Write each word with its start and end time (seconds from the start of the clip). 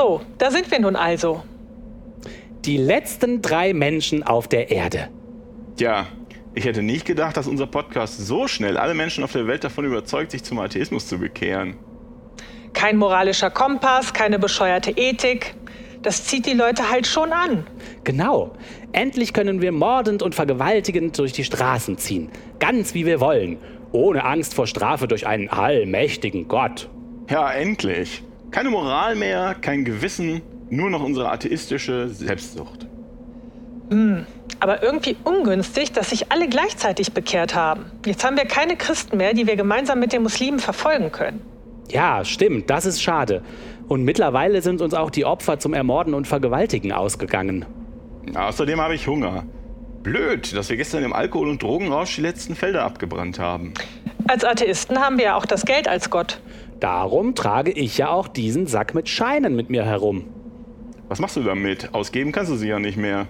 So, 0.00 0.20
da 0.38 0.52
sind 0.52 0.70
wir 0.70 0.78
nun 0.78 0.94
also. 0.94 1.42
Die 2.64 2.76
letzten 2.76 3.42
drei 3.42 3.74
Menschen 3.74 4.22
auf 4.22 4.46
der 4.46 4.70
Erde. 4.70 5.08
Ja, 5.80 6.06
ich 6.54 6.66
hätte 6.66 6.82
nicht 6.82 7.04
gedacht, 7.04 7.36
dass 7.36 7.48
unser 7.48 7.66
Podcast 7.66 8.24
so 8.24 8.46
schnell 8.46 8.76
alle 8.76 8.94
Menschen 8.94 9.24
auf 9.24 9.32
der 9.32 9.48
Welt 9.48 9.64
davon 9.64 9.84
überzeugt, 9.84 10.30
sich 10.30 10.44
zum 10.44 10.60
Atheismus 10.60 11.08
zu 11.08 11.18
bekehren. 11.18 11.74
Kein 12.74 12.96
moralischer 12.96 13.50
Kompass, 13.50 14.12
keine 14.12 14.38
bescheuerte 14.38 14.92
Ethik. 14.92 15.56
Das 16.02 16.26
zieht 16.26 16.46
die 16.46 16.54
Leute 16.54 16.88
halt 16.88 17.08
schon 17.08 17.32
an. 17.32 17.66
Genau. 18.04 18.52
Endlich 18.92 19.32
können 19.32 19.60
wir 19.60 19.72
mordend 19.72 20.22
und 20.22 20.32
vergewaltigend 20.36 21.18
durch 21.18 21.32
die 21.32 21.42
Straßen 21.42 21.98
ziehen. 21.98 22.30
Ganz 22.60 22.94
wie 22.94 23.04
wir 23.04 23.18
wollen. 23.18 23.58
Ohne 23.90 24.22
Angst 24.22 24.54
vor 24.54 24.68
Strafe 24.68 25.08
durch 25.08 25.26
einen 25.26 25.48
allmächtigen 25.48 26.46
Gott. 26.46 26.88
Ja, 27.28 27.50
endlich. 27.50 28.22
Keine 28.50 28.70
Moral 28.70 29.14
mehr, 29.14 29.54
kein 29.60 29.84
Gewissen, 29.84 30.42
nur 30.70 30.90
noch 30.90 31.02
unsere 31.02 31.30
atheistische 31.30 32.08
Selbstsucht. 32.08 32.86
Hm, 33.90 34.26
aber 34.60 34.82
irgendwie 34.82 35.16
ungünstig, 35.24 35.92
dass 35.92 36.10
sich 36.10 36.32
alle 36.32 36.48
gleichzeitig 36.48 37.12
bekehrt 37.12 37.54
haben. 37.54 37.86
Jetzt 38.04 38.24
haben 38.24 38.36
wir 38.36 38.44
keine 38.44 38.76
Christen 38.76 39.16
mehr, 39.16 39.34
die 39.34 39.46
wir 39.46 39.56
gemeinsam 39.56 40.00
mit 40.00 40.12
den 40.12 40.22
Muslimen 40.22 40.58
verfolgen 40.58 41.12
können. 41.12 41.40
Ja, 41.90 42.24
stimmt, 42.24 42.68
das 42.68 42.84
ist 42.84 43.02
schade. 43.02 43.42
Und 43.86 44.04
mittlerweile 44.04 44.60
sind 44.60 44.82
uns 44.82 44.92
auch 44.92 45.10
die 45.10 45.24
Opfer 45.24 45.58
zum 45.58 45.72
Ermorden 45.72 46.12
und 46.12 46.26
Vergewaltigen 46.26 46.92
ausgegangen. 46.92 47.64
Außerdem 48.34 48.80
habe 48.80 48.94
ich 48.94 49.06
Hunger. 49.06 49.44
Blöd, 50.02 50.54
dass 50.54 50.68
wir 50.68 50.76
gestern 50.76 51.02
im 51.02 51.12
Alkohol- 51.12 51.48
und 51.48 51.62
Drogenrausch 51.62 52.16
die 52.16 52.20
letzten 52.20 52.54
Felder 52.54 52.84
abgebrannt 52.84 53.38
haben. 53.38 53.72
Als 54.26 54.44
Atheisten 54.44 54.98
haben 55.00 55.16
wir 55.16 55.24
ja 55.24 55.36
auch 55.36 55.46
das 55.46 55.64
Geld 55.64 55.88
als 55.88 56.10
Gott. 56.10 56.40
Darum 56.80 57.34
trage 57.34 57.72
ich 57.72 57.98
ja 57.98 58.10
auch 58.10 58.28
diesen 58.28 58.66
Sack 58.66 58.94
mit 58.94 59.08
Scheinen 59.08 59.56
mit 59.56 59.70
mir 59.70 59.84
herum. 59.84 60.24
Was 61.08 61.18
machst 61.18 61.36
du 61.36 61.42
damit? 61.42 61.92
Ausgeben 61.94 62.32
kannst 62.32 62.52
du 62.52 62.56
sie 62.56 62.68
ja 62.68 62.78
nicht 62.78 62.96
mehr. 62.96 63.26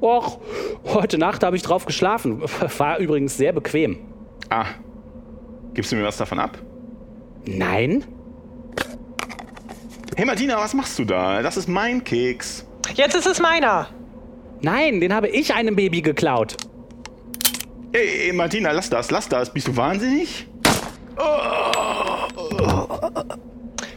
Och, 0.00 0.40
heute 0.84 1.16
Nacht 1.16 1.44
habe 1.44 1.56
ich 1.56 1.62
drauf 1.62 1.86
geschlafen. 1.86 2.42
War 2.78 2.98
übrigens 2.98 3.36
sehr 3.36 3.52
bequem. 3.52 3.98
Ah, 4.50 4.66
gibst 5.74 5.92
du 5.92 5.96
mir 5.96 6.04
was 6.04 6.16
davon 6.16 6.38
ab? 6.38 6.58
Nein? 7.44 8.04
Hey 10.16 10.26
Martina, 10.26 10.58
was 10.58 10.74
machst 10.74 10.98
du 10.98 11.04
da? 11.04 11.40
Das 11.42 11.56
ist 11.56 11.68
mein 11.68 12.04
Keks. 12.04 12.66
Jetzt 12.94 13.14
ist 13.14 13.26
es 13.26 13.40
meiner. 13.40 13.88
Nein, 14.60 15.00
den 15.00 15.14
habe 15.14 15.28
ich 15.28 15.54
einem 15.54 15.74
Baby 15.74 16.02
geklaut. 16.02 16.56
Hey, 17.92 18.06
hey 18.06 18.32
Martina, 18.32 18.72
lass 18.72 18.90
das, 18.90 19.10
lass 19.10 19.28
das. 19.28 19.52
Bist 19.52 19.68
du 19.68 19.76
wahnsinnig? 19.76 20.46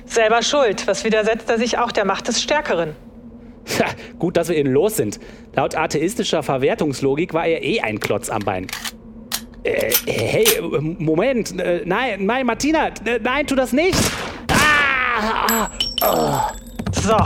Selber 0.06 0.42
schuld. 0.42 0.88
Was 0.88 1.04
widersetzt 1.04 1.50
er 1.50 1.58
sich 1.58 1.78
auch 1.78 1.92
der 1.92 2.06
Macht 2.06 2.28
des 2.28 2.42
Stärkeren? 2.42 2.96
Tja, 3.66 3.88
gut, 4.20 4.38
dass 4.38 4.50
wir 4.50 4.58
ihn 4.58 4.68
los 4.68 4.96
sind. 4.96 5.20
Laut 5.54 5.76
atheistischer 5.76 6.44
Verwertungslogik 6.44 7.34
war 7.34 7.46
er 7.46 7.64
eh 7.64 7.82
ein 7.82 8.00
Klotz 8.00 8.30
am 8.30 8.44
Bein. 8.44 8.68
Äh, 9.64 9.92
hey, 10.06 10.46
Moment. 10.62 11.60
Äh, 11.60 11.82
nein, 11.86 12.26
nein, 12.26 12.46
Martina. 12.46 12.88
Äh, 12.88 13.20
nein, 13.22 13.48
tu 13.48 13.56
das 13.56 13.74
nicht. 13.74 13.98
Ah, 14.52 15.48
ah, 15.50 15.72
oh. 16.04 16.92
So. 16.92 17.18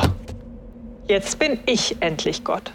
Jetzt 1.07 1.39
bin 1.39 1.59
ich 1.65 1.97
endlich 1.99 2.43
Gott. 2.43 2.71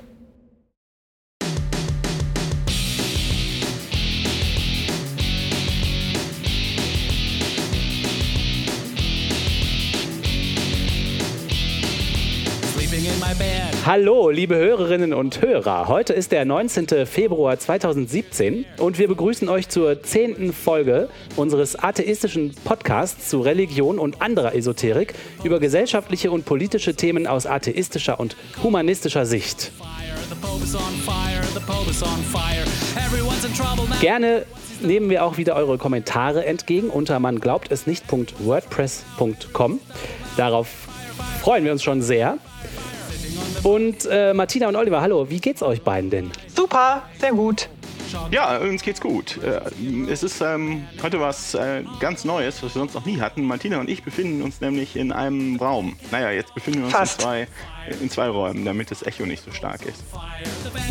Hallo, 13.86 14.30
liebe 14.30 14.56
Hörerinnen 14.56 15.12
und 15.12 15.42
Hörer. 15.42 15.88
Heute 15.88 16.14
ist 16.14 16.32
der 16.32 16.46
19. 16.46 17.04
Februar 17.04 17.58
2017 17.58 18.64
und 18.78 18.98
wir 18.98 19.08
begrüßen 19.08 19.46
euch 19.50 19.68
zur 19.68 20.02
zehnten 20.02 20.54
Folge 20.54 21.10
unseres 21.36 21.76
atheistischen 21.76 22.54
Podcasts 22.64 23.28
zu 23.28 23.42
Religion 23.42 23.98
und 23.98 24.22
anderer 24.22 24.54
Esoterik 24.54 25.12
über 25.42 25.60
gesellschaftliche 25.60 26.30
und 26.30 26.46
politische 26.46 26.94
Themen 26.94 27.26
aus 27.26 27.44
atheistischer 27.44 28.18
und 28.18 28.36
humanistischer 28.62 29.26
Sicht. 29.26 29.70
Gerne 34.00 34.46
nehmen 34.80 35.10
wir 35.10 35.26
auch 35.26 35.36
wieder 35.36 35.56
eure 35.56 35.76
Kommentare 35.76 36.46
entgegen 36.46 36.88
unter 36.88 37.20
man 37.20 37.38
glaubt 37.38 37.70
es 37.70 37.86
nicht.wordpress.com. 37.86 39.80
Darauf 40.38 40.68
freuen 41.42 41.66
wir 41.66 41.72
uns 41.72 41.82
schon 41.82 42.00
sehr. 42.00 42.38
Und 43.64 44.06
äh, 44.10 44.34
Martina 44.34 44.68
und 44.68 44.76
Oliver, 44.76 45.00
hallo, 45.00 45.30
wie 45.30 45.40
geht's 45.40 45.62
euch 45.62 45.80
beiden 45.80 46.10
denn? 46.10 46.30
Super, 46.54 47.02
sehr 47.18 47.32
gut. 47.32 47.70
Ja, 48.30 48.58
uns 48.58 48.82
geht's 48.82 49.00
gut. 49.00 49.38
Äh, 49.42 49.60
es 50.10 50.22
ist 50.22 50.42
ähm, 50.42 50.86
heute 51.02 51.18
was 51.18 51.54
äh, 51.54 51.82
ganz 51.98 52.26
Neues, 52.26 52.62
was 52.62 52.74
wir 52.74 52.80
sonst 52.80 52.92
noch 52.92 53.06
nie 53.06 53.20
hatten. 53.22 53.42
Martina 53.44 53.80
und 53.80 53.88
ich 53.88 54.02
befinden 54.02 54.42
uns 54.42 54.60
nämlich 54.60 54.96
in 54.96 55.12
einem 55.12 55.56
Raum. 55.56 55.96
Naja, 56.10 56.30
jetzt 56.30 56.54
befinden 56.54 56.80
wir 56.80 56.86
uns 56.98 57.14
in 57.14 57.20
zwei, 57.20 57.48
in 58.02 58.10
zwei 58.10 58.28
Räumen, 58.28 58.66
damit 58.66 58.90
das 58.90 59.02
Echo 59.02 59.24
nicht 59.24 59.42
so 59.42 59.50
stark 59.50 59.80
ist. 59.86 60.04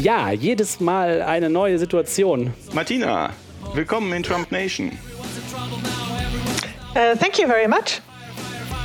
Ja, 0.01 0.31
jedes 0.31 0.79
Mal 0.79 1.21
eine 1.21 1.51
neue 1.51 1.77
Situation. 1.77 2.53
Martina, 2.73 3.29
willkommen 3.75 4.11
in 4.13 4.23
Trump 4.23 4.51
Nation. 4.51 4.91
Uh, 6.95 7.15
thank 7.19 7.37
you 7.37 7.45
very 7.45 7.67
much. 7.67 8.01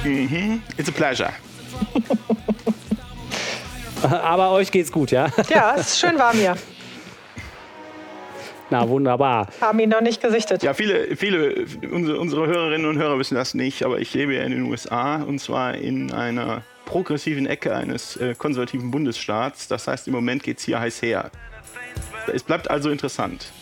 Mhm, 0.05 0.61
it's 0.77 0.91
a 0.91 0.93
pleasure. 0.93 1.33
Aber 4.23 4.53
euch 4.53 4.71
geht's 4.71 4.93
gut, 4.93 5.11
ja? 5.11 5.29
Ja, 5.49 5.75
es 5.77 5.89
ist 5.89 6.01
schön 6.01 6.19
warm 6.19 6.37
hier. 6.37 6.57
Na, 8.71 8.89
wunderbar. 8.89 9.49
Haben 9.61 9.81
ihn 9.81 9.89
noch 9.89 10.03
nicht 10.03 10.21
gesichtet. 10.21 10.63
Ja, 10.63 10.75
viele, 10.75 11.17
viele 11.17 11.65
unsere, 11.91 12.21
unsere 12.21 12.47
Hörerinnen 12.47 12.87
und 12.87 12.99
Hörer 12.99 13.19
wissen 13.19 13.35
das 13.35 13.55
nicht, 13.55 13.83
aber 13.83 13.99
ich 13.99 14.13
lebe 14.13 14.35
ja 14.35 14.43
in 14.43 14.51
den 14.51 14.63
USA 14.63 15.23
und 15.23 15.39
zwar 15.39 15.75
in 15.75 16.13
einer 16.13 16.63
progressiven 16.85 17.47
Ecke 17.47 17.75
eines 17.75 18.17
äh, 18.17 18.35
konservativen 18.35 18.91
Bundesstaats. 18.91 19.69
Das 19.69 19.89
heißt, 19.89 20.07
im 20.07 20.15
Moment 20.15 20.43
geht 20.43 20.59
es 20.59 20.65
hier 20.65 20.81
heiß 20.81 21.03
her. 21.03 21.31
Es 22.33 22.43
bleibt 22.43 22.71
also 22.71 22.91
interessant. 22.91 23.53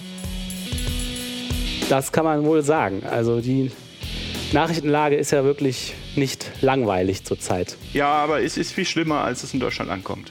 Das 1.89 2.11
kann 2.11 2.25
man 2.25 2.45
wohl 2.45 2.63
sagen. 2.63 3.03
Also 3.09 3.41
die 3.41 3.71
Nachrichtenlage 4.53 5.17
ist 5.17 5.33
ja 5.33 5.45
wirklich 5.45 5.95
nicht 6.15 6.51
langweilig 6.61 7.25
zurzeit. 7.25 7.77
Ja, 7.93 8.09
aber 8.09 8.43
es 8.43 8.57
ist 8.57 8.73
viel 8.73 8.85
schlimmer, 8.85 9.23
als 9.23 9.43
es 9.43 9.53
in 9.53 9.61
Deutschland 9.61 9.91
ankommt. 9.91 10.31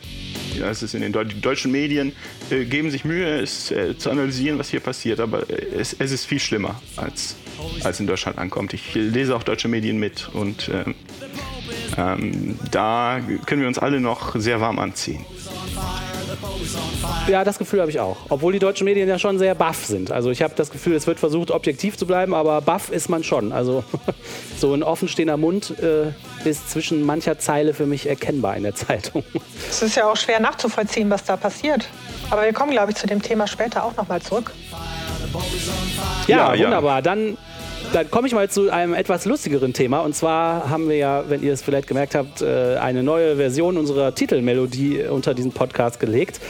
Ja, 0.58 0.70
es 0.70 0.82
ist 0.82 0.96
in 0.96 1.02
den 1.02 1.12
die 1.12 1.42
deutschen 1.42 1.72
Medien 1.72 2.14
äh, 2.50 2.64
geben 2.64 2.90
sich 2.90 3.04
Mühe, 3.04 3.42
es 3.42 3.72
äh, 3.72 3.98
zu 3.98 4.10
analysieren, 4.10 4.58
was 4.58 4.70
hier 4.70 4.80
passiert, 4.80 5.20
aber 5.20 5.50
äh, 5.50 5.66
es, 5.78 5.94
es, 6.00 6.12
ist 6.12 6.26
viel 6.26 6.40
schlimmer, 6.40 6.82
als, 6.96 7.36
als 7.84 8.00
in 8.00 8.08
Deutschland 8.08 8.38
ankommt. 8.38 8.74
Ich 8.74 8.94
lese 8.94 9.36
auch 9.36 9.44
deutsche 9.44 9.68
Medien 9.68 10.00
mit 10.00 10.30
und 10.32 10.70
ähm, 10.74 10.96
ähm, 11.98 12.60
da 12.72 13.20
können 13.46 13.62
wir 13.62 13.68
uns 13.68 13.80
alle 13.80 14.00
noch 14.00 14.36
sehr 14.38 14.62
warm 14.62 14.80
anziehen. 14.80 15.26
Ja, 17.28 17.44
das 17.44 17.58
Gefühl 17.58 17.82
habe 17.82 17.92
ich 17.92 18.00
auch. 18.00 18.18
Obwohl 18.30 18.54
die 18.54 18.60
deutschen 18.60 18.86
Medien 18.86 19.08
ja 19.08 19.20
schon 19.20 19.40
sehr 19.40 19.56
baff 19.56 19.86
sind. 19.86 20.12
Also 20.12 20.32
ich 20.32 20.42
habe 20.42 20.54
das 20.56 20.72
Gefühl, 20.72 20.96
es 20.96 21.08
wird 21.08 21.20
versucht, 21.20 21.52
objektiv 21.52 21.98
zu 21.98 22.06
bleiben, 22.06 22.34
aber 22.34 22.62
baff 22.62 22.90
ist 22.90 23.10
man 23.10 23.24
schon. 23.24 23.52
Also 23.52 23.84
so 24.58 24.74
ein 24.74 24.84
offenstehender 24.84 25.38
Mund 25.38 25.74
äh, 25.80 26.12
ist 26.48 26.70
zwischen 26.70 27.04
mancher 27.04 27.40
Zeile 27.40 27.74
für 27.74 27.86
mich 27.86 28.08
erkennbar 28.08 28.56
in 28.58 28.64
der 28.64 28.76
Zeitung. 28.76 29.24
Es 29.70 29.82
ist 29.82 29.96
ja 29.96 30.10
auch 30.10 30.18
schwer 30.18 30.40
nachzuvollziehen, 30.40 31.10
was 31.10 31.24
da 31.24 31.38
passiert. 31.38 31.88
Aber 32.30 32.44
wir 32.44 32.54
kommen, 32.54 32.72
glaube 32.72 32.92
ich, 32.92 32.98
zu 32.98 33.08
dem 33.08 33.22
Thema 33.22 33.48
später 33.48 33.84
auch 33.84 33.96
nochmal 33.96 34.22
zurück. 34.22 34.52
Ja, 36.28 36.54
ja 36.54 36.66
wunderbar. 36.66 37.02
Dann 37.02 37.38
dann 37.96 38.12
komme 38.12 38.28
ich 38.28 38.34
mal 38.34 38.50
zu 38.50 38.70
einem 38.70 38.94
etwas 38.94 39.24
lustigeren 39.24 39.72
Thema. 39.72 40.00
Und 40.02 40.14
zwar 40.14 40.70
haben 40.70 40.90
wir 40.90 40.98
ja, 40.98 41.30
wenn 41.30 41.42
ihr 41.42 41.54
es 41.54 41.62
vielleicht 41.62 41.88
gemerkt 41.88 42.14
habt, 42.14 42.42
äh, 42.42 42.76
eine 42.76 43.04
neue 43.04 43.38
Version 43.38 43.78
unserer 43.78 44.14
Titelmelodie 44.14 45.04
unter 45.04 45.34
diesen 45.34 45.54
Podcast 45.54 46.02
gelegt. 46.02 46.42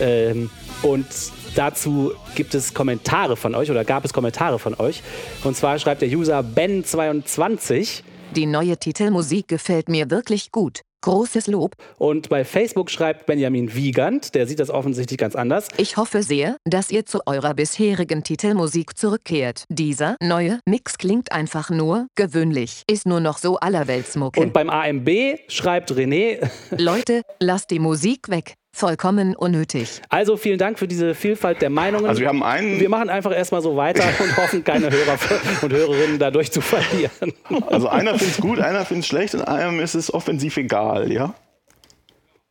Ähm, 0.00 0.50
und 0.82 1.06
dazu 1.54 2.12
gibt 2.34 2.54
es 2.54 2.74
Kommentare 2.74 3.38
von 3.38 3.54
euch 3.54 3.70
oder 3.70 3.86
gab 3.86 4.04
es 4.04 4.12
Kommentare 4.12 4.58
von 4.58 4.74
euch. 4.74 5.02
Und 5.44 5.56
zwar 5.56 5.78
schreibt 5.78 6.02
der 6.02 6.10
User 6.10 6.40
Ben22. 6.40 8.02
Die 8.36 8.44
neue 8.44 8.76
Titelmusik 8.76 9.48
gefällt 9.48 9.88
mir 9.88 10.10
wirklich 10.10 10.52
gut. 10.52 10.82
Großes 11.02 11.48
Lob. 11.48 11.74
Und 11.98 12.28
bei 12.28 12.44
Facebook 12.44 12.90
schreibt 12.90 13.26
Benjamin 13.26 13.74
Wiegand, 13.74 14.34
der 14.34 14.46
sieht 14.46 14.60
das 14.60 14.70
offensichtlich 14.70 15.18
ganz 15.18 15.34
anders. 15.34 15.68
Ich 15.76 15.96
hoffe 15.96 16.22
sehr, 16.22 16.56
dass 16.64 16.90
ihr 16.90 17.04
zu 17.06 17.20
eurer 17.26 17.54
bisherigen 17.54 18.22
Titelmusik 18.22 18.96
zurückkehrt. 18.96 19.64
Dieser 19.68 20.16
neue 20.22 20.60
Mix 20.66 20.98
klingt 20.98 21.32
einfach 21.32 21.70
nur 21.70 22.06
gewöhnlich, 22.14 22.84
ist 22.88 23.06
nur 23.06 23.20
noch 23.20 23.38
so 23.38 23.56
allerweltsmucke. 23.56 24.40
Und 24.40 24.52
beim 24.52 24.70
AMB 24.70 25.08
schreibt 25.48 25.92
René. 25.92 26.48
Leute, 26.70 27.22
lasst 27.40 27.70
die 27.70 27.80
Musik 27.80 28.28
weg. 28.28 28.54
Vollkommen 28.74 29.36
unnötig. 29.36 30.00
Also 30.08 30.38
vielen 30.38 30.56
Dank 30.58 30.78
für 30.78 30.88
diese 30.88 31.14
Vielfalt 31.14 31.60
der 31.60 31.68
Meinungen. 31.68 32.06
Also 32.06 32.22
wir 32.22 32.28
haben 32.28 32.42
einen. 32.42 32.80
Wir 32.80 32.88
machen 32.88 33.10
einfach 33.10 33.32
erstmal 33.32 33.60
so 33.60 33.76
weiter 33.76 34.02
und 34.18 34.36
hoffen, 34.36 34.64
keine 34.64 34.90
Hörer 34.90 35.18
und 35.60 35.72
Hörerinnen 35.72 36.18
dadurch 36.18 36.50
zu 36.50 36.62
verlieren. 36.62 37.34
Also 37.66 37.88
einer 37.88 38.18
findet 38.18 38.36
es 38.36 38.40
gut, 38.40 38.58
einer 38.60 38.86
findet 38.86 39.04
es 39.04 39.08
schlecht 39.08 39.34
und 39.34 39.42
einem 39.42 39.78
ist 39.78 39.94
es 39.94 40.12
offensiv 40.12 40.56
egal, 40.56 41.12
ja? 41.12 41.34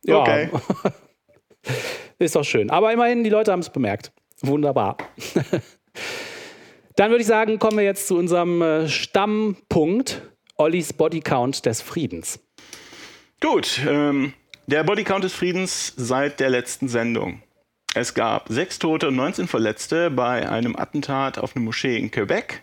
Ja. 0.04 0.20
Okay. 0.20 0.48
Ist 2.18 2.36
doch 2.36 2.44
schön. 2.44 2.70
Aber 2.70 2.92
immerhin, 2.92 3.24
die 3.24 3.30
Leute 3.30 3.52
haben 3.52 3.60
es 3.60 3.70
bemerkt. 3.70 4.12
Wunderbar. 4.42 4.96
Dann 6.96 7.10
würde 7.10 7.22
ich 7.22 7.26
sagen, 7.26 7.58
kommen 7.58 7.78
wir 7.78 7.84
jetzt 7.84 8.06
zu 8.06 8.16
unserem 8.16 8.62
äh, 8.62 8.88
Stammpunkt, 8.88 10.22
Ollis 10.56 10.92
Bodycount 10.92 11.66
des 11.66 11.80
Friedens. 11.82 12.40
Gut, 13.40 13.80
ähm, 13.88 14.34
der 14.66 14.84
Bodycount 14.84 15.24
des 15.24 15.32
Friedens 15.32 15.92
seit 15.96 16.40
der 16.40 16.50
letzten 16.50 16.88
Sendung. 16.88 17.42
Es 17.94 18.14
gab 18.14 18.48
sechs 18.48 18.78
Tote 18.78 19.08
und 19.08 19.16
19 19.16 19.48
Verletzte 19.48 20.10
bei 20.10 20.48
einem 20.48 20.76
Attentat 20.76 21.38
auf 21.38 21.54
eine 21.54 21.64
Moschee 21.64 21.98
in 21.98 22.10
Quebec. 22.10 22.62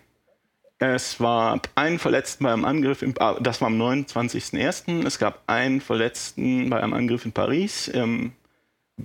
Es 0.80 1.20
war 1.20 1.62
ein 1.76 2.00
Verletzten 2.00 2.46
bei 2.46 2.54
einem 2.54 2.66
Angriff, 2.66 3.02
im, 3.02 3.14
das 3.42 3.62
war 3.62 3.68
am 3.68 3.80
29.01. 3.80 5.06
Es 5.06 5.20
gab 5.20 5.44
einen 5.46 5.82
Verletzten 5.82 6.70
bei 6.70 6.82
einem 6.82 6.94
Angriff 6.94 7.26
in 7.26 7.34
Paris 7.34 7.92
am 7.94 8.32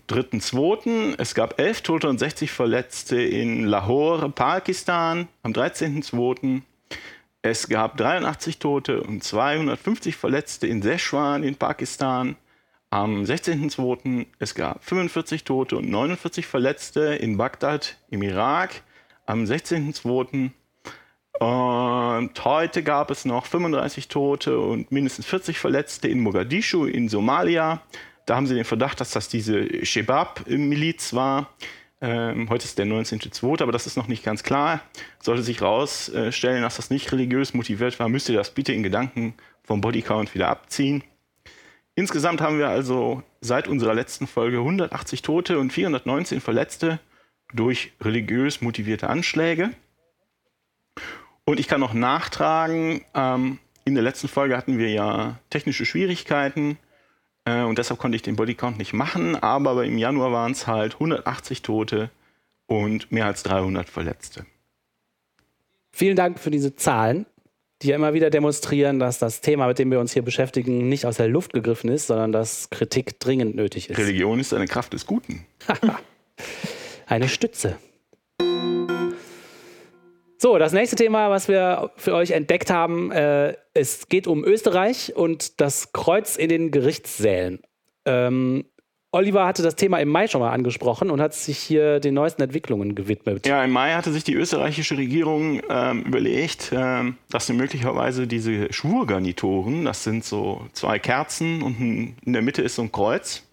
3.02. 0.08 1.16
Es 1.18 1.34
gab 1.34 1.60
elf 1.60 1.82
Tote 1.82 2.08
und 2.08 2.18
60 2.18 2.50
Verletzte 2.50 3.20
in 3.20 3.64
Lahore, 3.64 4.30
Pakistan 4.30 5.28
am 5.42 5.52
13.02. 5.52 6.62
Es 7.42 7.68
gab 7.68 7.96
83 7.96 8.58
Tote 8.58 9.02
und 9.02 9.22
250 9.22 10.16
Verletzte 10.16 10.66
in 10.66 10.80
Szechuan 10.80 11.42
in 11.42 11.56
Pakistan 11.56 12.36
am 12.94 13.24
16.02. 13.24 14.26
Es 14.38 14.54
gab 14.54 14.84
45 14.84 15.42
Tote 15.42 15.76
und 15.76 15.90
49 15.90 16.46
Verletzte 16.46 17.00
in 17.00 17.36
Bagdad 17.36 17.96
im 18.08 18.22
Irak 18.22 18.82
am 19.26 19.42
16.02. 19.42 20.50
Und 21.40 22.44
heute 22.44 22.82
gab 22.84 23.10
es 23.10 23.24
noch 23.24 23.46
35 23.46 24.06
Tote 24.06 24.60
und 24.60 24.92
mindestens 24.92 25.26
40 25.26 25.58
Verletzte 25.58 26.06
in 26.06 26.20
Mogadischu 26.20 26.84
in 26.84 27.08
Somalia. 27.08 27.82
Da 28.26 28.36
haben 28.36 28.46
sie 28.46 28.54
den 28.54 28.64
Verdacht, 28.64 29.00
dass 29.00 29.10
das 29.10 29.28
diese 29.28 29.84
Shebab-Miliz 29.84 31.14
war. 31.14 31.50
Ähm, 32.00 32.48
heute 32.48 32.64
ist 32.64 32.78
der 32.78 32.86
19.02., 32.86 33.60
aber 33.60 33.72
das 33.72 33.88
ist 33.88 33.96
noch 33.96 34.06
nicht 34.06 34.22
ganz 34.22 34.44
klar. 34.44 34.80
Sollte 35.20 35.42
sich 35.42 35.62
herausstellen, 35.62 36.62
dass 36.62 36.76
das 36.76 36.90
nicht 36.90 37.10
religiös 37.10 37.54
motiviert 37.54 37.98
war, 37.98 38.08
müsst 38.08 38.28
ihr 38.28 38.36
das 38.36 38.52
bitte 38.52 38.72
in 38.72 38.84
Gedanken 38.84 39.34
vom 39.64 39.80
Bodycount 39.80 40.32
wieder 40.36 40.48
abziehen. 40.48 41.02
Insgesamt 41.96 42.40
haben 42.40 42.58
wir 42.58 42.68
also 42.68 43.22
seit 43.40 43.68
unserer 43.68 43.94
letzten 43.94 44.26
Folge 44.26 44.58
180 44.58 45.22
Tote 45.22 45.58
und 45.58 45.72
419 45.72 46.40
Verletzte 46.40 46.98
durch 47.52 47.92
religiös 48.00 48.60
motivierte 48.60 49.08
Anschläge. 49.08 49.70
Und 51.44 51.60
ich 51.60 51.68
kann 51.68 51.80
noch 51.80 51.94
nachtragen, 51.94 53.04
ähm, 53.14 53.58
in 53.84 53.94
der 53.94 54.02
letzten 54.02 54.28
Folge 54.28 54.56
hatten 54.56 54.78
wir 54.78 54.90
ja 54.90 55.38
technische 55.50 55.84
Schwierigkeiten 55.84 56.78
äh, 57.44 57.62
und 57.62 57.78
deshalb 57.78 58.00
konnte 58.00 58.16
ich 58.16 58.22
den 58.22 58.36
Bodycount 58.36 58.78
nicht 58.78 58.94
machen, 58.94 59.36
aber 59.36 59.84
im 59.84 59.98
Januar 59.98 60.32
waren 60.32 60.52
es 60.52 60.66
halt 60.66 60.94
180 60.94 61.62
Tote 61.62 62.10
und 62.66 63.12
mehr 63.12 63.26
als 63.26 63.42
300 63.42 63.88
Verletzte. 63.88 64.46
Vielen 65.92 66.16
Dank 66.16 66.40
für 66.40 66.50
diese 66.50 66.74
Zahlen 66.74 67.26
die 67.84 67.90
ja 67.90 67.96
immer 67.96 68.14
wieder 68.14 68.30
demonstrieren, 68.30 68.98
dass 68.98 69.18
das 69.18 69.42
Thema, 69.42 69.66
mit 69.66 69.78
dem 69.78 69.90
wir 69.90 70.00
uns 70.00 70.14
hier 70.14 70.22
beschäftigen, 70.22 70.88
nicht 70.88 71.04
aus 71.04 71.18
der 71.18 71.28
Luft 71.28 71.52
gegriffen 71.52 71.90
ist, 71.90 72.06
sondern 72.06 72.32
dass 72.32 72.70
Kritik 72.70 73.20
dringend 73.20 73.54
nötig 73.54 73.90
ist. 73.90 73.98
Religion 73.98 74.40
ist 74.40 74.54
eine 74.54 74.66
Kraft 74.66 74.94
des 74.94 75.04
Guten. 75.04 75.44
eine 77.06 77.28
Stütze. 77.28 77.76
So, 80.38 80.58
das 80.58 80.72
nächste 80.72 80.96
Thema, 80.96 81.28
was 81.28 81.46
wir 81.48 81.90
für 81.96 82.14
euch 82.14 82.30
entdeckt 82.30 82.70
haben, 82.70 83.12
äh, 83.12 83.54
es 83.74 84.08
geht 84.08 84.26
um 84.26 84.44
Österreich 84.44 85.14
und 85.14 85.60
das 85.60 85.92
Kreuz 85.92 86.36
in 86.36 86.48
den 86.48 86.70
Gerichtssälen. 86.70 87.60
Ähm, 88.06 88.64
Oliver 89.14 89.46
hatte 89.46 89.62
das 89.62 89.76
Thema 89.76 89.98
im 89.98 90.08
Mai 90.08 90.26
schon 90.26 90.40
mal 90.40 90.50
angesprochen 90.50 91.08
und 91.08 91.20
hat 91.20 91.34
sich 91.34 91.58
hier 91.58 92.00
den 92.00 92.14
neuesten 92.14 92.42
Entwicklungen 92.42 92.96
gewidmet. 92.96 93.46
Ja, 93.46 93.62
im 93.62 93.70
Mai 93.70 93.92
hatte 93.92 94.12
sich 94.12 94.24
die 94.24 94.34
österreichische 94.34 94.98
Regierung 94.98 95.62
ähm, 95.70 96.02
überlegt, 96.02 96.72
ähm, 96.74 97.16
dass 97.30 97.46
sie 97.46 97.52
möglicherweise 97.52 98.26
diese 98.26 98.72
Schwurgarnituren, 98.72 99.84
das 99.84 100.02
sind 100.02 100.24
so 100.24 100.66
zwei 100.72 100.98
Kerzen 100.98 101.62
und 101.62 102.16
in 102.24 102.32
der 102.32 102.42
Mitte 102.42 102.62
ist 102.62 102.74
so 102.74 102.82
ein 102.82 102.90
Kreuz, 102.90 103.44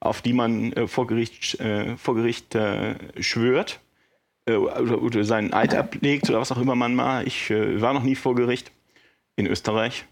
auf 0.00 0.20
die 0.20 0.34
man 0.34 0.74
äh, 0.74 0.86
vor 0.86 1.06
Gericht, 1.06 1.58
äh, 1.60 1.96
vor 1.96 2.14
Gericht 2.14 2.54
äh, 2.54 2.96
schwört 3.18 3.80
äh, 4.44 4.56
oder, 4.56 5.00
oder, 5.00 5.24
seinen 5.24 5.54
Eid 5.54 5.74
ablegt 5.74 6.28
oder 6.28 6.40
was 6.40 6.52
auch 6.52 6.60
immer 6.60 6.74
man 6.74 6.94
mal. 6.94 7.26
Ich 7.26 7.48
äh, 7.48 7.80
war 7.80 7.94
noch 7.94 8.02
nie 8.02 8.16
vor 8.16 8.34
Gericht 8.34 8.70
in 9.36 9.46
Österreich. 9.46 10.04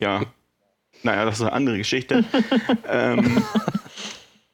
Ja, 0.00 0.22
naja, 1.04 1.24
das 1.24 1.36
ist 1.36 1.42
eine 1.42 1.52
andere 1.52 1.78
Geschichte. 1.78 2.24
ähm, 2.88 3.44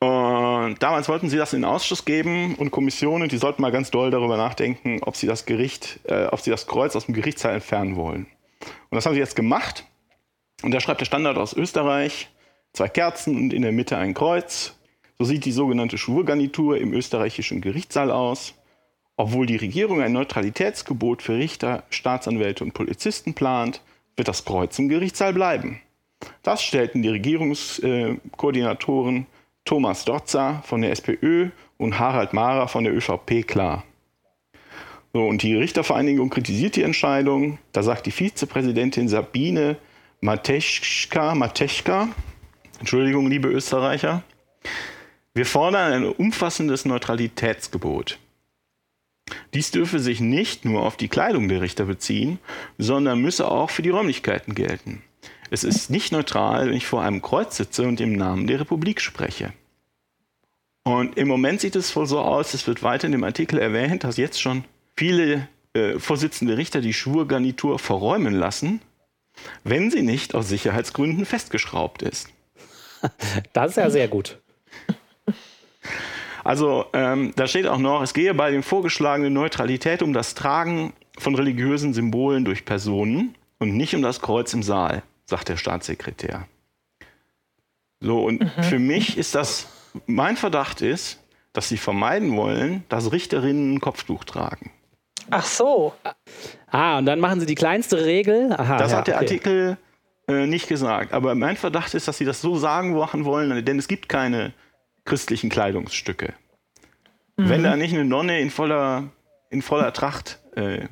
und 0.03 0.83
damals 0.83 1.09
wollten 1.09 1.29
sie 1.29 1.37
das 1.37 1.53
in 1.53 1.61
den 1.61 1.65
Ausschuss 1.65 2.05
geben 2.05 2.57
und 2.57 2.73
Kommissionen, 2.73 3.29
die 3.29 3.37
sollten 3.37 3.63
mal 3.63 3.71
ganz 3.71 3.93
doll 3.93 4.11
darüber 4.11 4.37
nachdenken, 4.37 4.99
ob 5.03 5.15
sie 5.15 5.29
das 5.29 5.47
Gericht, 5.47 6.01
äh, 6.09 6.27
ob 6.27 6.41
sie 6.41 6.51
das 6.51 6.67
Kreuz 6.67 6.97
aus 6.97 7.07
dem 7.07 7.15
Gerichtssaal 7.15 7.55
entfernen 7.55 7.95
wollen. 7.95 8.27
Und 8.91 8.97
das 8.97 9.07
haben 9.07 9.15
sie 9.15 9.21
jetzt 9.21 9.37
gemacht. 9.37 9.85
Und 10.65 10.73
da 10.73 10.81
schreibt 10.81 10.99
der 10.99 11.05
Standard 11.05 11.39
aus 11.39 11.53
Österreich, 11.53 12.31
zwei 12.73 12.89
Kerzen 12.89 13.37
und 13.37 13.53
in 13.53 13.63
der 13.63 13.71
Mitte 13.71 13.97
ein 13.97 14.13
Kreuz. 14.13 14.75
So 15.21 15.25
sieht 15.25 15.45
die 15.45 15.53
sogenannte 15.53 15.99
Schwurgarnitur 15.99 16.79
im 16.79 16.93
österreichischen 16.95 17.61
Gerichtssaal 17.61 18.11
aus. 18.11 18.55
Obwohl 19.17 19.47
die 19.47 19.55
Regierung 19.55 20.03
ein 20.03 20.11
Neutralitätsgebot 20.11 21.23
für 21.23 21.37
Richter, 21.37 21.85
Staatsanwälte 21.91 22.65
und 22.65 22.75
Polizisten 22.75 23.35
plant, 23.35 23.83
wird 24.17 24.27
das 24.27 24.45
Kreuz 24.45 24.77
im 24.81 24.89
Gerichtssaal 24.89 25.33
bleiben. 25.33 25.81
Das 26.43 26.61
stellten 26.61 27.03
die 27.03 27.09
Regierungskoordinatoren 27.09 29.29
Thomas 29.65 30.05
Dotzer 30.05 30.63
von 30.65 30.83
der 30.83 30.91
SPÖ 30.91 31.51
und 31.79 31.99
Harald 31.99 32.33
Mahrer 32.33 32.69
von 32.69 32.85
der 32.85 32.95
ÖVP 32.95 33.47
klar. 33.47 33.85
So, 35.13 35.27
und 35.27 35.43
die 35.43 35.55
Richtervereinigung 35.55 36.31
kritisiert 36.31 36.77
die 36.77 36.83
Entscheidung. 36.83 37.59
Da 37.73 37.83
sagt 37.83 38.07
die 38.07 38.13
Vizepräsidentin 38.13 39.09
Sabine 39.09 39.77
Matechka, 40.21 41.35
Matechka, 41.35 42.09
Entschuldigung, 42.79 43.29
liebe 43.29 43.49
Österreicher, 43.49 44.23
wir 45.35 45.47
fordern 45.47 45.93
ein 45.93 46.05
umfassendes 46.09 46.85
Neutralitätsgebot. 46.85 48.19
Dies 49.55 49.71
dürfe 49.71 49.99
sich 49.99 50.21
nicht 50.21 50.65
nur 50.65 50.83
auf 50.83 50.97
die 50.97 51.09
Kleidung 51.09 51.49
der 51.49 51.61
Richter 51.61 51.85
beziehen, 51.85 52.39
sondern 52.79 53.21
müsse 53.21 53.51
auch 53.51 53.71
für 53.71 53.83
die 53.83 53.91
Räumlichkeiten 53.91 54.55
gelten. 54.55 55.03
Es 55.53 55.65
ist 55.65 55.91
nicht 55.91 56.13
neutral, 56.13 56.69
wenn 56.69 56.75
ich 56.75 56.87
vor 56.87 57.03
einem 57.03 57.21
Kreuz 57.21 57.59
sitze 57.59 57.87
und 57.87 58.01
im 58.01 58.15
Namen 58.15 58.47
der 58.47 58.61
Republik 58.61 59.03
spreche. 59.03 59.53
Und 60.83 61.19
im 61.19 61.29
Moment 61.29 61.61
sieht 61.61 61.77
es 61.77 61.95
wohl 61.95 62.07
so 62.07 62.21
aus, 62.21 62.55
es 62.55 62.67
wird 62.67 62.83
weiter 62.83 63.05
in 63.05 63.13
dem 63.13 63.23
Artikel 63.23 63.59
erwähnt, 63.59 64.03
dass 64.03 64.17
jetzt 64.17 64.41
schon 64.41 64.65
viele 64.97 65.47
äh, 65.75 65.99
Vorsitzende 65.99 66.57
Richter 66.57 66.81
die 66.81 66.95
Schwurgarnitur 66.95 67.79
verräumen 67.79 68.33
lassen, 68.33 68.81
wenn 69.63 69.91
sie 69.91 70.01
nicht 70.01 70.35
aus 70.35 70.49
Sicherheitsgründen 70.49 71.27
festgeschraubt 71.27 72.01
ist. 72.01 72.31
Das 73.53 73.73
ist 73.73 73.77
ja 73.77 73.91
sehr 73.91 74.09
gut. 74.09 74.39
Also 76.45 76.87
ähm, 76.95 77.35
da 77.37 77.47
steht 77.47 77.67
auch 77.67 77.79
noch, 77.79 78.01
es 78.01 78.15
gehe 78.15 78.33
bei 78.33 78.51
den 78.51 78.63
vorgeschlagenen 78.63 79.35
Neutralität 79.35 80.03
um 80.03 80.15
das 80.15 80.35
Tragen 80.35 80.95
von 81.19 81.35
religiösen 81.35 81.93
Symbolen 81.93 82.47
durch 82.47 82.65
Personen 82.65 83.35
und 83.59 83.77
nicht 83.77 83.95
um 83.95 84.01
das 84.01 84.23
Kreuz 84.23 84.55
im 84.55 84.63
Saal 84.63 85.03
sagt 85.33 85.49
der 85.49 85.57
Staatssekretär. 85.57 86.47
So, 88.01 88.23
und 88.25 88.41
mhm. 88.41 88.63
für 88.63 88.79
mich 88.79 89.17
ist 89.17 89.35
das, 89.35 89.67
mein 90.07 90.37
Verdacht 90.37 90.83
ist, 90.83 91.19
dass 91.55 91.69
sie 91.69 91.79
vermeiden 91.79 92.37
wollen, 92.37 92.85
dass 92.89 93.13
Richterinnen 93.13 93.75
ein 93.75 93.81
Kopftuch 93.81 94.25
tragen. 94.25 94.71
Ach 95.31 95.47
so. 95.47 95.95
Ah, 96.71 96.99
und 96.99 97.07
dann 97.07 97.19
machen 97.19 97.41
sie 97.41 97.47
die 97.47 97.55
kleinste 97.55 98.05
Regel. 98.05 98.53
Aha, 98.53 98.77
das 98.77 98.93
ja, 98.93 98.99
hat 98.99 99.07
der 99.07 99.17
okay. 99.17 99.25
Artikel 99.25 99.79
äh, 100.29 100.47
nicht 100.47 100.69
gesagt. 100.69 101.13
Aber 101.13 101.35
mein 101.35 101.57
Verdacht 101.57 101.95
ist, 101.95 102.09
dass 102.09 102.19
sie 102.19 102.25
das 102.27 102.43
so 102.43 102.57
sagen 102.57 102.95
machen 102.95 103.25
wollen, 103.25 103.65
denn 103.65 103.79
es 103.79 103.89
gibt 103.89 104.09
keine 104.09 104.53
christlichen 105.05 105.49
Kleidungsstücke. 105.49 106.35
Mhm. 107.37 107.49
Wenn 107.49 107.63
da 107.63 107.77
nicht 107.77 107.95
eine 107.95 108.05
Nonne 108.05 108.41
in 108.41 108.51
voller, 108.51 109.05
in 109.49 109.63
voller 109.63 109.93
Tracht 109.93 110.41
äh, 110.57 110.89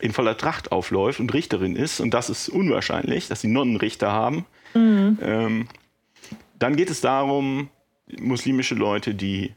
in 0.00 0.12
voller 0.12 0.36
Tracht 0.36 0.72
aufläuft 0.72 1.20
und 1.20 1.32
Richterin 1.34 1.76
ist, 1.76 2.00
und 2.00 2.14
das 2.14 2.30
ist 2.30 2.48
unwahrscheinlich, 2.48 3.28
dass 3.28 3.40
sie 3.40 3.48
Nonnenrichter 3.48 4.12
haben, 4.12 4.46
mhm. 4.74 5.18
ähm, 5.22 5.68
dann 6.58 6.76
geht 6.76 6.90
es 6.90 7.00
darum, 7.00 7.68
muslimische 8.18 8.74
Leute, 8.74 9.14
die, 9.14 9.54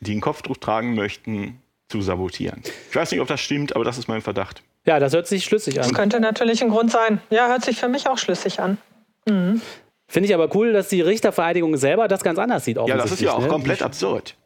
die 0.00 0.12
einen 0.12 0.20
Kopftuch 0.20 0.56
tragen 0.56 0.94
möchten, 0.94 1.60
zu 1.88 2.00
sabotieren. 2.00 2.62
Ich 2.90 2.96
weiß 2.96 3.10
nicht, 3.12 3.20
ob 3.20 3.28
das 3.28 3.40
stimmt, 3.40 3.74
aber 3.76 3.84
das 3.84 3.98
ist 3.98 4.08
mein 4.08 4.20
Verdacht. 4.20 4.62
Ja, 4.86 4.98
das 4.98 5.12
hört 5.14 5.26
sich 5.26 5.44
schlüssig 5.44 5.80
an. 5.80 5.88
Das 5.88 5.94
könnte 5.94 6.20
natürlich 6.20 6.62
ein 6.62 6.70
Grund 6.70 6.90
sein. 6.90 7.20
Ja, 7.30 7.48
hört 7.48 7.64
sich 7.64 7.78
für 7.78 7.88
mich 7.88 8.08
auch 8.08 8.18
schlüssig 8.18 8.60
an. 8.60 8.78
Mhm. 9.26 9.60
Finde 10.06 10.28
ich 10.28 10.34
aber 10.34 10.54
cool, 10.54 10.72
dass 10.72 10.88
die 10.88 11.00
Richtervereidigung 11.00 11.76
selber 11.76 12.08
das 12.08 12.22
ganz 12.22 12.38
anders 12.38 12.64
sieht. 12.64 12.76
Ja, 12.76 12.96
das 12.96 13.12
ist 13.12 13.20
ja 13.20 13.32
auch 13.32 13.40
ne? 13.40 13.48
komplett 13.48 13.82
absurd. 13.82 14.36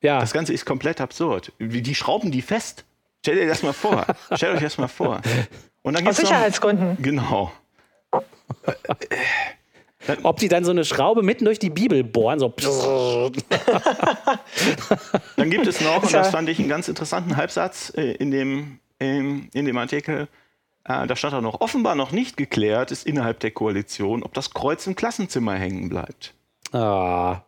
Ja. 0.00 0.20
Das 0.20 0.32
Ganze 0.32 0.52
ist 0.52 0.64
komplett 0.64 1.00
absurd. 1.00 1.52
Die 1.58 1.94
schrauben 1.94 2.30
die 2.30 2.42
fest. 2.42 2.84
Stellt 3.26 3.40
euch 3.40 3.48
das 3.48 3.64
mal 3.64 3.72
vor. 3.72 4.06
Stellt 4.36 4.54
euch 4.54 4.62
das 4.62 4.78
mal 4.78 4.86
vor. 4.86 5.20
Und 5.82 5.96
dann 5.98 6.06
Aus 6.06 6.16
Sicherheitsgründen. 6.16 6.90
Noch, 6.90 7.02
genau. 7.02 7.50
Ob 10.22 10.36
die 10.36 10.46
dann 10.46 10.64
so 10.64 10.70
eine 10.70 10.84
Schraube 10.84 11.24
mitten 11.24 11.44
durch 11.44 11.58
die 11.58 11.70
Bibel 11.70 12.04
bohren, 12.04 12.38
so. 12.38 12.54
dann 15.36 15.50
gibt 15.50 15.66
es 15.66 15.80
noch, 15.80 16.04
und 16.04 16.14
das 16.14 16.30
fand 16.30 16.48
ich 16.48 16.60
einen 16.60 16.68
ganz 16.68 16.86
interessanten 16.86 17.36
Halbsatz 17.36 17.92
äh, 17.96 18.12
in 18.12 18.30
dem, 18.30 18.78
in, 19.00 19.48
in 19.52 19.64
dem 19.64 19.76
Artikel, 19.76 20.28
äh, 20.84 21.08
da 21.08 21.16
stand 21.16 21.34
auch 21.34 21.40
noch, 21.40 21.60
offenbar 21.60 21.96
noch 21.96 22.12
nicht 22.12 22.36
geklärt 22.36 22.92
ist 22.92 23.08
innerhalb 23.08 23.40
der 23.40 23.50
Koalition, 23.50 24.22
ob 24.22 24.34
das 24.34 24.54
Kreuz 24.54 24.86
im 24.86 24.94
Klassenzimmer 24.94 25.56
hängen 25.56 25.88
bleibt. 25.88 26.32
Ah. 26.70 27.40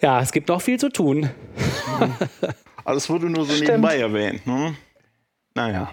Ja, 0.00 0.22
es 0.22 0.32
gibt 0.32 0.48
noch 0.48 0.62
viel 0.62 0.80
zu 0.80 0.88
tun. 0.88 1.28
Also 2.86 2.98
es 2.98 3.10
wurde 3.10 3.28
nur 3.28 3.44
so 3.44 3.52
Stimmt. 3.52 3.68
nebenbei 3.68 3.98
erwähnt. 3.98 4.46
Ne? 4.46 4.76
Naja. 5.56 5.90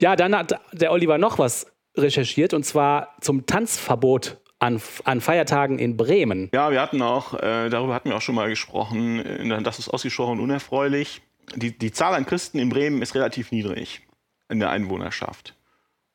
Ja, 0.00 0.16
dann 0.16 0.34
hat 0.34 0.58
der 0.72 0.92
Oliver 0.92 1.18
noch 1.18 1.38
was 1.38 1.66
recherchiert 1.94 2.54
und 2.54 2.64
zwar 2.64 3.16
zum 3.20 3.44
Tanzverbot 3.44 4.38
an, 4.58 4.80
an 5.04 5.20
Feiertagen 5.20 5.78
in 5.78 5.98
Bremen. 5.98 6.48
Ja, 6.54 6.70
wir 6.70 6.80
hatten 6.80 7.02
auch, 7.02 7.34
äh, 7.34 7.68
darüber 7.68 7.94
hatten 7.94 8.08
wir 8.08 8.16
auch 8.16 8.22
schon 8.22 8.34
mal 8.34 8.48
gesprochen, 8.48 9.18
äh, 9.20 9.62
das 9.62 9.78
ist 9.78 9.90
ausgesprochen 9.90 10.40
unerfreulich. 10.40 11.20
Die, 11.54 11.76
die 11.76 11.92
Zahl 11.92 12.14
an 12.14 12.24
Christen 12.24 12.58
in 12.58 12.70
Bremen 12.70 13.02
ist 13.02 13.14
relativ 13.14 13.52
niedrig 13.52 14.00
in 14.48 14.58
der 14.58 14.70
Einwohnerschaft. 14.70 15.54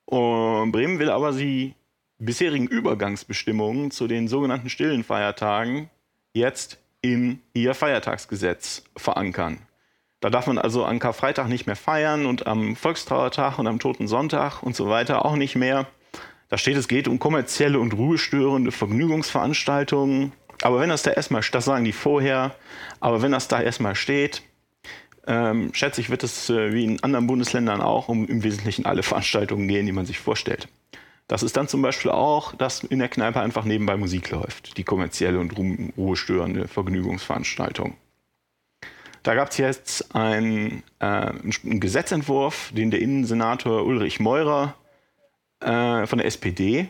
Und 0.06 0.72
Bremen 0.72 0.98
will 0.98 1.12
aber 1.12 1.32
die 1.32 1.76
bisherigen 2.18 2.68
Übergangsbestimmungen 2.68 3.92
zu 3.92 4.08
den 4.08 4.28
sogenannten 4.28 4.70
stillen 4.70 5.04
Feiertagen 5.04 5.92
jetzt 6.34 6.80
in 7.02 7.42
ihr 7.54 7.76
Feiertagsgesetz 7.76 8.84
verankern. 8.98 9.60
Da 10.24 10.30
darf 10.30 10.48
man 10.48 10.58
also 10.58 10.86
an 10.86 11.00
Karfreitag 11.00 11.50
nicht 11.50 11.68
mehr 11.68 11.76
feiern 11.76 12.26
und 12.26 12.48
am 12.48 12.78
Volkstrauertag 12.78 13.60
und 13.60 13.68
am 13.68 13.80
Toten 13.80 14.08
Sonntag 14.08 14.64
und 14.64 14.74
so 14.74 14.88
weiter 14.88 15.26
auch 15.26 15.36
nicht 15.36 15.58
mehr. 15.58 15.86
Da 16.48 16.58
steht, 16.58 16.78
es 16.78 16.88
geht 16.88 17.10
um 17.10 17.20
kommerzielle 17.20 17.78
und 17.78 17.94
ruhestörende 17.94 18.72
Vergnügungsveranstaltungen. 18.72 20.32
Aber 20.62 20.80
wenn 20.80 20.88
das 20.88 21.04
da 21.04 21.12
erstmal, 21.12 21.42
das 21.52 21.66
sagen 21.66 21.84
die 21.84 21.92
vorher, 21.92 22.56
aber 23.02 23.22
wenn 23.22 23.34
das 23.34 23.50
da 23.50 23.62
erstmal 23.62 23.96
steht, 23.96 24.44
ähm, 25.28 25.74
schätze 25.74 26.00
ich, 26.00 26.10
wird 26.10 26.24
es 26.24 26.50
äh, 26.50 26.72
wie 26.72 26.86
in 26.86 27.04
anderen 27.04 27.28
Bundesländern 27.28 27.82
auch 27.82 28.08
um 28.08 28.26
im 28.26 28.44
Wesentlichen 28.44 28.86
alle 28.86 29.04
Veranstaltungen 29.04 29.68
gehen, 29.68 29.86
die 29.86 29.92
man 29.92 30.06
sich 30.06 30.20
vorstellt. 30.20 30.70
Das 31.28 31.44
ist 31.44 31.58
dann 31.58 31.68
zum 31.68 31.82
Beispiel 31.82 32.12
auch, 32.12 32.56
dass 32.56 32.86
in 32.86 33.00
der 33.00 33.10
Kneipe 33.10 33.42
einfach 33.42 33.66
nebenbei 33.66 33.98
Musik 33.98 34.30
läuft, 34.30 34.78
die 34.78 34.86
kommerzielle 34.86 35.40
und 35.40 35.52
ruhestörende 35.98 36.70
Vergnügungsveranstaltung. 36.70 37.98
Da 39.24 39.36
gab 39.36 39.50
es 39.50 39.58
jetzt 39.58 40.16
ein, 40.16 40.84
äh, 41.00 41.06
einen 41.06 41.80
Gesetzentwurf, 41.80 42.72
den 42.74 42.92
der 42.92 43.02
Innensenator 43.02 43.86
Ulrich 43.86 44.20
Meurer 44.20 44.76
äh, 45.62 46.06
von 46.06 46.18
der 46.18 46.28
SPD 46.28 46.90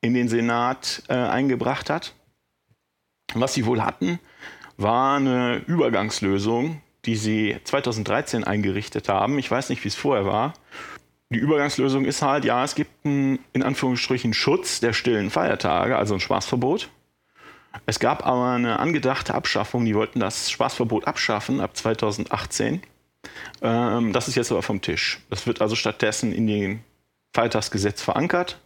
in 0.00 0.14
den 0.14 0.28
Senat 0.28 1.04
äh, 1.08 1.14
eingebracht 1.14 1.88
hat. 1.88 2.14
Was 3.34 3.54
sie 3.54 3.66
wohl 3.66 3.82
hatten, 3.82 4.18
war 4.76 5.16
eine 5.16 5.62
Übergangslösung, 5.66 6.80
die 7.04 7.14
sie 7.14 7.56
2013 7.62 8.42
eingerichtet 8.42 9.08
haben. 9.08 9.38
Ich 9.38 9.48
weiß 9.48 9.68
nicht, 9.68 9.84
wie 9.84 9.88
es 9.88 9.94
vorher 9.94 10.26
war. 10.26 10.54
Die 11.32 11.38
Übergangslösung 11.38 12.04
ist 12.04 12.22
halt, 12.22 12.44
ja, 12.44 12.64
es 12.64 12.74
gibt 12.74 12.90
einen, 13.06 13.38
in 13.52 13.62
Anführungsstrichen 13.62 14.34
Schutz 14.34 14.80
der 14.80 14.92
stillen 14.92 15.30
Feiertage, 15.30 15.96
also 15.96 16.14
ein 16.14 16.20
Spaßverbot. 16.20 16.90
Es 17.86 17.98
gab 18.00 18.26
aber 18.26 18.50
eine 18.50 18.78
angedachte 18.78 19.34
Abschaffung, 19.34 19.84
die 19.84 19.94
wollten 19.94 20.20
das 20.20 20.50
Spaßverbot 20.50 21.06
abschaffen 21.06 21.60
ab 21.60 21.76
2018. 21.76 22.82
Ähm, 23.62 24.12
das 24.12 24.28
ist 24.28 24.34
jetzt 24.34 24.50
aber 24.50 24.62
vom 24.62 24.80
Tisch. 24.80 25.20
Das 25.30 25.46
wird 25.46 25.60
also 25.60 25.76
stattdessen 25.76 26.32
in 26.32 26.46
den 26.46 26.84
Feiertagsgesetz 27.32 28.02
verankert. 28.02 28.60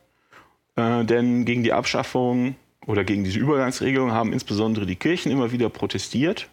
Äh, 0.77 1.05
denn 1.05 1.45
gegen 1.45 1.63
die 1.63 1.73
Abschaffung 1.73 2.57
oder 2.87 3.05
gegen 3.05 3.25
diese 3.25 3.39
Übergangsregelung 3.39 4.13
haben 4.13 4.33
insbesondere 4.33 4.87
die 4.87 4.97
Kirchen 4.97 5.33
immer 5.33 5.53
wieder 5.53 5.69
protestiert 5.69 6.49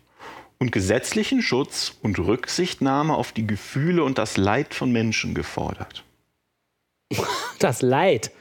und 0.60 0.72
gesetzlichen 0.72 1.42
Schutz 1.42 1.98
und 2.02 2.20
Rücksichtnahme 2.20 3.16
auf 3.16 3.32
die 3.32 3.48
Gefühle 3.48 4.04
und 4.04 4.18
das 4.18 4.38
Leid 4.38 4.74
von 4.74 4.92
Menschen 4.92 5.34
gefordert. 5.34 6.04
Das 7.60 7.84
Leid. 7.84 8.32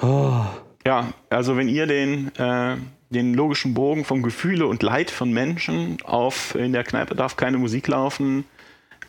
Oh. 0.00 0.46
Ja, 0.86 1.12
also 1.28 1.56
wenn 1.56 1.68
ihr 1.68 1.86
den, 1.86 2.34
äh, 2.36 2.76
den 3.10 3.34
logischen 3.34 3.74
Bogen 3.74 4.04
vom 4.04 4.22
Gefühle 4.22 4.66
und 4.66 4.82
Leid 4.82 5.10
von 5.10 5.32
Menschen 5.32 5.98
auf 6.04 6.54
in 6.54 6.72
der 6.72 6.84
Kneipe 6.84 7.14
darf 7.14 7.36
keine 7.36 7.58
Musik 7.58 7.88
laufen, 7.88 8.44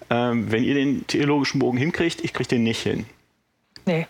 äh, 0.10 0.16
wenn 0.16 0.64
ihr 0.64 0.74
den 0.74 1.08
theologischen 1.08 1.60
Bogen 1.60 1.78
hinkriegt, 1.78 2.24
ich 2.24 2.34
kriege 2.34 2.50
den 2.50 2.64
nicht 2.64 2.82
hin. 2.82 3.06
Nee. 3.86 4.08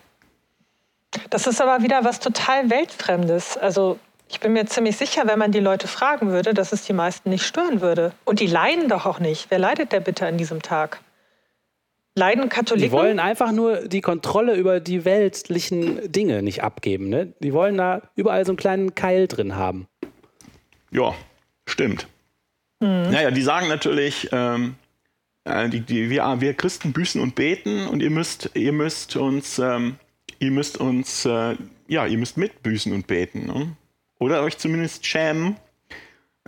Das 1.30 1.46
ist 1.46 1.62
aber 1.62 1.84
wieder 1.84 2.04
was 2.04 2.20
total 2.20 2.70
Weltfremdes. 2.70 3.58
Also 3.58 4.00
ich 4.30 4.40
bin 4.40 4.54
mir 4.54 4.66
ziemlich 4.66 4.96
sicher, 4.96 5.28
wenn 5.28 5.38
man 5.38 5.52
die 5.52 5.60
Leute 5.60 5.88
fragen 5.88 6.30
würde, 6.30 6.54
dass 6.54 6.72
es 6.72 6.86
die 6.86 6.94
meisten 6.94 7.30
nicht 7.30 7.46
stören 7.46 7.82
würde. 7.82 8.14
Und 8.24 8.40
die 8.40 8.48
leiden 8.48 8.88
doch 8.88 9.06
auch 9.06 9.20
nicht. 9.20 9.48
Wer 9.50 9.60
leidet 9.60 9.92
der 9.92 10.00
bitte 10.00 10.26
an 10.26 10.38
diesem 10.38 10.62
Tag? 10.62 11.02
Leiden 12.16 12.50
Katholiken? 12.50 12.90
Die 12.90 12.92
wollen 12.92 13.20
einfach 13.20 13.52
nur 13.52 13.88
die 13.88 14.02
Kontrolle 14.02 14.56
über 14.56 14.80
die 14.80 15.06
weltlichen 15.06 16.12
Dinge 16.12 16.42
nicht 16.42 16.64
abgeben. 16.64 17.10
Ne? 17.10 17.34
Die 17.40 17.54
wollen 17.54 17.78
da 17.78 18.02
überall 18.16 18.46
so 18.46 18.52
einen 18.52 18.58
kleinen 18.58 18.96
Keil 18.96 19.28
drin 19.28 19.56
haben. 19.56 19.88
Ja, 20.92 21.16
stimmt. 21.66 22.08
Mhm. 22.82 23.12
Naja, 23.12 23.32
die 23.32 23.42
sagen 23.42 23.70
natürlich, 23.70 24.28
ähm, 24.34 24.76
äh, 25.46 25.70
die, 25.70 25.82
die, 25.82 26.10
wir, 26.10 26.42
wir, 26.42 26.54
Christen 26.54 26.92
büßen 26.92 27.22
und 27.22 27.36
beten 27.36 27.88
und 27.88 28.02
ihr 28.02 28.10
müsst, 28.10 28.52
ihr 28.56 28.74
müsst 28.74 29.16
uns, 29.16 29.58
ähm, 29.60 29.96
ihr 30.40 30.52
müsst 30.52 30.78
uns, 30.78 31.26
äh, 31.26 31.56
ja, 31.88 32.06
ihr 32.06 32.18
müsst 32.18 32.38
mitbüßen 32.38 32.92
und 32.92 33.08
beten. 33.08 33.46
Ne? 33.46 33.76
Oder 34.20 34.44
euch 34.44 34.58
zumindest 34.58 35.06
schämen, 35.06 35.56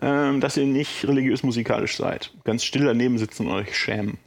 ähm, 0.01 0.41
dass 0.41 0.57
ihr 0.57 0.65
nicht 0.65 1.07
religiös-musikalisch 1.07 1.95
seid. 1.95 2.33
Ganz 2.43 2.65
still 2.65 2.85
daneben 2.85 3.17
sitzen 3.17 3.47
und 3.47 3.53
euch 3.53 3.77
schämen. 3.77 4.17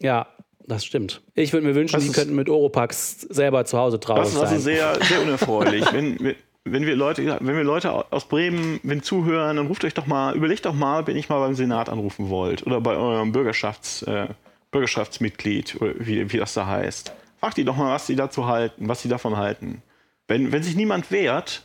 Ja, 0.00 0.28
das 0.68 0.84
stimmt. 0.84 1.22
Ich 1.34 1.52
würde 1.52 1.66
mir 1.66 1.74
wünschen, 1.74 1.94
das 1.94 2.04
die 2.04 2.12
könnten 2.12 2.34
mit 2.34 2.48
Oropax 2.48 3.22
selber 3.22 3.64
zu 3.64 3.78
Hause 3.78 3.98
traurig 3.98 4.26
sein. 4.26 4.42
Das 4.42 4.50
ist 4.50 4.52
also 4.52 4.64
sehr, 4.64 5.04
sehr 5.04 5.22
unerfreulich. 5.22 5.84
wenn, 5.92 6.34
wenn, 6.64 6.86
wir 6.86 6.94
Leute, 6.94 7.38
wenn 7.40 7.56
wir 7.56 7.64
Leute 7.64 8.12
aus 8.12 8.26
Bremen, 8.28 8.78
wenn 8.82 9.02
zuhören, 9.02 9.56
dann 9.56 9.66
ruft 9.66 9.84
euch 9.84 9.94
doch 9.94 10.06
mal, 10.06 10.36
überlegt 10.36 10.66
doch 10.66 10.74
mal, 10.74 11.06
wenn 11.06 11.16
ich 11.16 11.28
mal 11.30 11.40
beim 11.40 11.54
Senat 11.54 11.88
anrufen 11.88 12.28
wollt 12.28 12.66
oder 12.66 12.80
bei 12.80 12.94
eurem 12.94 13.32
Bürgerschafts, 13.32 14.02
äh, 14.02 14.28
Bürgerschaftsmitglied 14.70 15.80
oder 15.80 15.94
wie, 15.98 16.30
wie 16.32 16.36
das 16.36 16.52
da 16.52 16.66
heißt. 16.66 17.12
Fragt 17.40 17.56
die 17.56 17.64
doch 17.64 17.76
mal, 17.76 17.94
was 17.94 18.06
sie 18.06 18.16
dazu 18.16 18.46
halten, 18.46 18.88
was 18.88 19.00
sie 19.00 19.08
davon 19.08 19.38
halten. 19.38 19.82
Wenn, 20.26 20.52
wenn 20.52 20.62
sich 20.62 20.76
niemand 20.76 21.10
wehrt, 21.10 21.64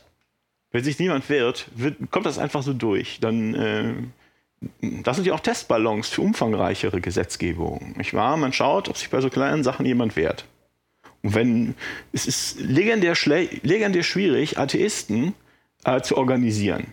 wenn 0.70 0.82
sich 0.82 0.98
niemand 0.98 1.28
wehrt, 1.28 1.68
wird, 1.74 2.10
kommt 2.10 2.24
das 2.24 2.38
einfach 2.38 2.62
so 2.62 2.72
durch. 2.72 3.20
Dann 3.20 3.54
äh, 3.54 3.94
das 4.80 5.16
sind 5.16 5.26
ja 5.26 5.34
auch 5.34 5.40
Testballons 5.40 6.08
für 6.08 6.22
umfangreichere 6.22 7.00
Gesetzgebung. 7.00 7.94
Nicht 7.96 8.14
wahr? 8.14 8.36
Man 8.36 8.52
schaut, 8.52 8.88
ob 8.88 8.96
sich 8.96 9.10
bei 9.10 9.20
so 9.20 9.30
kleinen 9.30 9.64
Sachen 9.64 9.86
jemand 9.86 10.16
wehrt. 10.16 10.44
Und 11.22 11.34
wenn 11.34 11.74
es 12.12 12.26
ist 12.26 12.60
legendär, 12.60 13.14
legendär 13.62 14.02
schwierig, 14.02 14.58
Atheisten 14.58 15.34
äh, 15.84 16.00
zu 16.02 16.16
organisieren, 16.16 16.88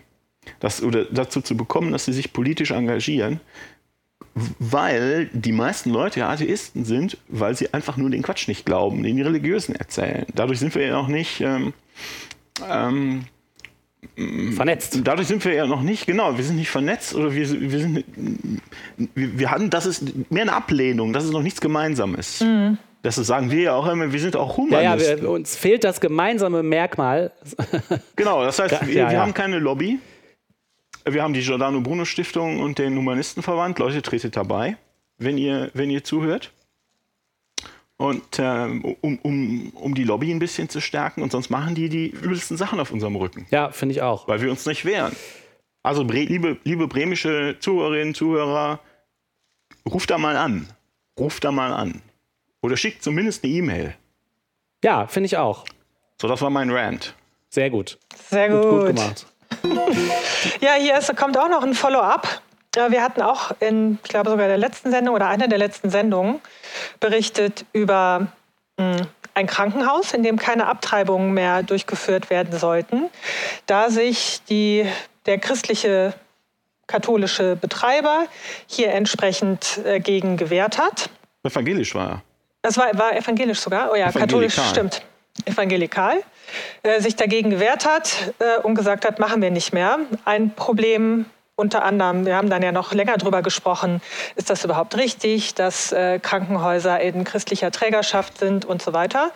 das, 0.60 0.82
oder 0.82 1.04
dazu 1.04 1.40
zu 1.40 1.56
bekommen, 1.56 1.92
dass 1.92 2.06
sie 2.06 2.12
sich 2.12 2.32
politisch 2.32 2.70
engagieren, 2.70 3.40
weil 4.58 5.28
die 5.32 5.52
meisten 5.52 5.90
Leute 5.90 6.20
ja 6.20 6.30
Atheisten 6.30 6.84
sind, 6.84 7.18
weil 7.28 7.54
sie 7.54 7.74
einfach 7.74 7.96
nur 7.96 8.08
den 8.08 8.22
Quatsch 8.22 8.48
nicht 8.48 8.64
glauben, 8.64 9.02
den 9.02 9.16
die 9.16 9.22
Religiösen 9.22 9.74
erzählen. 9.74 10.26
Dadurch 10.34 10.58
sind 10.58 10.74
wir 10.74 10.86
ja 10.86 10.96
auch 10.96 11.08
nicht 11.08 11.40
ähm, 11.42 11.74
ähm, 12.66 13.24
vernetzt. 14.54 15.00
Dadurch 15.04 15.28
sind 15.28 15.44
wir 15.44 15.54
ja 15.54 15.66
noch 15.66 15.82
nicht, 15.82 16.06
genau, 16.06 16.36
wir 16.36 16.44
sind 16.44 16.56
nicht 16.56 16.70
vernetzt 16.70 17.14
oder 17.14 17.34
wir, 17.34 17.48
wir 17.50 17.78
sind, 17.78 18.04
wir, 18.96 19.38
wir 19.38 19.50
hatten, 19.50 19.70
das 19.70 19.86
ist 19.86 20.30
mehr 20.30 20.42
eine 20.42 20.52
Ablehnung, 20.52 21.12
das 21.12 21.24
ist 21.24 21.32
noch 21.32 21.42
nichts 21.42 21.60
Gemeinsames. 21.60 22.40
Mhm. 22.40 22.78
Das 23.02 23.16
sagen 23.16 23.50
wir 23.50 23.60
ja 23.60 23.74
auch 23.74 23.86
immer, 23.88 24.12
wir 24.12 24.20
sind 24.20 24.36
auch 24.36 24.56
Humanisten. 24.56 25.00
Ja, 25.00 25.16
ja 25.16 25.22
wir, 25.22 25.30
uns 25.30 25.56
fehlt 25.56 25.82
das 25.82 26.00
gemeinsame 26.00 26.62
Merkmal. 26.62 27.32
genau, 28.16 28.44
das 28.44 28.58
heißt, 28.58 28.86
wir, 28.86 28.94
ja, 28.94 29.10
wir 29.10 29.20
haben 29.20 29.34
keine 29.34 29.58
Lobby. 29.58 29.98
Wir 31.04 31.22
haben 31.22 31.34
die 31.34 31.40
Giordano 31.40 31.80
Bruno 31.80 32.04
Stiftung 32.04 32.60
und 32.60 32.78
den 32.78 32.96
Humanistenverband. 32.96 33.80
Leute, 33.80 34.02
tretet 34.02 34.36
dabei, 34.36 34.76
wenn 35.18 35.36
ihr, 35.36 35.70
wenn 35.74 35.90
ihr 35.90 36.04
zuhört 36.04 36.52
und 37.96 38.38
äh, 38.38 38.66
um, 39.00 39.18
um, 39.22 39.70
um 39.74 39.94
die 39.94 40.04
Lobby 40.04 40.32
ein 40.32 40.38
bisschen 40.38 40.68
zu 40.68 40.80
stärken. 40.80 41.22
Und 41.22 41.32
sonst 41.32 41.50
machen 41.50 41.74
die 41.74 41.88
die 41.88 42.08
übelsten 42.08 42.56
Sachen 42.56 42.80
auf 42.80 42.90
unserem 42.90 43.16
Rücken. 43.16 43.46
Ja, 43.50 43.70
finde 43.70 43.94
ich 43.94 44.02
auch. 44.02 44.26
Weil 44.28 44.40
wir 44.40 44.50
uns 44.50 44.66
nicht 44.66 44.84
wehren. 44.84 45.14
Also 45.82 46.02
liebe, 46.02 46.58
liebe 46.64 46.88
bremische 46.88 47.56
Zuhörerinnen, 47.58 48.14
Zuhörer, 48.14 48.80
ruft 49.88 50.10
da 50.10 50.18
mal 50.18 50.36
an. 50.36 50.68
Ruft 51.18 51.44
da 51.44 51.52
mal 51.52 51.72
an. 51.72 52.02
Oder 52.62 52.76
schickt 52.76 53.02
zumindest 53.02 53.44
eine 53.44 53.52
E-Mail. 53.52 53.94
Ja, 54.84 55.06
finde 55.06 55.26
ich 55.26 55.36
auch. 55.36 55.64
So, 56.20 56.28
das 56.28 56.40
war 56.40 56.50
mein 56.50 56.70
Rant. 56.70 57.14
Sehr 57.48 57.70
gut. 57.70 57.98
Sehr 58.28 58.48
gut. 58.48 58.62
Gut, 58.62 58.70
gut 58.70 58.86
gemacht. 58.86 59.26
ja, 60.60 60.74
hier 60.74 60.96
ist, 60.98 61.14
kommt 61.16 61.36
auch 61.36 61.48
noch 61.48 61.62
ein 61.62 61.74
Follow-up. 61.74 62.42
Wir 62.74 63.02
hatten 63.02 63.20
auch 63.20 63.52
in, 63.60 63.98
ich 64.02 64.08
glaube 64.08 64.30
sogar 64.30 64.48
der 64.48 64.56
letzten 64.56 64.90
Sendung 64.90 65.14
oder 65.14 65.28
einer 65.28 65.46
der 65.46 65.58
letzten 65.58 65.90
Sendungen 65.90 66.40
berichtet 67.00 67.66
über 67.72 68.28
mh, 68.78 68.98
hm, 68.98 69.06
ein 69.34 69.46
Krankenhaus, 69.46 70.12
in 70.12 70.22
dem 70.22 70.38
keine 70.38 70.66
Abtreibungen 70.66 71.32
mehr 71.32 71.62
durchgeführt 71.62 72.30
werden 72.30 72.58
sollten, 72.58 73.10
da 73.66 73.90
sich 73.90 74.42
die, 74.48 74.86
der 75.26 75.38
christliche 75.38 76.14
katholische 76.86 77.56
Betreiber 77.56 78.26
hier 78.66 78.92
entsprechend 78.92 79.80
äh, 79.84 80.00
gegen 80.00 80.36
gewehrt 80.36 80.78
hat. 80.78 81.08
Evangelisch 81.42 81.94
war 81.94 82.08
er. 82.08 82.22
Das 82.60 82.76
war, 82.76 82.96
war 82.98 83.16
evangelisch 83.16 83.60
sogar? 83.60 83.90
Oh 83.90 83.94
ja, 83.94 84.12
katholisch, 84.12 84.58
stimmt. 84.70 85.02
Evangelikal. 85.46 86.22
Äh, 86.82 87.00
sich 87.00 87.16
dagegen 87.16 87.50
gewehrt 87.50 87.86
hat 87.86 88.34
äh, 88.38 88.60
und 88.60 88.74
gesagt 88.74 89.04
hat, 89.06 89.18
machen 89.18 89.40
wir 89.40 89.50
nicht 89.50 89.72
mehr. 89.72 90.00
Ein 90.24 90.54
Problem 90.54 91.24
unter 91.62 91.84
anderem, 91.84 92.26
wir 92.26 92.36
haben 92.36 92.50
dann 92.50 92.60
ja 92.62 92.72
noch 92.72 92.92
länger 92.92 93.16
darüber 93.16 93.40
gesprochen, 93.40 94.02
ist 94.34 94.50
das 94.50 94.64
überhaupt 94.64 94.96
richtig, 94.96 95.54
dass 95.54 95.92
äh, 95.92 96.18
Krankenhäuser 96.18 97.00
in 97.00 97.22
christlicher 97.22 97.70
Trägerschaft 97.70 98.38
sind 98.38 98.64
und 98.64 98.82
so 98.82 98.92
weiter. 98.92 99.30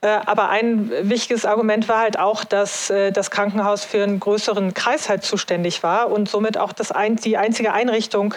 Äh, 0.00 0.08
aber 0.08 0.48
ein 0.48 0.90
wichtiges 1.02 1.46
Argument 1.46 1.88
war 1.88 2.00
halt 2.00 2.18
auch, 2.18 2.42
dass 2.42 2.90
äh, 2.90 3.12
das 3.12 3.30
Krankenhaus 3.30 3.84
für 3.84 4.02
einen 4.02 4.18
größeren 4.18 4.74
Kreis 4.74 5.08
halt 5.08 5.22
zuständig 5.22 5.84
war 5.84 6.10
und 6.10 6.28
somit 6.28 6.58
auch 6.58 6.72
das 6.72 6.90
ein, 6.90 7.14
die 7.14 7.36
einzige 7.36 7.72
Einrichtung, 7.72 8.34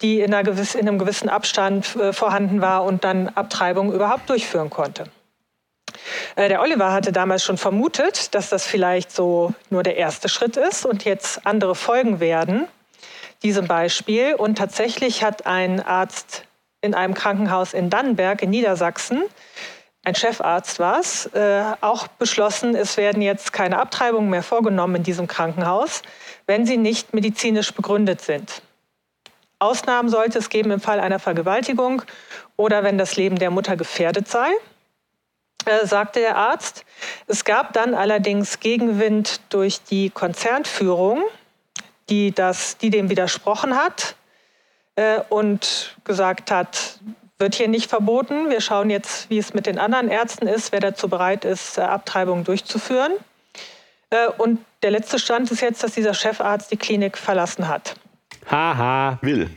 die 0.00 0.20
in, 0.20 0.30
gewiss, 0.30 0.74
in 0.74 0.88
einem 0.88 0.98
gewissen 0.98 1.28
Abstand 1.28 1.96
äh, 1.96 2.14
vorhanden 2.14 2.62
war 2.62 2.84
und 2.84 3.04
dann 3.04 3.28
Abtreibung 3.28 3.92
überhaupt 3.92 4.30
durchführen 4.30 4.70
konnte. 4.70 5.04
Äh, 6.36 6.48
der 6.48 6.60
Oliver 6.60 6.92
hatte 6.92 7.12
damals 7.12 7.44
schon 7.44 7.58
vermutet, 7.58 8.34
dass 8.34 8.48
das 8.48 8.66
vielleicht 8.66 9.12
so 9.12 9.54
nur 9.70 9.82
der 9.82 9.96
erste 9.96 10.28
Schritt 10.28 10.56
ist 10.56 10.84
und 10.84 11.04
jetzt 11.04 11.46
andere 11.46 11.74
folgen 11.74 12.20
werden, 12.20 12.66
diesem 13.42 13.66
Beispiel. 13.66 14.34
Und 14.34 14.58
tatsächlich 14.58 15.22
hat 15.22 15.46
ein 15.46 15.80
Arzt 15.80 16.44
in 16.80 16.94
einem 16.94 17.14
Krankenhaus 17.14 17.74
in 17.74 17.90
Dannenberg 17.90 18.42
in 18.42 18.50
Niedersachsen, 18.50 19.22
ein 20.02 20.14
Chefarzt 20.14 20.78
war 20.78 20.98
es, 20.98 21.26
äh, 21.26 21.62
auch 21.82 22.06
beschlossen, 22.08 22.74
es 22.74 22.96
werden 22.96 23.20
jetzt 23.20 23.52
keine 23.52 23.78
Abtreibungen 23.78 24.30
mehr 24.30 24.42
vorgenommen 24.42 24.96
in 24.96 25.02
diesem 25.02 25.26
Krankenhaus, 25.26 26.00
wenn 26.46 26.64
sie 26.64 26.78
nicht 26.78 27.12
medizinisch 27.12 27.74
begründet 27.74 28.22
sind. 28.22 28.62
Ausnahmen 29.58 30.08
sollte 30.08 30.38
es 30.38 30.48
geben 30.48 30.70
im 30.70 30.80
Fall 30.80 31.00
einer 31.00 31.18
Vergewaltigung 31.18 32.00
oder 32.56 32.82
wenn 32.82 32.96
das 32.96 33.16
Leben 33.16 33.36
der 33.36 33.50
Mutter 33.50 33.76
gefährdet 33.76 34.26
sei. 34.26 34.48
Äh, 35.66 35.86
sagte 35.86 36.20
der 36.20 36.36
Arzt. 36.36 36.84
Es 37.26 37.44
gab 37.44 37.72
dann 37.72 37.94
allerdings 37.94 38.60
Gegenwind 38.60 39.40
durch 39.50 39.82
die 39.82 40.10
Konzernführung, 40.10 41.22
die, 42.08 42.32
das, 42.32 42.78
die 42.78 42.90
dem 42.90 43.10
widersprochen 43.10 43.76
hat 43.76 44.16
äh, 44.96 45.20
und 45.28 45.96
gesagt 46.04 46.50
hat, 46.50 46.98
wird 47.38 47.54
hier 47.54 47.68
nicht 47.68 47.88
verboten. 47.88 48.50
Wir 48.50 48.60
schauen 48.60 48.90
jetzt, 48.90 49.30
wie 49.30 49.38
es 49.38 49.54
mit 49.54 49.66
den 49.66 49.78
anderen 49.78 50.08
Ärzten 50.08 50.46
ist, 50.46 50.72
wer 50.72 50.80
dazu 50.80 51.08
bereit 51.08 51.44
ist, 51.44 51.78
äh, 51.78 51.82
Abtreibungen 51.82 52.44
durchzuführen. 52.44 53.12
Äh, 54.10 54.28
und 54.38 54.64
der 54.82 54.90
letzte 54.90 55.18
Stand 55.18 55.50
ist 55.50 55.60
jetzt, 55.60 55.82
dass 55.82 55.92
dieser 55.92 56.14
Chefarzt 56.14 56.70
die 56.70 56.76
Klinik 56.76 57.16
verlassen 57.16 57.68
hat. 57.68 57.94
Haha. 58.50 59.18
Will. 59.22 59.48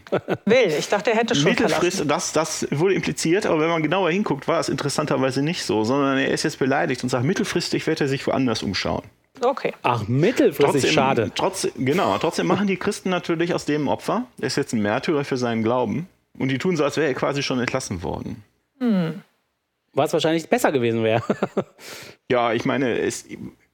Will. 0.45 0.75
Ich 0.77 0.87
dachte, 0.87 1.11
er 1.11 1.17
hätte 1.17 1.33
schon 1.33 1.45
Mittelfrist, 1.45 2.03
das, 2.07 2.31
das 2.31 2.67
wurde 2.69 2.93
impliziert, 2.93 3.47
aber 3.47 3.59
wenn 3.59 3.69
man 3.69 3.81
genauer 3.81 4.11
hinguckt, 4.11 4.47
war 4.47 4.59
es 4.59 4.69
interessanterweise 4.69 5.41
nicht 5.41 5.63
so, 5.63 5.83
sondern 5.83 6.19
er 6.19 6.29
ist 6.29 6.43
jetzt 6.43 6.59
beleidigt 6.59 7.01
und 7.03 7.09
sagt, 7.09 7.25
mittelfristig 7.25 7.87
wird 7.87 8.01
er 8.01 8.07
sich 8.07 8.27
woanders 8.27 8.61
umschauen. 8.61 9.03
Okay. 9.41 9.73
Ach, 9.81 10.07
mittelfristig, 10.07 10.81
trotzdem, 10.81 10.91
schade. 10.91 11.31
Trotzdem, 11.33 11.71
genau, 11.77 12.17
trotzdem 12.19 12.45
machen 12.45 12.67
die 12.67 12.77
Christen 12.77 13.09
natürlich 13.09 13.53
aus 13.55 13.65
dem 13.65 13.87
Opfer. 13.87 14.25
Er 14.39 14.47
ist 14.47 14.57
jetzt 14.57 14.73
ein 14.73 14.81
Märtyrer 14.81 15.23
für 15.23 15.37
seinen 15.37 15.63
Glauben. 15.63 16.07
Und 16.37 16.49
die 16.49 16.59
tun 16.59 16.77
so, 16.77 16.83
als 16.83 16.97
wäre 16.97 17.07
er 17.07 17.13
quasi 17.15 17.41
schon 17.41 17.59
entlassen 17.59 18.03
worden. 18.03 18.43
Hm. 18.79 19.21
Was 19.93 20.13
wahrscheinlich 20.13 20.47
besser 20.49 20.71
gewesen 20.71 21.03
wäre. 21.03 21.23
ja, 22.31 22.53
ich 22.53 22.65
meine, 22.65 22.99
es, 22.99 23.25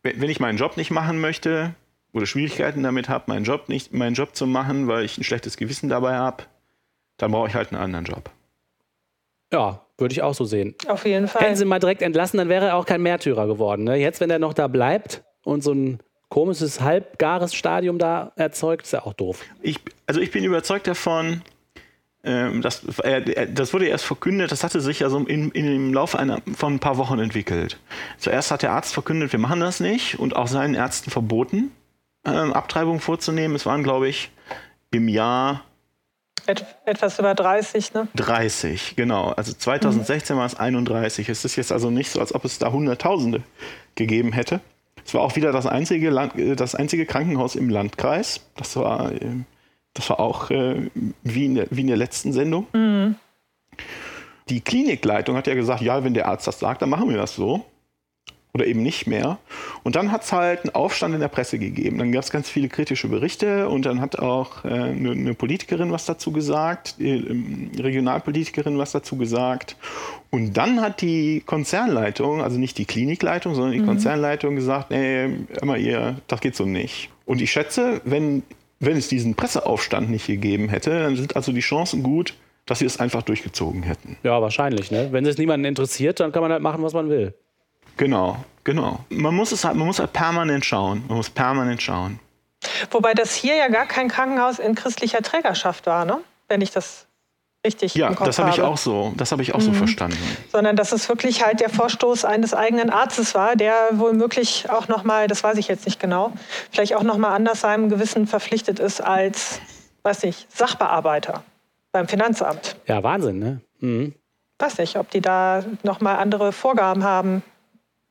wenn 0.02 0.30
ich 0.30 0.40
meinen 0.40 0.58
Job 0.58 0.78
nicht 0.78 0.92
machen 0.92 1.20
möchte, 1.20 1.74
oder 2.14 2.26
Schwierigkeiten 2.26 2.84
damit 2.84 3.10
habe, 3.10 3.26
meinen 3.28 3.44
Job 3.44 3.70
nicht, 3.70 3.94
meinen 3.94 4.16
Job 4.16 4.36
zu 4.36 4.48
machen, 4.48 4.88
weil 4.88 5.06
ich 5.06 5.18
ein 5.18 5.24
schlechtes 5.24 5.58
Gewissen 5.58 5.90
dabei 5.90 6.16
habe, 6.16 6.44
dann 7.18 7.32
brauche 7.32 7.48
ich 7.48 7.56
halt 7.56 7.72
einen 7.72 7.82
anderen 7.82 8.06
Job. 8.06 8.30
Ja, 9.52 9.82
würde 9.98 10.14
ich 10.14 10.22
auch 10.22 10.34
so 10.34 10.46
sehen. 10.46 10.76
Auf 10.88 11.06
jeden 11.06 11.28
Fall. 11.28 11.42
Hätten 11.42 11.56
sie 11.56 11.64
ihn 11.64 11.68
mal 11.68 11.80
direkt 11.80 12.02
entlassen, 12.02 12.38
dann 12.38 12.50
wäre 12.50 12.68
er 12.68 12.76
auch 12.76 12.86
kein 12.86 13.02
Märtyrer 13.02 13.48
geworden. 13.48 13.84
Ne? 13.84 13.96
Jetzt, 13.96 14.22
wenn 14.22 14.30
er 14.30 14.40
noch 14.40 14.54
da 14.54 14.68
bleibt 14.68 15.24
und 15.44 15.64
so 15.64 15.74
ein 15.74 16.00
komisches, 16.30 16.82
halbgares 16.82 17.54
Stadium 17.54 17.98
da 17.98 18.32
erzeugt, 18.36 18.86
ist 18.86 18.94
ja 18.94 19.04
auch 19.04 19.14
doof. 19.14 19.44
Ich, 19.62 19.80
also 20.06 20.22
ich 20.22 20.32
bin 20.32 20.44
überzeugt 20.44 20.88
davon, 20.88 21.42
ähm, 22.24 22.62
das, 22.62 22.84
äh, 23.00 23.48
das 23.52 23.74
wurde 23.74 23.88
erst 23.88 24.06
verkündet, 24.06 24.52
das 24.52 24.64
hatte 24.64 24.82
sich 24.82 25.04
also 25.04 25.18
in, 25.20 25.52
in 25.52 25.66
im 25.66 25.94
Laufe 25.94 26.20
einer, 26.20 26.42
von 26.56 26.76
ein 26.76 26.80
paar 26.80 26.98
Wochen 26.98 27.18
entwickelt. 27.18 27.80
Zuerst 28.18 28.52
hat 28.52 28.62
der 28.62 28.72
Arzt 28.72 28.94
verkündet, 28.94 29.32
wir 29.32 29.40
machen 29.40 29.60
das 29.60 29.80
nicht 29.80 30.20
und 30.20 30.36
auch 30.36 30.48
seinen 30.48 30.76
Ärzten 30.76 31.10
verboten 31.10 31.72
ähm, 32.34 32.54
Abtreibungen 32.54 33.00
vorzunehmen. 33.00 33.56
Es 33.56 33.66
waren, 33.66 33.84
glaube 33.84 34.08
ich, 34.08 34.32
im 34.92 35.08
Jahr 35.08 35.62
Et 36.48 36.66
etwas 36.86 37.20
über 37.20 37.36
30, 37.36 37.94
ne? 37.94 38.08
30, 38.16 38.96
genau. 38.96 39.30
Also 39.32 39.54
2016 39.54 40.36
mhm. 40.36 40.40
war 40.40 40.46
es 40.48 40.56
31. 40.56 41.30
Es 41.30 41.46
ist 41.46 41.56
jetzt 41.56 41.72
also 41.72 41.92
nicht 41.92 42.10
so, 42.10 42.20
als 42.20 42.34
ob 42.34 42.44
es 42.46 42.58
da 42.58 42.72
Hunderttausende 42.72 43.44
gegeben 43.96 44.32
hätte. 44.32 44.60
Es 45.06 45.14
war 45.14 45.22
auch 45.22 45.36
wieder 45.36 45.52
das 45.52 45.66
einzige, 45.66 46.10
Land, 46.10 46.36
äh, 46.36 46.56
das 46.56 46.76
einzige 46.76 47.06
Krankenhaus 47.06 47.56
im 47.56 47.70
Landkreis. 47.70 48.42
Das 48.56 48.76
war, 48.76 49.12
ähm, 49.12 49.46
das 49.94 50.10
war 50.10 50.20
auch 50.20 50.50
äh, 50.50 50.90
wie, 51.24 51.46
in 51.46 51.56
der, 51.56 51.68
wie 51.70 51.82
in 51.82 51.88
der 51.88 51.98
letzten 51.98 52.34
Sendung. 52.34 52.68
Mhm. 52.74 53.16
Die 54.50 54.62
Klinikleitung 54.62 55.36
hat 55.36 55.46
ja 55.46 55.54
gesagt, 55.54 55.82
ja, 55.82 56.04
wenn 56.04 56.16
der 56.16 56.28
Arzt 56.28 56.48
das 56.48 56.60
sagt, 56.60 56.82
dann 56.82 56.90
machen 56.90 57.10
wir 57.10 57.18
das 57.18 57.36
so 57.36 57.66
oder 58.54 58.66
eben 58.66 58.82
nicht 58.82 59.06
mehr. 59.06 59.38
Und 59.84 59.96
dann 59.96 60.12
hat 60.12 60.24
es 60.24 60.32
halt 60.32 60.62
einen 60.62 60.74
Aufstand 60.74 61.14
in 61.14 61.22
der 61.22 61.28
Presse 61.28 61.60
gegeben. 61.60 62.00
Dann 62.00 62.12
gab 62.12 62.24
es 62.24 62.32
ganz 62.32 62.50
viele 62.50 62.68
kritische 62.68 63.08
Berichte 63.08 63.70
und 63.70 63.86
dann 63.86 64.02
hat 64.02 64.18
auch 64.18 64.66
äh, 64.66 64.70
eine, 64.70 65.12
eine, 65.12 65.34
Politikerin 65.36 65.92
was 65.92 66.06
dazu 66.06 66.32
gesagt, 66.32 67.00
die 67.00 67.10
ähm, 67.10 67.72
Regionalpolitikerin 67.78 68.78
was 68.78 68.92
dazu 68.92 69.18
gesagt. 69.18 69.76
Und 70.32 70.58
dann 70.58 70.82
hat 70.82 71.02
die 71.02 71.42
Konzernleitung, 71.46 72.42
also 72.42 72.58
nicht 72.58 72.78
die 72.80 72.86
Klinikleitung, 72.86 73.54
sondern 73.54 73.74
die 73.74 73.80
mhm. 73.80 73.88
Konzernleitung 73.88 74.56
gesagt, 74.56 74.90
nee, 74.90 75.30
immer 75.62 75.78
ihr, 75.78 76.18
das 76.28 76.42
geht 76.42 76.56
so 76.56 76.66
nicht. 76.66 77.10
Und 77.26 77.42
ich 77.42 77.52
schätze, 77.52 78.02
wenn, 78.04 78.42
wenn 78.80 78.98
es 78.98 79.08
diesen 79.08 79.36
Presseaufstand 79.36 80.10
nicht 80.10 80.26
gegeben 80.26 80.70
hätte, 80.70 80.90
dann 80.90 81.16
sind 81.16 81.36
also 81.36 81.52
die 81.52 81.60
Chancen 81.60 82.02
gut, 82.02 82.34
dass 82.66 82.80
sie 82.80 82.86
es 82.86 83.00
einfach 83.00 83.22
durchgezogen 83.22 83.84
hätten. 83.84 84.18
Ja, 84.24 84.42
wahrscheinlich. 84.42 84.90
Ne? 84.90 85.10
Wenn 85.12 85.26
es 85.26 85.38
niemanden 85.38 85.66
interessiert, 85.66 86.20
dann 86.20 86.32
kann 86.32 86.42
man 86.42 86.52
halt 86.52 86.62
machen, 86.62 86.84
was 86.84 86.94
man 86.94 87.10
will. 87.10 87.34
Genau, 88.00 88.38
genau. 88.64 89.02
Man 89.10 89.36
muss 89.36 89.52
es 89.52 89.66
halt, 89.66 89.76
man 89.76 89.86
muss 89.86 90.00
halt 90.00 90.14
permanent 90.14 90.64
schauen. 90.64 91.04
Man 91.10 91.18
muss 91.18 91.30
permanent 91.30 91.82
schauen. 91.82 92.18
Wobei 92.92 93.14
das 93.14 93.36
hier 93.36 93.56
ja 93.58 93.68
gar 93.68 93.86
kein 93.88 94.08
Krankenhaus 94.08 94.58
in 94.58 94.74
christlicher 94.74 95.22
Trägerschaft 95.22 95.86
war, 95.86 96.06
ne? 96.06 96.20
Wenn 96.48 96.62
ich 96.62 96.72
das 96.72 97.08
richtig 97.66 97.96
ja, 97.96 98.12
das 98.12 98.40
habe 98.40 98.52
ich 98.52 98.62
auch 98.62 98.78
so, 98.78 99.14
das 99.18 99.34
habe 99.34 99.42
ich 99.42 99.54
auch 99.54 99.60
mhm. 99.60 99.64
so 99.64 99.74
verstanden. 99.74 100.18
Sondern 100.50 100.78
dass 100.78 100.94
es 100.94 101.10
wirklich 101.10 101.46
halt 101.46 101.60
der 101.60 101.70
Vorstoß 101.70 102.24
eines 102.24 102.54
eigenen 102.54 102.90
Arztes 102.90 103.36
war, 103.36 103.58
der 103.58 103.76
womöglich 103.92 104.70
auch 104.70 104.88
noch 104.88 105.04
mal, 105.04 105.28
das 105.28 105.44
weiß 105.44 105.58
ich 105.58 105.68
jetzt 105.68 105.86
nicht 105.86 106.00
genau, 106.00 106.32
vielleicht 106.72 106.96
auch 106.96 107.04
noch 107.04 107.18
mal 107.18 107.36
anders 107.36 107.60
seinem 107.60 107.90
Gewissen 107.90 108.28
verpflichtet 108.28 108.80
ist 108.80 109.02
als, 109.02 109.60
weiß 110.04 110.24
ich, 110.24 110.48
Sachbearbeiter 110.48 111.44
beim 111.92 112.08
Finanzamt. 112.08 112.78
Ja, 112.88 113.04
Wahnsinn, 113.04 113.40
ne? 113.40 113.60
Mhm. 113.82 114.16
Weiß 114.58 114.78
nicht, 114.78 114.96
ob 114.96 115.10
die 115.12 115.22
da 115.22 115.66
noch 115.84 116.00
mal 116.00 116.16
andere 116.16 116.54
Vorgaben 116.54 117.04
haben, 117.04 117.44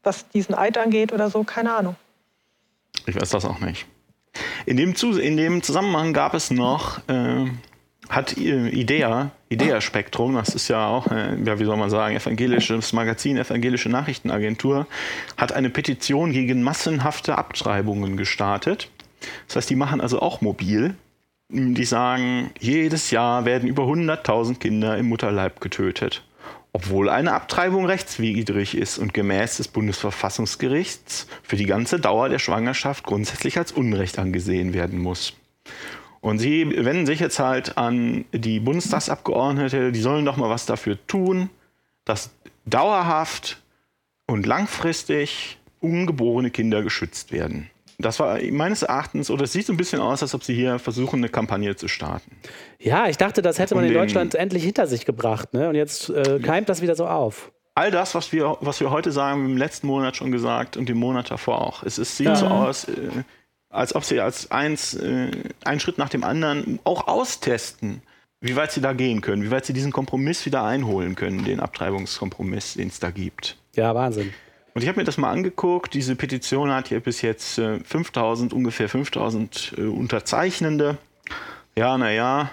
was 0.03 0.29
diesen 0.29 0.55
Eid 0.55 0.79
angeht 0.79 1.13
oder 1.13 1.31
so, 1.31 1.45
keine 1.45 1.75
Ahnung. 1.75 1.97
Ich 3.07 3.15
weiß 3.15 3.31
das 3.31 3.45
auch 3.45 3.61
nicht. 3.61 3.87
In 4.67 4.77
dem, 4.77 4.95
in 5.19 5.37
dem 5.37 5.63
Zusammenhang 5.63 6.13
gab 6.13 6.35
es 6.35 6.51
noch, 6.51 6.99
äh, 7.09 7.47
hat 8.09 8.37
Idea, 8.37 9.31
Idea 9.49 9.81
Spektrum, 9.81 10.35
das 10.35 10.51
ist 10.51 10.69
ja 10.69 10.87
auch, 10.87 11.11
äh, 11.11 11.37
ja, 11.43 11.59
wie 11.59 11.65
soll 11.65 11.77
man 11.77 11.91
sagen, 11.91 12.17
evangelisches 12.17 12.93
Magazin, 12.93 13.37
evangelische 13.37 13.89
Nachrichtenagentur, 13.89 14.87
hat 15.37 15.53
eine 15.53 15.71
Petition 15.71 16.33
gegen 16.33 16.63
massenhafte 16.63 17.37
Abtreibungen 17.37 18.17
gestartet. 18.17 18.91
Das 19.47 19.57
heißt, 19.57 19.71
die 19.71 19.77
machen 19.77 20.01
also 20.01 20.21
auch 20.21 20.41
mobil. 20.41 20.95
Die 21.51 21.85
sagen, 21.87 22.51
jedes 22.61 23.11
Jahr 23.11 23.47
werden 23.47 23.69
über 23.69 23.85
100.000 23.85 24.59
Kinder 24.59 24.99
im 24.99 25.09
Mutterleib 25.09 25.61
getötet 25.61 26.23
obwohl 26.79 27.09
eine 27.09 27.33
Abtreibung 27.33 27.87
rechtswidrig 27.87 28.77
ist 28.77 28.99
und 28.99 29.13
gemäß 29.13 29.57
des 29.57 29.67
Bundesverfassungsgerichts 29.67 31.27
für 31.43 31.57
die 31.57 31.67
ganze 31.67 31.99
Dauer 31.99 32.29
der 32.29 32.39
Schwangerschaft 32.39 33.03
grundsätzlich 33.03 33.59
als 33.59 33.73
Unrecht 33.73 34.21
angesehen 34.21 34.73
werden 34.75 35.01
muss. 35.01 35.33
Und 36.21 36.39
sie 36.39 36.71
wenden 36.85 37.05
sich 37.05 37.19
jetzt 37.19 37.41
halt 37.41 37.77
an 37.79 38.27
die 38.33 38.61
Bundestagsabgeordnete, 38.61 39.91
die 39.91 40.01
sollen 40.01 40.25
doch 40.25 40.37
mal 40.37 40.51
was 40.51 40.67
dafür 40.67 41.05
tun, 41.09 41.51
dass 42.05 42.31
dauerhaft 42.65 43.61
und 44.29 44.47
langfristig 44.47 45.59
ungeborene 45.81 46.53
Kinder 46.53 46.85
geschützt 46.85 47.33
werden. 47.33 47.71
Das 48.01 48.21
war 48.21 48.39
meines 48.53 48.83
Erachtens, 48.83 49.29
oder 49.29 49.45
es 49.45 49.53
sieht 49.53 49.67
so 49.67 49.73
ein 49.73 49.77
bisschen 49.77 50.01
aus, 50.01 50.23
als 50.23 50.33
ob 50.33 50.45
sie 50.45 50.55
hier 50.55 50.79
versuchen, 50.79 51.19
eine 51.19 51.29
Kampagne 51.29 51.75
zu 51.75 51.89
starten. 51.89 52.31
Ja, 52.79 53.09
ich 53.09 53.17
dachte, 53.17 53.43
das 53.43 53.59
hätte 53.59 53.75
man 53.75 53.83
um 53.83 53.89
in 53.91 53.95
Deutschland 53.95 54.37
endlich 54.37 54.63
hinter 54.63 54.87
sich 54.87 55.05
gebracht. 55.05 55.53
Ne? 55.53 55.69
Und 55.69 55.75
jetzt 55.75 56.09
äh, 56.09 56.39
keimt 56.39 56.69
das 56.69 56.81
wieder 56.81 56.95
so 56.95 57.09
auf. 57.09 57.51
All 57.75 57.91
das, 57.91 58.15
was 58.15 58.33
wir, 58.33 58.57
was 58.61 58.79
wir 58.79 58.91
heute 58.91 59.11
sagen, 59.11 59.45
im 59.45 59.57
letzten 59.57 59.89
Monat 59.89 60.17
schon 60.17 60.31
gesagt 60.31 60.77
und 60.77 60.89
den 60.89 60.97
Monat 60.97 61.31
davor 61.31 61.61
auch. 61.61 61.83
Es, 61.83 61.99
es 61.99 62.17
sieht 62.17 62.29
ja. 62.29 62.37
so 62.37 62.47
aus, 62.47 62.85
äh, 62.85 63.25
als 63.69 63.95
ob 63.97 64.05
sie 64.05 64.21
als 64.21 64.51
eins, 64.53 64.95
äh, 64.95 65.31
einen 65.65 65.81
Schritt 65.81 65.99
nach 65.99 66.09
dem 66.09 66.23
anderen 66.23 66.79
auch 66.85 67.09
austesten, 67.09 68.03
wie 68.41 68.55
weit 68.55 68.71
sie 68.71 68.81
da 68.81 68.93
gehen 68.93 69.21
können, 69.21 69.43
wie 69.43 69.51
weit 69.51 69.67
sie 69.67 69.73
diesen 69.73 69.91
Kompromiss 69.91 70.47
wieder 70.47 70.63
einholen 70.63 71.17
können, 71.17 71.45
den 71.45 71.59
Abtreibungskompromiss, 71.59 72.75
den 72.75 72.89
es 72.89 73.01
da 73.01 73.11
gibt. 73.11 73.57
Ja, 73.75 73.95
Wahnsinn. 73.95 74.33
Und 74.79 74.83
ich 74.83 74.89
habe 74.89 75.01
mir 75.01 75.05
das 75.05 75.19
mal 75.19 75.33
angeguckt. 75.33 75.93
Diese 75.93 76.15
Petition 76.15 76.71
hat 76.71 76.87
hier 76.87 77.01
bis 77.01 77.21
jetzt 77.21 77.59
äh, 77.59 77.81
5000, 77.81 78.53
ungefähr 78.53 78.89
5000 78.89 79.75
äh, 79.77 79.81
Unterzeichnende. 79.81 80.99
Ja, 81.75 81.99
naja. 81.99 82.53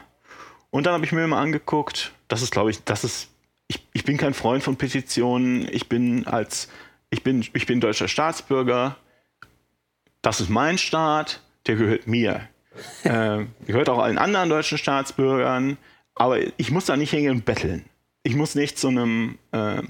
Und 0.71 0.87
dann 0.87 0.95
habe 0.95 1.05
ich 1.05 1.11
mir 1.11 1.27
mal 1.27 1.39
angeguckt, 1.39 2.13
das 2.27 2.41
ist, 2.41 2.49
glaube 2.49 2.71
ich, 2.71 2.83
das 2.83 3.03
ist, 3.03 3.29
ich, 3.67 3.85
ich 3.93 4.05
bin 4.05 4.17
kein 4.17 4.33
Freund 4.33 4.63
von 4.63 4.75
Petitionen. 4.75 5.67
Ich 5.71 5.87
bin 5.87 6.25
als, 6.25 6.67
ich 7.11 7.21
bin, 7.21 7.45
ich 7.53 7.67
bin 7.67 7.79
deutscher 7.79 8.07
Staatsbürger. 8.07 8.95
Das 10.23 10.41
ist 10.41 10.49
mein 10.49 10.79
Staat, 10.79 11.43
der 11.67 11.75
gehört 11.75 12.07
mir. 12.07 12.49
äh, 13.03 13.45
gehört 13.67 13.87
auch 13.87 13.99
allen 13.99 14.17
anderen 14.17 14.49
deutschen 14.49 14.79
Staatsbürgern. 14.79 15.77
Aber 16.15 16.39
ich 16.57 16.71
muss 16.71 16.85
da 16.85 16.97
nicht 16.97 17.11
hingehen 17.11 17.33
und 17.33 17.45
betteln. 17.45 17.85
Ich 18.23 18.35
muss 18.35 18.55
nicht 18.55 18.79
zu 18.79 18.87
einem 18.87 19.37
äh, 19.51 19.83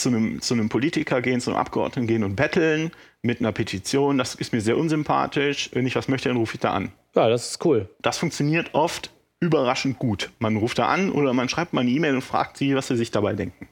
zu 0.00 0.08
einem, 0.08 0.40
zu 0.40 0.54
einem 0.54 0.68
Politiker 0.68 1.22
gehen, 1.22 1.40
zu 1.40 1.50
einem 1.50 1.60
Abgeordneten 1.60 2.06
gehen 2.06 2.24
und 2.24 2.36
betteln 2.36 2.90
mit 3.22 3.40
einer 3.40 3.52
Petition. 3.52 4.18
Das 4.18 4.34
ist 4.34 4.52
mir 4.52 4.60
sehr 4.60 4.76
unsympathisch. 4.76 5.70
Wenn 5.72 5.86
ich 5.86 5.96
was 5.96 6.08
möchte, 6.08 6.28
dann 6.28 6.38
rufe 6.38 6.54
ich 6.54 6.60
da 6.60 6.72
an. 6.72 6.92
Ja, 7.14 7.28
das 7.28 7.52
ist 7.52 7.64
cool. 7.64 7.88
Das 8.00 8.18
funktioniert 8.18 8.70
oft 8.74 9.10
überraschend 9.40 9.98
gut. 9.98 10.30
Man 10.38 10.56
ruft 10.56 10.78
da 10.78 10.88
an 10.88 11.10
oder 11.10 11.32
man 11.32 11.48
schreibt 11.48 11.72
mal 11.72 11.82
eine 11.82 11.90
E-Mail 11.90 12.14
und 12.14 12.22
fragt 12.22 12.56
sie, 12.56 12.74
was 12.74 12.88
sie 12.88 12.96
sich 12.96 13.10
dabei 13.10 13.32
denken. 13.32 13.68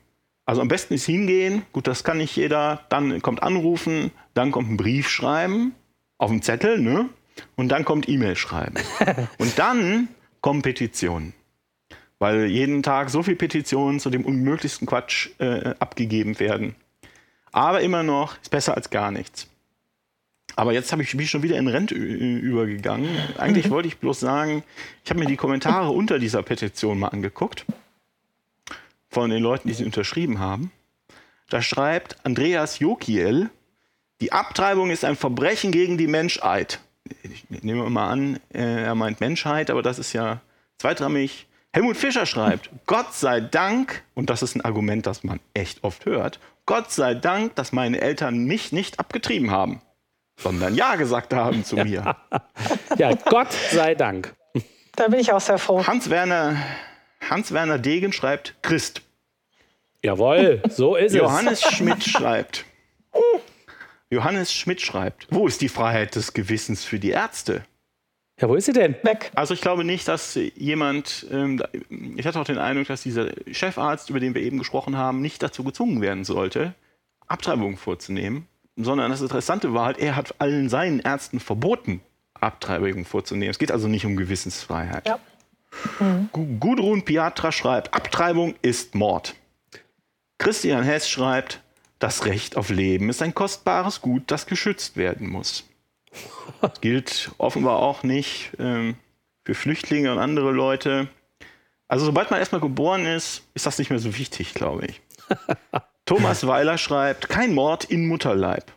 Also 0.46 0.62
am 0.62 0.68
besten 0.68 0.94
ist 0.94 1.04
hingehen, 1.04 1.62
gut, 1.72 1.86
das 1.86 2.04
kann 2.04 2.18
nicht 2.18 2.34
jeder, 2.34 2.80
dann 2.88 3.20
kommt 3.20 3.42
anrufen, 3.42 4.12
dann 4.32 4.50
kommt 4.50 4.70
ein 4.70 4.76
Brief 4.78 5.08
schreiben, 5.10 5.74
auf 6.16 6.30
dem 6.30 6.40
Zettel, 6.40 6.78
ne? 6.78 7.10
Und 7.54 7.68
dann 7.68 7.84
kommt 7.84 8.08
E-Mail 8.08 8.34
schreiben. 8.34 8.76
und 9.38 9.58
dann 9.58 10.08
kommen 10.40 10.62
Petitionen 10.62 11.34
weil 12.18 12.46
jeden 12.46 12.82
Tag 12.82 13.10
so 13.10 13.22
viele 13.22 13.36
Petitionen 13.36 14.00
zu 14.00 14.10
dem 14.10 14.24
unmöglichsten 14.24 14.86
Quatsch 14.86 15.30
äh, 15.38 15.74
abgegeben 15.78 16.38
werden. 16.40 16.74
Aber 17.52 17.80
immer 17.80 18.02
noch 18.02 18.40
ist 18.40 18.50
besser 18.50 18.74
als 18.76 18.90
gar 18.90 19.10
nichts. 19.10 19.48
Aber 20.56 20.72
jetzt 20.72 20.90
habe 20.90 21.02
ich 21.02 21.14
mich 21.14 21.30
schon 21.30 21.42
wieder 21.42 21.56
in 21.56 21.68
Rente 21.68 21.94
übergegangen. 21.94 23.08
Eigentlich 23.36 23.66
mhm. 23.66 23.70
wollte 23.70 23.88
ich 23.88 23.98
bloß 23.98 24.18
sagen, 24.18 24.64
ich 25.04 25.10
habe 25.10 25.20
mir 25.20 25.26
die 25.26 25.36
Kommentare 25.36 25.90
unter 25.90 26.18
dieser 26.18 26.42
Petition 26.42 26.98
mal 26.98 27.08
angeguckt. 27.08 27.64
Von 29.08 29.30
den 29.30 29.42
Leuten, 29.42 29.68
die 29.68 29.74
sie 29.74 29.84
unterschrieben 29.84 30.40
haben. 30.40 30.72
Da 31.48 31.62
schreibt 31.62 32.16
Andreas 32.24 32.78
Jokiel, 32.80 33.50
die 34.20 34.32
Abtreibung 34.32 34.90
ist 34.90 35.04
ein 35.04 35.16
Verbrechen 35.16 35.70
gegen 35.70 35.96
die 35.96 36.08
Menschheit. 36.08 36.80
Ich 37.22 37.48
nehme 37.48 37.88
mal 37.88 38.10
an, 38.10 38.40
äh, 38.52 38.82
er 38.82 38.94
meint 38.94 39.20
Menschheit, 39.20 39.70
aber 39.70 39.82
das 39.82 39.98
ist 39.98 40.12
ja 40.12 40.40
zweitrangig. 40.78 41.46
Helmut 41.72 41.96
Fischer 41.96 42.26
schreibt, 42.26 42.70
Gott 42.86 43.12
sei 43.14 43.40
Dank, 43.40 44.02
und 44.14 44.30
das 44.30 44.42
ist 44.42 44.56
ein 44.56 44.62
Argument, 44.62 45.06
das 45.06 45.22
man 45.22 45.38
echt 45.54 45.84
oft 45.84 46.06
hört, 46.06 46.40
Gott 46.66 46.90
sei 46.90 47.14
Dank, 47.14 47.54
dass 47.56 47.72
meine 47.72 48.00
Eltern 48.00 48.44
mich 48.44 48.72
nicht 48.72 48.98
abgetrieben 48.98 49.50
haben, 49.50 49.82
sondern 50.40 50.74
Ja 50.74 50.96
gesagt 50.96 51.34
haben 51.34 51.64
zu 51.64 51.76
mir. 51.76 52.16
ja, 52.96 53.14
Gott 53.14 53.52
sei 53.70 53.94
Dank. 53.94 54.34
Da 54.96 55.08
bin 55.08 55.20
ich 55.20 55.32
auch 55.32 55.40
sehr 55.40 55.58
froh. 55.58 55.86
Hans-Werner 55.86 56.56
Hans 57.28 57.52
-Werner 57.52 57.78
Degen 57.78 58.12
schreibt 58.12 58.54
Christ. 58.62 59.02
Jawohl, 60.02 60.62
so 60.68 60.96
ist 60.96 61.14
Johannes 61.14 61.58
es. 61.58 61.62
Johannes 61.62 61.76
Schmidt 61.76 62.04
schreibt. 62.04 62.64
Johannes 64.10 64.52
Schmidt 64.52 64.80
schreibt, 64.80 65.26
wo 65.30 65.46
ist 65.46 65.60
die 65.60 65.68
Freiheit 65.68 66.14
des 66.14 66.32
Gewissens 66.32 66.84
für 66.84 66.98
die 66.98 67.10
Ärzte? 67.10 67.62
Ja, 68.40 68.48
wo 68.48 68.54
ist 68.54 68.66
sie 68.66 68.72
denn? 68.72 68.94
Weg. 69.02 69.30
Also 69.34 69.52
ich 69.52 69.60
glaube 69.60 69.84
nicht, 69.84 70.06
dass 70.06 70.38
jemand, 70.54 71.26
ähm, 71.30 71.62
ich 72.16 72.26
hatte 72.26 72.38
auch 72.38 72.44
den 72.44 72.58
Eindruck, 72.58 72.86
dass 72.86 73.02
dieser 73.02 73.30
Chefarzt, 73.50 74.10
über 74.10 74.20
den 74.20 74.34
wir 74.34 74.42
eben 74.42 74.58
gesprochen 74.58 74.96
haben, 74.96 75.20
nicht 75.20 75.42
dazu 75.42 75.64
gezwungen 75.64 76.00
werden 76.00 76.24
sollte, 76.24 76.74
Abtreibungen 77.26 77.76
vorzunehmen, 77.76 78.46
sondern 78.76 79.10
das 79.10 79.20
Interessante 79.20 79.74
war 79.74 79.86
halt, 79.86 79.98
er 79.98 80.14
hat 80.14 80.36
allen 80.38 80.68
seinen 80.68 81.00
Ärzten 81.00 81.40
verboten, 81.40 82.00
Abtreibungen 82.34 83.04
vorzunehmen. 83.04 83.50
Es 83.50 83.58
geht 83.58 83.72
also 83.72 83.88
nicht 83.88 84.06
um 84.06 84.16
Gewissensfreiheit. 84.16 85.08
Ja. 85.08 85.18
Mhm. 85.98 86.28
Gudrun 86.60 87.04
Piatra 87.04 87.50
schreibt, 87.50 87.92
Abtreibung 87.92 88.54
ist 88.62 88.94
Mord. 88.94 89.34
Christian 90.38 90.84
Hess 90.84 91.08
schreibt, 91.08 91.60
das 91.98 92.24
Recht 92.24 92.56
auf 92.56 92.70
Leben 92.70 93.08
ist 93.10 93.22
ein 93.22 93.34
kostbares 93.34 94.00
Gut, 94.00 94.22
das 94.28 94.46
geschützt 94.46 94.96
werden 94.96 95.28
muss. 95.28 95.64
Gilt 96.80 97.30
offenbar 97.38 97.78
auch 97.78 98.02
nicht 98.02 98.52
ähm, 98.58 98.96
für 99.44 99.54
Flüchtlinge 99.54 100.12
und 100.12 100.18
andere 100.18 100.52
Leute. 100.52 101.08
Also 101.86 102.04
sobald 102.04 102.30
man 102.30 102.40
erstmal 102.40 102.60
geboren 102.60 103.06
ist, 103.06 103.42
ist 103.54 103.66
das 103.66 103.78
nicht 103.78 103.90
mehr 103.90 103.98
so 103.98 104.16
wichtig, 104.16 104.54
glaube 104.54 104.86
ich. 104.86 105.00
Thomas 106.04 106.46
Weiler 106.46 106.78
schreibt, 106.78 107.28
kein 107.28 107.54
Mord 107.54 107.84
in 107.84 108.06
Mutterleib. 108.06 108.72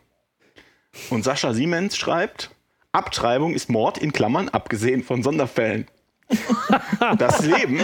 Und 1.10 1.24
Sascha 1.24 1.54
Siemens 1.54 1.96
schreibt, 1.96 2.50
Abtreibung 2.92 3.54
ist 3.54 3.70
Mord 3.70 3.96
in 3.96 4.12
Klammern, 4.12 4.48
abgesehen 4.50 5.02
von 5.02 5.22
Sonderfällen. 5.22 5.86
Das 7.18 7.44
Leben, 7.44 7.82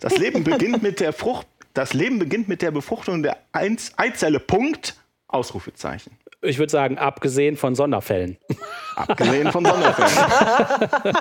das 0.00 0.16
Leben 0.16 0.42
beginnt 0.42 0.82
mit 0.82 1.00
der 1.00 1.12
Frucht, 1.12 1.46
das 1.74 1.92
Leben 1.92 2.18
beginnt 2.18 2.48
mit 2.48 2.62
der 2.62 2.70
Befruchtung 2.70 3.22
der 3.22 3.38
Eizelle. 3.52 4.40
Punkt. 4.40 4.96
Ausrufezeichen. 5.28 6.16
Ich 6.40 6.58
würde 6.58 6.70
sagen, 6.70 6.98
abgesehen 6.98 7.56
von 7.56 7.74
Sonderfällen. 7.74 8.38
Abgesehen 8.96 9.50
von 9.50 9.64
Sonderfällen. 9.64 11.16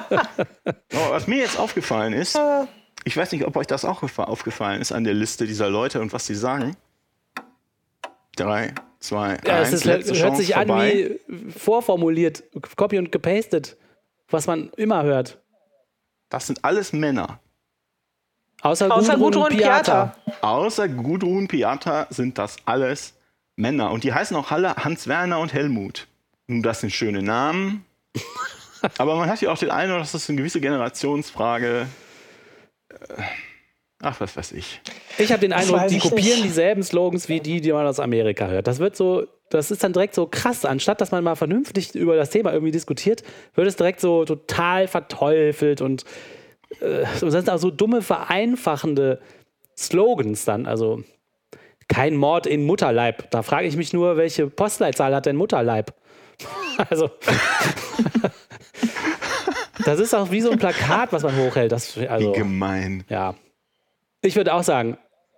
oh, 0.93 1.10
was 1.10 1.27
mir 1.27 1.38
jetzt 1.38 1.60
aufgefallen 1.60 2.13
ist, 2.13 2.39
ich 3.03 3.15
weiß 3.15 3.32
nicht, 3.32 3.45
ob 3.45 3.56
euch 3.56 3.67
das 3.67 3.86
auch 3.86 4.03
aufgefallen 4.17 4.82
ist 4.82 4.91
an 4.91 5.03
der 5.03 5.13
Liste 5.13 5.45
dieser 5.47 5.69
Leute 5.69 6.01
und 6.01 6.13
was 6.13 6.25
sie 6.25 6.36
sagen. 6.36 6.75
Drei, 8.36 8.73
zwei, 8.99 9.38
ja, 9.45 9.58
eins. 9.58 9.73
Es 9.73 9.86
ist, 9.86 10.21
hört 10.21 10.38
sich 10.38 10.53
vorbei. 10.53 11.19
an 11.27 11.27
wie 11.27 11.51
vorformuliert, 11.51 12.43
copy 12.75 12.99
und 12.99 13.12
gepastet, 13.12 13.77
was 14.30 14.45
man 14.45 14.69
immer 14.77 15.03
hört. 15.03 15.39
Das 16.30 16.47
sind 16.47 16.63
alles 16.63 16.93
Männer. 16.93 17.39
Außer, 18.62 18.91
Außer 18.91 19.13
Gudrun, 19.13 19.43
Gudrun 19.43 19.58
Piata. 19.58 20.15
Außer 20.41 20.88
Gudrun 20.88 21.47
Piata 21.47 22.08
sind 22.10 22.38
das 22.38 22.58
alles 22.65 23.16
Männer. 23.58 23.91
Und 23.91 24.06
die 24.06 24.13
heißen 24.13 24.38
auch 24.38 24.52
alle 24.52 24.76
Hans 24.78 25.08
Werner 25.08 25.39
und 25.39 25.54
Helmut. 25.54 26.08
Nun, 26.48 26.63
das 26.63 26.80
sind 26.80 26.91
schöne 26.91 27.22
Namen. 27.22 27.84
Aber 28.98 29.15
man 29.15 29.30
hat 29.30 29.41
ja 29.41 29.52
auch 29.52 29.58
den 29.58 29.72
Eindruck, 29.72 30.00
dass 30.00 30.13
das 30.13 30.30
eine 30.30 30.38
gewisse 30.38 30.62
Generationsfrage. 30.62 31.88
Äh, 32.89 32.96
ach, 34.02 34.22
was 34.22 34.38
weiß 34.38 34.52
ich. 34.54 34.80
Ich 35.17 35.32
habe 35.32 35.41
den 35.41 35.52
Eindruck, 35.52 35.88
die 35.88 35.98
kopieren 36.00 36.39
nicht. 36.39 36.46
dieselben 36.46 36.84
Slogans 36.84 37.28
wie 37.28 37.39
die, 37.39 37.60
die 37.60 37.74
man 37.74 37.86
aus 37.86 38.00
Amerika 38.00 38.48
hört. 38.48 38.67
Das 38.67 38.80
wird 38.80 38.96
so, 38.96 39.26
das 39.50 39.72
ist 39.72 39.84
dann 39.84 39.93
direkt 39.93 40.13
so 40.13 40.28
krass. 40.28 40.63
Anstatt 40.63 41.02
dass 41.02 41.12
man 41.12 41.24
mal 41.24 41.36
vernünftig 41.36 41.96
über 41.96 42.15
das 42.15 42.30
Thema 42.30 42.54
irgendwie 42.54 42.72
diskutiert, 42.72 43.24
wird 43.56 43.67
es 43.67 43.76
direkt 43.76 44.00
so 44.00 44.24
total 44.24 44.88
verteufelt 44.88 45.82
und 45.82 46.06
äh, 46.80 47.04
das 47.20 47.34
sind 47.34 47.50
auch 47.50 47.58
so 47.58 47.72
dumme, 47.72 48.04
vereinfachende 48.04 49.20
Slogans 49.76 50.46
dann. 50.46 50.67
Also 50.67 51.04
kein 51.88 52.15
Mord 52.15 52.47
in 52.47 52.65
Mutterleib. 52.65 53.30
Da 53.32 53.43
frage 53.43 53.67
ich 53.67 53.78
mich 53.78 53.93
nur, 53.93 54.17
welche 54.17 54.47
Postleitzahl 54.47 55.15
hat 55.15 55.26
denn 55.26 55.36
Mutterleib? 55.36 55.93
also. 56.89 57.10
das 59.86 60.00
ist 60.00 60.13
auch 60.13 60.32
wie 60.32 60.41
so 60.41 60.52
ein 60.52 60.60
Plakat, 60.60 61.13
was 61.13 61.23
man 61.23 61.36
hochhält. 61.38 61.71
Das, 61.71 61.97
also, 61.97 62.34
wie 62.34 62.38
gemein. 62.38 63.04
Ja. 63.10 63.36
Ich 64.21 64.36
würde 64.36 64.54
auch 64.54 64.63
sagen, 64.63 64.97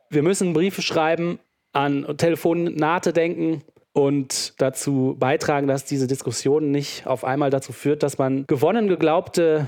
wir 0.10 0.24
müssen 0.24 0.54
Briefe 0.54 0.82
schreiben, 0.82 1.40
an 1.72 2.18
Telefonate 2.18 3.14
denken 3.14 3.64
und 3.94 4.60
dazu 4.60 5.16
beitragen, 5.20 5.68
dass 5.68 5.86
diese 5.86 6.08
Diskussion 6.08 6.72
nicht 6.72 7.06
auf 7.06 7.24
einmal 7.24 7.50
dazu 7.50 7.74
führt, 7.74 8.02
dass 8.02 8.18
man 8.18 8.48
gewonnen 8.48 8.88
geglaubte 8.88 9.68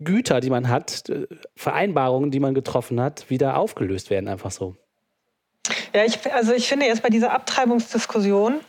Güter, 0.00 0.40
die 0.40 0.50
man 0.50 0.68
hat, 0.68 1.08
äh, 1.08 1.26
Vereinbarungen, 1.54 2.30
die 2.30 2.40
man 2.40 2.54
getroffen 2.54 3.00
hat, 3.00 3.30
wieder 3.30 3.56
aufgelöst 3.56 4.10
werden, 4.10 4.28
einfach 4.28 4.50
so. 4.50 4.76
Ja, 5.96 6.04
ich, 6.04 6.30
also 6.30 6.52
ich 6.52 6.68
finde 6.68 6.84
jetzt 6.84 7.02
bei 7.02 7.08
dieser 7.08 7.32
Abtreibungsdiskussion, 7.32 8.60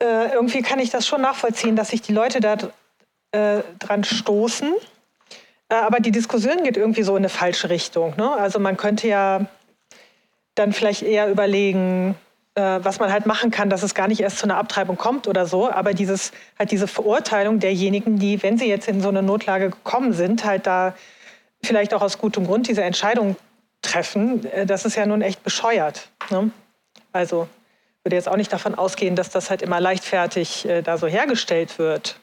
äh, 0.00 0.32
irgendwie 0.32 0.62
kann 0.62 0.78
ich 0.78 0.90
das 0.90 1.04
schon 1.04 1.22
nachvollziehen, 1.22 1.74
dass 1.74 1.88
sich 1.88 2.02
die 2.02 2.12
Leute 2.12 2.38
da 2.38 2.56
äh, 3.32 3.64
dran 3.80 4.04
stoßen. 4.04 4.72
Äh, 5.68 5.74
aber 5.74 5.98
die 5.98 6.12
Diskussion 6.12 6.62
geht 6.62 6.76
irgendwie 6.76 7.02
so 7.02 7.16
in 7.16 7.22
eine 7.22 7.30
falsche 7.30 7.68
Richtung. 7.68 8.14
Ne? 8.16 8.30
Also 8.30 8.60
man 8.60 8.76
könnte 8.76 9.08
ja 9.08 9.46
dann 10.54 10.72
vielleicht 10.72 11.02
eher 11.02 11.28
überlegen, 11.28 12.14
äh, 12.54 12.78
was 12.80 13.00
man 13.00 13.12
halt 13.12 13.26
machen 13.26 13.50
kann, 13.50 13.68
dass 13.68 13.82
es 13.82 13.96
gar 13.96 14.06
nicht 14.06 14.20
erst 14.20 14.38
zu 14.38 14.44
einer 14.44 14.56
Abtreibung 14.56 14.96
kommt 14.96 15.26
oder 15.26 15.46
so. 15.46 15.68
Aber 15.68 15.94
dieses, 15.94 16.30
halt 16.60 16.70
diese 16.70 16.86
Verurteilung 16.86 17.58
derjenigen, 17.58 18.20
die, 18.20 18.40
wenn 18.40 18.56
sie 18.56 18.68
jetzt 18.68 18.86
in 18.86 19.00
so 19.00 19.08
eine 19.08 19.24
Notlage 19.24 19.70
gekommen 19.70 20.12
sind, 20.12 20.44
halt 20.44 20.68
da 20.68 20.94
vielleicht 21.60 21.92
auch 21.92 22.02
aus 22.02 22.18
gutem 22.18 22.46
Grund 22.46 22.68
diese 22.68 22.84
Entscheidung 22.84 23.34
treffen, 23.82 24.44
äh, 24.46 24.66
das 24.66 24.84
ist 24.84 24.96
ja 24.96 25.06
nun 25.06 25.22
echt 25.22 25.42
bescheuert. 25.42 26.08
Ne? 26.30 26.50
Also 27.12 27.48
würde 28.02 28.16
jetzt 28.16 28.28
auch 28.28 28.36
nicht 28.36 28.52
davon 28.52 28.74
ausgehen, 28.74 29.16
dass 29.16 29.30
das 29.30 29.50
halt 29.50 29.62
immer 29.62 29.80
leichtfertig 29.80 30.66
äh, 30.66 30.82
da 30.82 30.96
so 30.96 31.06
hergestellt 31.06 31.78
wird 31.78 32.18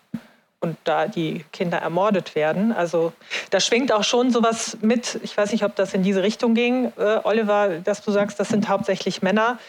und 0.59 0.75
da 0.85 1.07
die 1.07 1.45
Kinder 1.51 1.77
ermordet 1.77 2.33
werden. 2.33 2.71
Also 2.71 3.13
da 3.51 3.59
schwingt 3.59 3.91
auch 3.91 4.03
schon 4.03 4.31
sowas 4.31 4.77
mit. 4.81 5.19
Ich 5.21 5.37
weiß 5.37 5.51
nicht, 5.51 5.63
ob 5.63 5.75
das 5.75 5.93
in 5.93 6.01
diese 6.01 6.23
Richtung 6.23 6.55
ging, 6.55 6.91
äh, 6.97 7.19
Oliver, 7.23 7.79
dass 7.83 8.01
du 8.01 8.11
sagst, 8.11 8.39
das 8.39 8.49
sind 8.49 8.67
hauptsächlich 8.67 9.21
Männer 9.21 9.59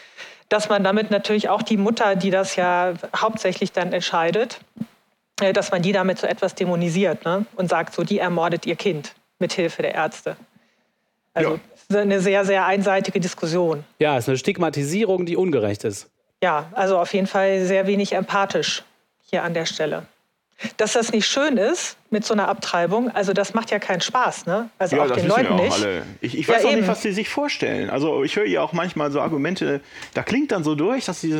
dass 0.48 0.68
man 0.68 0.83
damit 0.83 1.11
natürlich 1.11 1.48
auch 1.48 1.62
die 1.62 1.77
Mutter, 1.77 2.16
die 2.16 2.31
das 2.31 2.57
ja 2.57 2.94
hauptsächlich 3.14 3.72
dann 3.72 3.92
entscheidet, 3.92 4.61
äh, 5.40 5.53
dass 5.53 5.70
man 5.70 5.83
die 5.83 5.92
damit 5.92 6.18
so 6.18 6.27
etwas 6.27 6.55
dämonisiert 6.55 7.24
ne? 7.24 7.46
und 7.57 7.68
sagt, 7.68 7.94
so, 7.94 8.03
die 8.03 8.18
ermordet 8.18 8.66
ihr 8.66 8.77
Kind 8.77 9.14
mit 9.38 9.53
Hilfe 9.53 9.83
der 9.83 9.94
Ärzte. 9.94 10.37
Also 11.35 11.55
ja. 11.55 11.61
Ist 11.88 11.96
eine 11.96 12.20
sehr, 12.20 12.44
sehr 12.44 12.66
einseitige 12.66 13.18
Diskussion. 13.18 13.85
Ja, 13.98 14.18
es 14.18 14.24
ist 14.24 14.29
eine 14.29 14.38
Stigmatisierung, 14.38 15.24
die 15.24 15.37
ungerecht 15.37 15.85
ist. 15.85 16.11
Ja, 16.42 16.66
also 16.72 16.98
auf 16.98 17.12
jeden 17.14 17.27
Fall 17.27 17.64
sehr 17.64 17.87
wenig 17.87 18.12
empathisch 18.12 18.85
hier 19.22 19.42
an 19.42 19.55
der 19.55 19.64
Stelle. 19.64 20.07
Dass 20.77 20.92
das 20.92 21.12
nicht 21.12 21.27
schön 21.27 21.57
ist 21.57 21.96
mit 22.11 22.24
so 22.24 22.35
einer 22.35 22.48
Abtreibung, 22.48 23.11
also 23.12 23.33
das 23.33 23.55
macht 23.55 23.70
ja 23.70 23.79
keinen 23.79 24.01
Spaß, 24.01 24.46
ne? 24.46 24.68
Also 24.79 24.96
ja, 24.96 25.05
auch 25.05 25.11
den 25.11 25.29
Leuten 25.29 25.53
auch 25.53 25.62
nicht. 25.62 25.72
Alle. 25.72 26.03
Ich, 26.20 26.37
ich 26.37 26.48
weiß 26.48 26.62
ja, 26.62 26.68
auch 26.68 26.72
eben. 26.72 26.81
nicht, 26.81 26.90
was 26.90 27.01
sie 27.01 27.12
sich 27.12 27.29
vorstellen. 27.29 27.90
Also 27.90 28.24
ich 28.24 28.35
höre 28.35 28.44
ja 28.44 28.61
auch 28.62 28.72
manchmal 28.72 29.12
so 29.12 29.20
Argumente, 29.20 29.81
da 30.14 30.22
klingt 30.24 30.51
dann 30.51 30.64
so 30.64 30.74
durch, 30.74 31.05
dass 31.05 31.20
die 31.20 31.33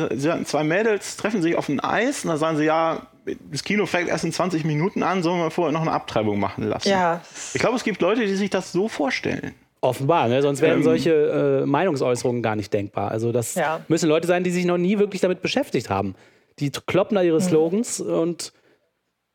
zwei 0.45 0.63
Mädels 0.63 1.17
treffen 1.17 1.41
sich 1.41 1.55
auf 1.55 1.67
ein 1.67 1.81
Eis 1.81 2.23
und 2.23 2.29
dann 2.29 2.39
sagen 2.39 2.57
sie, 2.57 2.63
ja, 2.63 3.07
das 3.51 3.63
Kino 3.63 3.85
fängt 3.85 4.09
erst 4.09 4.23
in 4.23 4.31
20 4.31 4.63
Minuten 4.63 5.03
an, 5.03 5.21
sollen 5.21 5.41
wir 5.41 5.51
vorher 5.51 5.73
noch 5.73 5.81
eine 5.81 5.91
Abtreibung 5.91 6.39
machen 6.39 6.63
lassen. 6.67 6.89
Ja. 6.89 7.21
Ich 7.53 7.59
glaube, 7.59 7.75
es 7.75 7.83
gibt 7.83 8.01
Leute, 8.01 8.25
die 8.25 8.35
sich 8.35 8.49
das 8.49 8.71
so 8.71 8.87
vorstellen. 8.87 9.53
Offenbar, 9.81 10.27
ne? 10.27 10.41
sonst 10.41 10.61
wären 10.61 10.79
ähm, 10.79 10.83
solche 10.83 11.61
äh, 11.63 11.65
Meinungsäußerungen 11.65 12.43
gar 12.43 12.55
nicht 12.55 12.73
denkbar. 12.73 13.11
Also 13.11 13.31
das 13.31 13.55
ja. 13.55 13.79
müssen 13.87 14.09
Leute 14.09 14.27
sein, 14.27 14.43
die 14.43 14.51
sich 14.51 14.65
noch 14.65 14.77
nie 14.77 14.99
wirklich 14.99 15.21
damit 15.21 15.41
beschäftigt 15.41 15.89
haben. 15.89 16.15
Die 16.59 16.69
kloppen 16.69 17.15
da 17.15 17.21
ihre 17.21 17.39
mhm. 17.39 17.43
Slogans 17.43 17.99
mhm. 17.99 18.13
und 18.13 18.53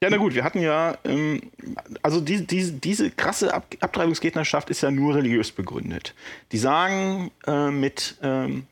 ja, 0.02 0.10
na 0.10 0.18
gut, 0.18 0.34
wir 0.34 0.44
hatten 0.44 0.60
ja, 0.60 0.98
ähm, 1.04 1.40
also 2.02 2.20
die, 2.20 2.46
die, 2.46 2.72
diese 2.72 3.10
krasse 3.10 3.54
Ab 3.54 3.74
Abtreibungsgegnerschaft 3.80 4.68
ist 4.68 4.82
ja 4.82 4.90
nur 4.90 5.14
religiös 5.14 5.50
begründet. 5.50 6.14
Die 6.52 6.58
sagen 6.58 7.30
äh, 7.46 7.70
mit, 7.70 8.16
ähm, 8.22 8.66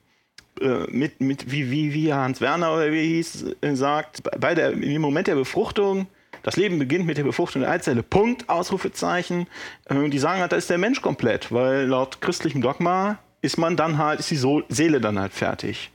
äh, 0.60 0.84
mit, 0.90 1.22
mit 1.22 1.50
wie, 1.50 1.70
wie, 1.70 1.94
wie 1.94 2.12
Hans 2.12 2.42
Werner 2.42 2.74
oder 2.74 2.92
wie 2.92 2.98
er 2.98 3.04
hieß, 3.04 3.46
äh, 3.62 3.74
sagt, 3.74 4.22
bei 4.38 4.54
der, 4.54 4.72
im 4.72 5.00
Moment 5.00 5.26
der 5.26 5.36
Befruchtung, 5.36 6.06
das 6.42 6.56
Leben 6.56 6.78
beginnt 6.78 7.06
mit 7.06 7.18
der 7.18 7.24
Befruchtung 7.24 7.62
der 7.62 7.70
Eizelle, 7.70 8.02
Punkt, 8.02 8.48
Ausrufezeichen. 8.48 9.46
Äh, 9.86 10.08
die 10.08 10.18
sagen 10.18 10.40
halt, 10.40 10.52
da 10.52 10.56
ist 10.56 10.70
der 10.70 10.78
Mensch 10.78 11.00
komplett, 11.00 11.52
weil 11.52 11.86
laut 11.86 12.20
christlichem 12.20 12.62
Dogma 12.62 13.18
ist 13.40 13.58
man 13.58 13.76
dann 13.76 13.98
halt, 13.98 14.20
ist 14.20 14.30
die 14.30 14.62
Seele 14.68 15.00
dann 15.00 15.18
halt 15.18 15.32
fertig. 15.32 15.90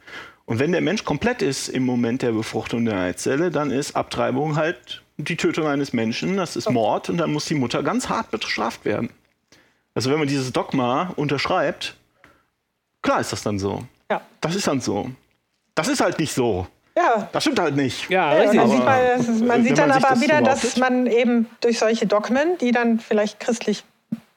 Und 0.45 0.59
wenn 0.59 0.71
der 0.71 0.81
Mensch 0.81 1.03
komplett 1.03 1.41
ist 1.41 1.67
im 1.67 1.85
Moment 1.85 2.21
der 2.21 2.31
Befruchtung 2.31 2.85
der 2.85 2.97
Eizelle, 2.99 3.51
dann 3.51 3.71
ist 3.71 3.95
Abtreibung 3.95 4.55
halt 4.55 5.03
die 5.17 5.35
Tötung 5.35 5.67
eines 5.67 5.93
Menschen, 5.93 6.37
das 6.37 6.55
ist 6.55 6.69
Mord 6.69 7.09
und 7.09 7.17
dann 7.17 7.33
muss 7.33 7.45
die 7.45 7.55
Mutter 7.55 7.83
ganz 7.83 8.07
hart 8.07 8.31
bestraft 8.31 8.85
werden. 8.85 9.09
Also 9.93 10.11
wenn 10.11 10.19
man 10.19 10.27
dieses 10.27 10.53
Dogma 10.53 11.11
unterschreibt, 11.15 11.97
klar 13.01 13.19
ist 13.19 13.33
das 13.33 13.43
dann 13.43 13.57
so. 13.59 13.83
Ja. 14.11 14.21
Das 14.41 14.55
ist 14.55 14.67
dann 14.67 14.79
so. 14.79 15.09
Das 15.75 15.87
ist 15.87 16.01
halt 16.01 16.19
nicht 16.19 16.33
so. 16.33 16.67
Ja. 16.97 17.29
Das 17.31 17.43
stimmt 17.43 17.59
halt 17.59 17.75
nicht. 17.75 18.09
Ja, 18.09 18.35
ja 18.41 18.53
man 18.53 18.69
sieht, 18.69 18.83
man, 18.83 19.47
man 19.47 19.63
sieht 19.63 19.77
dann 19.77 19.91
aber 19.91 20.09
das 20.09 20.21
wieder, 20.21 20.41
dass 20.41 20.77
man 20.77 21.05
eben 21.05 21.47
durch 21.61 21.77
solche 21.77 22.07
Dogmen, 22.07 22.57
die 22.57 22.71
dann 22.71 22.99
vielleicht 22.99 23.39
christlich 23.39 23.83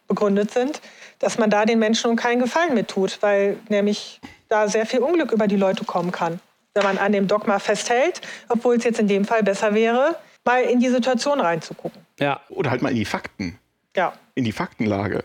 begründet 0.08 0.50
sind, 0.50 0.82
dass 1.20 1.38
man 1.38 1.48
da 1.48 1.64
den 1.64 1.78
Menschen 1.78 2.16
keinen 2.16 2.40
Gefallen 2.40 2.74
mit 2.74 2.88
tut, 2.88 3.22
weil 3.22 3.56
nämlich 3.70 4.20
da 4.50 4.68
sehr 4.68 4.84
viel 4.84 5.00
Unglück 5.00 5.32
über 5.32 5.46
die 5.46 5.56
Leute 5.56 5.84
kommen 5.84 6.12
kann. 6.12 6.38
Wenn 6.74 6.82
man 6.82 6.98
an 6.98 7.12
dem 7.12 7.26
Dogma 7.26 7.58
festhält, 7.58 8.20
obwohl 8.48 8.76
es 8.76 8.84
jetzt 8.84 9.00
in 9.00 9.08
dem 9.08 9.24
Fall 9.24 9.42
besser 9.42 9.74
wäre, 9.74 10.16
mal 10.44 10.62
in 10.62 10.80
die 10.80 10.88
Situation 10.88 11.40
reinzugucken. 11.40 12.02
Ja. 12.18 12.40
Oder 12.50 12.70
halt 12.70 12.82
mal 12.82 12.90
in 12.90 12.96
die 12.96 13.04
Fakten. 13.06 13.58
Ja. 13.96 14.12
In 14.34 14.44
die 14.44 14.52
Faktenlage. 14.52 15.24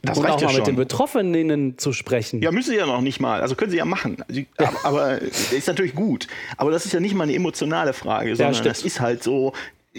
Das 0.00 0.18
und 0.18 0.24
reicht 0.24 0.36
auch 0.36 0.40
ja 0.40 0.46
mal 0.46 0.52
schon. 0.52 0.60
mit 0.60 0.66
den 0.66 0.76
Betroffenen 0.76 1.78
zu 1.78 1.92
sprechen. 1.92 2.40
Ja, 2.40 2.50
müssen 2.52 2.70
sie 2.70 2.76
ja 2.76 2.86
noch 2.86 3.02
nicht 3.02 3.20
mal. 3.20 3.42
Also 3.42 3.54
können 3.54 3.70
sie 3.70 3.76
ja 3.76 3.84
machen. 3.84 4.16
Sie, 4.28 4.46
ja. 4.58 4.72
Aber 4.82 5.20
ist 5.20 5.68
natürlich 5.68 5.94
gut. 5.94 6.26
Aber 6.56 6.70
das 6.70 6.86
ist 6.86 6.92
ja 6.92 7.00
nicht 7.00 7.14
mal 7.14 7.24
eine 7.24 7.34
emotionale 7.34 7.92
Frage, 7.92 8.34
sondern 8.34 8.54
ja, 8.54 8.62
das 8.62 8.82
ist 8.82 9.00
halt 9.00 9.22
so, 9.22 9.52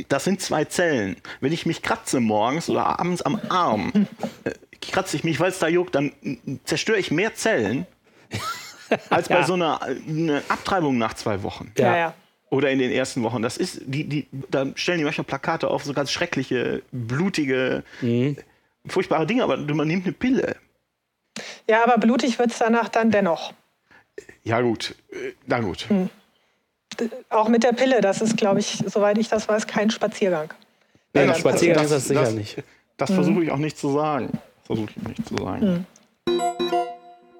das 0.10 0.24
sind 0.24 0.41
zwei 0.41 0.65
Zellen. 0.65 1.17
Wenn 1.39 1.54
ich 1.54 1.67
mich 1.67 1.84
kratze 1.84 2.19
morgens 2.19 2.69
oder 2.69 3.00
abends 3.00 3.21
am 3.21 3.39
Arm, 3.50 4.08
äh, 4.43 4.52
kratze 4.82 5.17
ich 5.17 5.24
mich, 5.24 5.39
weil 5.39 5.50
es 5.50 5.60
da 5.60 5.67
juckt, 5.67 5.93
dann 5.93 6.12
zerstöre 6.63 6.98
ich 6.98 7.12
mehr 7.12 7.36
Zellen 7.36 7.86
als 9.10 9.30
bei 9.30 9.39
ja. 9.39 9.45
so 9.45 9.54
einer, 9.54 9.82
einer, 9.84 10.41
Abtreibung 10.50 10.98
nach 10.98 11.13
zwei 11.13 11.43
Wochen. 11.43 11.71
Ja, 11.78 11.95
ja. 11.95 12.13
Oder 12.50 12.71
in 12.71 12.80
den 12.80 12.91
ersten 12.91 13.21
Wochen. 13.24 13.41
Das 13.41 13.58
ist, 13.58 13.82
die, 13.86 14.04
die, 14.06 14.28
da 14.50 14.65
stellen 14.76 15.00
die 15.00 15.04
manchmal 15.04 15.26
Plakate 15.26 15.67
auf, 15.67 15.84
so 15.84 15.93
ganz 15.93 16.12
schreckliche, 16.12 16.82
blutige, 16.91 17.84
mhm. 18.02 18.38
Furchtbare 18.88 19.26
Dinge, 19.26 19.43
aber 19.43 19.58
man 19.58 19.88
nimmt 19.88 20.06
eine 20.06 20.13
Pille. 20.13 20.56
Ja, 21.69 21.84
aber 21.84 21.98
blutig 21.98 22.39
wird 22.39 22.52
es 22.52 22.60
danach 22.60 22.89
dann 22.89 23.12
dennoch. 23.12 23.54
Ja, 24.43 24.62
gut. 24.62 24.95
Äh, 25.12 25.34
na 25.45 25.60
gut. 25.60 25.88
Mhm. 25.89 26.10
Auch 27.30 27.50
mit 27.50 27.63
der 27.63 27.74
Pille, 27.74 28.00
das 28.00 28.21
ist, 28.21 28.38
glaube 28.38 28.60
ich, 28.60 28.84
soweit 28.86 29.17
ich 29.17 29.28
das 29.28 29.50
weiß, 29.50 29.67
kein 29.67 29.89
Spaziergang. 29.89 30.54
Nee, 31.13 31.21
ein 31.21 31.36
Spaziergang 31.36 31.84
ist 31.84 31.91
das 31.91 32.08
sicher 32.08 32.21
das, 32.21 32.34
nicht. 32.34 32.63
Das 32.98 33.10
mhm. 33.10 33.15
versuche 33.15 33.43
ich 33.43 33.52
auch 33.52 33.58
nicht 33.58 33.78
zu 33.78 33.91
sagen. 33.91 34.30
Versuche 34.63 34.89
ich 34.95 35.08
nicht 35.08 35.28
zu 35.28 35.38
sagen. 35.38 35.65
Mhm. 35.65 35.86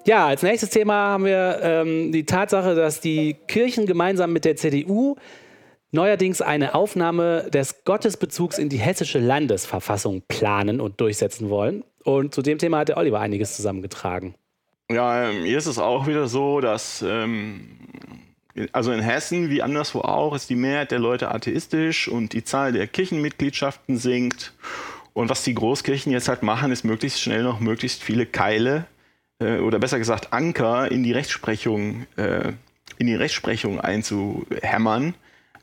Ja, 0.04 0.26
als 0.26 0.42
nächstes 0.42 0.70
Thema 0.70 0.94
haben 0.94 1.24
wir 1.24 1.58
ähm, 1.62 2.12
die 2.12 2.24
Tatsache, 2.24 2.74
dass 2.74 3.00
die 3.00 3.34
Kirchen 3.48 3.86
gemeinsam 3.86 4.32
mit 4.32 4.44
der 4.44 4.54
CDU 4.54 5.16
neuerdings 5.96 6.40
eine 6.40 6.76
Aufnahme 6.76 7.50
des 7.50 7.84
Gottesbezugs 7.84 8.58
in 8.58 8.68
die 8.68 8.76
hessische 8.76 9.18
Landesverfassung 9.18 10.22
planen 10.28 10.80
und 10.80 11.00
durchsetzen 11.00 11.50
wollen. 11.50 11.82
Und 12.04 12.34
zu 12.34 12.42
dem 12.42 12.58
Thema 12.58 12.78
hat 12.78 12.88
der 12.88 12.98
Oliver 12.98 13.18
einiges 13.18 13.56
zusammengetragen. 13.56 14.36
Ja, 14.88 15.28
ähm, 15.28 15.44
hier 15.44 15.58
ist 15.58 15.66
es 15.66 15.80
auch 15.80 16.06
wieder 16.06 16.28
so, 16.28 16.60
dass 16.60 17.02
ähm, 17.02 17.78
also 18.72 18.92
in 18.92 19.00
Hessen 19.00 19.50
wie 19.50 19.62
anderswo 19.62 20.02
auch 20.02 20.34
ist 20.34 20.48
die 20.48 20.54
Mehrheit 20.54 20.92
der 20.92 21.00
Leute 21.00 21.34
atheistisch 21.34 22.06
und 22.06 22.32
die 22.32 22.44
Zahl 22.44 22.72
der 22.72 22.86
Kirchenmitgliedschaften 22.86 23.96
sinkt. 23.96 24.52
Und 25.12 25.30
was 25.30 25.42
die 25.42 25.54
Großkirchen 25.54 26.12
jetzt 26.12 26.28
halt 26.28 26.42
machen, 26.42 26.70
ist 26.70 26.84
möglichst 26.84 27.20
schnell 27.20 27.42
noch 27.42 27.58
möglichst 27.58 28.02
viele 28.02 28.26
Keile 28.26 28.86
äh, 29.40 29.58
oder 29.58 29.78
besser 29.78 29.98
gesagt 29.98 30.32
Anker 30.32 30.90
in 30.90 31.02
die 31.02 31.12
Rechtsprechung, 31.12 32.06
äh, 32.16 32.52
in 32.98 33.06
die 33.06 33.14
Rechtsprechung 33.14 33.80
einzuhämmern, 33.80 35.14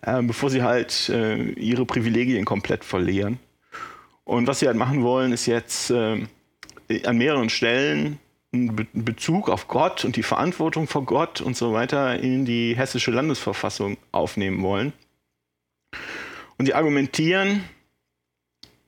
äh, 0.06 0.22
bevor 0.22 0.50
sie 0.50 0.64
halt 0.64 1.10
äh, 1.10 1.52
ihre 1.54 1.86
Privilegien 1.86 2.46
komplett 2.46 2.84
verlieren. 2.84 3.40
Und 4.26 4.48
was 4.48 4.60
sie 4.60 4.68
halt 4.68 4.78
machen 4.78 5.04
wollen, 5.04 5.32
ist 5.32 5.46
jetzt 5.46 5.92
äh, 5.92 6.26
an 7.06 7.18
mehreren 7.18 7.50
Stellen 7.50 8.20
einen 8.54 8.76
Be 8.76 8.86
Bezug 8.94 9.50
auf 9.50 9.68
Gott 9.68 10.06
und 10.06 10.16
die 10.16 10.24
Verantwortung 10.24 10.88
vor 10.88 11.06
Gott 11.06 11.42
und 11.42 11.58
so 11.58 11.74
weiter 11.74 12.20
in 12.20 12.46
die 12.46 12.76
hessische 12.76 13.12
Landesverfassung 13.12 13.98
aufnehmen 14.12 14.62
wollen. 14.62 14.94
Und 16.58 16.68
die 16.68 16.76
argumentieren, 16.76 17.64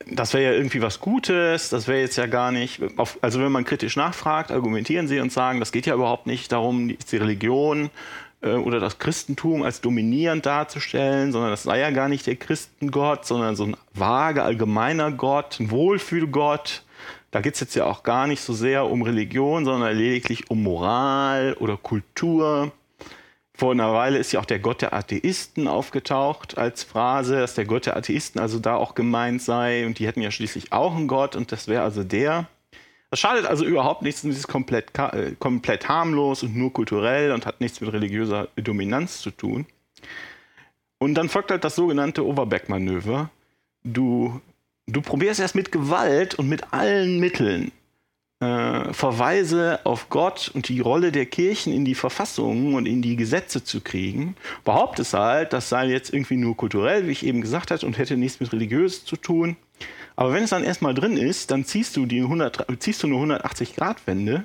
das 0.06 0.34
wäre 0.34 0.44
ja 0.44 0.52
irgendwie 0.52 0.82
was 0.82 1.00
Gutes, 1.00 1.70
das 1.70 1.88
wäre 1.88 2.00
jetzt 2.00 2.16
ja 2.16 2.26
gar 2.26 2.52
nicht. 2.52 2.80
Also 3.22 3.40
wenn 3.40 3.50
man 3.50 3.64
kritisch 3.64 3.96
nachfragt, 3.96 4.52
argumentieren 4.52 5.08
sie 5.08 5.18
und 5.18 5.32
sagen, 5.32 5.58
das 5.58 5.72
geht 5.72 5.86
ja 5.86 5.94
überhaupt 5.94 6.26
nicht 6.26 6.52
darum, 6.52 6.88
die 6.88 7.16
Religion 7.16 7.90
äh, 8.42 8.52
oder 8.52 8.80
das 8.80 8.98
Christentum 8.98 9.62
als 9.62 9.80
dominierend 9.80 10.46
darzustellen, 10.46 11.32
sondern 11.32 11.50
das 11.50 11.64
sei 11.64 11.80
ja 11.80 11.90
gar 11.90 12.08
nicht 12.08 12.26
der 12.26 12.36
Christengott, 12.36 13.24
sondern 13.24 13.56
so 13.56 13.64
ein 13.64 13.76
vage, 13.94 14.42
allgemeiner 14.42 15.12
Gott, 15.12 15.58
ein 15.60 15.70
Wohlfühlgott. 15.70 16.82
Da 17.30 17.40
geht 17.40 17.54
es 17.54 17.60
jetzt 17.60 17.74
ja 17.74 17.84
auch 17.84 18.02
gar 18.02 18.26
nicht 18.26 18.40
so 18.40 18.52
sehr 18.52 18.86
um 18.86 19.02
Religion, 19.02 19.64
sondern 19.64 19.96
lediglich 19.96 20.50
um 20.50 20.62
Moral 20.62 21.54
oder 21.58 21.76
Kultur. 21.76 22.72
Vor 23.52 23.72
einer 23.72 23.92
Weile 23.94 24.18
ist 24.18 24.32
ja 24.32 24.40
auch 24.40 24.44
der 24.44 24.58
Gott 24.58 24.82
der 24.82 24.92
Atheisten 24.92 25.66
aufgetaucht 25.66 26.58
als 26.58 26.84
Phrase, 26.84 27.36
dass 27.36 27.54
der 27.54 27.64
Gott 27.64 27.86
der 27.86 27.96
Atheisten 27.96 28.38
also 28.38 28.58
da 28.58 28.76
auch 28.76 28.94
gemeint 28.94 29.40
sei. 29.40 29.86
Und 29.86 29.98
die 29.98 30.06
hätten 30.06 30.20
ja 30.20 30.30
schließlich 30.30 30.72
auch 30.72 30.94
einen 30.94 31.08
Gott 31.08 31.36
und 31.36 31.52
das 31.52 31.66
wäre 31.66 31.82
also 31.82 32.04
der. 32.04 32.48
Das 33.10 33.20
schadet 33.20 33.46
also 33.46 33.64
überhaupt 33.64 34.02
nichts 34.02 34.24
und 34.24 34.30
ist 34.30 34.48
komplett, 34.48 34.98
äh, 34.98 35.32
komplett 35.38 35.88
harmlos 35.88 36.42
und 36.42 36.56
nur 36.56 36.72
kulturell 36.72 37.32
und 37.32 37.46
hat 37.46 37.60
nichts 37.60 37.80
mit 37.80 37.92
religiöser 37.92 38.48
Dominanz 38.56 39.20
zu 39.20 39.30
tun. 39.30 39.66
Und 40.98 41.14
dann 41.14 41.28
folgt 41.28 41.50
halt 41.50 41.64
das 41.64 41.76
sogenannte 41.76 42.24
Overback-Manöver. 42.26 43.30
Du, 43.84 44.40
du 44.86 45.02
probierst 45.02 45.40
erst 45.40 45.54
mit 45.54 45.70
Gewalt 45.70 46.34
und 46.34 46.48
mit 46.48 46.72
allen 46.72 47.20
Mitteln 47.20 47.70
äh, 48.40 48.92
Verweise 48.92 49.80
auf 49.84 50.08
Gott 50.10 50.50
und 50.54 50.68
die 50.68 50.80
Rolle 50.80 51.12
der 51.12 51.26
Kirchen 51.26 51.72
in 51.72 51.84
die 51.84 51.94
Verfassungen 51.94 52.74
und 52.74 52.86
in 52.86 53.02
die 53.02 53.16
Gesetze 53.16 53.64
zu 53.64 53.80
kriegen, 53.80 54.36
behauptet 54.64 55.12
halt, 55.12 55.52
das 55.52 55.68
sei 55.68 55.86
jetzt 55.86 56.12
irgendwie 56.12 56.36
nur 56.36 56.56
kulturell, 56.56 57.06
wie 57.06 57.12
ich 57.12 57.24
eben 57.24 57.40
gesagt 57.40 57.70
habe, 57.70 57.86
und 57.86 57.98
hätte 57.98 58.16
nichts 58.16 58.40
mit 58.40 58.52
religiös 58.52 59.04
zu 59.04 59.16
tun. 59.16 59.56
Aber 60.16 60.32
wenn 60.32 60.42
es 60.42 60.50
dann 60.50 60.64
erstmal 60.64 60.94
drin 60.94 61.16
ist, 61.16 61.50
dann 61.50 61.64
ziehst 61.64 61.96
du, 61.96 62.06
die 62.06 62.20
100, 62.20 62.66
ziehst 62.78 63.02
du 63.02 63.06
eine 63.06 63.36
180-Grad-Wende. 63.36 64.44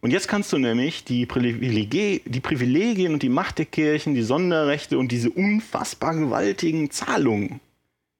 Und 0.00 0.10
jetzt 0.10 0.28
kannst 0.28 0.52
du 0.52 0.58
nämlich 0.58 1.04
die, 1.04 1.26
Privileg 1.26 2.22
die 2.24 2.40
Privilegien 2.40 3.12
und 3.12 3.22
die 3.22 3.28
Macht 3.28 3.58
der 3.58 3.66
Kirchen, 3.66 4.14
die 4.14 4.22
Sonderrechte 4.22 4.98
und 4.98 5.12
diese 5.12 5.30
unfassbar 5.30 6.14
gewaltigen 6.14 6.90
Zahlungen 6.90 7.60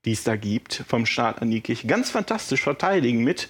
die 0.05 0.13
es 0.13 0.25
da 0.25 0.37
gibt, 0.37 0.83
vom 0.89 1.07
Staat 1.07 1.41
an 1.43 1.51
die 1.51 1.61
Kirche, 1.61 1.87
ganz 1.87 2.11
fantastisch 2.11 2.63
verteidigen 2.63 3.23
mit, 3.23 3.49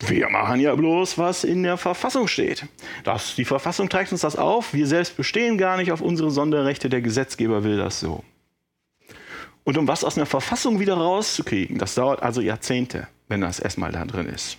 wir 0.00 0.28
machen 0.30 0.58
ja 0.60 0.74
bloß, 0.74 1.18
was 1.18 1.44
in 1.44 1.62
der 1.62 1.76
Verfassung 1.76 2.28
steht. 2.28 2.66
Das, 3.04 3.34
die 3.34 3.44
Verfassung 3.44 3.88
trägt 3.88 4.10
uns 4.12 4.22
das 4.22 4.36
auf, 4.36 4.72
wir 4.72 4.86
selbst 4.86 5.16
bestehen 5.16 5.58
gar 5.58 5.76
nicht 5.76 5.92
auf 5.92 6.00
unsere 6.00 6.30
Sonderrechte, 6.30 6.88
der 6.88 7.02
Gesetzgeber 7.02 7.62
will 7.62 7.76
das 7.76 8.00
so. 8.00 8.24
Und 9.64 9.78
um 9.78 9.86
was 9.86 10.04
aus 10.04 10.16
einer 10.16 10.26
Verfassung 10.26 10.80
wieder 10.80 10.94
rauszukriegen, 10.94 11.78
das 11.78 11.94
dauert 11.94 12.22
also 12.22 12.40
Jahrzehnte, 12.40 13.08
wenn 13.28 13.40
das 13.40 13.60
erstmal 13.60 13.92
da 13.92 14.04
drin 14.04 14.26
ist. 14.26 14.58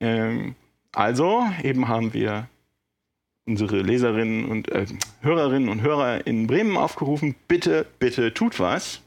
Ähm, 0.00 0.54
also, 0.92 1.46
eben 1.62 1.88
haben 1.88 2.12
wir 2.12 2.48
unsere 3.46 3.82
Leserinnen 3.82 4.44
und 4.44 4.70
äh, 4.70 4.86
Hörerinnen 5.20 5.68
und 5.68 5.82
Hörer 5.82 6.26
in 6.26 6.46
Bremen 6.46 6.76
aufgerufen, 6.76 7.34
bitte, 7.48 7.86
bitte 7.98 8.32
tut 8.34 8.60
was. 8.60 9.00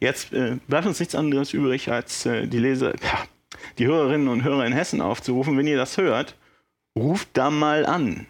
Jetzt 0.00 0.32
äh, 0.32 0.58
bleibt 0.66 0.86
uns 0.86 1.00
nichts 1.00 1.14
anderes 1.14 1.54
übrig, 1.54 1.90
als 1.90 2.26
äh, 2.26 2.46
die 2.46 2.58
Leser, 2.58 2.94
ja, 3.02 3.24
die 3.78 3.86
Hörerinnen 3.86 4.28
und 4.28 4.44
Hörer 4.44 4.66
in 4.66 4.72
Hessen 4.72 5.00
aufzurufen. 5.00 5.56
Wenn 5.56 5.66
ihr 5.66 5.76
das 5.76 5.96
hört, 5.96 6.36
ruft 6.96 7.28
da 7.34 7.50
mal 7.50 7.86
an. 7.86 8.26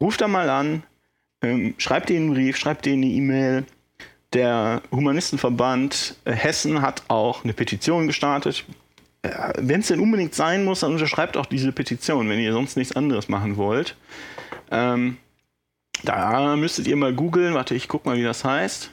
Ruft 0.00 0.22
da 0.22 0.28
mal 0.28 0.48
an, 0.48 0.82
ähm, 1.42 1.74
schreibt 1.78 2.10
ihnen 2.10 2.26
einen 2.26 2.34
Brief, 2.34 2.56
schreibt 2.56 2.86
ihnen 2.86 3.02
eine 3.02 3.12
E-Mail. 3.12 3.64
Der 4.32 4.82
Humanistenverband 4.92 6.16
Hessen 6.24 6.82
hat 6.82 7.02
auch 7.08 7.42
eine 7.42 7.52
Petition 7.52 8.06
gestartet. 8.06 8.64
Äh, 9.22 9.52
wenn 9.58 9.80
es 9.80 9.88
denn 9.88 10.00
unbedingt 10.00 10.34
sein 10.34 10.64
muss, 10.64 10.80
dann 10.80 10.92
unterschreibt 10.92 11.36
auch 11.36 11.46
diese 11.46 11.72
Petition, 11.72 12.28
wenn 12.28 12.38
ihr 12.38 12.52
sonst 12.52 12.76
nichts 12.76 12.94
anderes 12.94 13.28
machen 13.28 13.56
wollt. 13.56 13.96
Ähm, 14.70 15.16
da 16.04 16.56
müsstet 16.56 16.86
ihr 16.86 16.96
mal 16.96 17.12
googeln. 17.12 17.54
Warte, 17.54 17.74
ich 17.74 17.88
guck 17.88 18.06
mal, 18.06 18.16
wie 18.16 18.22
das 18.22 18.44
heißt. 18.44 18.90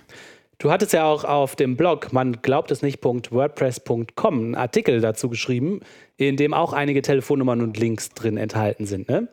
Du 0.60 0.72
hattest 0.72 0.94
ja 0.94 1.06
auch 1.06 1.24
auf 1.24 1.56
dem 1.56 1.78
Blog, 1.78 2.14
man 2.14 2.42
glaubt 2.42 2.72
es 2.72 2.82
nicht.wordpress.com, 2.82 4.40
einen 4.40 4.56
Artikel 4.56 5.02
dazu 5.02 5.30
geschrieben, 5.30 5.82
in 6.18 6.36
dem 6.36 6.56
auch 6.56 6.74
einige 6.74 7.04
Telefonnummern 7.04 7.62
und 7.62 7.78
Links 7.78 8.10
drin 8.10 8.38
enthalten 8.38 8.88
sind, 8.88 9.08
ne? 9.08 9.28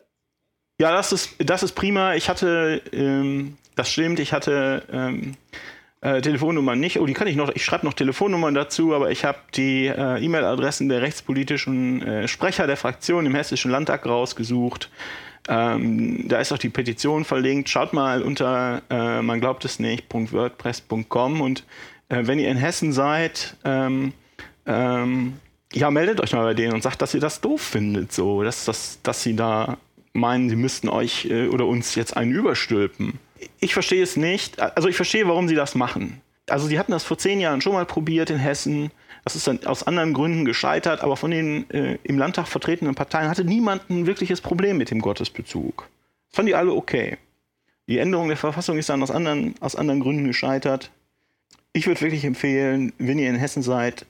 Ja, 0.78 0.92
das 0.92 1.12
ist, 1.12 1.36
das 1.38 1.62
ist 1.62 1.72
prima. 1.72 2.14
Ich 2.14 2.28
hatte, 2.28 2.82
ähm, 2.92 3.56
das 3.74 3.90
stimmt, 3.90 4.18
ich 4.18 4.32
hatte 4.32 4.82
ähm, 4.92 5.36
äh, 6.04 6.20
Telefonnummern 6.20 6.78
nicht. 6.78 7.00
Oh, 7.00 7.06
die 7.06 7.14
kann 7.14 7.26
ich 7.26 7.34
noch, 7.34 7.50
ich 7.54 7.64
schreibe 7.64 7.86
noch 7.86 7.94
Telefonnummern 7.94 8.54
dazu, 8.54 8.94
aber 8.94 9.10
ich 9.10 9.24
habe 9.24 9.38
die 9.54 9.86
äh, 9.86 10.22
E-Mail-Adressen 10.22 10.90
der 10.90 11.00
rechtspolitischen 11.00 12.02
äh, 12.02 12.28
Sprecher 12.28 12.66
der 12.66 12.76
Fraktion 12.76 13.24
im 13.24 13.34
Hessischen 13.34 13.70
Landtag 13.70 14.04
rausgesucht. 14.04 14.90
Ähm, 15.48 16.28
da 16.28 16.40
ist 16.40 16.52
auch 16.52 16.58
die 16.58 16.68
Petition 16.68 17.24
verlinkt. 17.24 17.70
Schaut 17.70 17.94
mal 17.94 18.22
unter 18.22 18.82
äh, 18.90 19.22
man 19.22 19.40
glaubt 19.40 19.64
es 19.64 19.78
nicht.wordpress.com 19.78 21.40
und 21.40 21.64
äh, 22.10 22.26
wenn 22.26 22.38
ihr 22.38 22.50
in 22.50 22.58
Hessen 22.58 22.92
seid, 22.92 23.56
ähm, 23.64 24.12
ähm, 24.66 25.34
ja, 25.72 25.90
meldet 25.90 26.20
euch 26.20 26.34
mal 26.34 26.44
bei 26.44 26.54
denen 26.54 26.74
und 26.74 26.82
sagt, 26.82 27.00
dass 27.00 27.14
ihr 27.14 27.20
das 27.20 27.40
doof 27.40 27.62
findet, 27.62 28.12
so, 28.12 28.42
dass, 28.42 28.66
dass, 28.66 29.00
dass 29.02 29.22
sie 29.22 29.36
da 29.36 29.78
meinen, 30.12 30.50
sie 30.50 30.56
müssten 30.56 30.90
euch 30.90 31.24
äh, 31.30 31.48
oder 31.48 31.66
uns 31.66 31.94
jetzt 31.94 32.14
einen 32.14 32.32
überstülpen. 32.32 33.18
Ich 33.60 33.74
verstehe 33.74 34.02
es 34.02 34.16
nicht. 34.16 34.60
Also 34.60 34.88
ich 34.88 34.96
verstehe, 34.96 35.26
warum 35.28 35.48
sie 35.48 35.54
das 35.54 35.74
machen. 35.74 36.20
Also 36.48 36.66
sie 36.66 36.78
hatten 36.78 36.92
das 36.92 37.04
vor 37.04 37.18
zehn 37.18 37.40
Jahren 37.40 37.60
schon 37.60 37.72
mal 37.72 37.86
probiert 37.86 38.30
in 38.30 38.38
Hessen. 38.38 38.90
Das 39.24 39.36
ist 39.36 39.46
dann 39.46 39.64
aus 39.66 39.84
anderen 39.84 40.12
Gründen 40.12 40.44
gescheitert, 40.44 41.00
aber 41.02 41.16
von 41.16 41.30
den 41.30 41.68
äh, 41.70 41.98
im 42.02 42.18
Landtag 42.18 42.46
vertretenen 42.46 42.94
Parteien 42.94 43.28
hatte 43.28 43.44
niemand 43.44 43.88
ein 43.88 44.06
wirkliches 44.06 44.40
Problem 44.40 44.76
mit 44.76 44.90
dem 44.90 45.00
Gottesbezug. 45.00 45.88
Das 46.30 46.36
fanden 46.36 46.48
die 46.48 46.54
alle 46.54 46.72
okay. 46.72 47.16
Die 47.88 47.98
Änderung 47.98 48.28
der 48.28 48.36
Verfassung 48.36 48.76
ist 48.78 48.88
dann 48.88 49.02
aus 49.02 49.10
anderen, 49.10 49.54
aus 49.60 49.76
anderen 49.76 50.00
Gründen 50.00 50.26
gescheitert. 50.26 50.90
Ich 51.72 51.86
würde 51.86 52.00
wirklich 52.02 52.24
empfehlen, 52.24 52.92
wenn 52.98 53.18
ihr 53.18 53.28
in 53.28 53.36
Hessen 53.36 53.62
seid, 53.62 54.06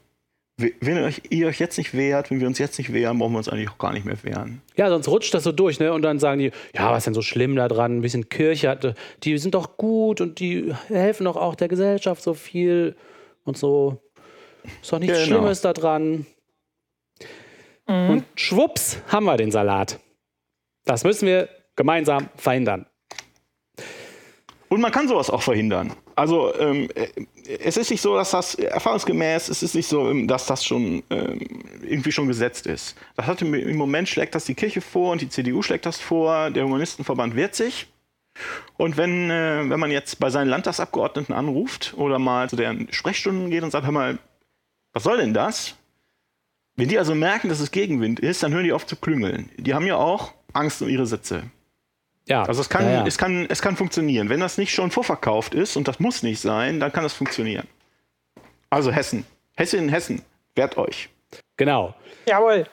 wenn 0.56 0.96
ihr 0.96 1.02
euch, 1.02 1.22
ihr 1.30 1.48
euch, 1.48 1.58
jetzt 1.58 1.78
nicht 1.78 1.94
wehrt, 1.94 2.30
wenn 2.30 2.38
wir 2.40 2.46
uns 2.46 2.58
jetzt 2.58 2.78
nicht 2.78 2.92
wehren, 2.92 3.18
brauchen 3.18 3.32
wir 3.32 3.38
uns 3.38 3.48
eigentlich 3.48 3.70
auch 3.70 3.78
gar 3.78 3.92
nicht 3.92 4.04
mehr 4.04 4.22
wehren. 4.22 4.62
Ja, 4.76 4.88
sonst 4.88 5.08
rutscht 5.08 5.34
das 5.34 5.42
so 5.42 5.50
durch, 5.50 5.80
ne? 5.80 5.92
Und 5.92 6.02
dann 6.02 6.20
sagen 6.20 6.38
die, 6.38 6.52
ja, 6.74 6.92
was 6.92 6.98
ist 6.98 7.06
denn 7.06 7.14
so 7.14 7.22
schlimm 7.22 7.56
da 7.56 7.66
dran? 7.66 7.98
Ein 7.98 8.00
bisschen 8.02 8.28
Kirche, 8.28 8.94
die 9.24 9.38
sind 9.38 9.54
doch 9.54 9.76
gut 9.76 10.20
und 10.20 10.38
die 10.38 10.72
helfen 10.86 11.24
doch 11.24 11.36
auch 11.36 11.56
der 11.56 11.68
Gesellschaft 11.68 12.22
so 12.22 12.34
viel 12.34 12.94
und 13.44 13.58
so. 13.58 14.00
Ist 14.80 14.92
doch 14.92 15.00
nichts 15.00 15.24
genau. 15.24 15.26
Schlimmes 15.26 15.60
da 15.60 15.72
dran. 15.72 16.26
Mhm. 17.88 18.10
Und 18.10 18.24
schwupps 18.36 18.98
haben 19.08 19.24
wir 19.24 19.36
den 19.36 19.50
Salat. 19.50 19.98
Das 20.84 21.02
müssen 21.02 21.26
wir 21.26 21.48
gemeinsam 21.76 22.28
verhindern. 22.36 22.86
Und 24.68 24.80
man 24.80 24.92
kann 24.92 25.08
sowas 25.08 25.30
auch 25.30 25.42
verhindern. 25.42 25.92
Also 26.16 26.54
ähm, 26.58 26.88
äh, 26.94 27.08
es 27.60 27.76
ist 27.76 27.90
nicht 27.90 28.00
so, 28.00 28.14
dass 28.14 28.30
das 28.30 28.54
erfahrungsgemäß, 28.54 29.48
es 29.48 29.62
ist 29.62 29.74
nicht 29.74 29.86
so, 29.86 30.08
ähm, 30.08 30.26
dass 30.26 30.46
das 30.46 30.64
schon 30.64 31.02
ähm, 31.10 31.40
irgendwie 31.82 32.12
schon 32.12 32.28
gesetzt 32.28 32.66
ist. 32.66 32.96
Das 33.16 33.26
hat 33.26 33.42
im, 33.42 33.76
Moment 33.76 34.08
schlägt 34.08 34.34
das 34.34 34.44
die 34.44 34.54
Kirche 34.54 34.80
vor 34.80 35.12
und 35.12 35.20
die 35.20 35.28
CDU 35.28 35.62
schlägt 35.62 35.86
das 35.86 35.98
vor. 35.98 36.50
Der 36.50 36.64
Humanistenverband 36.64 37.36
wehrt 37.36 37.54
sich. 37.54 37.88
Und 38.76 38.96
wenn, 38.96 39.30
äh, 39.30 39.68
wenn 39.68 39.78
man 39.78 39.90
jetzt 39.90 40.18
bei 40.18 40.30
seinen 40.30 40.48
Landtagsabgeordneten 40.48 41.34
anruft 41.34 41.94
oder 41.96 42.18
mal 42.18 42.48
zu 42.48 42.56
deren 42.56 42.92
Sprechstunden 42.92 43.50
geht 43.50 43.62
und 43.62 43.70
sagt, 43.70 43.84
hör 43.84 43.92
mal, 43.92 44.18
was 44.92 45.04
soll 45.04 45.18
denn 45.18 45.34
das? 45.34 45.76
Wenn 46.76 46.88
die 46.88 46.98
also 46.98 47.14
merken, 47.14 47.48
dass 47.48 47.60
es 47.60 47.70
Gegenwind 47.70 48.18
ist, 48.18 48.42
dann 48.42 48.52
hören 48.52 48.64
die 48.64 48.72
auf 48.72 48.86
zu 48.86 48.96
klüngeln. 48.96 49.50
Die 49.56 49.74
haben 49.74 49.86
ja 49.86 49.96
auch 49.96 50.32
Angst 50.52 50.82
um 50.82 50.88
ihre 50.88 51.06
Sitze. 51.06 51.44
Ja. 52.26 52.42
Also 52.44 52.60
es 52.60 52.68
kann, 52.68 52.84
ja, 52.84 52.92
ja. 52.92 53.06
Es, 53.06 53.18
kann, 53.18 53.46
es 53.48 53.60
kann 53.60 53.76
funktionieren. 53.76 54.28
Wenn 54.28 54.40
das 54.40 54.56
nicht 54.58 54.72
schon 54.72 54.90
vorverkauft 54.90 55.54
ist, 55.54 55.76
und 55.76 55.88
das 55.88 56.00
muss 56.00 56.22
nicht 56.22 56.40
sein, 56.40 56.80
dann 56.80 56.92
kann 56.92 57.02
das 57.02 57.12
funktionieren. 57.12 57.66
Also 58.70 58.90
Hessen. 58.90 59.24
Hessen, 59.56 59.88
Hessen, 59.88 60.22
wehrt 60.54 60.76
euch. 60.76 61.10
Genau. 61.56 61.94
Jawohl. 62.26 62.66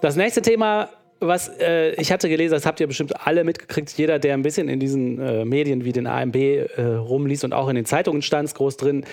Das 0.00 0.16
nächste 0.16 0.42
Thema, 0.42 0.90
was 1.20 1.48
äh, 1.58 1.92
ich 2.00 2.12
hatte 2.12 2.28
gelesen, 2.28 2.52
das 2.52 2.66
habt 2.66 2.78
ihr 2.80 2.86
bestimmt 2.86 3.26
alle 3.26 3.42
mitgekriegt, 3.44 3.90
jeder, 3.96 4.18
der 4.18 4.34
ein 4.34 4.42
bisschen 4.42 4.68
in 4.68 4.78
diesen 4.78 5.18
äh, 5.18 5.44
Medien 5.44 5.84
wie 5.84 5.92
den 5.92 6.06
AMB 6.06 6.36
äh, 6.36 6.82
rumliest 6.82 7.44
und 7.44 7.54
auch 7.54 7.68
in 7.68 7.76
den 7.76 7.86
Zeitungen 7.86 8.22
stand 8.22 8.54
groß 8.54 8.76
drin, 8.76 9.04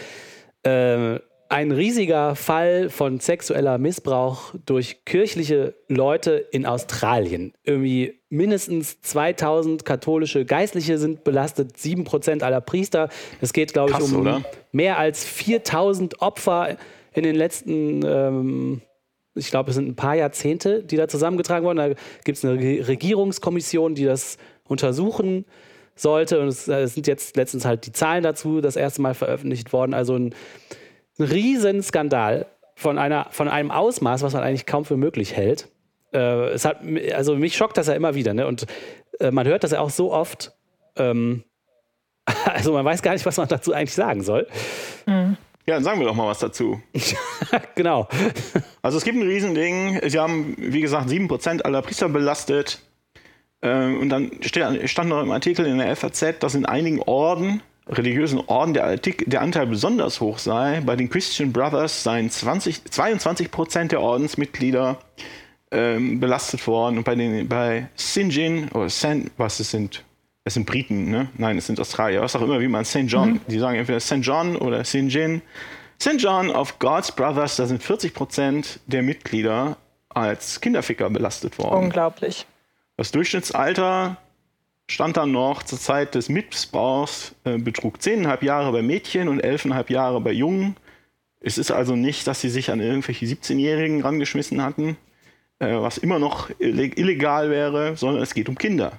äh, 0.63 1.19
ein 1.53 1.71
riesiger 1.71 2.35
Fall 2.35 2.89
von 2.89 3.19
sexueller 3.19 3.77
Missbrauch 3.77 4.55
durch 4.65 5.05
kirchliche 5.05 5.75
Leute 5.87 6.47
in 6.51 6.65
Australien. 6.65 7.53
Irgendwie 7.63 8.19
mindestens 8.29 9.01
2000 9.01 9.85
katholische 9.85 10.45
Geistliche 10.45 10.97
sind 10.97 11.23
belastet, 11.23 11.77
7% 11.77 12.41
aller 12.41 12.59
Priester. 12.59 13.09
Es 13.39 13.53
geht, 13.53 13.71
glaube 13.71 13.91
ich, 13.91 14.01
um 14.01 14.21
oder? 14.21 14.41
mehr 14.71 14.97
als 14.97 15.25
4000 15.25 16.23
Opfer 16.23 16.75
in 17.13 17.21
den 17.21 17.35
letzten, 17.35 18.03
ähm, 18.03 18.81
ich 19.35 19.51
glaube, 19.51 19.69
es 19.69 19.75
sind 19.75 19.89
ein 19.89 19.95
paar 19.95 20.15
Jahrzehnte, 20.15 20.83
die 20.83 20.97
da 20.97 21.07
zusammengetragen 21.07 21.67
wurden. 21.67 21.77
Da 21.77 21.89
gibt 22.23 22.39
es 22.39 22.43
eine 22.43 22.57
Regierungskommission, 22.57 23.93
die 23.93 24.05
das 24.05 24.37
untersuchen 24.67 25.45
sollte. 25.95 26.39
Und 26.39 26.47
es, 26.47 26.67
es 26.67 26.95
sind 26.95 27.05
jetzt 27.05 27.37
letztens 27.37 27.63
halt 27.63 27.85
die 27.85 27.91
Zahlen 27.91 28.23
dazu 28.23 28.59
das 28.59 28.75
erste 28.75 29.03
Mal 29.03 29.13
veröffentlicht 29.13 29.71
worden. 29.71 29.93
Also 29.93 30.15
ein 30.15 30.33
ein 31.19 31.25
Riesenskandal 31.25 32.47
von, 32.75 32.97
einer, 32.97 33.27
von 33.31 33.47
einem 33.47 33.71
Ausmaß, 33.71 34.23
was 34.23 34.33
man 34.33 34.43
eigentlich 34.43 34.65
kaum 34.65 34.85
für 34.85 34.97
möglich 34.97 35.35
hält. 35.35 35.69
Äh, 36.13 36.49
es 36.49 36.65
hat, 36.65 36.81
also 37.13 37.35
mich 37.35 37.55
schockt 37.55 37.77
das 37.77 37.87
ja 37.87 37.93
immer 37.93 38.15
wieder. 38.15 38.33
Ne? 38.33 38.47
Und 38.47 38.65
äh, 39.19 39.31
man 39.31 39.47
hört 39.47 39.63
das 39.63 39.71
ja 39.71 39.79
auch 39.79 39.89
so 39.89 40.11
oft. 40.11 40.53
Ähm, 40.95 41.43
also 42.45 42.73
man 42.73 42.85
weiß 42.85 43.01
gar 43.01 43.13
nicht, 43.13 43.25
was 43.25 43.37
man 43.37 43.47
dazu 43.47 43.73
eigentlich 43.73 43.93
sagen 43.93 44.23
soll. 44.23 44.47
Mhm. 45.05 45.37
Ja, 45.65 45.75
dann 45.75 45.83
sagen 45.83 45.99
wir 46.01 46.07
doch 46.07 46.15
mal 46.15 46.27
was 46.27 46.39
dazu. 46.39 46.81
genau. 47.75 48.09
Also 48.81 48.97
es 48.97 49.05
gibt 49.05 49.17
ein 49.17 49.23
Riesending. 49.23 50.01
Sie 50.09 50.19
haben, 50.19 50.55
wie 50.57 50.81
gesagt, 50.81 51.09
7% 51.09 51.61
aller 51.61 51.81
Priester 51.81 52.09
belastet. 52.09 52.81
Ähm, 53.61 54.01
und 54.01 54.09
dann 54.09 54.31
stand 54.41 55.09
noch 55.09 55.21
im 55.21 55.31
Artikel 55.31 55.65
in 55.65 55.77
der 55.77 55.95
FAZ, 55.95 56.39
dass 56.39 56.53
in 56.53 56.65
einigen 56.65 57.01
Orden 57.01 57.61
religiösen 57.87 58.39
Orden 58.47 58.73
der, 58.73 58.97
der, 58.97 59.41
Anteil 59.41 59.67
besonders 59.67 60.21
hoch 60.21 60.37
sei. 60.37 60.81
Bei 60.85 60.95
den 60.95 61.09
Christian 61.09 61.51
Brothers 61.51 62.03
seien 62.03 62.29
20, 62.29 62.85
22 62.85 63.51
Prozent 63.51 63.91
der 63.91 64.01
Ordensmitglieder 64.01 64.97
ähm, 65.71 66.19
belastet 66.19 66.65
worden 66.67 66.97
und 66.99 67.03
bei, 67.03 67.15
den, 67.15 67.47
bei 67.47 67.89
Sinjin 67.95 68.69
oder 68.69 68.89
San, 68.89 69.31
was 69.37 69.59
es 69.59 69.71
sind, 69.71 70.03
es 70.45 70.53
sind 70.53 70.65
Briten, 70.65 71.09
ne? 71.09 71.29
Nein, 71.37 71.57
es 71.57 71.67
sind 71.67 71.79
Australier, 71.79 72.21
was 72.21 72.35
auch 72.35 72.41
immer, 72.41 72.59
wie 72.59 72.67
man 72.67 72.85
St. 72.85 73.05
John, 73.07 73.33
mhm. 73.33 73.41
die 73.47 73.59
sagen 73.59 73.77
entweder 73.77 73.99
St. 73.99 74.19
John 74.21 74.55
oder 74.55 74.83
Sinjin. 74.83 75.41
St. 76.01 76.15
John 76.17 76.49
of 76.49 76.79
God's 76.79 77.11
Brothers, 77.11 77.55
da 77.55 77.65
sind 77.65 77.81
40 77.81 78.13
Prozent 78.13 78.79
der 78.87 79.03
Mitglieder 79.03 79.77
als 80.09 80.61
Kinderficker 80.61 81.09
belastet 81.09 81.57
worden. 81.57 81.85
Unglaublich. 81.85 82.45
Das 82.97 83.11
Durchschnittsalter 83.11 84.17
stand 84.89 85.17
dann 85.17 85.31
noch 85.31 85.63
zur 85.63 85.79
Zeit 85.79 86.15
des 86.15 86.29
Missbrauchs, 86.29 87.35
äh, 87.43 87.57
betrug 87.57 87.97
10,5 87.97 88.43
Jahre 88.43 88.71
bei 88.71 88.81
Mädchen 88.81 89.27
und 89.27 89.43
11,5 89.43 89.91
Jahre 89.91 90.21
bei 90.21 90.31
Jungen. 90.31 90.75
Es 91.39 91.57
ist 91.57 91.71
also 91.71 91.95
nicht, 91.95 92.27
dass 92.27 92.41
sie 92.41 92.49
sich 92.49 92.71
an 92.71 92.79
irgendwelche 92.79 93.25
17-Jährigen 93.25 94.01
rangeschmissen 94.01 94.61
hatten, 94.61 94.97
äh, 95.59 95.73
was 95.73 95.97
immer 95.97 96.19
noch 96.19 96.49
illegal 96.59 97.49
wäre, 97.49 97.97
sondern 97.97 98.23
es 98.23 98.33
geht 98.33 98.49
um 98.49 98.57
Kinder. 98.57 98.93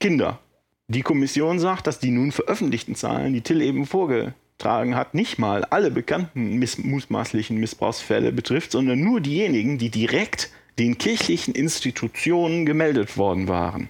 Kinder. 0.00 0.40
Die 0.88 1.02
Kommission 1.02 1.58
sagt, 1.58 1.86
dass 1.86 1.98
die 1.98 2.10
nun 2.10 2.30
veröffentlichten 2.30 2.94
Zahlen, 2.94 3.32
die 3.32 3.40
Till 3.40 3.60
eben 3.60 3.86
vorgetragen 3.86 4.94
hat, 4.94 5.14
nicht 5.14 5.38
mal 5.38 5.64
alle 5.64 5.90
bekannten 5.90 6.58
miss 6.58 6.78
mutmaßlichen 6.78 7.56
Missbrauchsfälle 7.56 8.30
betrifft, 8.30 8.70
sondern 8.70 9.00
nur 9.00 9.20
diejenigen, 9.20 9.78
die 9.78 9.90
direkt 9.90 10.50
den 10.78 10.96
kirchlichen 10.96 11.54
Institutionen 11.54 12.66
gemeldet 12.66 13.16
worden 13.16 13.48
waren. 13.48 13.88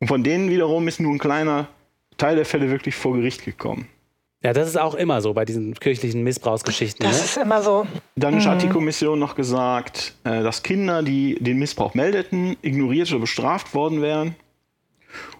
Und 0.00 0.08
von 0.08 0.22
denen 0.22 0.50
wiederum 0.50 0.88
ist 0.88 1.00
nur 1.00 1.12
ein 1.12 1.18
kleiner 1.18 1.68
Teil 2.18 2.36
der 2.36 2.44
Fälle 2.44 2.70
wirklich 2.70 2.94
vor 2.94 3.14
Gericht 3.14 3.44
gekommen. 3.44 3.88
Ja, 4.42 4.52
das 4.52 4.68
ist 4.68 4.76
auch 4.76 4.94
immer 4.94 5.20
so 5.20 5.32
bei 5.32 5.44
diesen 5.44 5.74
kirchlichen 5.74 6.22
Missbrauchsgeschichten. 6.22 7.04
Das 7.06 7.18
ne? 7.18 7.24
ist 7.24 7.36
immer 7.36 7.62
so. 7.62 7.86
Dann 8.14 8.36
mhm. 8.36 8.44
hat 8.44 8.62
die 8.62 8.68
Kommission 8.68 9.18
noch 9.18 9.34
gesagt, 9.34 10.14
äh, 10.24 10.42
dass 10.42 10.62
Kinder, 10.62 11.02
die 11.02 11.36
den 11.40 11.58
Missbrauch 11.58 11.94
meldeten, 11.94 12.56
ignoriert 12.62 13.10
oder 13.10 13.20
bestraft 13.20 13.74
worden 13.74 14.02
wären. 14.02 14.36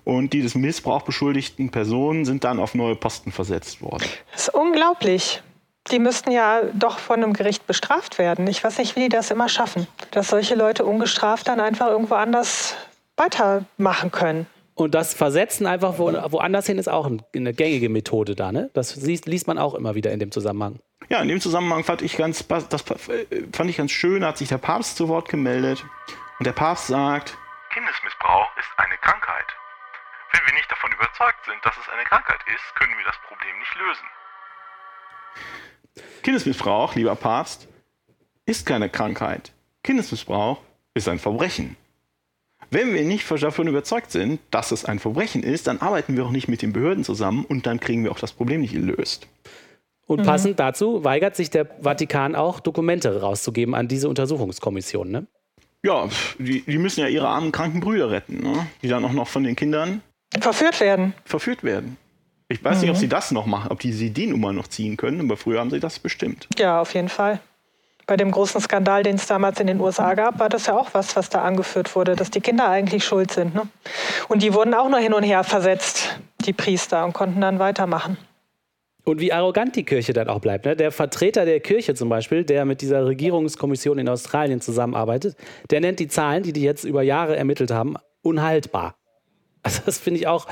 Und 0.04 0.32
die 0.32 0.40
des 0.40 0.54
Missbrauchs 0.54 1.04
beschuldigten 1.04 1.70
Personen 1.70 2.24
sind 2.24 2.44
dann 2.44 2.58
auf 2.58 2.74
neue 2.74 2.96
Posten 2.96 3.32
versetzt 3.32 3.82
worden. 3.82 4.04
Das 4.32 4.48
ist 4.48 4.54
unglaublich. 4.54 5.42
Die 5.90 5.98
müssten 5.98 6.32
ja 6.32 6.62
doch 6.74 6.98
von 6.98 7.22
einem 7.22 7.32
Gericht 7.32 7.66
bestraft 7.66 8.18
werden. 8.18 8.46
Ich 8.48 8.64
weiß 8.64 8.78
nicht, 8.78 8.96
wie 8.96 9.02
die 9.02 9.08
das 9.08 9.30
immer 9.30 9.48
schaffen, 9.48 9.86
dass 10.10 10.28
solche 10.28 10.54
Leute 10.54 10.84
ungestraft 10.84 11.46
dann 11.46 11.60
einfach 11.60 11.88
irgendwo 11.88 12.14
anders 12.14 12.74
weitermachen 13.16 14.10
können. 14.10 14.46
Und 14.74 14.94
das 14.94 15.14
Versetzen 15.14 15.66
einfach 15.66 15.98
wo, 15.98 16.12
woanders 16.12 16.66
hin 16.66 16.78
ist 16.78 16.88
auch 16.88 17.06
eine 17.06 17.54
gängige 17.54 17.88
Methode 17.88 18.36
da, 18.36 18.52
ne? 18.52 18.68
Das 18.74 18.96
liest 18.96 19.46
man 19.46 19.56
auch 19.56 19.74
immer 19.74 19.94
wieder 19.94 20.12
in 20.12 20.20
dem 20.20 20.30
Zusammenhang. 20.30 20.80
Ja, 21.08 21.22
in 21.22 21.28
dem 21.28 21.40
Zusammenhang 21.40 21.82
fand 21.82 22.02
ich 22.02 22.16
ganz, 22.16 22.46
das 22.46 22.82
fand 22.82 23.70
ich 23.70 23.76
ganz 23.78 23.90
schön, 23.90 24.24
hat 24.24 24.36
sich 24.36 24.48
der 24.48 24.58
Papst 24.58 24.96
zu 24.96 25.08
Wort 25.08 25.28
gemeldet. 25.28 25.84
Und 26.38 26.46
der 26.46 26.52
Papst 26.52 26.88
sagt, 26.88 27.38
Kindesmissbrauch 27.72 28.48
ist 28.58 28.68
eine 28.76 28.96
Krankheit. 28.98 29.46
Wenn 30.32 30.40
wir 30.46 30.54
nicht 30.54 30.70
davon 30.70 30.92
überzeugt 30.92 31.44
sind, 31.46 31.56
dass 31.64 31.74
es 31.78 31.88
eine 31.88 32.04
Krankheit 32.04 32.40
ist, 32.54 32.74
können 32.74 32.92
wir 32.98 33.04
das 33.06 33.16
Problem 33.28 33.58
nicht 33.58 33.74
lösen. 33.76 34.04
Kindesmissbrauch, 36.22 36.94
lieber 36.94 37.16
Papst, 37.16 37.66
ist 38.44 38.66
keine 38.66 38.90
Krankheit. 38.90 39.52
Kindesmissbrauch 39.82 40.58
ist 40.92 41.08
ein 41.08 41.18
Verbrechen. 41.18 41.76
Wenn 42.70 42.94
wir 42.94 43.04
nicht 43.04 43.30
davon 43.30 43.68
überzeugt 43.68 44.10
sind, 44.10 44.40
dass 44.50 44.72
es 44.72 44.84
ein 44.84 44.98
Verbrechen 44.98 45.42
ist, 45.42 45.66
dann 45.66 45.78
arbeiten 45.80 46.16
wir 46.16 46.24
auch 46.24 46.30
nicht 46.30 46.48
mit 46.48 46.62
den 46.62 46.72
Behörden 46.72 47.04
zusammen 47.04 47.44
und 47.44 47.66
dann 47.66 47.80
kriegen 47.80 48.04
wir 48.04 48.10
auch 48.10 48.18
das 48.18 48.32
Problem 48.32 48.60
nicht 48.60 48.72
gelöst. 48.72 49.28
Und 50.06 50.20
mhm. 50.20 50.24
passend 50.24 50.60
dazu 50.60 51.04
weigert 51.04 51.36
sich 51.36 51.50
der 51.50 51.66
Vatikan 51.80 52.34
auch, 52.34 52.60
Dokumente 52.60 53.20
rauszugeben 53.20 53.74
an 53.74 53.88
diese 53.88 54.08
Untersuchungskommission, 54.08 55.10
ne? 55.10 55.26
Ja, 55.82 56.08
die, 56.38 56.62
die 56.62 56.78
müssen 56.78 57.00
ja 57.00 57.06
ihre 57.06 57.28
armen 57.28 57.52
kranken 57.52 57.80
Brüder 57.80 58.10
retten, 58.10 58.42
ne? 58.42 58.66
die 58.82 58.88
dann 58.88 59.04
auch 59.04 59.12
noch 59.12 59.28
von 59.28 59.44
den 59.44 59.54
Kindern 59.54 60.02
verführt 60.40 60.80
werden. 60.80 61.14
Verführt 61.24 61.62
werden. 61.62 61.96
Ich 62.48 62.64
weiß 62.64 62.76
mhm. 62.76 62.80
nicht, 62.80 62.90
ob 62.90 62.96
mhm. 62.96 63.00
sie 63.00 63.08
das 63.08 63.30
noch 63.30 63.46
machen, 63.46 63.70
ob 63.70 63.78
die 63.78 63.92
sie 63.92 64.10
die 64.10 64.26
Nummer 64.26 64.52
noch 64.52 64.66
ziehen 64.66 64.96
können, 64.96 65.20
aber 65.20 65.36
früher 65.36 65.60
haben 65.60 65.70
sie 65.70 65.78
das 65.78 65.98
bestimmt. 65.98 66.48
Ja, 66.58 66.80
auf 66.80 66.94
jeden 66.94 67.08
Fall 67.08 67.40
bei 68.06 68.16
dem 68.16 68.30
großen 68.30 68.60
Skandal, 68.60 69.02
den 69.02 69.16
es 69.16 69.26
damals 69.26 69.58
in 69.58 69.66
den 69.66 69.80
USA 69.80 70.14
gab, 70.14 70.38
war 70.38 70.48
das 70.48 70.66
ja 70.66 70.78
auch 70.78 70.90
was, 70.92 71.16
was 71.16 71.28
da 71.28 71.42
angeführt 71.42 71.94
wurde, 71.96 72.14
dass 72.14 72.30
die 72.30 72.40
Kinder 72.40 72.68
eigentlich 72.68 73.04
schuld 73.04 73.32
sind. 73.32 73.54
Ne? 73.54 73.62
Und 74.28 74.42
die 74.42 74.54
wurden 74.54 74.74
auch 74.74 74.88
nur 74.88 75.00
hin 75.00 75.12
und 75.12 75.24
her 75.24 75.42
versetzt, 75.42 76.18
die 76.44 76.52
Priester, 76.52 77.04
und 77.04 77.12
konnten 77.12 77.40
dann 77.40 77.58
weitermachen. 77.58 78.16
Und 79.04 79.20
wie 79.20 79.32
arrogant 79.32 79.76
die 79.76 79.84
Kirche 79.84 80.12
dann 80.12 80.28
auch 80.28 80.40
bleibt. 80.40 80.64
Ne? 80.66 80.76
Der 80.76 80.90
Vertreter 80.90 81.44
der 81.44 81.60
Kirche 81.60 81.94
zum 81.94 82.08
Beispiel, 82.08 82.44
der 82.44 82.64
mit 82.64 82.80
dieser 82.80 83.06
Regierungskommission 83.06 83.98
in 83.98 84.08
Australien 84.08 84.60
zusammenarbeitet, 84.60 85.36
der 85.70 85.80
nennt 85.80 85.98
die 85.98 86.08
Zahlen, 86.08 86.42
die 86.42 86.52
die 86.52 86.62
jetzt 86.62 86.84
über 86.84 87.02
Jahre 87.02 87.36
ermittelt 87.36 87.70
haben, 87.70 87.96
unhaltbar. 88.22 88.96
Also 89.62 89.82
das 89.84 89.98
finde 89.98 90.20
ich 90.20 90.26
auch, 90.28 90.46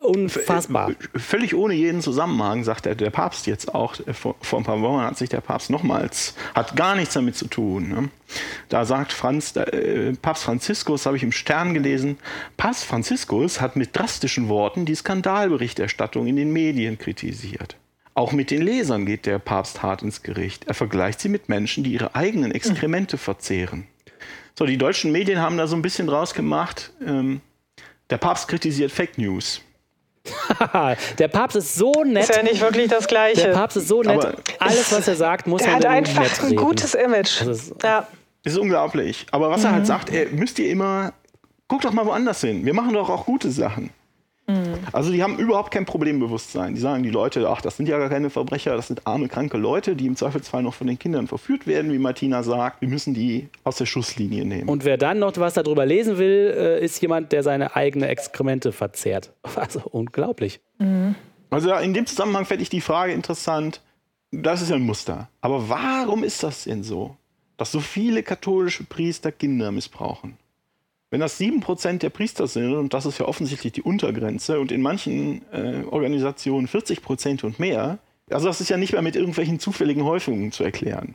Unfassbar. 0.00 0.92
Völlig 1.16 1.54
ohne 1.54 1.74
jeden 1.74 2.00
Zusammenhang, 2.02 2.62
sagt 2.62 2.86
der, 2.86 2.94
der 2.94 3.10
Papst 3.10 3.48
jetzt 3.48 3.74
auch. 3.74 3.96
Vor, 4.12 4.36
vor, 4.40 4.60
ein 4.60 4.64
paar 4.64 4.80
Wochen 4.80 5.02
hat 5.02 5.18
sich 5.18 5.28
der 5.28 5.40
Papst 5.40 5.70
nochmals, 5.70 6.34
hat 6.54 6.76
gar 6.76 6.94
nichts 6.94 7.14
damit 7.14 7.36
zu 7.36 7.48
tun. 7.48 7.88
Ne? 7.88 8.08
Da 8.68 8.84
sagt 8.84 9.12
Franz, 9.12 9.56
äh, 9.56 10.12
Papst 10.14 10.44
Franziskus, 10.44 11.04
habe 11.04 11.16
ich 11.16 11.24
im 11.24 11.32
Stern 11.32 11.74
gelesen, 11.74 12.16
Papst 12.56 12.84
Franziskus 12.84 13.60
hat 13.60 13.74
mit 13.74 13.96
drastischen 13.96 14.48
Worten 14.48 14.84
die 14.84 14.94
Skandalberichterstattung 14.94 16.28
in 16.28 16.36
den 16.36 16.52
Medien 16.52 16.96
kritisiert. 16.96 17.76
Auch 18.14 18.32
mit 18.32 18.52
den 18.52 18.62
Lesern 18.62 19.04
geht 19.04 19.26
der 19.26 19.40
Papst 19.40 19.82
hart 19.82 20.02
ins 20.02 20.22
Gericht. 20.22 20.64
Er 20.66 20.74
vergleicht 20.74 21.20
sie 21.20 21.28
mit 21.28 21.48
Menschen, 21.48 21.82
die 21.82 21.92
ihre 21.92 22.14
eigenen 22.14 22.52
Exkremente 22.52 23.16
mhm. 23.16 23.20
verzehren. 23.20 23.86
So, 24.56 24.64
die 24.64 24.78
deutschen 24.78 25.10
Medien 25.10 25.40
haben 25.40 25.56
da 25.56 25.66
so 25.66 25.76
ein 25.76 25.82
bisschen 25.82 26.06
draus 26.06 26.34
gemacht. 26.34 26.92
Ähm, 27.04 27.40
der 28.10 28.18
Papst 28.18 28.48
kritisiert 28.48 28.90
Fake 28.90 29.18
News. 29.18 29.60
der 31.18 31.28
Papst 31.28 31.56
ist 31.56 31.74
so 31.74 31.92
nett. 32.04 32.28
Ist 32.28 32.36
ja 32.36 32.42
nicht 32.42 32.60
wirklich 32.60 32.88
das 32.88 33.06
Gleiche. 33.06 33.42
Der 33.42 33.52
Papst 33.52 33.76
ist 33.76 33.88
so 33.88 34.02
nett. 34.02 34.18
Aber 34.18 34.34
Alles, 34.58 34.92
was 34.92 35.08
er 35.08 35.16
sagt, 35.16 35.46
muss 35.46 35.62
er 35.62 35.74
hat 35.74 35.86
einfach 35.86 36.42
ein 36.44 36.56
gutes 36.56 36.94
Image. 36.94 37.40
Das 37.40 37.48
ist, 37.48 37.74
ja. 37.82 38.06
ist 38.44 38.58
unglaublich. 38.58 39.26
Aber 39.30 39.50
was 39.50 39.60
mhm. 39.60 39.66
er 39.66 39.72
halt 39.72 39.82
mhm. 39.82 39.86
sagt, 39.86 40.10
er, 40.10 40.26
müsst 40.30 40.58
ihr 40.58 40.70
immer, 40.70 41.12
guckt 41.66 41.84
doch 41.84 41.92
mal 41.92 42.06
woanders 42.06 42.40
hin. 42.40 42.64
Wir 42.64 42.74
machen 42.74 42.94
doch 42.94 43.08
auch 43.08 43.24
gute 43.24 43.50
Sachen. 43.50 43.90
Mhm. 44.48 44.78
Also 44.92 45.12
die 45.12 45.22
haben 45.22 45.38
überhaupt 45.38 45.70
kein 45.70 45.84
Problembewusstsein. 45.84 46.74
Die 46.74 46.80
sagen 46.80 47.02
die 47.02 47.10
Leute, 47.10 47.48
ach, 47.48 47.60
das 47.60 47.76
sind 47.76 47.88
ja 47.88 47.98
gar 47.98 48.08
keine 48.08 48.30
Verbrecher, 48.30 48.74
das 48.74 48.88
sind 48.88 49.06
arme, 49.06 49.28
kranke 49.28 49.58
Leute, 49.58 49.94
die 49.94 50.06
im 50.06 50.16
Zweifelsfall 50.16 50.62
noch 50.62 50.74
von 50.74 50.86
den 50.86 50.98
Kindern 50.98 51.26
verführt 51.26 51.66
werden, 51.66 51.92
wie 51.92 51.98
Martina 51.98 52.42
sagt. 52.42 52.80
Wir 52.80 52.88
müssen 52.88 53.12
die 53.12 53.48
aus 53.62 53.76
der 53.76 53.86
Schusslinie 53.86 54.46
nehmen. 54.46 54.68
Und 54.68 54.84
wer 54.84 54.96
dann 54.96 55.18
noch 55.18 55.36
was 55.36 55.54
darüber 55.54 55.84
lesen 55.84 56.16
will, 56.16 56.54
äh, 56.56 56.84
ist 56.84 57.00
jemand, 57.02 57.32
der 57.32 57.42
seine 57.42 57.76
eigene 57.76 58.08
Exkremente 58.08 58.72
verzehrt. 58.72 59.32
Also 59.58 59.80
unglaublich. 59.90 60.60
Mhm. 60.78 61.16
Also 61.50 61.74
in 61.74 61.92
dem 61.92 62.06
Zusammenhang 62.06 62.44
fände 62.44 62.62
ich 62.62 62.70
die 62.70 62.80
Frage 62.80 63.12
interessant, 63.12 63.80
das 64.30 64.62
ist 64.62 64.70
ja 64.70 64.76
ein 64.76 64.82
Muster. 64.82 65.28
Aber 65.40 65.68
warum 65.68 66.22
ist 66.22 66.42
das 66.42 66.64
denn 66.64 66.82
so, 66.82 67.16
dass 67.56 67.72
so 67.72 67.80
viele 67.80 68.22
katholische 68.22 68.84
Priester 68.84 69.32
Kinder 69.32 69.72
missbrauchen? 69.72 70.36
Wenn 71.10 71.20
das 71.20 71.40
7% 71.40 71.98
der 71.98 72.10
Priester 72.10 72.46
sind, 72.46 72.74
und 72.74 72.92
das 72.92 73.06
ist 73.06 73.18
ja 73.18 73.26
offensichtlich 73.26 73.72
die 73.72 73.82
Untergrenze, 73.82 74.60
und 74.60 74.70
in 74.70 74.82
manchen 74.82 75.42
äh, 75.52 75.82
Organisationen 75.90 76.68
40% 76.68 77.44
und 77.44 77.58
mehr, 77.58 77.98
also 78.30 78.46
das 78.46 78.60
ist 78.60 78.68
ja 78.68 78.76
nicht 78.76 78.92
mehr 78.92 79.02
mit 79.02 79.16
irgendwelchen 79.16 79.58
zufälligen 79.58 80.04
Häufungen 80.04 80.52
zu 80.52 80.64
erklären. 80.64 81.14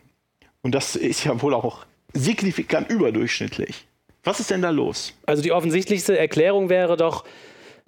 Und 0.64 0.74
das 0.74 0.96
ist 0.96 1.24
ja 1.26 1.42
wohl 1.42 1.54
auch 1.54 1.86
signifikant 2.14 2.90
überdurchschnittlich. 2.90 3.86
Was 4.24 4.40
ist 4.40 4.50
denn 4.50 4.62
da 4.62 4.70
los? 4.70 5.14
Also 5.26 5.44
die 5.44 5.52
offensichtlichste 5.52 6.18
Erklärung 6.18 6.70
wäre 6.70 6.98
doch, 6.98 7.26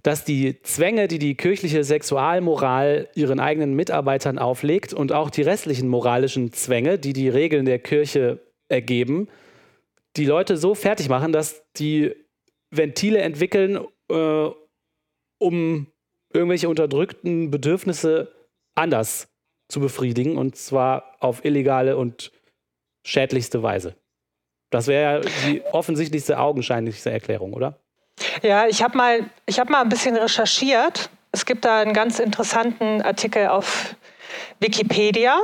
dass 0.04 0.24
die 0.24 0.62
Zwänge, 0.62 1.08
die 1.08 1.18
die 1.18 1.36
kirchliche 1.36 1.84
Sexualmoral 1.84 3.08
ihren 3.16 3.40
eigenen 3.40 3.74
Mitarbeitern 3.74 4.38
auflegt 4.38 4.94
und 4.94 5.12
auch 5.12 5.32
die 5.32 5.42
restlichen 5.42 5.88
moralischen 5.88 6.54
Zwänge, 6.54 7.00
die 7.00 7.14
die 7.14 7.30
Regeln 7.30 7.66
der 7.66 7.80
Kirche 7.80 8.40
ergeben, 8.68 9.28
die 10.16 10.26
Leute 10.26 10.58
so 10.58 10.76
fertig 10.76 11.10
machen, 11.10 11.32
dass 11.32 11.64
die 11.78 12.16
Ventile 12.72 13.20
entwickeln, 13.20 13.86
äh, 14.10 14.50
um 15.38 15.88
irgendwelche 16.34 16.70
unterdrückten 16.70 17.52
Bedürfnisse 17.52 18.32
anders 18.76 19.28
zu 19.70 19.80
befriedigen 19.80 20.38
und 20.38 20.56
zwar 20.56 21.16
auf 21.20 21.44
illegale 21.44 21.98
und 21.98 22.32
schädlichste 23.06 23.64
Weise. 23.64 23.96
Das 24.70 24.88
wäre 24.88 25.22
die 25.48 25.62
offensichtlichste, 25.72 26.40
augenscheinlichste 26.40 27.12
Erklärung, 27.12 27.54
oder? 27.54 27.80
Ja, 28.42 28.68
ich 28.68 28.82
habe 28.84 28.98
mal, 28.98 29.30
hab 29.50 29.70
mal 29.70 29.82
ein 29.82 29.90
bisschen 29.90 30.16
recherchiert. 30.16 31.10
Es 31.32 31.46
gibt 31.46 31.66
da 31.66 31.82
einen 31.82 31.94
ganz 31.94 32.20
interessanten 32.20 33.02
Artikel 33.02 33.48
auf 33.48 33.96
Wikipedia. 34.60 35.42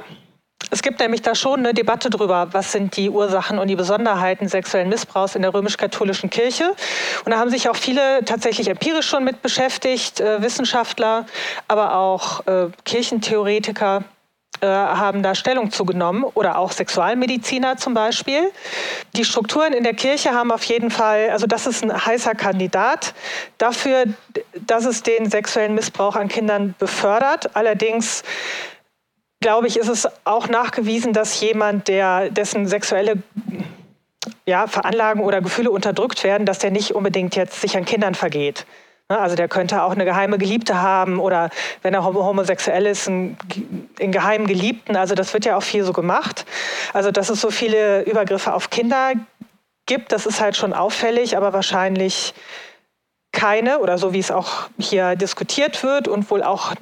Es 0.69 0.81
gibt 0.81 0.99
nämlich 0.99 1.21
da 1.21 1.35
schon 1.35 1.59
eine 1.59 1.73
Debatte 1.73 2.09
darüber, 2.09 2.49
was 2.51 2.71
sind 2.71 2.95
die 2.95 3.09
Ursachen 3.09 3.59
und 3.59 3.67
die 3.67 3.75
Besonderheiten 3.75 4.47
sexuellen 4.47 4.89
Missbrauchs 4.89 5.35
in 5.35 5.41
der 5.41 5.53
römisch-katholischen 5.53 6.29
Kirche. 6.29 6.73
Und 7.25 7.31
da 7.31 7.39
haben 7.39 7.49
sich 7.49 7.67
auch 7.67 7.75
viele 7.75 8.23
tatsächlich 8.25 8.69
empirisch 8.69 9.07
schon 9.07 9.23
mit 9.23 9.41
beschäftigt, 9.41 10.19
äh, 10.19 10.41
Wissenschaftler, 10.41 11.25
aber 11.67 11.95
auch 11.95 12.45
äh, 12.47 12.67
Kirchentheoretiker 12.85 14.03
äh, 14.61 14.67
haben 14.67 15.23
da 15.23 15.33
Stellung 15.33 15.71
zugenommen 15.71 16.23
oder 16.23 16.59
auch 16.59 16.71
Sexualmediziner 16.71 17.77
zum 17.77 17.95
Beispiel. 17.95 18.51
Die 19.15 19.25
Strukturen 19.25 19.73
in 19.73 19.83
der 19.83 19.95
Kirche 19.95 20.31
haben 20.31 20.51
auf 20.51 20.63
jeden 20.65 20.91
Fall, 20.91 21.31
also 21.31 21.47
das 21.47 21.65
ist 21.65 21.83
ein 21.83 22.05
heißer 22.05 22.35
Kandidat 22.35 23.15
dafür, 23.57 24.05
dass 24.67 24.85
es 24.85 25.01
den 25.01 25.31
sexuellen 25.31 25.73
Missbrauch 25.73 26.15
an 26.15 26.27
Kindern 26.27 26.75
befördert. 26.77 27.55
Allerdings 27.55 28.23
glaube 29.41 29.67
ich, 29.67 29.77
ist 29.77 29.89
es 29.89 30.07
auch 30.23 30.47
nachgewiesen, 30.47 31.13
dass 31.13 31.41
jemand, 31.41 31.87
der, 31.87 32.29
dessen 32.29 32.67
sexuelle 32.67 33.21
ja, 34.45 34.67
veranlagen 34.67 35.23
oder 35.23 35.41
Gefühle 35.41 35.71
unterdrückt 35.71 36.23
werden, 36.23 36.45
dass 36.45 36.59
der 36.59 36.71
nicht 36.71 36.95
unbedingt 36.95 37.35
jetzt 37.35 37.59
sich 37.59 37.75
an 37.75 37.85
Kindern 37.85 38.15
vergeht. 38.15 38.65
Ne, 39.09 39.19
also 39.19 39.35
der 39.35 39.47
könnte 39.47 39.83
auch 39.83 39.91
eine 39.91 40.05
geheime 40.05 40.37
Geliebte 40.37 40.81
haben 40.81 41.19
oder 41.19 41.49
wenn 41.81 41.93
er 41.93 42.05
homosexuell 42.05 42.85
ist, 42.85 43.07
einen, 43.07 43.37
einen 43.99 44.11
geheimen 44.11 44.47
Geliebten. 44.47 44.95
Also 44.95 45.15
das 45.15 45.33
wird 45.33 45.43
ja 45.43 45.57
auch 45.57 45.63
viel 45.63 45.83
so 45.83 45.91
gemacht. 45.91 46.45
Also 46.93 47.11
dass 47.11 47.29
es 47.29 47.41
so 47.41 47.51
viele 47.51 48.03
Übergriffe 48.03 48.53
auf 48.53 48.69
Kinder 48.69 49.13
gibt, 49.85 50.11
das 50.11 50.25
ist 50.25 50.39
halt 50.39 50.55
schon 50.55 50.73
auffällig, 50.73 51.35
aber 51.35 51.51
wahrscheinlich 51.51 52.33
keine 53.33 53.79
oder 53.79 53.97
so 53.97 54.13
wie 54.13 54.19
es 54.19 54.31
auch 54.31 54.69
hier 54.77 55.15
diskutiert 55.15 55.83
wird 55.83 56.07
und 56.07 56.29
wohl 56.29 56.43
auch 56.43 56.73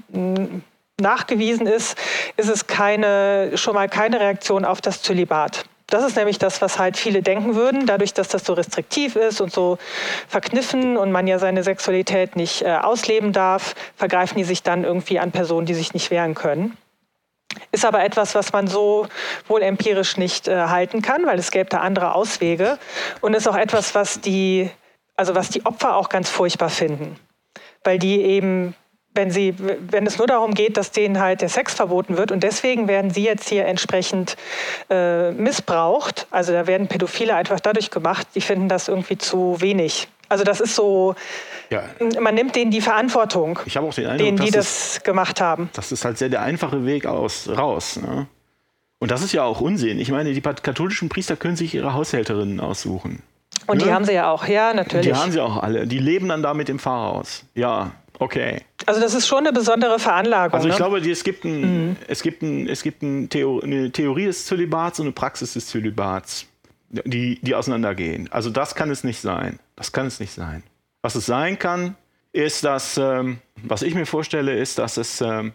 nachgewiesen 0.99 1.67
ist, 1.67 1.97
ist 2.37 2.49
es 2.49 2.67
keine, 2.67 3.57
schon 3.57 3.75
mal 3.75 3.89
keine 3.89 4.19
Reaktion 4.19 4.65
auf 4.65 4.81
das 4.81 5.01
Zölibat. 5.01 5.65
Das 5.89 6.03
ist 6.03 6.15
nämlich 6.15 6.37
das, 6.37 6.61
was 6.61 6.77
halt 6.77 6.97
viele 6.97 7.23
denken 7.23 7.55
würden, 7.55 7.87
dadurch, 7.87 8.13
dass 8.13 8.27
das 8.27 8.45
so 8.45 8.53
restriktiv 8.53 9.15
ist 9.15 9.41
und 9.41 9.51
so 9.51 9.79
verkniffen 10.27 10.97
und 10.97 11.11
man 11.11 11.25
ja 11.25 11.39
seine 11.39 11.63
Sexualität 11.63 12.35
nicht 12.35 12.61
äh, 12.61 12.75
ausleben 12.75 13.33
darf, 13.33 13.73
vergreifen 13.95 14.37
die 14.37 14.43
sich 14.43 14.61
dann 14.61 14.83
irgendwie 14.83 15.19
an 15.19 15.31
Personen, 15.31 15.65
die 15.65 15.73
sich 15.73 15.93
nicht 15.93 16.11
wehren 16.11 16.35
können. 16.35 16.77
Ist 17.71 17.85
aber 17.85 18.03
etwas, 18.03 18.35
was 18.35 18.53
man 18.53 18.67
so 18.67 19.07
wohl 19.47 19.63
empirisch 19.63 20.17
nicht 20.17 20.47
äh, 20.47 20.67
halten 20.67 21.01
kann, 21.01 21.25
weil 21.25 21.39
es 21.39 21.49
gäbe 21.49 21.69
da 21.69 21.79
andere 21.79 22.13
Auswege. 22.13 22.77
Und 23.21 23.33
ist 23.33 23.47
auch 23.47 23.57
etwas, 23.57 23.95
was 23.95 24.21
die, 24.21 24.69
also 25.15 25.33
was 25.33 25.49
die 25.49 25.65
Opfer 25.65 25.95
auch 25.95 26.09
ganz 26.09 26.29
furchtbar 26.29 26.69
finden. 26.69 27.19
Weil 27.83 27.97
die 27.97 28.21
eben 28.21 28.75
wenn, 29.13 29.31
sie, 29.31 29.55
wenn 29.57 30.05
es 30.05 30.17
nur 30.17 30.27
darum 30.27 30.53
geht, 30.53 30.77
dass 30.77 30.91
denen 30.91 31.19
halt 31.19 31.41
der 31.41 31.49
Sex 31.49 31.73
verboten 31.73 32.17
wird 32.17 32.31
und 32.31 32.43
deswegen 32.43 32.87
werden 32.87 33.11
sie 33.11 33.23
jetzt 33.23 33.49
hier 33.49 33.65
entsprechend 33.65 34.37
äh, 34.89 35.31
missbraucht. 35.31 36.27
Also 36.31 36.53
da 36.53 36.67
werden 36.67 36.87
Pädophile 36.87 37.35
einfach 37.35 37.59
dadurch 37.59 37.91
gemacht, 37.91 38.27
die 38.35 38.41
finden 38.41 38.69
das 38.69 38.87
irgendwie 38.87 39.17
zu 39.17 39.59
wenig. 39.59 40.07
Also 40.29 40.43
das 40.43 40.61
ist 40.61 40.75
so, 40.75 41.15
ja. 41.71 41.83
man 42.19 42.35
nimmt 42.35 42.55
denen 42.55 42.69
die 42.69 42.81
Verantwortung, 42.81 43.59
ich 43.65 43.77
auch 43.79 43.93
den 43.93 44.05
Eindruck, 44.05 44.25
denen, 44.25 44.37
die 44.37 44.51
das 44.51 44.97
ist, 44.97 45.03
gemacht 45.03 45.41
haben. 45.41 45.69
Das 45.73 45.91
ist 45.91 46.05
halt 46.05 46.19
sehr 46.19 46.29
der 46.29 46.43
einfache 46.43 46.85
Weg 46.85 47.07
aus, 47.07 47.49
raus. 47.49 47.97
Ne? 47.97 48.27
Und 48.99 49.09
das 49.09 49.23
ist 49.23 49.33
ja 49.33 49.43
auch 49.43 49.59
Unsinn. 49.59 49.99
Ich 49.99 50.11
meine, 50.11 50.33
die 50.33 50.41
katholischen 50.41 51.09
Priester 51.09 51.35
können 51.35 51.55
sich 51.55 51.73
ihre 51.73 51.93
Haushälterinnen 51.93 52.59
aussuchen. 52.59 53.23
Und 53.65 53.79
ne? 53.79 53.85
die 53.85 53.91
haben 53.91 54.05
sie 54.05 54.13
ja 54.13 54.29
auch, 54.29 54.45
ja, 54.47 54.73
natürlich. 54.73 55.07
Die 55.07 55.15
haben 55.15 55.31
sie 55.31 55.41
auch 55.41 55.57
alle. 55.57 55.87
Die 55.87 55.99
leben 55.99 56.29
dann 56.29 56.43
da 56.43 56.53
mit 56.53 56.67
dem 56.67 56.77
Pfarrhaus. 56.77 57.45
Ja, 57.55 57.91
Okay. 58.19 58.61
Also 58.85 58.99
das 58.99 59.13
ist 59.13 59.27
schon 59.27 59.39
eine 59.39 59.53
besondere 59.53 59.97
Veranlagung. 59.97 60.53
Also 60.53 60.67
ich 60.67 60.73
ne? 60.73 60.77
glaube, 60.77 60.99
es 60.99 61.23
gibt, 61.23 61.45
ein, 61.45 61.89
mhm. 61.89 61.95
es 62.07 62.21
gibt, 62.21 62.41
ein, 62.41 62.67
es 62.67 62.83
gibt 62.83 63.01
ein 63.01 63.29
Theor 63.29 63.63
eine 63.63 63.91
Theorie 63.91 64.25
des 64.25 64.45
Zölibats 64.45 64.99
und 64.99 65.07
eine 65.07 65.13
Praxis 65.13 65.53
des 65.53 65.67
Zölibats, 65.67 66.45
die, 66.89 67.39
die 67.41 67.55
auseinandergehen. 67.55 68.29
Also 68.31 68.49
das 68.49 68.75
kann 68.75 68.91
es 68.91 69.03
nicht 69.03 69.21
sein. 69.21 69.59
Das 69.75 69.93
kann 69.93 70.05
es 70.05 70.19
nicht 70.19 70.33
sein. 70.33 70.63
Was 71.01 71.15
es 71.15 71.25
sein 71.25 71.57
kann, 71.57 71.95
ist, 72.33 72.65
dass, 72.65 72.97
ähm, 72.97 73.39
was 73.63 73.81
ich 73.81 73.95
mir 73.95 74.05
vorstelle, 74.05 74.57
ist, 74.57 74.77
dass 74.77 74.97
es, 74.97 75.21
ähm, 75.21 75.53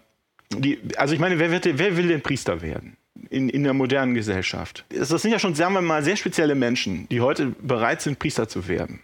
die, 0.51 0.81
also 0.97 1.12
ich 1.15 1.21
meine, 1.21 1.39
wer, 1.39 1.51
wird, 1.51 1.67
wer 1.79 1.97
will 1.97 2.09
denn 2.09 2.23
Priester 2.23 2.62
werden? 2.62 2.97
In, 3.31 3.49
in 3.49 3.62
der 3.62 3.75
modernen 3.75 4.15
Gesellschaft. 4.15 4.85
Das 4.89 5.09
sind 5.09 5.31
ja 5.31 5.39
schon, 5.39 5.55
sagen 5.55 5.75
wir 5.75 5.81
mal, 5.83 6.03
sehr 6.03 6.17
spezielle 6.17 6.55
Menschen, 6.55 7.09
die 7.11 7.21
heute 7.21 7.55
bereit 7.62 8.03
sind, 8.03 8.19
Priester 8.19 8.49
zu 8.49 8.67
werden. 8.67 9.01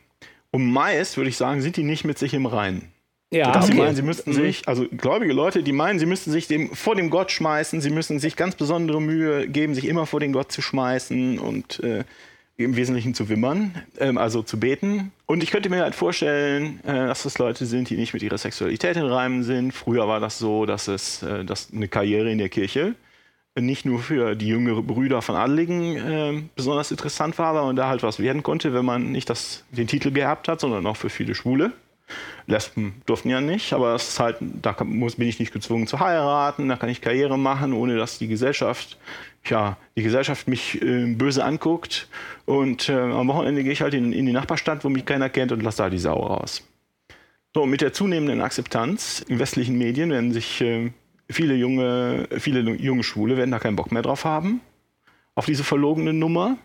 Und 0.50 0.70
meist, 0.72 1.16
würde 1.16 1.30
ich 1.30 1.36
sagen, 1.36 1.62
sind 1.62 1.76
die 1.76 1.84
nicht 1.84 2.04
mit 2.04 2.18
sich 2.18 2.34
im 2.34 2.46
Reinen. 2.46 2.90
Ja, 3.32 3.52
dass 3.52 3.66
okay. 3.66 3.74
sie 3.74 3.78
meinen, 3.78 3.96
sie 3.96 4.02
müssten 4.02 4.30
mhm. 4.30 4.34
sich, 4.34 4.66
also 4.66 4.86
gläubige 4.88 5.32
Leute, 5.32 5.62
die 5.62 5.72
meinen, 5.72 6.00
sie 6.00 6.06
müssten 6.06 6.32
sich 6.32 6.48
dem, 6.48 6.74
vor 6.74 6.96
dem 6.96 7.10
Gott 7.10 7.30
schmeißen, 7.30 7.80
sie 7.80 7.90
müssen 7.90 8.18
sich 8.18 8.34
ganz 8.34 8.56
besondere 8.56 9.00
Mühe 9.00 9.46
geben, 9.46 9.74
sich 9.74 9.86
immer 9.86 10.06
vor 10.06 10.18
den 10.18 10.32
Gott 10.32 10.50
zu 10.50 10.62
schmeißen 10.62 11.38
und 11.38 11.80
äh, 11.80 12.04
im 12.56 12.76
Wesentlichen 12.76 13.14
zu 13.14 13.28
wimmern, 13.28 13.74
ähm, 13.98 14.18
also 14.18 14.42
zu 14.42 14.58
beten. 14.58 15.12
Und 15.26 15.44
ich 15.44 15.52
könnte 15.52 15.70
mir 15.70 15.82
halt 15.82 15.94
vorstellen, 15.94 16.80
äh, 16.84 17.06
dass 17.06 17.22
das 17.22 17.38
Leute 17.38 17.66
sind, 17.66 17.88
die 17.88 17.96
nicht 17.96 18.12
mit 18.12 18.22
ihrer 18.22 18.36
Sexualität 18.36 18.96
in 18.96 19.04
Reimen 19.04 19.44
sind. 19.44 19.72
Früher 19.72 20.08
war 20.08 20.18
das 20.18 20.38
so, 20.38 20.66
dass 20.66 20.88
es 20.88 21.22
äh, 21.22 21.44
dass 21.44 21.72
eine 21.72 21.86
Karriere 21.86 22.32
in 22.32 22.38
der 22.38 22.48
Kirche 22.48 22.96
nicht 23.58 23.84
nur 23.84 24.00
für 24.00 24.36
die 24.36 24.48
jüngeren 24.48 24.86
Brüder 24.86 25.22
von 25.22 25.34
Adligen 25.34 25.96
äh, 25.96 26.42
besonders 26.54 26.90
interessant 26.90 27.38
war, 27.38 27.54
weil 27.54 27.62
man 27.62 27.76
da 27.76 27.88
halt 27.88 28.02
was 28.02 28.18
werden 28.18 28.42
konnte, 28.42 28.72
wenn 28.72 28.84
man 28.84 29.10
nicht 29.12 29.28
das, 29.28 29.64
den 29.70 29.86
Titel 29.86 30.12
gehabt 30.12 30.48
hat, 30.48 30.60
sondern 30.60 30.86
auch 30.86 30.96
für 30.96 31.10
viele 31.10 31.34
Schwule. 31.34 31.72
Lesben 32.46 33.02
durften 33.06 33.30
ja 33.30 33.40
nicht, 33.40 33.72
aber 33.72 33.94
es 33.94 34.08
ist 34.08 34.20
halt, 34.20 34.36
da 34.40 34.76
muss, 34.84 35.16
bin 35.16 35.28
ich 35.28 35.38
nicht 35.38 35.52
gezwungen 35.52 35.86
zu 35.86 36.00
heiraten, 36.00 36.68
da 36.68 36.76
kann 36.76 36.88
ich 36.88 37.00
Karriere 37.00 37.38
machen, 37.38 37.72
ohne 37.72 37.96
dass 37.96 38.18
die 38.18 38.28
Gesellschaft, 38.28 38.98
ja, 39.44 39.76
die 39.96 40.02
Gesellschaft 40.02 40.48
mich 40.48 40.80
äh, 40.82 41.14
böse 41.14 41.44
anguckt. 41.44 42.08
Und 42.46 42.88
äh, 42.88 42.92
am 42.92 43.28
Wochenende 43.28 43.62
gehe 43.62 43.72
ich 43.72 43.82
halt 43.82 43.94
in, 43.94 44.12
in, 44.12 44.26
die 44.26 44.32
Nachbarstadt, 44.32 44.84
wo 44.84 44.88
mich 44.88 45.04
keiner 45.04 45.28
kennt 45.28 45.52
und 45.52 45.62
lasse 45.62 45.78
da 45.78 45.90
die 45.90 45.98
Sau 45.98 46.18
raus. 46.18 46.62
So, 47.54 47.66
mit 47.66 47.80
der 47.80 47.92
zunehmenden 47.92 48.40
Akzeptanz 48.42 49.24
in 49.26 49.38
westlichen 49.38 49.76
Medien 49.76 50.10
werden 50.10 50.32
sich 50.32 50.60
äh, 50.60 50.92
viele 51.28 51.54
junge, 51.54 52.28
viele 52.38 52.60
junge 52.60 53.02
Schwule 53.02 53.36
werden 53.36 53.50
da 53.50 53.58
keinen 53.58 53.76
Bock 53.76 53.92
mehr 53.92 54.02
drauf 54.02 54.24
haben, 54.24 54.60
auf 55.34 55.46
diese 55.46 55.64
verlogene 55.64 56.12
Nummer, 56.12 56.58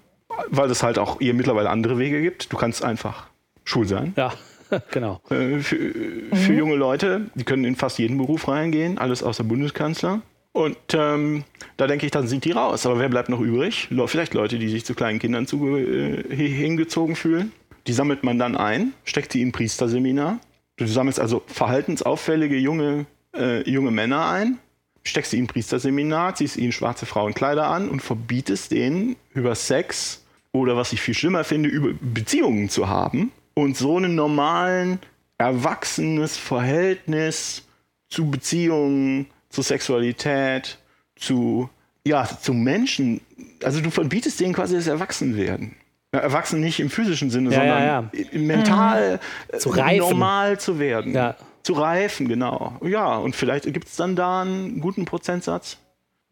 weil 0.49 0.69
es 0.69 0.83
halt 0.83 0.99
auch 0.99 1.21
ihr 1.21 1.33
mittlerweile 1.33 1.69
andere 1.69 1.97
Wege 1.97 2.21
gibt. 2.21 2.51
Du 2.51 2.57
kannst 2.57 2.83
einfach 2.83 3.27
schwul 3.63 3.87
sein. 3.87 4.13
Ja. 4.15 4.33
genau. 4.91 5.21
Äh, 5.29 5.59
für, 5.59 5.77
für 5.77 6.51
mhm. 6.51 6.57
junge 6.57 6.75
Leute, 6.75 7.29
die 7.35 7.43
können 7.43 7.65
in 7.65 7.75
fast 7.75 7.99
jeden 7.99 8.17
Beruf 8.17 8.47
reingehen, 8.47 8.97
alles 8.97 9.23
außer 9.23 9.43
Bundeskanzler. 9.43 10.21
Und 10.51 10.77
ähm, 10.93 11.43
da 11.75 11.85
denke 11.85 12.05
ich, 12.05 12.13
dann 12.13 12.27
sind 12.27 12.45
die 12.45 12.51
raus. 12.51 12.85
Aber 12.85 12.97
wer 12.99 13.09
bleibt 13.09 13.27
noch 13.27 13.41
übrig? 13.41 13.89
Vielleicht 14.05 14.33
Leute, 14.33 14.57
die 14.57 14.69
sich 14.69 14.85
zu 14.85 14.93
kleinen 14.95 15.19
Kindern 15.19 15.47
zu, 15.47 15.75
äh, 15.75 16.23
hingezogen 16.33 17.17
fühlen. 17.17 17.51
Die 17.87 17.93
sammelt 17.93 18.23
man 18.23 18.39
dann 18.39 18.55
ein, 18.55 18.93
steckt 19.03 19.33
sie 19.33 19.41
in 19.41 19.49
ein 19.49 19.51
Priesterseminar. 19.51 20.39
Du 20.77 20.87
sammelst 20.87 21.19
also 21.19 21.43
verhaltensauffällige 21.45 22.55
junge, 22.57 23.05
äh, 23.35 23.69
junge 23.69 23.91
Männer 23.91 24.29
ein, 24.29 24.57
steckst 25.03 25.31
sie 25.31 25.37
in 25.37 25.43
ein 25.43 25.47
Priesterseminar, 25.47 26.35
ziehst 26.35 26.57
ihnen 26.57 26.71
schwarze 26.71 27.05
Frauenkleider 27.05 27.67
an 27.67 27.89
und 27.89 28.01
verbietest 28.01 28.71
denen 28.71 29.17
über 29.33 29.55
Sex 29.55 30.23
oder 30.51 30.77
was 30.77 30.93
ich 30.93 31.01
viel 31.01 31.13
schlimmer 31.13 31.43
finde, 31.43 31.69
über 31.69 31.89
Beziehungen 32.01 32.69
zu 32.69 32.87
haben 32.87 33.31
und 33.55 33.75
so 33.75 33.97
einen 33.97 34.13
normalen, 34.13 34.99
erwachsenes 35.37 36.37
Verhältnis 36.37 37.63
zu 38.09 38.29
Beziehungen, 38.29 39.27
zu 39.49 39.61
Sexualität, 39.61 40.77
zu, 41.15 41.69
ja, 42.05 42.25
zu 42.25 42.53
Menschen. 42.53 43.21
Also 43.63 43.81
du 43.81 43.89
verbietest 43.89 44.39
denen 44.39 44.53
quasi 44.53 44.75
das 44.75 44.87
Erwachsenwerden. 44.87 45.75
Ja, 46.13 46.19
erwachsen 46.19 46.59
nicht 46.59 46.79
im 46.79 46.89
physischen 46.89 47.29
Sinne, 47.29 47.51
ja, 47.51 47.57
sondern 47.57 47.83
ja, 47.83 48.39
mental 48.39 49.19
mhm. 49.51 49.59
zu 49.59 49.69
reifen. 49.69 49.97
normal 49.97 50.59
zu 50.59 50.79
werden. 50.79 51.33
Zu 51.63 51.73
reifen, 51.73 52.27
genau. 52.27 52.77
Ja, 52.83 53.15
und 53.15 53.35
vielleicht 53.35 53.65
gibt 53.73 53.87
es 53.87 53.95
dann 53.95 54.15
da 54.15 54.43
einen 54.43 54.79
guten 54.81 55.05
Prozentsatz, 55.05 55.77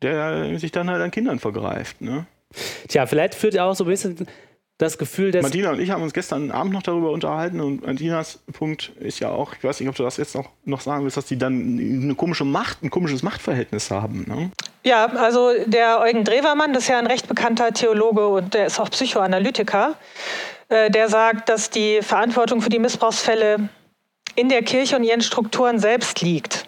der 0.01 0.59
sich 0.59 0.71
dann 0.71 0.89
halt 0.89 1.01
an 1.01 1.09
Kindern 1.09 1.39
vergreift. 1.39 2.01
Ne? 2.01 2.27
Tja, 2.87 3.07
vielleicht 3.07 3.33
führt 3.33 3.55
ja 3.55 3.65
auch 3.65 3.75
so 3.75 3.83
ein 3.85 3.89
bisschen 3.89 4.27
das 4.83 4.97
Gefühl, 4.97 5.31
dass. 5.31 5.41
Martina 5.41 5.71
und 5.71 5.79
ich 5.79 5.89
haben 5.89 6.03
uns 6.03 6.13
gestern 6.13 6.51
Abend 6.51 6.73
noch 6.73 6.83
darüber 6.83 7.11
unterhalten 7.11 7.59
und 7.61 7.85
Martinas 7.85 8.39
Punkt 8.51 8.91
ist 8.99 9.19
ja 9.19 9.29
auch, 9.29 9.53
ich 9.53 9.63
weiß 9.63 9.79
nicht, 9.79 9.89
ob 9.89 9.95
du 9.95 10.03
das 10.03 10.17
jetzt 10.17 10.35
noch, 10.35 10.49
noch 10.65 10.81
sagen 10.81 11.03
willst, 11.03 11.17
dass 11.17 11.25
die 11.25 11.37
dann 11.37 11.53
eine 12.03 12.15
komische 12.15 12.45
Macht, 12.45 12.83
ein 12.83 12.89
komisches 12.89 13.23
Machtverhältnis 13.23 13.89
haben. 13.89 14.25
Ne? 14.27 14.51
Ja, 14.83 15.05
also 15.05 15.51
der 15.65 15.99
Eugen 16.01 16.23
Drewermann, 16.23 16.73
das 16.73 16.83
ist 16.83 16.89
ja 16.89 16.99
ein 16.99 17.07
recht 17.07 17.27
bekannter 17.27 17.73
Theologe 17.73 18.27
und 18.27 18.53
der 18.53 18.67
ist 18.67 18.79
auch 18.79 18.89
Psychoanalytiker, 18.89 19.95
äh, 20.69 20.91
der 20.91 21.09
sagt, 21.09 21.49
dass 21.49 21.69
die 21.69 22.01
Verantwortung 22.01 22.61
für 22.61 22.69
die 22.69 22.79
Missbrauchsfälle 22.79 23.69
in 24.35 24.49
der 24.49 24.63
Kirche 24.63 24.95
und 24.95 25.03
ihren 25.03 25.21
Strukturen 25.21 25.79
selbst 25.79 26.21
liegt. 26.21 26.67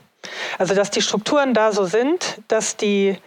Also 0.58 0.74
dass 0.74 0.92
die 0.92 1.02
Strukturen 1.02 1.54
da 1.54 1.72
so 1.72 1.86
sind, 1.86 2.42
dass 2.48 2.78
die 2.78 3.18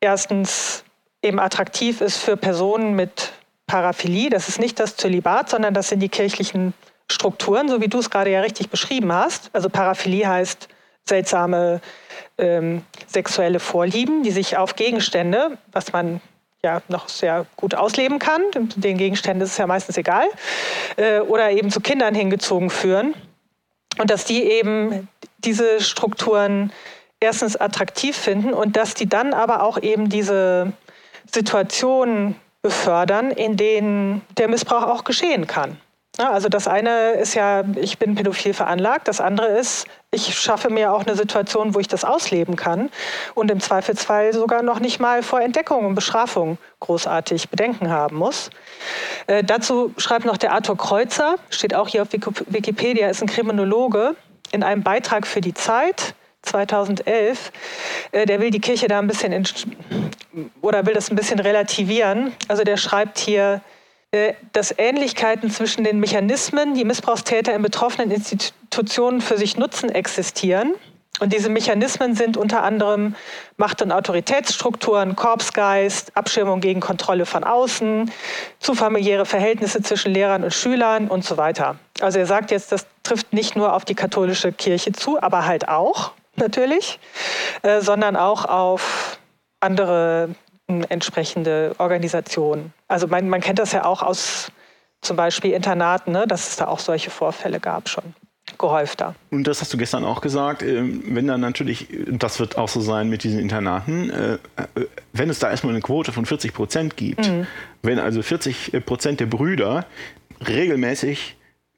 erstens 0.00 0.84
eben 1.22 1.38
attraktiv 1.40 2.00
ist 2.00 2.18
für 2.18 2.36
Personen 2.36 2.94
mit 2.94 3.32
Paraphilie, 3.68 4.30
das 4.30 4.48
ist 4.48 4.58
nicht 4.58 4.80
das 4.80 4.96
Zölibat, 4.96 5.48
sondern 5.48 5.74
das 5.74 5.88
sind 5.88 6.00
die 6.00 6.08
kirchlichen 6.08 6.74
Strukturen, 7.10 7.68
so 7.68 7.80
wie 7.80 7.88
du 7.88 7.98
es 7.98 8.10
gerade 8.10 8.30
ja 8.30 8.40
richtig 8.40 8.70
beschrieben 8.70 9.12
hast. 9.12 9.50
Also 9.52 9.68
Paraphilie 9.68 10.26
heißt 10.26 10.68
seltsame 11.06 11.80
ähm, 12.38 12.82
sexuelle 13.06 13.60
Vorlieben, 13.60 14.24
die 14.24 14.30
sich 14.30 14.56
auf 14.56 14.74
Gegenstände, 14.74 15.58
was 15.70 15.92
man 15.92 16.20
ja 16.62 16.82
noch 16.88 17.08
sehr 17.08 17.46
gut 17.56 17.74
ausleben 17.74 18.18
kann, 18.18 18.42
den 18.52 18.98
Gegenständen 18.98 19.42
ist 19.42 19.52
es 19.52 19.58
ja 19.58 19.66
meistens 19.66 19.96
egal, 19.96 20.26
äh, 20.96 21.20
oder 21.20 21.50
eben 21.50 21.70
zu 21.70 21.80
Kindern 21.80 22.14
hingezogen 22.14 22.70
führen. 22.70 23.14
Und 23.98 24.10
dass 24.10 24.24
die 24.24 24.42
eben 24.42 25.08
diese 25.38 25.80
Strukturen 25.80 26.72
erstens 27.20 27.56
attraktiv 27.56 28.16
finden 28.16 28.52
und 28.54 28.76
dass 28.76 28.94
die 28.94 29.08
dann 29.08 29.34
aber 29.34 29.62
auch 29.62 29.80
eben 29.80 30.08
diese 30.08 30.72
Situationen 31.30 32.36
befördern, 32.62 33.30
in 33.30 33.56
denen 33.56 34.22
der 34.36 34.48
Missbrauch 34.48 34.82
auch 34.82 35.04
geschehen 35.04 35.46
kann. 35.46 35.78
Also 36.18 36.48
das 36.48 36.66
eine 36.66 37.12
ist 37.12 37.34
ja, 37.34 37.62
ich 37.76 37.98
bin 37.98 38.16
pädophil 38.16 38.52
veranlagt. 38.52 39.06
Das 39.06 39.20
andere 39.20 39.46
ist, 39.46 39.86
ich 40.10 40.36
schaffe 40.36 40.68
mir 40.68 40.92
auch 40.92 41.06
eine 41.06 41.14
Situation, 41.14 41.76
wo 41.76 41.78
ich 41.78 41.86
das 41.86 42.04
ausleben 42.04 42.56
kann 42.56 42.90
und 43.36 43.52
im 43.52 43.60
Zweifelsfall 43.60 44.32
sogar 44.32 44.62
noch 44.62 44.80
nicht 44.80 44.98
mal 44.98 45.22
vor 45.22 45.40
Entdeckung 45.40 45.86
und 45.86 45.94
Bestrafung 45.94 46.58
großartig 46.80 47.50
Bedenken 47.50 47.90
haben 47.90 48.16
muss. 48.16 48.50
Äh, 49.28 49.44
dazu 49.44 49.94
schreibt 49.96 50.24
noch 50.24 50.38
der 50.38 50.52
Arthur 50.52 50.76
Kreuzer, 50.76 51.36
steht 51.50 51.72
auch 51.72 51.86
hier 51.86 52.02
auf 52.02 52.08
Wikipedia, 52.12 53.08
ist 53.08 53.22
ein 53.22 53.28
Kriminologe, 53.28 54.16
in 54.50 54.64
einem 54.64 54.82
Beitrag 54.82 55.24
für 55.26 55.40
die 55.40 55.54
Zeit 55.54 56.14
2011. 56.42 57.52
Äh, 58.12 58.26
der 58.26 58.40
will 58.40 58.50
die 58.50 58.60
Kirche 58.60 58.88
da 58.88 58.98
ein 58.98 59.06
bisschen 59.06 59.32
in, 59.32 59.44
oder 60.60 60.86
will 60.86 60.94
das 60.94 61.10
ein 61.10 61.16
bisschen 61.16 61.40
relativieren. 61.40 62.32
Also 62.48 62.64
der 62.64 62.76
schreibt 62.76 63.18
hier, 63.18 63.60
äh, 64.10 64.34
dass 64.52 64.74
Ähnlichkeiten 64.76 65.50
zwischen 65.50 65.84
den 65.84 66.00
Mechanismen, 66.00 66.74
die 66.74 66.84
Missbrauchstäter 66.84 67.54
in 67.54 67.62
betroffenen 67.62 68.10
Institutionen 68.10 69.20
für 69.20 69.36
sich 69.36 69.56
nutzen, 69.56 69.90
existieren. 69.90 70.74
Und 71.20 71.32
diese 71.32 71.48
Mechanismen 71.48 72.14
sind 72.14 72.36
unter 72.36 72.62
anderem 72.62 73.16
Macht- 73.56 73.82
und 73.82 73.90
Autoritätsstrukturen, 73.90 75.16
Korpsgeist, 75.16 76.16
Abschirmung 76.16 76.60
gegen 76.60 76.80
Kontrolle 76.80 77.26
von 77.26 77.42
außen, 77.42 78.10
zu 78.60 78.74
familiäre 78.74 79.26
Verhältnisse 79.26 79.82
zwischen 79.82 80.12
Lehrern 80.12 80.44
und 80.44 80.54
Schülern 80.54 81.08
und 81.08 81.24
so 81.24 81.36
weiter. 81.36 81.76
Also 82.00 82.20
er 82.20 82.26
sagt 82.26 82.52
jetzt, 82.52 82.70
das 82.70 82.86
trifft 83.02 83.32
nicht 83.32 83.56
nur 83.56 83.72
auf 83.74 83.84
die 83.84 83.96
katholische 83.96 84.52
Kirche 84.52 84.92
zu, 84.92 85.20
aber 85.20 85.44
halt 85.44 85.68
auch 85.68 86.12
natürlich, 86.38 86.98
äh, 87.62 87.80
sondern 87.80 88.16
auch 88.16 88.44
auf 88.44 89.18
andere 89.60 90.30
entsprechende 90.88 91.74
Organisation. 91.78 92.72
Also 92.88 93.06
man, 93.06 93.28
man 93.28 93.40
kennt 93.40 93.58
das 93.58 93.72
ja 93.72 93.84
auch 93.84 94.02
aus 94.02 94.52
zum 95.00 95.16
Beispiel 95.16 95.52
Internaten, 95.52 96.12
ne, 96.12 96.26
dass 96.26 96.48
es 96.48 96.56
da 96.56 96.66
auch 96.66 96.80
solche 96.80 97.10
Vorfälle 97.10 97.60
gab 97.60 97.88
schon 97.88 98.14
gehäufter. 98.56 99.14
Und 99.30 99.46
das 99.46 99.60
hast 99.60 99.72
du 99.72 99.76
gestern 99.76 100.04
auch 100.04 100.20
gesagt, 100.20 100.62
ähm, 100.62 101.02
wenn 101.06 101.26
dann 101.26 101.40
natürlich, 101.40 101.88
das 102.06 102.40
wird 102.40 102.56
auch 102.56 102.68
so 102.68 102.80
sein 102.80 103.08
mit 103.10 103.22
diesen 103.22 103.40
Internaten, 103.40 104.10
äh, 104.10 104.34
äh, 104.34 104.38
wenn 105.12 105.28
es 105.28 105.38
da 105.38 105.50
erstmal 105.50 105.74
eine 105.74 105.82
Quote 105.82 106.12
von 106.12 106.24
40 106.24 106.54
Prozent 106.54 106.96
gibt, 106.96 107.28
mhm. 107.28 107.46
wenn 107.82 107.98
also 107.98 108.22
40 108.22 108.84
Prozent 108.86 109.20
der 109.20 109.26
Brüder 109.26 109.84
regelmäßig 110.46 111.36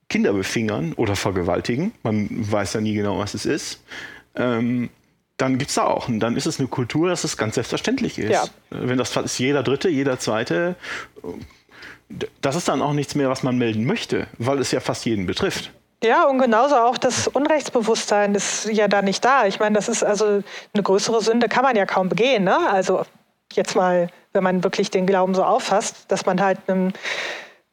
Kinder 0.08 0.32
befingern 0.32 0.92
oder 0.94 1.16
vergewaltigen, 1.16 1.92
man 2.02 2.28
weiß 2.30 2.74
ja 2.74 2.80
nie 2.80 2.94
genau, 2.94 3.18
was 3.18 3.34
es 3.34 3.46
ist, 3.46 3.82
ähm, 4.34 4.90
dann 5.36 5.58
gibt 5.58 5.70
es 5.70 5.76
da 5.76 5.84
auch. 5.84 6.08
Und 6.08 6.20
dann 6.20 6.36
ist 6.36 6.46
es 6.46 6.58
eine 6.58 6.68
Kultur, 6.68 7.08
dass 7.08 7.24
es 7.24 7.36
ganz 7.36 7.54
selbstverständlich 7.54 8.18
ist. 8.18 8.30
Ja. 8.30 8.44
Wenn 8.70 8.98
das 8.98 9.16
ist 9.16 9.38
jeder 9.38 9.62
Dritte, 9.62 9.88
jeder 9.88 10.18
Zweite, 10.18 10.76
das 12.40 12.56
ist 12.56 12.68
dann 12.68 12.82
auch 12.82 12.92
nichts 12.92 13.14
mehr, 13.14 13.30
was 13.30 13.42
man 13.42 13.56
melden 13.56 13.84
möchte, 13.84 14.26
weil 14.38 14.58
es 14.58 14.70
ja 14.70 14.80
fast 14.80 15.06
jeden 15.06 15.26
betrifft. 15.26 15.70
Ja, 16.02 16.24
und 16.24 16.38
genauso 16.38 16.76
auch 16.76 16.96
das 16.96 17.28
Unrechtsbewusstsein 17.28 18.34
ist 18.34 18.66
ja 18.66 18.88
da 18.88 19.02
nicht 19.02 19.24
da. 19.24 19.46
Ich 19.46 19.60
meine, 19.60 19.74
das 19.74 19.88
ist 19.88 20.02
also 20.02 20.42
eine 20.72 20.82
größere 20.82 21.20
Sünde, 21.20 21.48
kann 21.48 21.62
man 21.62 21.76
ja 21.76 21.84
kaum 21.84 22.08
begehen. 22.08 22.44
Ne? 22.44 22.56
Also 22.70 23.04
jetzt 23.52 23.76
mal, 23.76 24.08
wenn 24.32 24.42
man 24.42 24.64
wirklich 24.64 24.90
den 24.90 25.06
Glauben 25.06 25.34
so 25.34 25.44
auffasst, 25.44 26.06
dass 26.08 26.24
man 26.24 26.40
halt 26.40 26.58
einem, 26.66 26.92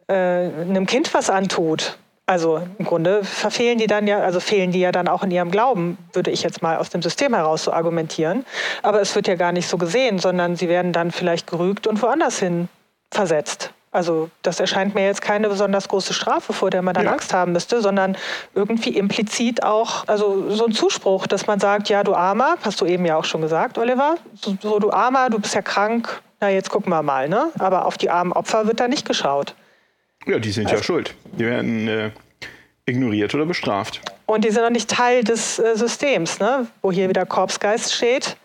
äh, 0.07 0.13
einem 0.13 0.85
Kind 0.85 1.13
was 1.13 1.29
antut. 1.29 1.97
Also 2.29 2.61
im 2.77 2.85
Grunde 2.85 3.23
verfehlen 3.23 3.77
die 3.77 3.87
dann 3.87 4.05
ja, 4.05 4.19
also 4.19 4.41
fehlen 4.41 4.71
die 4.71 4.81
ja 4.81 4.91
dann 4.91 5.07
auch 5.07 5.23
in 5.23 5.31
ihrem 5.31 5.49
Glauben, 5.49 5.97
würde 6.11 6.29
ich 6.29 6.43
jetzt 6.43 6.61
mal 6.61 6.75
aus 6.75 6.89
dem 6.89 7.01
System 7.01 7.33
heraus 7.33 7.63
so 7.63 7.71
argumentieren. 7.71 8.45
Aber 8.83 8.99
es 8.99 9.15
wird 9.15 9.29
ja 9.29 9.35
gar 9.35 9.53
nicht 9.53 9.69
so 9.69 9.77
gesehen, 9.77 10.19
sondern 10.19 10.57
sie 10.57 10.67
werden 10.67 10.91
dann 10.91 11.11
vielleicht 11.11 11.47
gerügt 11.47 11.87
und 11.87 12.01
woanders 12.01 12.39
hin 12.39 12.67
versetzt. 13.11 13.71
Also 13.91 14.29
das 14.41 14.59
erscheint 14.59 14.93
mir 14.93 15.05
jetzt 15.05 15.21
keine 15.21 15.47
besonders 15.47 15.87
große 15.87 16.13
Strafe, 16.13 16.51
vor 16.51 16.69
der 16.69 16.81
man 16.81 16.93
dann 16.93 17.05
ja. 17.05 17.13
Angst 17.13 17.33
haben 17.33 17.53
müsste, 17.53 17.81
sondern 17.81 18.17
irgendwie 18.53 18.89
implizit 18.97 19.63
auch, 19.63 20.05
also 20.07 20.49
so 20.49 20.65
ein 20.65 20.73
Zuspruch, 20.73 21.27
dass 21.27 21.47
man 21.47 21.61
sagt, 21.61 21.87
ja, 21.87 22.03
du 22.03 22.13
Armer, 22.13 22.57
hast 22.61 22.81
du 22.81 22.85
eben 22.85 23.05
ja 23.05 23.15
auch 23.15 23.23
schon 23.23 23.41
gesagt, 23.41 23.77
Oliver, 23.77 24.15
so, 24.33 24.57
so 24.61 24.79
du 24.79 24.91
Armer, 24.91 25.29
du 25.29 25.39
bist 25.39 25.55
ja 25.55 25.61
krank, 25.61 26.21
na 26.41 26.49
jetzt 26.49 26.69
gucken 26.69 26.91
wir 26.91 27.01
mal, 27.01 27.29
ne? 27.29 27.51
Aber 27.57 27.85
auf 27.85 27.97
die 27.97 28.09
armen 28.09 28.33
Opfer 28.33 28.67
wird 28.67 28.81
da 28.81 28.89
nicht 28.89 29.07
geschaut. 29.07 29.55
Ja, 30.27 30.39
die 30.39 30.51
sind 30.51 30.67
also, 30.67 30.77
ja 30.77 30.83
schuld. 30.83 31.15
Die 31.37 31.45
werden 31.45 31.87
äh, 31.87 32.11
ignoriert 32.85 33.33
oder 33.35 33.45
bestraft. 33.45 34.01
Und 34.25 34.43
die 34.43 34.51
sind 34.51 34.63
auch 34.63 34.69
nicht 34.69 34.89
Teil 34.89 35.23
des 35.23 35.59
äh, 35.59 35.75
Systems, 35.75 36.39
ne? 36.39 36.67
wo 36.81 36.91
hier 36.91 37.09
wieder 37.09 37.25
Korpsgeist 37.25 37.93
steht. 37.93 38.37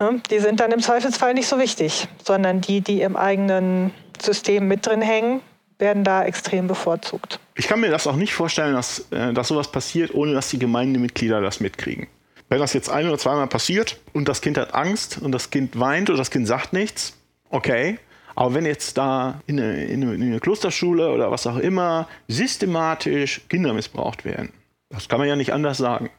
Ne? 0.00 0.20
Die 0.30 0.40
sind 0.40 0.60
dann 0.60 0.72
im 0.72 0.80
Zweifelsfall 0.80 1.34
nicht 1.34 1.46
so 1.46 1.58
wichtig, 1.58 2.08
sondern 2.22 2.60
die, 2.60 2.80
die 2.80 3.00
im 3.00 3.16
eigenen 3.16 3.92
System 4.20 4.66
mit 4.68 4.86
drin 4.86 5.02
hängen, 5.02 5.40
werden 5.78 6.04
da 6.04 6.24
extrem 6.24 6.66
bevorzugt. 6.66 7.40
Ich 7.56 7.68
kann 7.68 7.80
mir 7.80 7.90
das 7.90 8.06
auch 8.06 8.16
nicht 8.16 8.34
vorstellen, 8.34 8.74
dass, 8.74 9.06
äh, 9.10 9.32
dass 9.32 9.48
sowas 9.48 9.70
passiert, 9.70 10.14
ohne 10.14 10.32
dass 10.32 10.48
die 10.48 10.58
Gemeindemitglieder 10.58 11.40
das 11.40 11.60
mitkriegen. 11.60 12.06
Wenn 12.48 12.58
das 12.58 12.72
jetzt 12.72 12.90
ein 12.90 13.06
oder 13.08 13.18
zweimal 13.18 13.46
passiert 13.46 13.98
und 14.12 14.28
das 14.28 14.40
Kind 14.40 14.58
hat 14.58 14.74
Angst 14.74 15.18
und 15.20 15.32
das 15.32 15.50
Kind 15.50 15.78
weint 15.78 16.10
oder 16.10 16.18
das 16.18 16.30
Kind 16.30 16.46
sagt 16.46 16.72
nichts, 16.72 17.16
okay, 17.50 17.98
aber 18.34 18.54
wenn 18.54 18.66
jetzt 18.66 18.96
da 18.96 19.40
in 19.46 19.60
eine, 19.60 19.84
in 19.84 20.02
eine, 20.02 20.40
Klosterschule 20.40 21.12
oder 21.12 21.30
was 21.30 21.46
auch 21.46 21.56
immer 21.56 22.08
systematisch 22.28 23.42
Kinder 23.48 23.72
missbraucht 23.72 24.24
werden, 24.24 24.52
das 24.90 25.08
kann 25.08 25.18
man 25.18 25.28
ja 25.28 25.36
nicht 25.36 25.52
anders 25.52 25.78
sagen, 25.78 26.10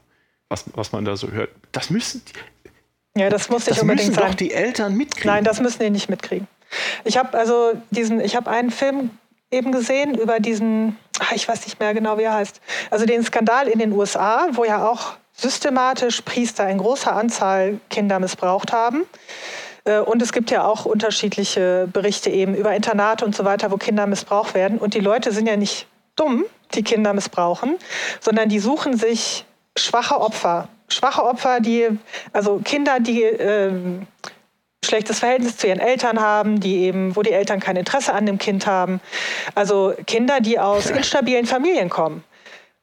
was, 0.50 0.66
was 0.74 0.92
man 0.92 1.06
da 1.06 1.16
so 1.16 1.32
hört. 1.32 1.50
Das 1.72 1.90
müssen, 1.90 2.22
ja, 3.18 3.30
das 3.30 3.50
muss 3.50 3.68
nicht 3.68 3.82
unbedingt 3.82 4.10
müssen 4.10 4.20
sein. 4.20 4.32
doch 4.32 4.36
die 4.36 4.52
Eltern 4.52 4.96
mitkriegen. 4.96 5.32
Nein, 5.32 5.44
das 5.44 5.62
müssen 5.62 5.82
die 5.82 5.90
nicht 5.90 6.10
mitkriegen. 6.10 6.48
Ich 7.04 7.18
habe 7.18 7.38
also 7.38 7.74
diesen, 7.90 8.20
ich 8.20 8.36
habe 8.36 8.50
einen 8.50 8.72
Film 8.72 9.12
eben 9.52 9.72
gesehen 9.72 10.16
über 10.16 10.40
diesen, 10.40 10.98
ach, 11.20 11.32
ich 11.32 11.48
weiß 11.48 11.66
nicht 11.66 11.80
mehr 11.80 11.94
genau, 11.94 12.18
wie 12.18 12.24
er 12.24 12.34
heißt, 12.34 12.60
also 12.92 13.06
den 13.06 13.24
Skandal 13.24 13.68
in 13.68 13.80
den 13.80 13.94
USA, 13.94 14.50
wo 14.52 14.66
ja 14.66 14.86
auch 14.88 15.14
systematisch 15.34 16.22
Priester 16.22 16.70
in 16.70 16.78
großer 16.78 17.16
Anzahl 17.16 17.80
Kinder 17.90 18.20
missbraucht 18.20 18.74
haben. 18.74 19.04
Äh, 19.86 20.00
und 20.00 20.22
es 20.22 20.34
gibt 20.34 20.52
ja 20.52 20.66
auch 20.66 20.86
unterschiedliche 20.86 21.88
Berichte 21.92 22.30
eben 22.30 22.56
über 22.56 22.76
Internate 22.76 23.26
und 23.26 23.36
so 23.36 23.46
weiter, 23.46 23.72
wo 23.72 23.78
Kinder 23.78 24.06
missbraucht 24.08 24.54
werden. 24.54 24.78
Und 24.78 24.94
die 24.94 25.00
Leute 25.00 25.32
sind 25.32 25.48
ja 25.48 25.56
nicht 25.56 25.88
dumm, 26.16 26.46
die 26.74 26.84
Kinder 26.84 27.14
missbrauchen, 27.14 27.78
sondern 28.20 28.50
die 28.50 28.60
suchen 28.60 28.98
sich 28.98 29.46
schwache 29.78 30.20
Opfer. 30.20 30.68
Schwache 30.88 31.24
Opfer, 31.24 31.60
die, 31.60 31.88
also 32.32 32.60
Kinder, 32.64 33.00
die 33.00 33.24
äh, 33.24 33.72
schlechtes 34.86 35.20
Verhältnis 35.20 35.58
zu 35.58 35.68
ihren 35.68 35.80
Eltern 35.80 36.22
haben, 36.22 36.60
die 36.60 36.84
eben, 36.84 37.16
wo 37.16 37.24
die 37.24 37.32
Eltern 37.32 37.60
kein 37.60 37.76
Interesse 37.76 38.14
an 38.14 38.26
dem 38.26 38.38
Kind 38.38 38.68
haben. 38.68 39.02
Also 39.56 39.94
Kinder, 40.06 40.40
die 40.42 40.60
aus 40.60 40.90
instabilen 40.92 41.48
Familien 41.48 41.90
kommen. 41.90 42.24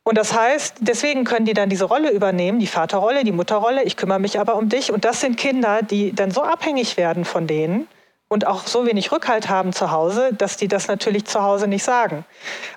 Und 0.04 0.18
das 0.18 0.34
heißt, 0.34 0.76
deswegen 0.80 1.24
können 1.24 1.46
die 1.46 1.54
dann 1.54 1.68
diese 1.68 1.84
Rolle 1.84 2.10
übernehmen, 2.10 2.58
die 2.58 2.66
Vaterrolle, 2.66 3.22
die 3.22 3.32
Mutterrolle, 3.32 3.84
ich 3.84 3.96
kümmere 3.96 4.18
mich 4.18 4.40
aber 4.40 4.56
um 4.56 4.68
dich. 4.68 4.92
Und 4.92 5.04
das 5.04 5.20
sind 5.20 5.36
Kinder, 5.36 5.82
die 5.82 6.12
dann 6.12 6.32
so 6.32 6.42
abhängig 6.42 6.96
werden 6.96 7.24
von 7.24 7.46
denen 7.46 7.86
und 8.26 8.46
auch 8.46 8.66
so 8.66 8.84
wenig 8.84 9.12
Rückhalt 9.12 9.48
haben 9.48 9.72
zu 9.72 9.92
Hause, 9.92 10.30
dass 10.32 10.56
die 10.56 10.66
das 10.66 10.88
natürlich 10.88 11.26
zu 11.26 11.42
Hause 11.42 11.68
nicht 11.68 11.84
sagen. 11.84 12.24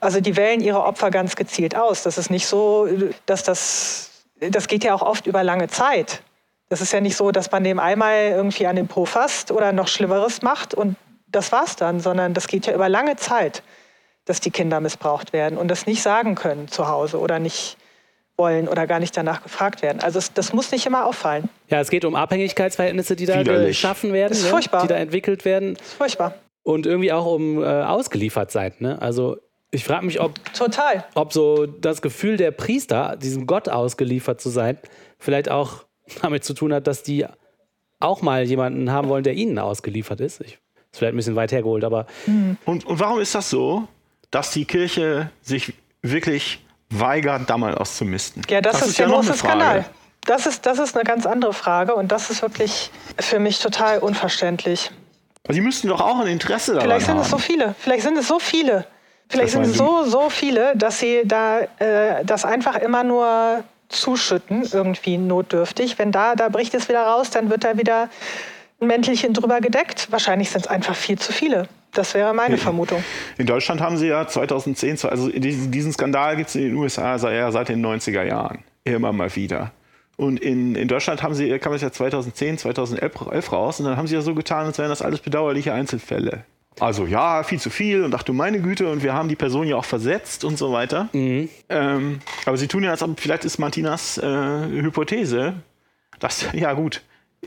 Also 0.01 0.19
die 0.21 0.37
wählen 0.37 0.61
ihre 0.61 0.83
Opfer 0.83 1.09
ganz 1.09 1.35
gezielt 1.35 1.75
aus. 1.75 2.03
Das 2.03 2.19
ist 2.19 2.29
nicht 2.29 2.45
so, 2.45 2.87
dass 3.25 3.41
das, 3.41 4.11
das 4.39 4.67
geht 4.67 4.83
ja 4.83 4.93
auch 4.93 5.01
oft 5.01 5.25
über 5.25 5.43
lange 5.43 5.67
Zeit. 5.67 6.21
Das 6.69 6.81
ist 6.81 6.93
ja 6.93 7.01
nicht 7.01 7.15
so, 7.15 7.31
dass 7.31 7.51
man 7.51 7.63
dem 7.63 7.79
einmal 7.79 8.27
irgendwie 8.27 8.67
an 8.67 8.75
den 8.75 8.87
Po 8.87 9.05
fasst 9.05 9.49
oder 9.51 9.71
noch 9.71 9.87
Schlimmeres 9.87 10.41
macht 10.43 10.73
und 10.73 10.95
das 11.27 11.51
war's 11.51 11.75
dann, 11.75 11.99
sondern 11.99 12.33
das 12.33 12.47
geht 12.47 12.67
ja 12.67 12.73
über 12.73 12.87
lange 12.87 13.15
Zeit 13.15 13.63
dass 14.25 14.39
die 14.39 14.51
Kinder 14.51 14.79
missbraucht 14.79 15.33
werden 15.33 15.57
und 15.57 15.69
das 15.69 15.85
nicht 15.85 16.01
sagen 16.01 16.35
können 16.35 16.67
zu 16.67 16.87
Hause 16.87 17.19
oder 17.19 17.39
nicht 17.39 17.77
wollen 18.37 18.67
oder 18.67 18.85
gar 18.87 18.99
nicht 18.99 19.15
danach 19.15 19.43
gefragt 19.43 19.81
werden. 19.81 20.01
Also 20.01 20.19
es, 20.19 20.33
das 20.33 20.51
muss 20.51 20.71
nicht 20.71 20.85
immer 20.85 21.05
auffallen. 21.05 21.49
Ja, 21.69 21.79
es 21.79 21.89
geht 21.89 22.03
um 22.03 22.15
Abhängigkeitsverhältnisse, 22.15 23.15
die 23.15 23.25
da 23.25 23.43
geschaffen 23.43 24.11
werden, 24.11 24.33
ist 24.33 24.47
furchtbar. 24.47 24.81
Ne? 24.81 24.87
die 24.87 24.93
da 24.93 24.99
entwickelt 24.99 25.45
werden. 25.45 25.75
Das 25.75 25.87
ist 25.87 25.93
furchtbar. 25.93 26.35
Und 26.63 26.85
irgendwie 26.85 27.13
auch 27.13 27.25
um 27.25 27.63
äh, 27.63 27.65
ausgeliefert 27.65 28.51
sein. 28.51 28.73
Ne? 28.79 29.01
Also 29.01 29.37
ich 29.71 29.83
frage 29.83 30.05
mich, 30.05 30.19
ob, 30.19 30.33
Total. 30.53 31.05
ob 31.15 31.31
so 31.31 31.65
das 31.65 32.01
Gefühl 32.01 32.37
der 32.37 32.51
Priester, 32.51 33.15
diesem 33.17 33.45
Gott 33.45 33.69
ausgeliefert 33.69 34.41
zu 34.41 34.49
sein, 34.49 34.77
vielleicht 35.17 35.49
auch 35.49 35.85
damit 36.21 36.43
zu 36.43 36.53
tun 36.53 36.73
hat, 36.73 36.87
dass 36.87 37.03
die 37.03 37.25
auch 37.99 38.21
mal 38.21 38.43
jemanden 38.43 38.91
haben 38.91 39.07
wollen, 39.07 39.23
der 39.23 39.33
ihnen 39.33 39.57
ausgeliefert 39.59 40.19
ist. 40.19 40.41
Ich, 40.41 40.53
ist 40.91 40.99
vielleicht 40.99 41.13
ein 41.13 41.17
bisschen 41.17 41.35
weit 41.35 41.51
hergeholt, 41.51 41.83
aber. 41.83 42.05
Und, 42.65 42.85
und 42.85 42.99
warum 42.99 43.19
ist 43.19 43.35
das 43.35 43.49
so? 43.49 43.87
Dass 44.35 44.51
die 44.51 44.65
Kirche 44.65 45.29
sich 45.41 45.73
wirklich 46.01 46.59
weigert, 46.89 47.49
da 47.49 47.57
mal 47.57 47.73
auszumisten. 47.73 48.41
Ja, 48.49 48.59
das, 48.59 48.73
das 48.73 48.81
ist, 48.81 48.87
ist 48.89 48.99
der 48.99 49.07
ja 49.07 49.15
große 49.15 49.33
Skandal. 49.33 49.85
Das 50.25 50.45
ist, 50.45 50.65
das 50.65 50.77
ist 50.77 50.93
eine 50.93 51.05
ganz 51.05 51.25
andere 51.25 51.53
Frage 51.53 51.95
und 51.95 52.11
das 52.11 52.29
ist 52.29 52.41
wirklich 52.41 52.91
für 53.17 53.39
mich 53.39 53.59
total 53.59 53.99
unverständlich. 53.99 54.91
Aber 55.45 55.53
Sie 55.53 55.61
müssten 55.61 55.87
doch 55.87 56.01
auch 56.01 56.19
ein 56.19 56.27
Interesse 56.27 56.73
daran 56.73 56.85
Vielleicht 56.85 57.05
sind 57.05 57.15
haben. 57.15 57.21
es 57.21 57.29
so 57.29 57.37
viele. 57.37 57.75
Vielleicht 57.79 58.03
sind 58.03 58.17
es 58.17 58.27
so 58.27 58.39
viele. 58.39 58.85
Vielleicht 59.29 59.53
sind 59.53 59.63
es 59.63 59.77
so, 59.77 60.03
so 60.03 60.29
viele, 60.29 60.75
dass 60.75 60.99
Sie 60.99 61.21
da 61.23 61.61
äh, 61.79 62.25
das 62.25 62.43
einfach 62.43 62.75
immer 62.75 63.05
nur 63.05 63.63
zuschütten, 63.87 64.67
irgendwie 64.69 65.17
notdürftig. 65.17 65.97
Wenn 65.97 66.11
da, 66.11 66.35
da 66.35 66.49
bricht 66.49 66.73
es 66.73 66.89
wieder 66.89 67.03
raus, 67.03 67.29
dann 67.29 67.49
wird 67.49 67.63
da 67.63 67.77
wieder 67.77 68.09
ein 68.81 68.87
Mäntelchen 68.87 69.33
drüber 69.33 69.61
gedeckt. 69.61 70.11
Wahrscheinlich 70.11 70.49
sind 70.49 70.65
es 70.65 70.67
einfach 70.67 70.95
viel 70.95 71.17
zu 71.17 71.31
viele. 71.31 71.69
Das 71.95 72.13
wäre 72.13 72.33
meine 72.33 72.57
Vermutung. 72.57 73.03
In 73.37 73.47
Deutschland 73.47 73.81
haben 73.81 73.97
sie 73.97 74.07
ja 74.07 74.27
2010, 74.27 74.99
also 75.09 75.29
diesen 75.29 75.93
Skandal 75.93 76.35
gibt 76.35 76.49
es 76.49 76.55
in 76.55 76.63
den 76.63 76.75
USA 76.75 77.17
seit 77.17 77.69
den 77.69 77.83
90er 77.83 78.23
Jahren. 78.23 78.59
Immer 78.83 79.13
mal 79.13 79.33
wieder. 79.35 79.71
Und 80.17 80.39
in, 80.39 80.75
in 80.75 80.87
Deutschland 80.87 81.23
haben 81.23 81.33
sie, 81.33 81.57
kam 81.59 81.73
es 81.73 81.81
ja 81.81 81.91
2010, 81.91 82.59
2011 82.59 83.51
raus 83.51 83.79
und 83.79 83.85
dann 83.85 83.97
haben 83.97 84.07
sie 84.07 84.15
ja 84.15 84.21
so 84.21 84.35
getan, 84.35 84.65
als 84.65 84.77
wären 84.77 84.89
das 84.89 85.01
alles 85.01 85.19
bedauerliche 85.21 85.73
Einzelfälle. 85.73 86.45
Also 86.79 87.05
ja, 87.05 87.43
viel 87.43 87.59
zu 87.59 87.69
viel 87.69 88.03
und 88.03 88.13
ach 88.13 88.23
du 88.23 88.33
meine 88.33 88.59
Güte 88.59 88.89
und 88.89 89.01
wir 89.01 89.13
haben 89.13 89.29
die 89.29 89.35
Person 89.35 89.67
ja 89.67 89.77
auch 89.77 89.85
versetzt 89.85 90.43
und 90.43 90.57
so 90.57 90.73
weiter. 90.73 91.09
Mhm. 91.13 91.49
Ähm, 91.69 92.19
aber 92.45 92.57
sie 92.57 92.67
tun 92.67 92.83
ja, 92.83 92.91
als 92.91 93.01
ob 93.01 93.19
vielleicht 93.19 93.45
ist 93.45 93.57
Martinas 93.59 94.17
äh, 94.17 94.25
Hypothese, 94.25 95.53
dass, 96.19 96.47
ja 96.53 96.73
gut, 96.73 97.01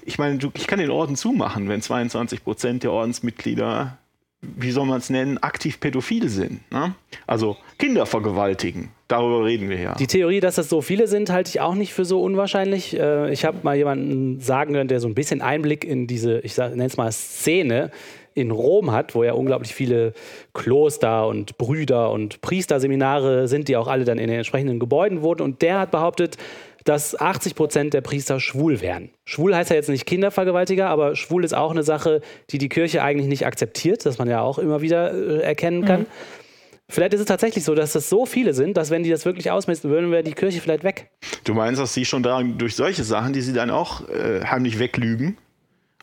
ich 0.05 0.19
meine, 0.19 0.39
ich 0.55 0.67
kann 0.67 0.79
den 0.79 0.91
Orden 0.91 1.17
zumachen, 1.17 1.69
wenn 1.69 1.83
22 1.83 2.45
Prozent 2.45 2.83
der 2.83 2.93
Ordensmitglieder, 2.93 3.99
wie 4.41 4.71
soll 4.71 4.87
man 4.87 4.99
es 4.99 5.11
nennen, 5.11 5.39
aktiv 5.39 5.81
pädophil 5.81 6.29
sind. 6.29 6.61
Ne? 6.71 6.95
Also 7.27 7.57
Kinder 7.79 8.07
vergewaltigen. 8.07 8.91
Darüber 9.09 9.45
reden 9.45 9.69
wir 9.69 9.81
ja. 9.81 9.95
Die 9.95 10.07
Theorie, 10.07 10.41
dass 10.41 10.57
das 10.57 10.69
so 10.69 10.81
viele 10.81 11.09
sind, 11.09 11.31
halte 11.31 11.49
ich 11.49 11.61
auch 11.61 11.75
nicht 11.75 11.93
für 11.93 12.05
so 12.05 12.23
unwahrscheinlich. 12.23 12.99
Äh, 12.99 13.33
ich 13.33 13.45
habe 13.45 13.59
mal 13.63 13.77
jemanden 13.77 14.41
sagen 14.41 14.77
hören, 14.77 14.89
der 14.89 15.01
so 15.01 15.09
ein 15.09 15.15
bisschen 15.15 15.41
Einblick 15.41 15.85
in 15.85 16.07
diese, 16.07 16.39
ich 16.41 16.57
nenne 16.57 16.85
es 16.85 16.97
mal 16.97 17.11
Szene 17.11 17.91
in 18.35 18.53
Rom 18.53 18.93
hat, 18.93 19.15
wo 19.15 19.25
ja 19.25 19.33
unglaublich 19.33 19.75
viele 19.75 20.13
Kloster 20.55 21.27
und 21.27 21.59
Brüder 21.59 22.13
und 22.13 22.41
Priesterseminare 22.41 23.49
sind, 23.49 23.67
die 23.67 23.77
auch 23.77 23.89
alle 23.89 24.05
dann 24.05 24.19
in 24.19 24.29
den 24.29 24.37
entsprechenden 24.37 24.79
Gebäuden 24.79 25.23
wurden. 25.23 25.43
Und 25.43 25.63
der 25.63 25.81
hat 25.81 25.91
behauptet, 25.91 26.37
dass 26.89 27.15
80 27.21 27.55
Prozent 27.55 27.93
der 27.93 28.01
Priester 28.01 28.41
schwul 28.41 28.81
wären. 28.81 29.11
Schwul 29.27 29.55
heißt 29.55 29.69
ja 29.69 29.77
jetzt 29.77 29.91
nicht 29.91 30.07
Kindervergewaltiger, 30.07 30.89
aber 30.89 31.17
schwul 31.17 31.45
ist 31.45 31.53
auch 31.53 31.71
eine 31.71 31.83
Sache, 31.83 32.23
die 32.49 32.57
die 32.57 32.71
Kirche 32.71 33.03
eigentlich 33.03 33.29
nicht 33.29 33.45
akzeptiert, 33.45 34.07
dass 34.07 34.17
man 34.17 34.27
ja 34.27 34.41
auch 34.41 34.59
immer 34.59 34.81
wieder 34.81 35.13
äh, 35.13 35.43
erkennen 35.43 35.85
kann. 35.85 36.03
Mhm. 36.03 36.07
Vielleicht 36.89 37.13
ist 37.13 37.21
es 37.21 37.27
tatsächlich 37.27 37.65
so, 37.65 37.75
dass 37.75 37.93
das 37.93 38.09
so 38.09 38.25
viele 38.25 38.55
sind, 38.55 38.79
dass 38.79 38.89
wenn 38.89 39.03
die 39.03 39.11
das 39.11 39.27
wirklich 39.27 39.51
ausmessen 39.51 39.91
würden, 39.91 40.11
wäre 40.11 40.23
die 40.23 40.33
Kirche 40.33 40.63
vielleicht 40.63 40.83
weg. 40.83 41.11
Du 41.45 41.53
meinst, 41.53 41.79
dass 41.79 41.93
sie 41.93 42.07
schon 42.07 42.23
da 42.23 42.43
durch 42.43 42.75
solche 42.75 43.05
Sachen, 43.05 43.35
die 43.35 43.43
sie 43.43 43.53
dann 43.53 43.69
auch 43.69 44.09
äh, 44.09 44.47
heimlich 44.47 44.79
weglügen, 44.79 45.37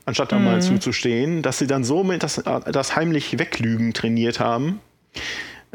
anstatt 0.06 0.32
da 0.32 0.38
mhm. 0.38 0.46
mal 0.46 0.62
zuzustehen, 0.62 1.42
dass 1.42 1.58
sie 1.58 1.66
dann 1.66 1.84
so 1.84 2.04
mit 2.04 2.22
das, 2.22 2.44
das 2.72 2.96
heimlich 2.96 3.40
weglügen 3.40 3.96
trainiert 3.96 4.40
haben. 4.40 4.82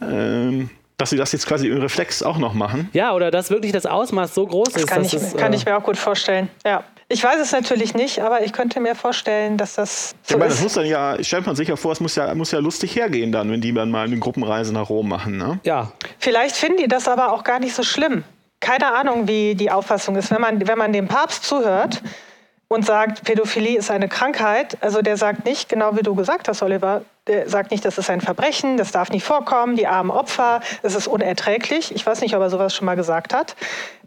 Ähm, 0.01 0.71
dass 1.01 1.11
sie 1.11 1.17
das 1.17 1.33
jetzt 1.33 1.47
quasi 1.47 1.69
im 1.69 1.81
Reflex 1.81 2.23
auch 2.23 2.39
noch 2.39 2.55
machen. 2.55 2.91
Ja, 2.93 3.15
oder 3.15 3.31
dass 3.31 3.51
wirklich 3.51 3.73
das 3.73 3.87
Ausmaß 3.87 4.35
so 4.35 4.47
groß 4.47 4.73
das 4.73 4.83
ist. 4.83 4.89
Kann, 4.89 5.05
ich, 5.05 5.15
es, 5.15 5.37
kann 5.37 5.53
äh, 5.53 5.57
ich 5.57 5.65
mir 5.65 5.77
auch 5.77 5.83
gut 5.83 5.97
vorstellen. 5.97 6.49
Ja. 6.65 6.85
Ich 7.09 7.25
weiß 7.25 7.41
es 7.41 7.51
natürlich 7.51 7.95
nicht, 7.95 8.21
aber 8.21 8.45
ich 8.45 8.53
könnte 8.53 8.79
mir 8.79 8.95
vorstellen, 8.95 9.57
dass 9.57 9.75
das 9.75 10.15
so 10.23 10.35
ich 10.35 10.39
meine, 10.39 10.53
ist. 10.53 10.59
Das 10.59 10.63
muss 10.63 10.75
dann 10.75 10.87
ja, 10.87 11.17
stellt 11.25 11.45
man 11.45 11.57
sich 11.57 11.67
ja 11.67 11.75
vor, 11.75 11.91
es 11.91 12.01
muss 12.01 12.15
ja, 12.15 12.33
muss 12.35 12.53
ja 12.53 12.61
lustig 12.61 12.95
hergehen 12.95 13.33
dann, 13.33 13.51
wenn 13.51 13.61
die 13.61 13.75
dann 13.75 13.91
mal 13.91 14.07
eine 14.07 14.19
Gruppenreise 14.19 14.73
nach 14.73 14.89
Rom 14.89 15.09
machen. 15.09 15.37
Ne? 15.37 15.59
Ja. 15.65 15.91
Vielleicht 16.19 16.55
finden 16.55 16.79
die 16.79 16.89
das 16.89 17.09
aber 17.09 17.33
auch 17.33 17.43
gar 17.43 17.59
nicht 17.59 17.75
so 17.75 17.83
schlimm. 17.83 18.23
Keine 18.61 18.93
Ahnung, 18.95 19.27
wie 19.27 19.55
die 19.55 19.71
Auffassung 19.71 20.15
ist. 20.17 20.31
Wenn 20.31 20.41
man, 20.41 20.69
wenn 20.69 20.79
man 20.79 20.93
dem 20.93 21.09
Papst 21.09 21.45
zuhört, 21.45 22.03
und 22.73 22.87
sagt, 22.87 23.25
Pädophilie 23.25 23.77
ist 23.77 23.91
eine 23.91 24.09
Krankheit. 24.09 24.79
Also 24.81 25.03
der 25.03 25.17
sagt 25.17 25.45
nicht, 25.45 25.69
genau 25.69 25.97
wie 25.97 26.03
du 26.03 26.15
gesagt 26.15 26.47
hast, 26.47 26.63
Oliver, 26.63 27.03
sagt 27.47 27.71
nicht, 27.71 27.85
das 27.85 27.99
ist 27.99 28.11
ein 28.11 28.21
Verbrechen, 28.21 28.77
das 28.77 28.93
darf 28.93 29.11
nicht 29.11 29.25
vorkommen, 29.25 29.77
die 29.77 29.87
armen 29.87 30.11
Opfer, 30.11 30.61
es 30.83 30.95
ist 30.95 31.07
unerträglich. 31.07 31.95
Ich 31.95 32.05
weiß 32.05 32.21
nicht, 32.21 32.35
ob 32.35 32.43
er 32.43 32.51
sowas 32.51 32.75
schon 32.75 32.87
mal 32.87 32.97
gesagt 32.97 33.35
hat. 33.35 33.57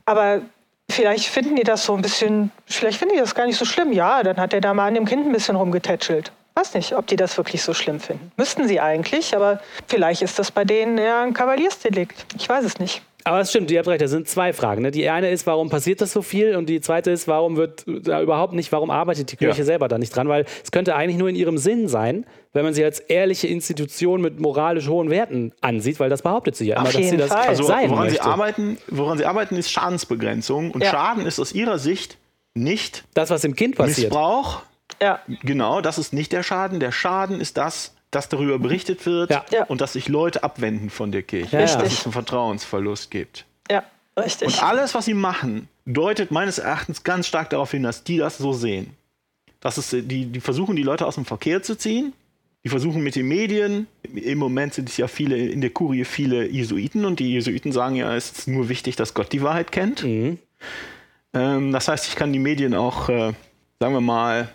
Aber 0.05 0.41
vielleicht 0.89 1.27
finden 1.27 1.55
die 1.55 1.63
das 1.63 1.85
so 1.85 1.95
ein 1.95 2.01
bisschen, 2.01 2.51
vielleicht 2.65 2.99
finden 2.99 3.15
die 3.15 3.19
das 3.19 3.35
gar 3.35 3.45
nicht 3.45 3.57
so 3.57 3.65
schlimm. 3.65 3.91
Ja, 3.91 4.23
dann 4.23 4.37
hat 4.37 4.53
er 4.53 4.61
da 4.61 4.73
mal 4.73 4.87
an 4.87 4.95
dem 4.95 5.05
Kind 5.05 5.25
ein 5.25 5.31
bisschen 5.31 5.55
rumgetätschelt. 5.55 6.31
Weiß 6.55 6.75
nicht, 6.75 6.95
ob 6.95 7.07
die 7.07 7.15
das 7.15 7.35
wirklich 7.37 7.63
so 7.63 7.73
schlimm 7.73 7.99
finden. 7.99 8.31
Müssten 8.37 8.67
sie 8.67 8.79
eigentlich, 8.79 9.35
aber 9.35 9.59
vielleicht 9.87 10.21
ist 10.21 10.37
das 10.37 10.51
bei 10.51 10.65
denen 10.65 10.99
ja 10.99 11.23
ein 11.23 11.33
Kavaliersdelikt. 11.33 12.25
Ich 12.37 12.47
weiß 12.47 12.63
es 12.63 12.77
nicht. 12.77 13.01
Aber 13.25 13.39
es 13.39 13.49
stimmt, 13.49 13.71
ihr 13.71 13.79
habt 13.79 13.87
recht, 13.87 14.01
das 14.01 14.11
sind 14.11 14.27
zwei 14.27 14.53
Fragen. 14.53 14.81
Ne? 14.81 14.91
Die 14.91 15.09
eine 15.09 15.29
ist, 15.29 15.47
warum 15.47 15.69
passiert 15.69 16.01
das 16.01 16.11
so 16.11 16.21
viel? 16.21 16.55
Und 16.55 16.67
die 16.67 16.81
zweite 16.81 17.11
ist, 17.11 17.27
warum 17.27 17.55
wird 17.55 17.85
da 17.85 18.21
überhaupt 18.21 18.53
nicht, 18.53 18.71
warum 18.71 18.89
arbeitet 18.89 19.31
die 19.31 19.37
Kirche 19.37 19.59
ja. 19.59 19.65
selber 19.65 19.87
da 19.87 19.97
nicht 19.97 20.15
dran? 20.15 20.27
Weil 20.27 20.45
es 20.63 20.71
könnte 20.71 20.95
eigentlich 20.95 21.17
nur 21.17 21.29
in 21.29 21.35
ihrem 21.35 21.57
Sinn 21.57 21.87
sein, 21.87 22.25
wenn 22.51 22.65
man 22.65 22.73
sie 22.73 22.83
als 22.83 22.99
ehrliche 22.99 23.47
Institution 23.47 24.21
mit 24.21 24.39
moralisch 24.39 24.87
hohen 24.87 25.09
Werten 25.09 25.53
ansieht, 25.61 25.99
weil 25.99 26.09
das 26.09 26.21
behauptet 26.21 26.55
sie 26.55 26.67
ja 26.67 26.77
immer, 26.77 26.91
dass 26.91 27.09
sie 27.09 27.17
das 27.17 27.29
Fall. 27.29 27.47
also, 27.47 27.63
sein 27.63 27.89
woran 27.89 28.05
möchte. 28.05 28.21
Sie 28.21 28.29
arbeiten, 28.29 28.77
woran 28.89 29.17
sie 29.17 29.25
arbeiten, 29.25 29.55
ist 29.55 29.71
Schadensbegrenzung. 29.71 30.71
Und 30.71 30.83
ja. 30.83 30.91
Schaden 30.91 31.25
ist 31.25 31.39
aus 31.39 31.53
ihrer 31.53 31.79
Sicht 31.79 32.17
nicht 32.53 33.05
das, 33.13 33.29
was 33.29 33.43
im 33.43 33.55
Kind 33.55 33.75
passiert. 33.75 34.11
Missbrauch. 34.11 34.61
Ja. 35.01 35.19
Genau, 35.43 35.81
das 35.81 35.97
ist 35.97 36.13
nicht 36.13 36.31
der 36.31 36.43
Schaden. 36.43 36.79
Der 36.79 36.91
Schaden 36.91 37.39
ist 37.41 37.57
das, 37.57 37.95
dass 38.15 38.29
darüber 38.29 38.59
berichtet 38.59 39.05
wird 39.05 39.31
ja. 39.31 39.63
und 39.65 39.81
dass 39.81 39.93
sich 39.93 40.07
Leute 40.07 40.43
abwenden 40.43 40.89
von 40.89 41.11
der 41.11 41.23
Kirche, 41.23 41.57
ja, 41.57 41.61
dass 41.61 41.93
es 41.93 42.05
einen 42.05 42.13
Vertrauensverlust 42.13 43.11
gibt. 43.11 43.45
Ja, 43.69 43.83
richtig. 44.17 44.47
Und 44.47 44.63
alles, 44.63 44.93
was 44.95 45.05
sie 45.05 45.13
machen, 45.13 45.67
deutet 45.85 46.31
meines 46.31 46.59
Erachtens 46.59 47.03
ganz 47.03 47.27
stark 47.27 47.49
darauf 47.49 47.71
hin, 47.71 47.83
dass 47.83 48.03
die 48.03 48.17
das 48.17 48.37
so 48.37 48.53
sehen. 48.53 48.95
Das 49.59 49.77
ist, 49.77 49.93
die, 49.93 50.25
die 50.25 50.39
versuchen, 50.41 50.75
die 50.75 50.83
Leute 50.83 51.05
aus 51.05 51.15
dem 51.15 51.25
Verkehr 51.25 51.63
zu 51.63 51.77
ziehen. 51.77 52.13
Die 52.65 52.69
versuchen 52.69 53.03
mit 53.03 53.15
den 53.15 53.27
Medien, 53.27 53.87
im 54.03 54.37
Moment 54.37 54.73
sind 54.73 54.87
es 54.87 54.95
ja 54.95 55.07
viele 55.07 55.35
in 55.37 55.59
der 55.59 55.69
Kurie 55.69 56.05
viele 56.05 56.47
Jesuiten 56.47 57.03
und 57.03 57.19
die 57.19 57.31
Jesuiten 57.31 57.73
sagen 57.73 57.95
ja, 57.95 58.15
es 58.15 58.31
ist 58.31 58.47
nur 58.47 58.69
wichtig, 58.69 58.95
dass 58.95 59.13
Gott 59.13 59.33
die 59.33 59.41
Wahrheit 59.41 59.73
kennt. 59.73 60.03
Mhm. 60.03 60.39
Ähm, 61.33 61.73
das 61.73 61.89
heißt, 61.89 62.07
ich 62.07 62.15
kann 62.15 62.31
die 62.31 62.39
Medien 62.39 62.73
auch, 62.73 63.09
äh, 63.09 63.33
sagen 63.79 63.93
wir 63.93 64.01
mal, 64.01 64.49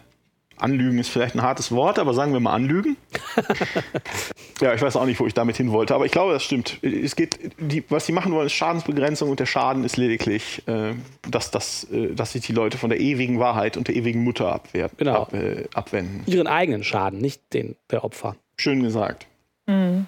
Anlügen 0.60 0.98
ist 0.98 1.08
vielleicht 1.08 1.34
ein 1.34 1.42
hartes 1.42 1.72
Wort, 1.72 1.98
aber 1.98 2.14
sagen 2.14 2.32
wir 2.32 2.40
mal 2.40 2.52
anlügen. 2.52 2.96
ja, 4.60 4.74
ich 4.74 4.82
weiß 4.82 4.96
auch 4.96 5.06
nicht, 5.06 5.20
wo 5.20 5.26
ich 5.26 5.34
damit 5.34 5.56
hin 5.56 5.72
wollte, 5.72 5.94
aber 5.94 6.06
ich 6.06 6.12
glaube, 6.12 6.32
das 6.32 6.42
stimmt. 6.42 6.82
Es 6.82 7.16
geht, 7.16 7.38
die, 7.58 7.84
was 7.88 8.06
sie 8.06 8.12
machen 8.12 8.32
wollen, 8.32 8.46
ist 8.46 8.52
Schadensbegrenzung 8.52 9.30
und 9.30 9.40
der 9.40 9.46
Schaden 9.46 9.84
ist 9.84 9.96
lediglich, 9.96 10.62
äh, 10.66 10.94
dass, 11.28 11.50
dass, 11.50 11.84
äh, 11.84 12.14
dass 12.14 12.32
sich 12.32 12.46
die 12.46 12.52
Leute 12.52 12.78
von 12.78 12.90
der 12.90 13.00
ewigen 13.00 13.38
Wahrheit 13.38 13.76
und 13.76 13.88
der 13.88 13.96
ewigen 13.96 14.22
Mutter 14.24 14.52
abwehr, 14.52 14.90
genau. 14.96 15.22
ab, 15.22 15.34
äh, 15.34 15.64
abwenden. 15.74 16.22
Ihren 16.26 16.46
eigenen 16.46 16.84
Schaden, 16.84 17.20
nicht 17.20 17.42
den 17.52 17.76
der 17.90 18.04
Opfer. 18.04 18.36
Schön 18.56 18.82
gesagt. 18.82 19.26
Mhm. 19.66 20.06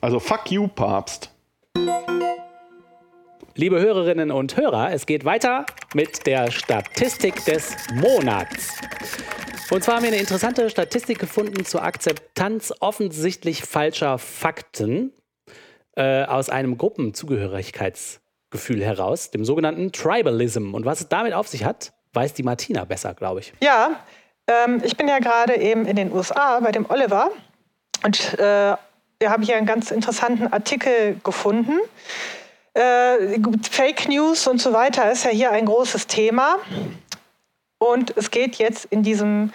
Also 0.00 0.18
fuck 0.18 0.50
you, 0.50 0.68
Papst. 0.68 1.30
Liebe 3.56 3.80
Hörerinnen 3.80 4.30
und 4.30 4.56
Hörer, 4.56 4.92
es 4.92 5.04
geht 5.04 5.24
weiter 5.24 5.66
mit 5.92 6.26
der 6.26 6.50
Statistik 6.50 7.44
des 7.44 7.76
Monats. 7.92 8.70
Und 9.70 9.82
zwar 9.84 9.96
haben 9.96 10.02
wir 10.02 10.08
eine 10.08 10.18
interessante 10.18 10.68
Statistik 10.68 11.18
gefunden 11.20 11.64
zur 11.64 11.84
Akzeptanz 11.84 12.74
offensichtlich 12.80 13.62
falscher 13.62 14.18
Fakten 14.18 15.12
äh, 15.94 16.24
aus 16.24 16.50
einem 16.50 16.76
Gruppenzugehörigkeitsgefühl 16.76 18.84
heraus, 18.84 19.30
dem 19.30 19.44
sogenannten 19.44 19.92
Tribalism. 19.92 20.74
Und 20.74 20.84
was 20.84 21.02
es 21.02 21.08
damit 21.08 21.34
auf 21.34 21.46
sich 21.46 21.64
hat, 21.64 21.92
weiß 22.14 22.34
die 22.34 22.42
Martina 22.42 22.84
besser, 22.84 23.14
glaube 23.14 23.38
ich. 23.40 23.52
Ja, 23.62 24.00
ähm, 24.48 24.82
ich 24.84 24.96
bin 24.96 25.06
ja 25.06 25.20
gerade 25.20 25.56
eben 25.56 25.86
in 25.86 25.94
den 25.94 26.12
USA 26.12 26.58
bei 26.58 26.72
dem 26.72 26.90
Oliver 26.90 27.30
und 28.04 28.36
äh, 28.40 28.74
wir 29.20 29.30
haben 29.30 29.44
hier 29.44 29.56
einen 29.56 29.66
ganz 29.66 29.92
interessanten 29.92 30.52
Artikel 30.52 31.20
gefunden. 31.22 31.78
Äh, 32.74 33.38
Fake 33.70 34.08
News 34.08 34.48
und 34.48 34.60
so 34.60 34.72
weiter 34.72 35.12
ist 35.12 35.24
ja 35.24 35.30
hier 35.30 35.52
ein 35.52 35.66
großes 35.66 36.08
Thema. 36.08 36.56
Und 37.80 38.14
es 38.16 38.30
geht 38.30 38.56
jetzt 38.56 38.84
in 38.90 39.02
diesem 39.02 39.52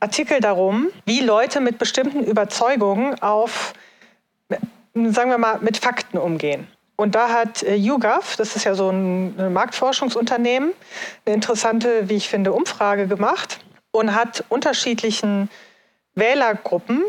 Artikel 0.00 0.40
darum, 0.40 0.88
wie 1.06 1.20
Leute 1.20 1.60
mit 1.60 1.78
bestimmten 1.78 2.24
Überzeugungen 2.24 3.22
auf, 3.22 3.72
sagen 4.94 5.30
wir 5.30 5.38
mal, 5.38 5.60
mit 5.60 5.76
Fakten 5.78 6.18
umgehen. 6.18 6.66
Und 6.96 7.14
da 7.14 7.28
hat 7.28 7.62
äh, 7.62 7.76
YouGov, 7.76 8.34
das 8.36 8.56
ist 8.56 8.64
ja 8.64 8.74
so 8.74 8.90
ein 8.90 9.52
Marktforschungsunternehmen, 9.52 10.72
eine 11.24 11.34
interessante, 11.34 12.08
wie 12.08 12.16
ich 12.16 12.28
finde, 12.28 12.52
Umfrage 12.52 13.06
gemacht 13.06 13.60
und 13.92 14.12
hat 14.16 14.44
unterschiedlichen 14.48 15.48
Wählergruppen 16.16 17.04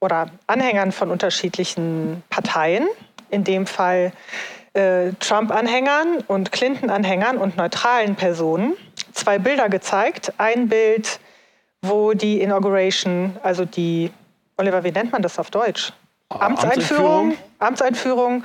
oder 0.00 0.30
Anhängern 0.46 0.92
von 0.92 1.10
unterschiedlichen 1.10 2.22
Parteien, 2.30 2.88
in 3.28 3.44
dem 3.44 3.66
Fall 3.66 4.12
äh, 4.72 5.12
Trump-Anhängern 5.20 6.24
und 6.26 6.50
Clinton-Anhängern 6.50 7.36
und 7.36 7.58
neutralen 7.58 8.16
Personen 8.16 8.74
zwei 9.14 9.38
Bilder 9.38 9.68
gezeigt. 9.68 10.32
Ein 10.38 10.68
Bild, 10.68 11.20
wo 11.82 12.12
die 12.12 12.40
Inauguration, 12.40 13.36
also 13.42 13.64
die, 13.64 14.10
Oliver, 14.56 14.84
wie 14.84 14.92
nennt 14.92 15.12
man 15.12 15.22
das 15.22 15.38
auf 15.38 15.50
Deutsch? 15.50 15.92
Amtseinführung, 16.28 17.36
Amtseinführung, 17.58 18.44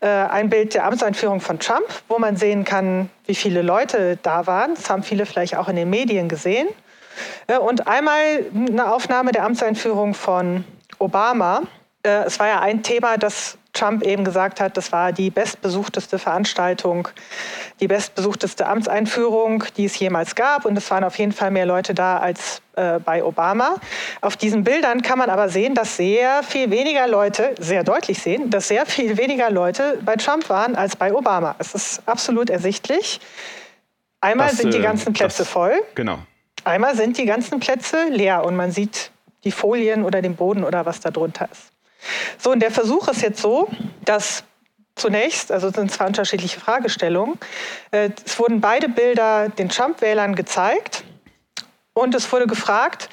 äh, 0.00 0.06
ein 0.08 0.50
Bild 0.50 0.74
der 0.74 0.84
Amtseinführung 0.84 1.40
von 1.40 1.58
Trump, 1.58 1.86
wo 2.08 2.18
man 2.18 2.36
sehen 2.36 2.64
kann, 2.64 3.08
wie 3.26 3.34
viele 3.34 3.62
Leute 3.62 4.18
da 4.22 4.46
waren. 4.46 4.74
Das 4.74 4.90
haben 4.90 5.02
viele 5.02 5.26
vielleicht 5.26 5.56
auch 5.56 5.68
in 5.68 5.76
den 5.76 5.88
Medien 5.88 6.28
gesehen. 6.28 6.68
Äh, 7.46 7.58
und 7.58 7.86
einmal 7.86 8.44
eine 8.54 8.92
Aufnahme 8.92 9.32
der 9.32 9.44
Amtseinführung 9.44 10.14
von 10.14 10.64
Obama. 10.98 11.62
Äh, 12.02 12.24
es 12.24 12.38
war 12.38 12.48
ja 12.48 12.60
ein 12.60 12.82
Thema, 12.82 13.16
dass 13.16 13.56
Trump 13.72 14.02
eben 14.02 14.24
gesagt 14.24 14.60
hat, 14.60 14.76
das 14.76 14.92
war 14.92 15.12
die 15.12 15.30
bestbesuchteste 15.30 16.18
Veranstaltung, 16.18 17.08
die 17.80 17.86
bestbesuchteste 17.86 18.66
Amtseinführung, 18.66 19.64
die 19.76 19.84
es 19.84 19.98
jemals 19.98 20.34
gab. 20.34 20.64
Und 20.64 20.76
es 20.76 20.90
waren 20.90 21.04
auf 21.04 21.18
jeden 21.18 21.32
Fall 21.32 21.50
mehr 21.50 21.66
Leute 21.66 21.94
da 21.94 22.18
als 22.18 22.62
äh, 22.76 22.98
bei 22.98 23.22
Obama. 23.22 23.76
Auf 24.20 24.36
diesen 24.36 24.64
Bildern 24.64 25.02
kann 25.02 25.18
man 25.18 25.30
aber 25.30 25.48
sehen, 25.48 25.74
dass 25.74 25.96
sehr 25.96 26.42
viel 26.42 26.70
weniger 26.70 27.06
Leute, 27.06 27.54
sehr 27.58 27.84
deutlich 27.84 28.20
sehen, 28.20 28.50
dass 28.50 28.68
sehr 28.68 28.86
viel 28.86 29.16
weniger 29.16 29.50
Leute 29.50 29.98
bei 30.04 30.16
Trump 30.16 30.48
waren 30.48 30.74
als 30.74 30.96
bei 30.96 31.14
Obama. 31.14 31.54
Es 31.58 31.74
ist 31.74 32.02
absolut 32.06 32.50
ersichtlich. 32.50 33.20
Einmal 34.20 34.48
das, 34.48 34.58
sind 34.58 34.74
die 34.74 34.78
äh, 34.78 34.82
ganzen 34.82 35.12
Plätze 35.12 35.38
das, 35.38 35.48
voll. 35.48 35.74
Genau. 35.94 36.18
Einmal 36.64 36.94
sind 36.96 37.16
die 37.16 37.24
ganzen 37.24 37.60
Plätze 37.60 38.08
leer 38.10 38.44
und 38.44 38.56
man 38.56 38.70
sieht 38.70 39.10
die 39.44 39.52
Folien 39.52 40.04
oder 40.04 40.20
den 40.20 40.36
Boden 40.36 40.64
oder 40.64 40.84
was 40.84 41.00
da 41.00 41.10
drunter 41.10 41.48
ist. 41.50 41.69
So, 42.38 42.52
und 42.52 42.60
der 42.60 42.70
Versuch 42.70 43.08
ist 43.08 43.22
jetzt 43.22 43.40
so, 43.40 43.68
dass 44.04 44.44
zunächst, 44.96 45.50
also 45.50 45.68
es 45.68 45.74
sind 45.74 45.90
zwei 45.90 46.06
unterschiedliche 46.06 46.60
Fragestellungen, 46.60 47.38
äh, 47.90 48.10
es 48.24 48.38
wurden 48.38 48.60
beide 48.60 48.88
Bilder 48.88 49.48
den 49.48 49.68
Trump-Wählern 49.68 50.34
gezeigt 50.34 51.04
und 51.94 52.14
es 52.14 52.30
wurde 52.32 52.46
gefragt, 52.46 53.08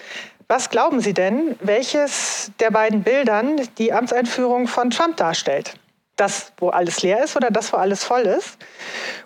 was 0.49 0.69
glauben 0.69 1.01
Sie 1.01 1.13
denn, 1.13 1.57
welches 1.59 2.51
der 2.59 2.71
beiden 2.71 3.03
Bildern 3.03 3.61
die 3.77 3.91
Amtseinführung 3.91 4.67
von 4.67 4.91
Trump 4.91 5.17
darstellt? 5.17 5.73
Das, 6.15 6.53
wo 6.57 6.69
alles 6.69 7.01
leer 7.01 7.23
ist 7.23 7.35
oder 7.35 7.51
das, 7.51 7.73
wo 7.73 7.77
alles 7.77 8.03
voll 8.03 8.21
ist? 8.21 8.57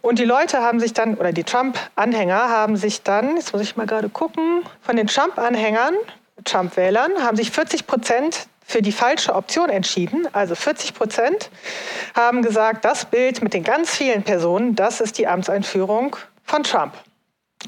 Und 0.01 0.19
die 0.19 0.25
Leute 0.25 0.61
haben 0.61 0.79
sich 0.79 0.93
dann, 0.93 1.15
oder 1.15 1.31
die 1.31 1.43
Trump-Anhänger 1.43 2.49
haben 2.49 2.75
sich 2.75 3.03
dann, 3.03 3.37
jetzt 3.37 3.53
muss 3.53 3.61
ich 3.61 3.77
mal 3.77 3.85
gerade 3.85 4.09
gucken, 4.09 4.63
von 4.81 4.95
den 4.95 5.07
Trump-Anhängern, 5.07 5.93
Trump-Wählern, 6.43 7.23
haben 7.23 7.37
sich 7.37 7.51
40 7.51 7.85
Prozent 7.85 8.47
für 8.71 8.81
die 8.81 8.91
falsche 8.91 9.35
Option 9.35 9.69
entschieden. 9.69 10.27
Also 10.31 10.55
40 10.55 10.93
Prozent 10.93 11.49
haben 12.15 12.41
gesagt, 12.41 12.85
das 12.85 13.05
Bild 13.05 13.43
mit 13.43 13.53
den 13.53 13.63
ganz 13.63 13.95
vielen 13.95 14.23
Personen, 14.23 14.75
das 14.75 15.01
ist 15.01 15.17
die 15.17 15.27
Amtseinführung 15.27 16.15
von 16.43 16.63
Trump. 16.63 16.93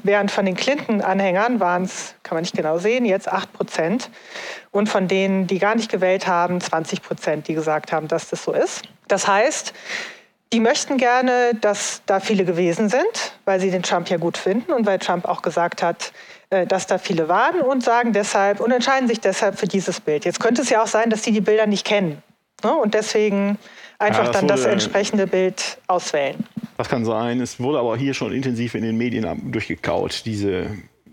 Während 0.02 0.30
von 0.30 0.44
den 0.44 0.56
Clinton-Anhängern 0.56 1.60
waren 1.60 1.84
es, 1.84 2.14
kann 2.24 2.34
man 2.36 2.42
nicht 2.42 2.56
genau 2.56 2.78
sehen, 2.78 3.04
jetzt 3.04 3.28
8 3.28 3.52
Prozent. 3.52 4.10
Und 4.72 4.88
von 4.88 5.06
denen, 5.06 5.46
die 5.46 5.58
gar 5.58 5.76
nicht 5.76 5.90
gewählt 5.90 6.26
haben, 6.26 6.60
20 6.60 7.02
Prozent, 7.02 7.46
die 7.46 7.54
gesagt 7.54 7.92
haben, 7.92 8.08
dass 8.08 8.28
das 8.30 8.42
so 8.42 8.52
ist. 8.52 8.82
Das 9.06 9.28
heißt, 9.28 9.72
die 10.52 10.60
möchten 10.60 10.96
gerne, 10.96 11.52
dass 11.60 12.02
da 12.06 12.18
viele 12.18 12.44
gewesen 12.44 12.88
sind, 12.88 13.34
weil 13.44 13.60
sie 13.60 13.70
den 13.70 13.82
Trump 13.82 14.08
ja 14.08 14.16
gut 14.16 14.36
finden 14.36 14.72
und 14.72 14.86
weil 14.86 14.98
Trump 14.98 15.26
auch 15.26 15.42
gesagt 15.42 15.82
hat, 15.82 16.12
dass 16.66 16.86
da 16.86 16.98
viele 16.98 17.28
waren 17.28 17.60
und 17.60 17.82
sagen 17.82 18.12
deshalb 18.12 18.60
und 18.60 18.70
entscheiden 18.70 19.08
sich 19.08 19.20
deshalb 19.20 19.58
für 19.58 19.66
dieses 19.66 20.00
Bild. 20.00 20.24
Jetzt 20.24 20.40
könnte 20.40 20.62
es 20.62 20.70
ja 20.70 20.82
auch 20.82 20.86
sein, 20.86 21.10
dass 21.10 21.22
sie 21.22 21.32
die 21.32 21.40
Bilder 21.40 21.66
nicht 21.66 21.84
kennen 21.86 22.22
ne? 22.62 22.74
und 22.74 22.94
deswegen 22.94 23.58
einfach 23.98 24.24
ja, 24.24 24.30
das 24.30 24.40
dann 24.40 24.48
das 24.48 24.64
entsprechende 24.64 25.26
Bild 25.26 25.78
auswählen. 25.86 26.44
Das 26.76 26.88
kann 26.88 27.04
sein. 27.04 27.40
Es 27.40 27.60
wurde 27.60 27.78
aber 27.78 27.96
hier 27.96 28.14
schon 28.14 28.32
intensiv 28.32 28.74
in 28.74 28.82
den 28.82 28.96
Medien 28.96 29.52
durchgekaut, 29.52 30.22
diese, 30.24 30.66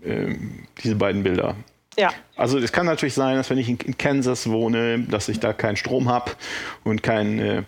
äh, 0.04 0.34
diese 0.82 0.96
beiden 0.96 1.22
Bilder. 1.22 1.54
Ja. 1.96 2.10
Also 2.36 2.58
es 2.58 2.72
kann 2.72 2.86
natürlich 2.86 3.14
sein, 3.14 3.36
dass 3.36 3.50
wenn 3.50 3.58
ich 3.58 3.68
in 3.68 3.98
Kansas 3.98 4.48
wohne, 4.48 5.00
dass 5.00 5.28
ich 5.28 5.40
da 5.40 5.52
keinen 5.52 5.76
Strom 5.76 6.08
habe 6.08 6.32
und 6.84 7.02
kein, 7.02 7.38
äh, 7.38 7.62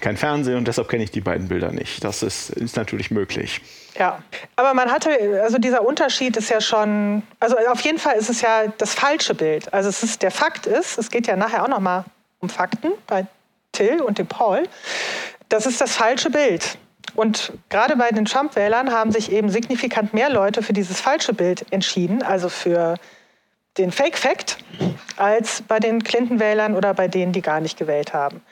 kein 0.00 0.16
Fernsehen 0.16 0.56
und 0.56 0.68
deshalb 0.68 0.88
kenne 0.88 1.04
ich 1.04 1.10
die 1.10 1.20
beiden 1.20 1.48
Bilder 1.48 1.72
nicht. 1.72 2.04
Das 2.04 2.22
ist, 2.22 2.50
ist 2.50 2.76
natürlich 2.76 3.10
möglich. 3.10 3.60
Ja, 3.98 4.22
aber 4.54 4.74
man 4.74 4.90
hatte, 4.92 5.10
also 5.42 5.58
dieser 5.58 5.86
Unterschied 5.86 6.36
ist 6.36 6.50
ja 6.50 6.60
schon, 6.60 7.22
also 7.40 7.56
auf 7.70 7.80
jeden 7.80 7.98
Fall 7.98 8.16
ist 8.16 8.30
es 8.30 8.40
ja 8.40 8.64
das 8.78 8.94
falsche 8.94 9.34
Bild. 9.34 9.72
Also 9.72 9.88
es 9.88 10.02
ist, 10.02 10.22
der 10.22 10.30
Fakt 10.30 10.66
ist, 10.66 10.98
es 10.98 11.10
geht 11.10 11.26
ja 11.26 11.36
nachher 11.36 11.64
auch 11.64 11.68
nochmal 11.68 12.04
um 12.40 12.48
Fakten 12.48 12.92
bei 13.06 13.26
Till 13.72 14.00
und 14.00 14.18
dem 14.18 14.26
Paul. 14.26 14.64
Das 15.48 15.66
ist 15.66 15.80
das 15.80 15.96
falsche 15.96 16.30
Bild. 16.30 16.78
Und 17.14 17.52
gerade 17.68 17.96
bei 17.96 18.10
den 18.10 18.26
Trump-Wählern 18.26 18.92
haben 18.92 19.10
sich 19.10 19.32
eben 19.32 19.48
signifikant 19.48 20.12
mehr 20.12 20.28
Leute 20.30 20.62
für 20.62 20.72
dieses 20.72 21.00
falsche 21.00 21.32
Bild 21.32 21.64
entschieden, 21.70 22.22
also 22.22 22.48
für 22.48 22.96
den 23.78 23.90
Fake-Fact, 23.90 24.58
als 25.18 25.62
bei 25.62 25.78
den 25.80 26.02
Clinton-Wählern 26.02 26.74
oder 26.74 26.94
bei 26.94 27.08
denen, 27.08 27.32
die 27.32 27.42
gar 27.42 27.60
nicht 27.60 27.78
gewählt 27.78 28.12
haben. 28.12 28.42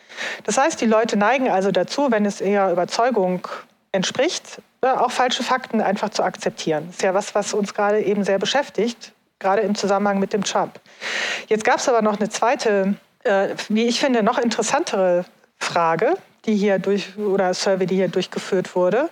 Das 0.44 0.58
heißt, 0.58 0.80
die 0.80 0.86
Leute 0.86 1.16
neigen 1.16 1.50
also 1.50 1.70
dazu, 1.70 2.10
wenn 2.10 2.24
es 2.26 2.40
ihrer 2.40 2.72
Überzeugung 2.72 3.46
entspricht, 3.92 4.60
auch 4.82 5.10
falsche 5.10 5.42
Fakten 5.42 5.80
einfach 5.80 6.10
zu 6.10 6.22
akzeptieren. 6.22 6.84
Das 6.88 6.96
ist 6.96 7.02
ja 7.02 7.14
was, 7.14 7.34
was 7.34 7.54
uns 7.54 7.74
gerade 7.74 8.02
eben 8.02 8.24
sehr 8.24 8.38
beschäftigt, 8.38 9.12
gerade 9.38 9.62
im 9.62 9.74
Zusammenhang 9.74 10.18
mit 10.18 10.32
dem 10.32 10.44
Trump. 10.44 10.80
Jetzt 11.48 11.64
gab 11.64 11.78
es 11.78 11.88
aber 11.88 12.02
noch 12.02 12.18
eine 12.18 12.28
zweite, 12.28 12.94
äh, 13.22 13.48
wie 13.68 13.86
ich 13.86 14.00
finde, 14.00 14.22
noch 14.22 14.38
interessantere 14.38 15.24
Frage, 15.58 16.14
die 16.44 16.54
hier 16.54 16.78
durch, 16.78 17.16
oder 17.16 17.54
Survey, 17.54 17.86
die 17.86 17.96
hier 17.96 18.08
durchgeführt 18.08 18.74
wurde. 18.74 19.08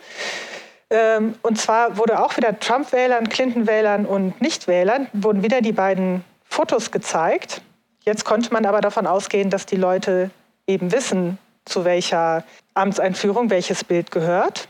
Ähm, 0.91 1.37
und 1.43 1.59
zwar 1.59 1.97
wurde 1.97 2.23
auch 2.23 2.37
wieder 2.37 2.59
Trump-Wählern, 2.59 3.29
Clinton-Wählern 3.29 4.05
und 4.05 4.41
Nichtwählern, 4.43 5.09
wurden 5.15 5.43
wieder 5.43 5.63
die 5.63 5.73
beiden 5.73 6.25
Fotos 6.53 6.91
gezeigt. 6.91 7.63
Jetzt 8.05 8.27
konnte 8.27 8.53
man 8.53 8.67
aber 8.67 8.83
davon 8.83 9.07
ausgehen, 9.07 9.49
dass 9.49 9.65
die 9.65 9.77
Leute 9.77 10.31
eben 10.67 10.93
wissen, 10.93 11.39
zu 11.65 11.87
welcher 11.87 12.45
Amtseinführung 12.75 13.49
welches 13.49 13.85
Bild 13.85 14.11
gehört. 14.11 14.69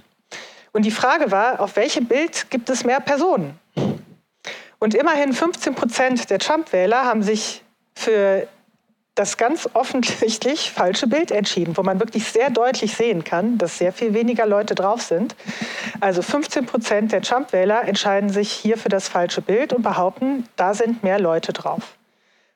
Und 0.73 0.85
die 0.85 0.93
Frage 0.93 1.33
war, 1.33 1.59
auf 1.59 1.75
welchem 1.75 2.07
Bild 2.07 2.51
gibt 2.51 2.71
es 2.71 2.85
mehr 2.85 3.01
Personen? 3.01 3.59
Und 4.79 4.95
immerhin 4.95 5.33
15 5.33 5.75
Prozent 5.75 6.31
der 6.31 6.39
Trump-Wähler 6.39 7.05
haben 7.05 7.25
sich 7.25 7.65
für 7.97 8.47
das 9.15 9.37
ganz 9.37 9.69
offensichtlich 9.75 10.71
falsche 10.75 11.07
Bild 11.07 11.31
entschieden, 11.31 11.77
wo 11.77 11.83
man 11.83 12.01
wirklich 12.01 12.25
sehr 12.25 12.51
deutlich 12.51 12.95
sehen 12.97 13.25
kann, 13.25 13.59
dass 13.59 13.79
sehr 13.79 13.93
viel 13.93 14.15
weniger 14.15 14.47
Leute 14.47 14.75
drauf 14.75 15.03
sind. 15.03 15.37
Also 16.01 16.23
15 16.23 16.67
Prozent 16.67 17.13
der 17.13 17.23
Trump-Wähler 17.23 17.85
entscheiden 17.85 18.31
sich 18.31 18.51
hier 18.51 18.79
für 18.79 18.89
das 18.89 19.09
falsche 19.09 19.43
Bild 19.43 19.73
und 19.73 19.83
behaupten, 19.83 20.47
da 20.57 20.75
sind 20.75 21.03
mehr 21.03 21.19
Leute 21.19 21.53
drauf. 21.53 21.97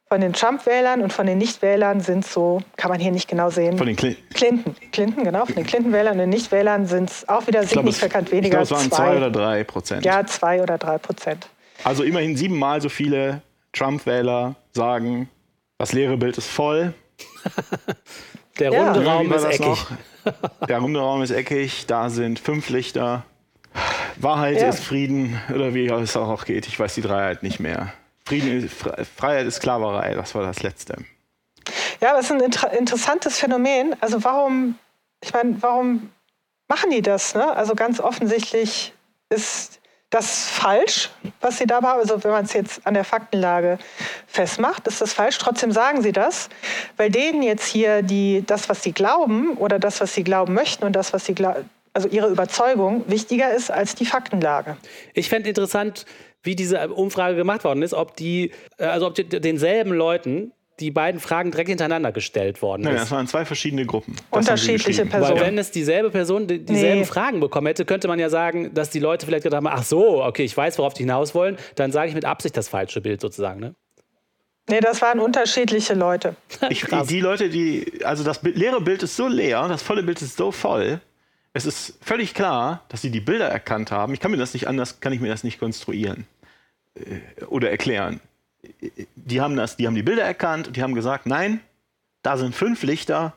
Von 0.09 0.21
den 0.21 0.35
Trump-Wählern 0.35 1.03
und 1.03 1.13
von 1.13 1.27
den 1.27 1.39
Nichtwählern 1.39 2.01
sind 2.01 2.25
so, 2.25 2.63
kann 2.77 2.93
man 2.93 3.01
hier 3.01 3.11
nicht 3.11 3.27
genau 3.29 3.51
sehen. 3.51 3.77
Von 3.77 3.89
den 3.89 3.97
Cl 3.97 4.17
Clinton. 4.35 4.77
Clinton, 4.93 5.25
genau. 5.25 5.47
Von 5.47 5.57
den 5.57 5.67
Clinton-Wählern 5.67 6.13
und 6.13 6.19
den 6.21 6.29
Nichtwählern 6.31 6.87
sind 6.87 7.11
es 7.11 7.29
auch 7.29 7.49
wieder 7.49 7.65
signifikant 7.65 8.31
weniger. 8.31 8.63
Ich 8.63 8.69
glaube, 8.69 8.83
es 8.83 8.91
waren 8.91 8.91
zwei, 8.93 9.11
zwei 9.11 9.17
oder 9.17 9.31
drei 9.31 9.65
Prozent. 9.65 10.05
Ja, 10.05 10.25
zwei 10.25 10.63
oder 10.63 10.79
drei 10.79 10.99
Prozent. 10.99 11.49
Also 11.83 12.05
immerhin 12.05 12.37
siebenmal 12.37 12.81
so 12.81 12.89
viele 12.89 13.43
Trump-Wähler 13.73 14.55
sagen, 14.73 15.29
das 15.79 15.93
leere 15.93 16.17
Bild 16.17 16.39
ist 16.39 16.49
voll. 16.49 16.95
Der 18.59 18.71
runde 18.71 19.05
ja. 19.05 19.13
Raum 19.13 19.33
ist 19.33 19.45
eckig. 19.45 19.87
Der 20.67 20.79
runde 20.79 21.01
Raum 21.01 21.23
ist 21.23 21.31
eckig, 21.31 21.87
da 21.87 22.09
sind 22.09 22.39
fünf 22.39 22.71
Lichter. 22.71 23.25
Wahrheit 24.17 24.59
ja. 24.61 24.71
ist 24.71 24.83
Frieden, 24.83 25.39
oder 25.55 25.75
wie 25.75 25.87
es 25.87 26.17
auch 26.17 26.45
geht. 26.47 26.67
Ich 26.67 26.81
weiß 26.81 26.95
die 26.95 27.03
Dreiheit 27.03 27.43
nicht 27.43 27.61
mehr. 27.61 27.93
Frieden 28.25 28.65
ist, 28.65 28.75
Freiheit 29.17 29.47
ist 29.47 29.57
Sklaverei, 29.57 30.15
das 30.15 30.35
war 30.35 30.43
das 30.43 30.63
Letzte. 30.63 30.97
Ja, 32.01 32.15
das 32.15 32.27
ist 32.27 32.33
ein 32.33 32.41
inter 32.41 32.73
interessantes 32.73 33.39
Phänomen. 33.39 33.95
Also 34.01 34.25
warum, 34.25 34.79
ich 35.23 35.33
meine, 35.33 35.63
warum 35.63 36.11
machen 36.69 36.91
die 36.91 37.03
das? 37.03 37.35
Ne? 37.35 37.55
Also 37.55 37.75
ganz 37.75 38.01
offensichtlich 38.01 38.93
ist 39.29 39.81
das 40.11 40.49
falsch, 40.49 41.11
was 41.41 41.59
sie 41.59 41.67
da 41.67 41.77
haben. 41.77 42.01
Also 42.01 42.23
wenn 42.23 42.31
man 42.31 42.45
es 42.45 42.53
jetzt 42.53 42.87
an 42.87 42.95
der 42.95 43.05
Faktenlage 43.05 43.79
festmacht, 44.27 44.87
ist 44.87 45.01
das 45.01 45.13
falsch. 45.13 45.39
Trotzdem 45.39 45.73
sagen 45.73 46.03
sie 46.03 46.13
das, 46.13 46.49
weil 46.97 47.11
denen 47.11 47.43
jetzt 47.43 47.67
hier 47.67 48.03
die, 48.03 48.45
das, 48.47 48.69
was 48.69 48.83
sie 48.83 48.93
glauben 48.93 49.57
oder 49.57 49.79
das, 49.79 50.01
was 50.01 50.15
sie 50.15 50.25
glauben 50.25 50.55
möchten 50.55 50.85
und 50.85 50.95
das, 50.95 51.13
was 51.13 51.25
sie 51.25 51.35
glauben, 51.35 51.69
also 51.93 52.09
ihre 52.09 52.29
Überzeugung 52.29 53.05
wichtiger 53.09 53.53
ist 53.53 53.71
als 53.71 53.95
die 53.95 54.07
Faktenlage. 54.07 54.77
Ich 55.15 55.29
fände 55.29 55.49
interessant, 55.49 56.05
wie 56.43 56.55
diese 56.55 56.89
Umfrage 56.91 57.37
gemacht 57.37 57.65
worden 57.65 57.83
ist, 57.83 57.95
ob 57.95 58.17
die, 58.17 58.53
äh, 58.79 58.85
also 58.85 59.09
ob 59.09 59.15
die, 59.15 59.25
denselben 59.25 59.93
Leuten 59.93 60.53
die 60.81 60.91
beiden 60.91 61.21
Fragen 61.21 61.51
direkt 61.51 61.71
hintereinander 61.71 62.13
gestellt 62.13 62.61
worden 62.61 62.83
Nein, 62.83 62.97
ist. 62.97 63.03
das 63.03 63.11
waren 63.11 63.27
zwei 63.27 63.45
verschiedene 63.45 63.87
Gruppen. 63.87 64.15
Das 64.31 64.41
Unterschiedliche 64.41 65.07
Personen. 65.07 65.37
Weil 65.37 65.47
wenn 65.47 65.59
es 65.59 65.71
dieselbe 65.71 66.11
Person 66.11 66.47
die, 66.47 66.59
dieselben 66.59 67.01
nee. 67.01 67.07
Fragen 67.07 67.41
bekommen 67.41 67.67
hätte, 67.67 67.87
könnte 67.87 68.09
man 68.09 68.19
ja 68.19 68.29
sagen, 68.29 68.75
dass 68.75 68.91
die 68.91 68.99
Leute 68.99 69.25
vielleicht 69.25 69.45
gedacht 69.45 69.65
haben, 69.65 69.67
ach 69.69 69.85
so, 69.85 70.23
okay, 70.23 70.45
ich 70.45 70.55
weiß, 70.55 70.79
worauf 70.79 70.93
die 70.93 71.05
hinaus 71.05 71.35
wollen, 71.35 71.57
dann 71.77 71.93
sage 71.93 72.11
ich 72.11 72.15
mit 72.15 72.27
Absicht 72.27 72.57
das 72.57 72.69
falsche 72.69 73.01
Bild 73.01 73.21
sozusagen, 73.21 73.61
ne? 73.61 73.75
Nee, 74.69 74.81
das 74.81 75.01
waren 75.01 75.21
unterschiedliche 75.21 75.95
Leute. 75.95 76.35
Ich, 76.71 76.85
die 77.09 77.21
Leute, 77.21 77.49
die, 77.49 78.05
also 78.05 78.25
das 78.25 78.43
leere 78.43 78.81
Bild 78.81 79.03
ist 79.03 79.17
so 79.17 79.29
leer, 79.29 79.67
das 79.69 79.83
volle 79.83 80.03
Bild 80.03 80.21
ist 80.21 80.37
so 80.37 80.51
voll. 80.51 81.01
Es 81.53 81.65
ist 81.65 81.97
völlig 82.03 82.35
klar, 82.35 82.83
dass 82.89 83.01
sie 83.01 83.11
die 83.11 83.21
Bilder 83.21 83.47
erkannt 83.47 83.91
haben. 83.91 84.13
Ich 84.13 84.21
kann 84.21 84.31
mir 84.31 84.37
das 84.37 84.53
nicht 84.53 84.69
anders, 84.69 85.01
kann 85.01 85.13
ich 85.13 85.21
mir 85.21 85.29
das 85.29 85.45
nicht 85.45 85.59
konstruieren 85.59 86.27
äh, 86.97 87.45
oder 87.45 87.71
erklären 87.71 88.21
die 89.15 89.41
haben, 89.41 89.57
das, 89.57 89.77
die 89.77 89.87
haben 89.87 89.95
die 89.95 90.03
Bilder 90.03 90.25
erkannt 90.25 90.69
und 90.69 90.77
die 90.77 90.83
haben 90.83 90.95
gesagt, 90.95 91.27
nein, 91.27 91.61
da 92.23 92.37
sind 92.37 92.55
fünf 92.55 92.83
Lichter, 92.83 93.35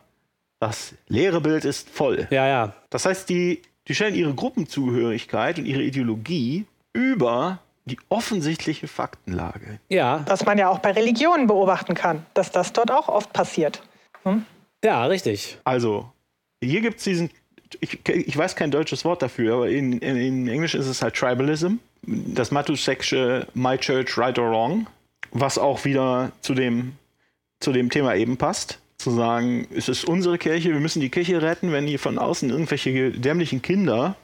das 0.60 0.94
leere 1.08 1.42
Bild 1.42 1.66
ist 1.66 1.90
voll. 1.90 2.28
Ja, 2.32 2.48
ja. 2.48 2.74
Das 2.90 3.06
heißt, 3.06 3.30
die, 3.30 3.62
die 3.88 3.96
stellen 3.96 4.16
ihre 4.16 4.34
Gruppenzugehörigkeit 4.34 5.60
und 5.60 5.66
ihre 5.66 5.84
Ideologie 5.84 6.66
über 6.94 7.60
die 7.86 7.98
offensichtliche 8.10 8.88
Faktenlage. 8.88 9.80
Ja. 9.90 10.24
Was 10.28 10.46
man 10.46 10.58
ja 10.58 10.70
auch 10.70 10.80
bei 10.80 10.92
Religionen 10.92 11.48
beobachten 11.48 11.96
kann, 11.96 12.26
dass 12.34 12.52
das 12.52 12.74
dort 12.74 12.92
auch 12.92 13.10
oft 13.10 13.34
passiert. 13.34 13.82
Hm? 14.24 14.46
Ja, 14.84 15.06
richtig. 15.06 15.58
Also, 15.64 16.12
hier 16.64 16.82
gibt 16.82 16.98
es 16.98 17.04
diesen, 17.04 17.30
ich, 17.80 18.08
ich, 18.08 18.38
weiß 18.38 18.56
kein 18.56 18.72
deutsches 18.72 19.06
Wort 19.06 19.22
dafür, 19.22 19.56
aber 19.56 19.70
in, 19.70 19.94
in, 19.94 20.18
in 20.18 20.48
Englisch 20.48 20.76
ist 20.76 20.88
es 20.88 21.02
halt 21.02 21.16
Tribalism. 21.16 21.76
Das 22.04 22.52
Matusek'sche 22.52 23.48
My 23.54 23.78
Church 23.78 24.18
Right 24.18 24.38
or 24.40 24.52
Wrong, 24.52 24.88
was 25.32 25.58
auch 25.58 25.86
wieder 25.86 26.32
zu 26.42 26.54
dem, 26.54 26.94
zu 27.60 27.72
dem 27.72 27.90
Thema 27.90 28.16
eben 28.16 28.38
passt. 28.38 28.80
Zu 28.98 29.12
sagen, 29.12 29.68
es 29.74 29.88
ist 29.88 30.04
unsere 30.04 30.38
Kirche, 30.38 30.74
wir 30.74 30.80
müssen 30.80 31.00
die 31.00 31.10
Kirche 31.10 31.42
retten, 31.42 31.72
wenn 31.72 31.88
hier 31.88 32.00
von 32.00 32.18
außen 32.18 32.50
irgendwelche 32.50 33.12
dämlichen 33.12 33.62
Kinder 33.62 34.16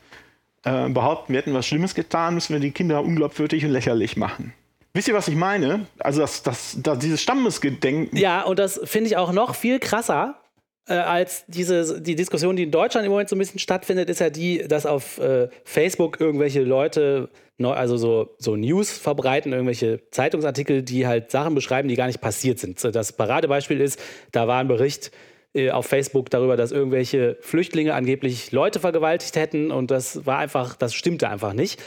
äh, 0.64 0.89
behaupten, 0.89 1.32
wir 1.32 1.39
hätten 1.39 1.53
was 1.53 1.66
Schlimmes 1.66 1.95
getan, 1.95 2.34
müssen 2.34 2.53
wir 2.53 2.60
die 2.60 2.72
Kinder 2.72 3.01
unglaubwürdig 3.01 3.64
und 3.64 3.72
lächerlich 3.72 4.18
machen. 4.18 4.53
Wisst 4.93 5.08
ihr, 5.08 5.14
was 5.14 5.28
ich 5.28 5.36
meine? 5.36 5.88
Also 5.99 6.22
das, 6.22 6.43
das, 6.43 6.78
das, 6.82 6.99
dieses 6.99 7.22
Stammesgedenken. 7.22 8.18
Ja, 8.18 8.43
und 8.43 8.60
das 8.60 8.80
finde 8.84 9.10
ich 9.10 9.18
auch 9.18 9.32
noch 9.32 9.56
viel 9.56 9.80
krasser, 9.80 10.39
äh, 10.88 10.93
als 10.93 11.45
diese, 11.47 12.01
die 12.01 12.16
Diskussion, 12.16 12.56
die 12.56 12.64
in 12.64 12.72
Deutschland 12.72 13.06
im 13.06 13.12
Moment 13.12 13.30
so 13.30 13.36
ein 13.36 13.39
bisschen 13.39 13.60
stattfindet, 13.60 14.10
ist 14.10 14.20
ja 14.20 14.30
die, 14.30 14.60
dass 14.60 14.86
auf 14.86 15.18
äh, 15.18 15.49
Facebook 15.64 16.20
irgendwelche 16.20 16.62
Leute, 16.62 17.30
also 17.64 17.97
so, 17.97 18.36
so 18.38 18.56
News 18.56 18.91
verbreiten, 18.97 19.53
irgendwelche 19.53 20.01
Zeitungsartikel, 20.12 20.82
die 20.84 21.08
halt 21.08 21.32
Sachen 21.32 21.56
beschreiben, 21.56 21.88
die 21.88 21.95
gar 21.95 22.08
nicht 22.08 22.22
passiert 22.22 22.60
sind. 22.60 22.84
Das 22.84 23.14
Paradebeispiel 23.14 23.80
ist, 23.80 23.99
da 24.32 24.47
war 24.47 24.60
ein 24.60 24.68
Bericht 24.68 25.12
äh, 25.53 25.72
auf 25.72 25.86
Facebook 25.86 26.30
darüber, 26.30 26.58
dass 26.58 26.72
irgendwelche 26.72 27.38
Flüchtlinge 27.39 27.93
angeblich 27.93 28.51
Leute 28.51 28.80
vergewaltigt 28.80 29.38
hätten 29.38 29.72
und 29.72 29.89
das 29.89 30.26
war 30.26 30.38
einfach, 30.38 30.76
das 30.76 30.93
stimmte 30.93 31.30
einfach 31.30 31.53
nicht. 31.53 31.82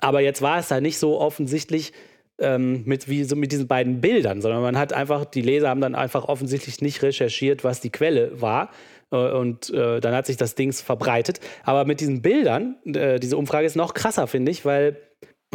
Aber 0.00 0.20
jetzt 0.20 0.40
war 0.40 0.58
es 0.58 0.68
da 0.68 0.80
nicht 0.80 0.98
so 0.98 1.20
offensichtlich, 1.20 1.92
ähm, 2.38 2.82
mit, 2.86 3.08
wie, 3.08 3.24
so 3.24 3.36
mit 3.36 3.52
diesen 3.52 3.68
beiden 3.68 4.00
Bildern, 4.00 4.40
sondern 4.40 4.62
man 4.62 4.78
hat 4.78 4.94
einfach, 4.94 5.26
die 5.26 5.42
Leser 5.42 5.68
haben 5.68 5.82
dann 5.82 5.94
einfach 5.94 6.24
offensichtlich 6.24 6.80
nicht 6.80 7.02
recherchiert, 7.02 7.62
was 7.64 7.80
die 7.80 7.90
Quelle 7.90 8.40
war. 8.40 8.70
Äh, 9.12 9.16
und 9.16 9.70
äh, 9.70 10.00
dann 10.00 10.14
hat 10.14 10.26
sich 10.26 10.36
das 10.36 10.54
Ding 10.54 10.72
verbreitet. 10.72 11.40
Aber 11.64 11.84
mit 11.84 12.00
diesen 12.00 12.22
Bildern, 12.22 12.76
äh, 12.86 13.20
diese 13.20 13.36
Umfrage 13.36 13.66
ist 13.66 13.76
noch 13.76 13.94
krasser, 13.94 14.26
finde 14.26 14.50
ich, 14.50 14.64
weil, 14.64 14.96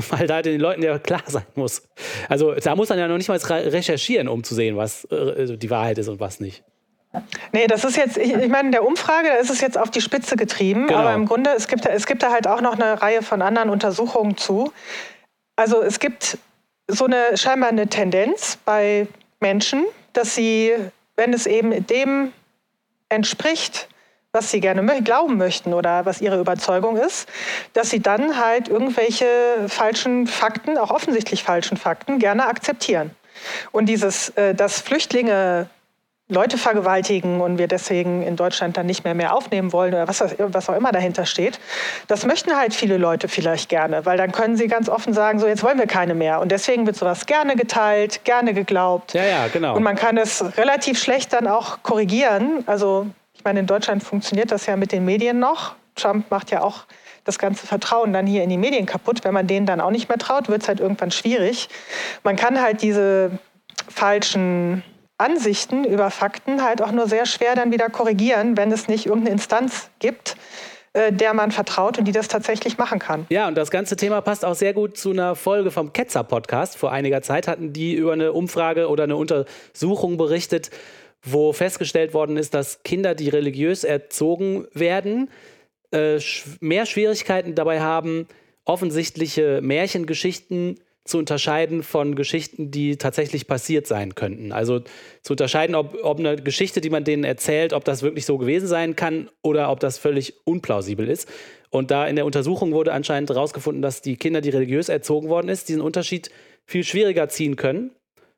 weil 0.10 0.28
da 0.28 0.42
den 0.42 0.60
Leuten 0.60 0.84
ja 0.84 1.00
klar 1.00 1.24
sein 1.26 1.46
muss. 1.56 1.84
Also 2.30 2.54
da 2.54 2.76
muss 2.76 2.90
man 2.90 3.00
ja 3.00 3.08
noch 3.08 3.18
nicht 3.18 3.30
mal 3.30 3.38
recherchieren, 3.38 4.28
um 4.28 4.44
zu 4.44 4.56
sehen, 4.56 4.78
was 4.78 5.06
äh, 5.06 5.58
die 5.58 5.70
Wahrheit 5.70 5.98
ist 5.98 6.08
und 6.08 6.20
was 6.20 6.40
nicht. 6.40 6.64
Nee, 7.54 7.68
das 7.68 7.86
ist 7.86 7.96
jetzt, 7.96 8.18
ich, 8.18 8.34
ich 8.34 8.50
meine, 8.50 8.68
in 8.68 8.72
der 8.74 8.86
Umfrage 8.86 9.30
da 9.30 9.36
ist 9.36 9.50
es 9.50 9.62
jetzt 9.62 9.78
auf 9.78 9.90
die 9.90 10.02
Spitze 10.02 10.36
getrieben, 10.36 10.88
genau. 10.88 11.00
aber 11.00 11.14
im 11.14 11.26
Grunde, 11.26 11.52
es 11.56 11.68
gibt, 11.68 11.86
es 11.86 12.06
gibt 12.06 12.24
da 12.24 12.32
halt 12.32 12.48
auch 12.48 12.60
noch 12.60 12.74
eine 12.74 13.02
Reihe 13.02 13.22
von 13.22 13.42
anderen 13.42 13.70
Untersuchungen 13.70 14.36
zu. 14.36 14.74
Also 15.56 15.82
es 15.82 16.00
gibt 16.00 16.38
so 16.88 17.06
eine 17.06 17.38
scheinbar 17.38 17.70
eine 17.70 17.88
Tendenz 17.88 18.58
bei 18.66 19.08
Menschen, 19.40 19.86
dass 20.14 20.36
sie, 20.36 20.74
wenn 21.16 21.34
es 21.34 21.48
eben 21.48 21.88
dem 21.88 22.34
entspricht, 23.10 23.88
was 24.36 24.52
sie 24.52 24.60
gerne 24.60 24.86
glauben 25.02 25.38
möchten 25.38 25.74
oder 25.74 26.06
was 26.06 26.22
ihre 26.22 26.40
Überzeugung 26.40 26.98
ist, 26.98 27.28
dass 27.74 27.90
sie 27.90 28.02
dann 28.02 28.38
halt 28.38 28.68
irgendwelche 28.68 29.26
falschen 29.68 30.28
Fakten, 30.28 30.78
auch 30.78 30.92
offensichtlich 30.92 31.44
falschen 31.44 31.78
Fakten, 31.78 32.20
gerne 32.20 32.46
akzeptieren. 32.46 33.12
Und 33.72 33.88
dieses, 33.88 34.30
äh, 34.30 34.54
dass 34.54 34.82
Flüchtlinge 34.82 35.70
Leute 36.28 36.58
vergewaltigen 36.58 37.40
und 37.40 37.60
wir 37.60 37.68
deswegen 37.68 38.24
in 38.24 38.36
Deutschland 38.36 38.78
dann 38.78 38.88
nicht 38.88 39.04
mehr 39.04 39.14
mehr 39.14 39.36
aufnehmen 39.36 39.72
wollen 39.72 39.94
oder 39.94 40.08
was, 40.08 40.22
was 40.40 40.70
auch 40.70 40.76
immer 40.76 40.92
dahinter 40.92 41.28
steht. 41.28 41.60
Das 42.08 42.26
möchten 42.26 42.58
halt 42.58 42.74
viele 42.74 42.98
Leute 42.98 43.28
vielleicht 43.28 43.70
gerne, 43.70 44.08
weil 44.08 44.18
dann 44.18 44.32
können 44.32 44.58
sie 44.58 44.68
ganz 44.68 44.90
offen 44.90 45.14
sagen, 45.14 45.40
so 45.40 45.46
jetzt 45.46 45.62
wollen 45.62 45.78
wir 45.78 45.86
keine 45.86 46.16
mehr. 46.16 46.42
Und 46.42 46.52
deswegen 46.52 46.88
wird 46.88 46.96
sowas 46.96 47.28
gerne 47.28 47.56
geteilt, 47.56 48.26
gerne 48.26 48.56
geglaubt. 48.56 49.14
Ja, 49.14 49.24
ja, 49.24 49.48
genau. 49.54 49.76
Und 49.76 49.84
man 49.84 49.96
kann 49.96 50.18
es 50.18 50.44
relativ 50.58 51.00
schlecht 51.00 51.32
dann 51.32 51.48
auch 51.48 51.84
korrigieren. 51.84 52.64
Also 52.66 53.06
meine, 53.46 53.62
in 53.62 53.68
Deutschland 53.68 54.04
funktioniert 54.04 54.52
das 54.52 54.66
ja 54.66 54.76
mit 54.76 54.92
den 54.92 55.06
Medien 55.06 55.40
noch. 55.40 55.76
Trump 55.96 56.30
macht 56.30 56.52
ja 56.52 56.62
auch 56.62 56.86
das 57.24 57.40
ganze 57.40 57.66
Vertrauen 57.66 58.14
dann 58.14 58.28
hier 58.28 58.44
in 58.44 58.50
die 58.50 58.58
Medien 58.58 58.86
kaputt. 58.86 59.24
Wenn 59.24 59.34
man 59.34 59.48
denen 59.48 59.66
dann 59.66 59.82
auch 59.82 59.92
nicht 59.92 60.10
mehr 60.10 60.18
traut, 60.18 60.50
wird 60.50 60.64
es 60.64 60.68
halt 60.68 60.80
irgendwann 60.80 61.12
schwierig. 61.12 61.70
Man 62.24 62.36
kann 62.36 62.62
halt 62.62 62.82
diese 62.82 63.40
falschen 63.90 64.84
Ansichten 65.18 65.86
über 65.86 66.12
Fakten 66.12 66.64
halt 66.64 66.82
auch 66.82 66.92
nur 66.92 67.08
sehr 67.08 67.26
schwer 67.26 67.56
dann 67.56 67.72
wieder 67.72 67.90
korrigieren, 67.90 68.58
wenn 68.58 68.72
es 68.72 68.88
nicht 68.88 69.06
irgendeine 69.06 69.32
Instanz 69.32 69.90
gibt, 70.00 70.36
äh, 70.94 71.12
der 71.12 71.34
man 71.34 71.52
vertraut 71.52 71.98
und 71.98 72.06
die 72.06 72.12
das 72.12 72.28
tatsächlich 72.28 72.78
machen 72.78 73.00
kann. 73.00 73.26
Ja, 73.30 73.48
und 73.48 73.56
das 73.56 73.72
ganze 73.72 73.96
Thema 73.96 74.22
passt 74.22 74.44
auch 74.44 74.56
sehr 74.56 74.74
gut 74.74 74.98
zu 74.98 75.12
einer 75.12 75.36
Folge 75.36 75.72
vom 75.72 75.94
Ketzer-Podcast. 75.94 76.78
Vor 76.78 76.92
einiger 76.92 77.22
Zeit 77.22 77.48
hatten 77.48 77.72
die 77.72 77.94
über 77.96 78.14
eine 78.14 78.34
Umfrage 78.34 78.90
oder 78.90 79.06
eine 79.06 79.16
Untersuchung 79.16 80.18
berichtet, 80.18 80.70
wo 81.26 81.54
festgestellt 81.54 82.14
worden 82.14 82.38
ist, 82.38 82.54
dass 82.54 82.84
Kinder, 82.84 83.16
die 83.16 83.30
religiös 83.30 83.84
erzogen 83.84 84.68
werden, 84.74 85.30
äh, 85.92 86.20
mehr 86.60 86.86
Schwierigkeiten 86.86 87.56
dabei 87.56 87.82
haben, 87.82 88.28
offensichtliche 88.64 89.60
Märchengeschichten 89.62 90.80
zu 91.06 91.20
unterscheiden 91.20 91.84
von 91.84 92.16
Geschichten, 92.16 92.72
die 92.72 92.98
tatsächlich 92.98 93.46
passiert 93.46 93.86
sein 93.86 94.16
könnten. 94.16 94.52
Also 94.52 94.82
zu 95.22 95.34
unterscheiden, 95.34 95.76
ob, 95.76 95.96
ob 96.04 96.20
eine 96.20 96.36
Geschichte, 96.38 96.82
die 96.82 96.90
man 96.90 97.04
denen 97.04 97.24
erzählt, 97.24 97.74
ob 97.74 97.86
das 97.86 98.02
wirklich 98.02 98.26
so 98.26 98.40
gewesen 98.40 98.68
sein 98.68 98.96
kann 98.96 99.30
oder 99.44 99.70
ob 99.70 99.80
das 99.80 100.00
völlig 100.00 100.34
unplausibel 100.46 101.08
ist. 101.08 101.30
Und 101.70 101.92
da 101.92 102.08
in 102.08 102.16
der 102.16 102.26
Untersuchung 102.26 102.72
wurde 102.72 102.92
anscheinend 102.92 103.30
herausgefunden, 103.30 103.84
dass 103.84 104.02
die 104.02 104.18
Kinder, 104.18 104.42
die 104.42 104.50
religiös 104.50 104.90
erzogen 104.90 105.30
worden 105.30 105.50
ist, 105.50 105.70
diesen 105.70 105.82
Unterschied 105.82 106.32
viel 106.66 106.84
schwieriger 106.84 107.30
ziehen 107.30 107.56
können. 107.56 107.92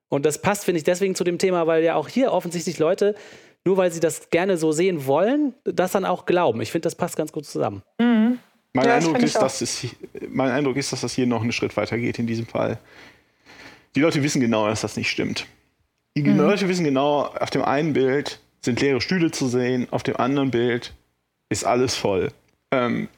Und 0.10 0.26
das 0.26 0.42
passt, 0.42 0.66
finde 0.66 0.78
ich, 0.78 0.84
deswegen 0.84 1.16
zu 1.16 1.24
dem 1.24 1.38
Thema, 1.38 1.68
weil 1.68 1.84
ja 1.84 1.96
auch 1.96 2.08
hier 2.08 2.32
offensichtlich 2.32 2.80
Leute, 2.80 3.16
nur 3.66 3.78
weil 3.78 3.92
sie 3.92 4.00
das 4.00 4.30
gerne 4.30 4.58
so 4.58 4.72
sehen 4.72 5.06
wollen, 5.06 5.54
das 5.66 5.92
dann 5.92 6.06
auch 6.06 6.26
glauben. 6.26 6.62
Ich 6.62 6.72
finde, 6.72 6.84
das 6.84 6.96
passt 6.96 7.18
ganz 7.18 7.32
gut 7.32 7.46
zusammen. 7.46 7.84
Mhm. 8.00 8.40
Mein, 8.74 8.86
ja, 8.86 8.96
Eindruck 8.96 9.20
ist, 9.20 9.36
dass 9.36 9.62
es, 9.62 9.88
mein 10.30 10.52
Eindruck 10.52 10.78
ist, 10.78 10.94
dass 10.94 11.02
das 11.02 11.14
hier 11.14 11.28
noch 11.28 11.42
einen 11.42 11.52
Schritt 11.52 11.76
weiter 11.76 11.98
geht 11.98 12.20
in 12.20 12.28
diesem 12.28 12.46
Fall. 12.46 12.78
Die 13.96 14.02
Leute 14.02 14.22
wissen 14.24 14.40
genau, 14.40 14.68
dass 14.68 14.82
das 14.82 14.96
nicht 14.96 15.10
stimmt. 15.10 15.48
Die 16.16 16.24
mhm. 16.24 16.38
Leute 16.38 16.70
wissen 16.70 16.84
genau, 16.84 17.24
auf 17.24 17.50
dem 17.50 17.64
einen 17.64 17.94
Bild 17.94 18.40
sind 18.62 18.82
leere 18.82 19.02
Stühle 19.02 19.32
zu 19.32 19.48
sehen, 19.48 19.88
auf 19.92 20.04
dem 20.04 20.18
anderen 20.18 20.52
Bild 20.52 20.94
ist 21.50 21.66
alles 21.66 21.96
voll. 21.96 22.32
Ähm, 22.72 23.10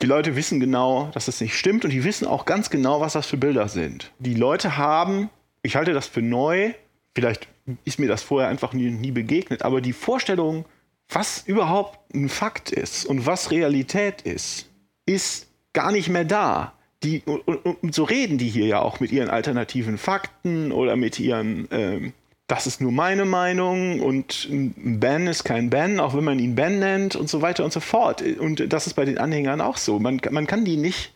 die 0.00 0.06
Leute 0.06 0.36
wissen 0.36 0.60
genau, 0.60 1.10
dass 1.14 1.26
das 1.26 1.40
nicht 1.40 1.56
stimmt 1.58 1.84
und 1.84 1.90
die 1.90 2.04
wissen 2.04 2.26
auch 2.26 2.44
ganz 2.44 2.70
genau, 2.70 3.00
was 3.00 3.14
das 3.14 3.26
für 3.26 3.36
Bilder 3.36 3.68
sind. 3.68 4.12
Die 4.18 4.34
Leute 4.34 4.76
haben, 4.76 5.30
ich 5.62 5.76
halte 5.76 5.92
das 5.92 6.06
für 6.06 6.22
neu, 6.22 6.72
vielleicht 7.14 7.48
ist 7.84 7.98
mir 7.98 8.08
das 8.08 8.22
vorher 8.22 8.48
einfach 8.48 8.72
nie, 8.72 8.90
nie 8.90 9.10
begegnet, 9.10 9.62
aber 9.62 9.80
die 9.80 9.92
Vorstellung, 9.92 10.64
was 11.08 11.42
überhaupt 11.46 12.14
ein 12.14 12.28
Fakt 12.28 12.70
ist 12.70 13.04
und 13.06 13.26
was 13.26 13.50
Realität 13.50 14.22
ist, 14.22 14.68
ist 15.06 15.48
gar 15.72 15.92
nicht 15.92 16.08
mehr 16.08 16.24
da. 16.24 16.74
Die, 17.02 17.22
und, 17.24 17.40
und, 17.46 17.94
so 17.94 18.02
reden 18.04 18.38
die 18.38 18.48
hier 18.48 18.66
ja 18.66 18.80
auch 18.80 18.98
mit 18.98 19.12
ihren 19.12 19.30
alternativen 19.30 19.98
Fakten 19.98 20.72
oder 20.72 20.96
mit 20.96 21.20
ihren, 21.20 21.68
ähm, 21.70 22.12
das 22.48 22.66
ist 22.66 22.80
nur 22.80 22.90
meine 22.90 23.24
Meinung 23.24 24.00
und 24.00 24.48
ein 24.50 24.98
Ben 24.98 25.28
ist 25.28 25.44
kein 25.44 25.70
Ben, 25.70 26.00
auch 26.00 26.14
wenn 26.14 26.24
man 26.24 26.40
ihn 26.40 26.56
Ben 26.56 26.80
nennt 26.80 27.14
und 27.14 27.28
so 27.28 27.40
weiter 27.40 27.64
und 27.64 27.72
so 27.72 27.80
fort. 27.80 28.22
Und 28.22 28.72
das 28.72 28.88
ist 28.88 28.94
bei 28.94 29.04
den 29.04 29.18
Anhängern 29.18 29.60
auch 29.60 29.76
so. 29.76 30.00
Man, 30.00 30.20
man 30.30 30.46
kann 30.46 30.64
die 30.64 30.76
nicht, 30.76 31.12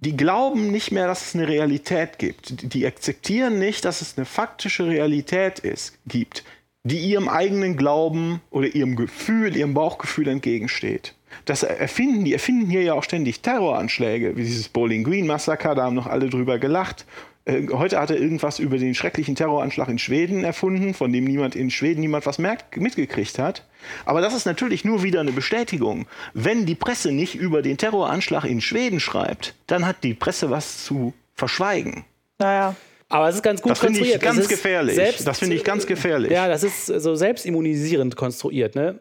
die 0.00 0.16
glauben 0.16 0.70
nicht 0.70 0.92
mehr, 0.92 1.06
dass 1.06 1.26
es 1.26 1.34
eine 1.34 1.48
Realität 1.48 2.18
gibt. 2.18 2.74
Die 2.74 2.86
akzeptieren 2.86 3.58
nicht, 3.58 3.84
dass 3.84 4.00
es 4.00 4.16
eine 4.16 4.26
faktische 4.26 4.86
Realität 4.86 5.58
ist, 5.58 5.98
gibt, 6.06 6.44
die 6.84 6.98
ihrem 6.98 7.28
eigenen 7.28 7.76
Glauben 7.76 8.40
oder 8.50 8.66
ihrem 8.66 8.96
Gefühl, 8.96 9.56
ihrem 9.56 9.74
Bauchgefühl 9.74 10.28
entgegensteht 10.28 11.14
das 11.44 11.62
erfinden, 11.62 12.24
die 12.24 12.32
erfinden 12.32 12.70
hier 12.70 12.82
ja 12.82 12.94
auch 12.94 13.04
ständig 13.04 13.40
Terroranschläge, 13.40 14.36
wie 14.36 14.42
dieses 14.42 14.68
Bowling 14.68 15.04
Green 15.04 15.26
Massaker, 15.26 15.74
da 15.74 15.84
haben 15.84 15.94
noch 15.94 16.06
alle 16.06 16.28
drüber 16.28 16.58
gelacht. 16.58 17.06
Äh, 17.44 17.68
heute 17.72 17.98
hat 17.98 18.10
er 18.10 18.18
irgendwas 18.18 18.58
über 18.58 18.78
den 18.78 18.94
schrecklichen 18.94 19.34
Terroranschlag 19.34 19.88
in 19.88 19.98
Schweden 19.98 20.44
erfunden, 20.44 20.94
von 20.94 21.12
dem 21.12 21.24
niemand 21.24 21.56
in 21.56 21.70
Schweden 21.70 22.00
niemand 22.00 22.26
was 22.26 22.38
merkt, 22.38 22.76
mitgekriegt 22.76 23.38
hat. 23.38 23.66
Aber 24.04 24.20
das 24.20 24.34
ist 24.34 24.44
natürlich 24.44 24.84
nur 24.84 25.02
wieder 25.02 25.20
eine 25.20 25.32
Bestätigung. 25.32 26.06
Wenn 26.34 26.66
die 26.66 26.74
Presse 26.74 27.12
nicht 27.12 27.34
über 27.34 27.62
den 27.62 27.78
Terroranschlag 27.78 28.44
in 28.44 28.60
Schweden 28.60 29.00
schreibt, 29.00 29.54
dann 29.66 29.86
hat 29.86 30.04
die 30.04 30.14
Presse 30.14 30.50
was 30.50 30.84
zu 30.84 31.14
verschweigen. 31.34 32.04
Naja. 32.38 32.76
Aber 33.08 33.28
es 33.28 33.34
ist 33.34 33.42
ganz 33.42 33.60
gut 33.60 33.72
das 33.72 33.80
konstruiert. 33.80 34.16
Ich 34.16 34.22
ganz 34.22 34.38
das 34.38 34.48
gefährlich. 34.48 34.94
Selbst, 34.94 35.26
das 35.26 35.40
finde 35.40 35.56
ich 35.56 35.64
ganz 35.64 35.84
gefährlich. 35.84 36.30
Ja, 36.30 36.46
das 36.46 36.62
ist 36.62 36.86
so 36.86 37.16
selbstimmunisierend 37.16 38.14
konstruiert. 38.14 38.76
Ne? 38.76 39.00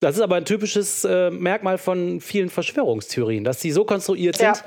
Das 0.00 0.16
ist 0.16 0.20
aber 0.20 0.36
ein 0.36 0.44
typisches 0.44 1.04
äh, 1.04 1.30
Merkmal 1.30 1.78
von 1.78 2.20
vielen 2.20 2.50
Verschwörungstheorien, 2.50 3.44
dass 3.44 3.62
sie 3.62 3.72
so 3.72 3.84
konstruiert 3.84 4.36
sind. 4.36 4.62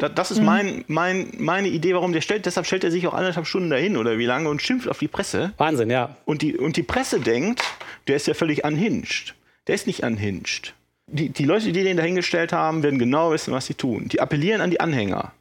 Ja. 0.00 0.08
Das 0.08 0.30
ist 0.30 0.42
mein, 0.42 0.84
mein, 0.86 1.32
meine 1.38 1.68
Idee, 1.68 1.94
warum 1.94 2.12
der 2.12 2.22
stellt. 2.22 2.46
Deshalb 2.46 2.66
stellt 2.66 2.84
er 2.84 2.90
sich 2.90 3.06
auch 3.06 3.14
anderthalb 3.14 3.46
Stunden 3.46 3.68
dahin 3.68 3.96
oder 3.96 4.18
wie 4.18 4.24
lange 4.24 4.48
und 4.48 4.62
schimpft 4.62 4.88
auf 4.88 4.98
die 4.98 5.08
Presse. 5.08 5.52
Wahnsinn, 5.58 5.90
ja. 5.90 6.16
Und 6.24 6.42
die, 6.42 6.56
und 6.56 6.76
die 6.76 6.82
Presse 6.82 7.20
denkt, 7.20 7.62
der 8.08 8.16
ist 8.16 8.26
ja 8.26 8.34
völlig 8.34 8.64
unhinged. 8.64 9.34
Der 9.66 9.74
ist 9.74 9.86
nicht 9.86 10.02
unhinged. 10.02 10.74
Die, 11.06 11.28
die 11.28 11.44
Leute, 11.44 11.72
die 11.72 11.84
den 11.84 11.98
dahingestellt 11.98 12.52
haben, 12.52 12.82
werden 12.82 12.98
genau 12.98 13.30
wissen, 13.30 13.52
was 13.52 13.66
sie 13.66 13.74
tun. 13.74 14.08
Die 14.08 14.20
appellieren 14.20 14.62
an 14.62 14.70
die 14.70 14.80
Anhänger. 14.80 15.32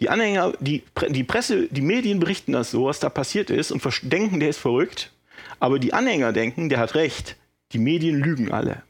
Die 0.00 0.10
Anhänger, 0.10 0.52
die, 0.60 0.84
die 1.08 1.24
Presse, 1.24 1.66
die 1.68 1.80
Medien 1.80 2.20
berichten 2.20 2.52
das 2.52 2.70
so, 2.70 2.84
was 2.84 3.00
da 3.00 3.08
passiert 3.08 3.50
ist 3.50 3.72
und 3.72 3.82
denken, 4.02 4.38
der 4.38 4.50
ist 4.50 4.58
verrückt. 4.58 5.12
Aber 5.60 5.78
die 5.78 5.92
Anhänger 5.92 6.32
denken, 6.32 6.68
der 6.68 6.78
hat 6.78 6.94
recht 6.94 7.36
Die 7.72 7.78
Medien 7.78 8.20
lügen 8.20 8.52
alle. 8.52 8.82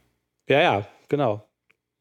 Ja, 0.47 0.61
ja, 0.61 0.87
genau. 1.09 1.48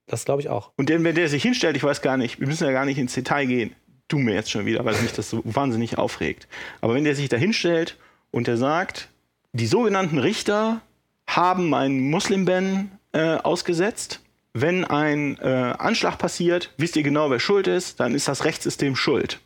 Das 0.09 0.25
glaube 0.25 0.41
ich 0.43 0.49
auch. 0.49 0.73
Und 0.77 0.89
denn, 0.89 1.05
wenn 1.05 1.15
der 1.15 1.29
sich 1.29 1.43
hinstellt, 1.43 1.77
ich 1.77 1.85
weiß 1.85 2.03
gar 2.03 2.17
nicht, 2.17 2.41
wir 2.41 2.49
müssen 2.49 2.65
ja 2.65 2.73
gar 2.73 2.85
nicht 2.85 2.99
ins 2.99 3.15
Detail 3.15 3.47
gehen, 3.47 3.75
du 4.09 4.19
mir 4.19 4.35
jetzt 4.35 4.51
schon 4.51 4.67
wieder, 4.67 4.85
weil 4.85 5.01
mich 5.03 5.13
das 5.13 5.31
so 5.31 5.43
wahnsinnig 5.45 5.99
aufregt. 5.99 6.49
Aber 6.81 6.95
wenn 6.95 7.05
der 7.05 7.15
sich 7.15 7.29
da 7.29 7.37
hinstellt 7.37 7.97
und 8.31 8.47
der 8.47 8.57
sagt, 8.57 9.09
die 9.53 9.67
sogenannten 9.67 10.19
Richter 10.19 10.81
haben 11.27 11.75
einen 11.75 12.11
Muslimban 12.11 12.91
äh, 13.13 13.37
ausgesetzt. 13.37 14.21
Wenn 14.55 14.85
ein 14.85 15.39
äh, 15.39 15.75
Anschlag 15.79 16.19
passiert, 16.19 16.73
wisst 16.79 16.97
ihr 16.97 17.03
genau, 17.03 17.31
wer 17.31 17.39
schuld 17.39 17.67
ist, 17.67 18.01
dann 18.01 18.15
ist 18.15 18.29
das 18.29 18.45
Rechtssystem 18.45 18.97
schuld. 18.97 19.41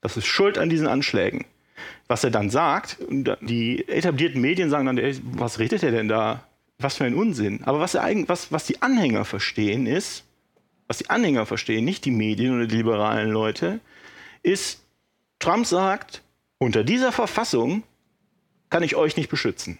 Das 0.00 0.16
ist 0.16 0.26
schuld 0.26 0.58
an 0.58 0.70
diesen 0.70 0.86
Anschlägen. 0.86 1.44
Was 2.08 2.24
er 2.24 2.30
dann 2.30 2.50
sagt, 2.50 2.98
die 3.08 3.86
etablierten 3.88 4.40
Medien 4.40 4.70
sagen 4.70 4.86
dann, 4.86 4.98
ey, 4.98 5.18
was 5.22 5.58
redet 5.58 5.82
er 5.82 5.92
denn 5.92 6.08
da? 6.08 6.44
Was 6.80 6.96
für 6.96 7.04
ein 7.04 7.14
Unsinn. 7.14 7.62
Aber 7.64 7.80
was, 7.80 7.94
was, 7.94 8.52
was 8.52 8.66
die 8.66 8.82
Anhänger 8.82 9.24
verstehen 9.24 9.86
ist, 9.86 10.24
was 10.88 10.98
die 10.98 11.10
Anhänger 11.10 11.46
verstehen, 11.46 11.84
nicht 11.84 12.04
die 12.04 12.10
Medien 12.10 12.56
oder 12.56 12.66
die 12.66 12.76
liberalen 12.76 13.30
Leute, 13.30 13.80
ist, 14.42 14.82
Trump 15.38 15.66
sagt, 15.66 16.22
unter 16.58 16.82
dieser 16.82 17.12
Verfassung 17.12 17.82
kann 18.70 18.82
ich 18.82 18.96
euch 18.96 19.16
nicht 19.16 19.28
beschützen. 19.28 19.78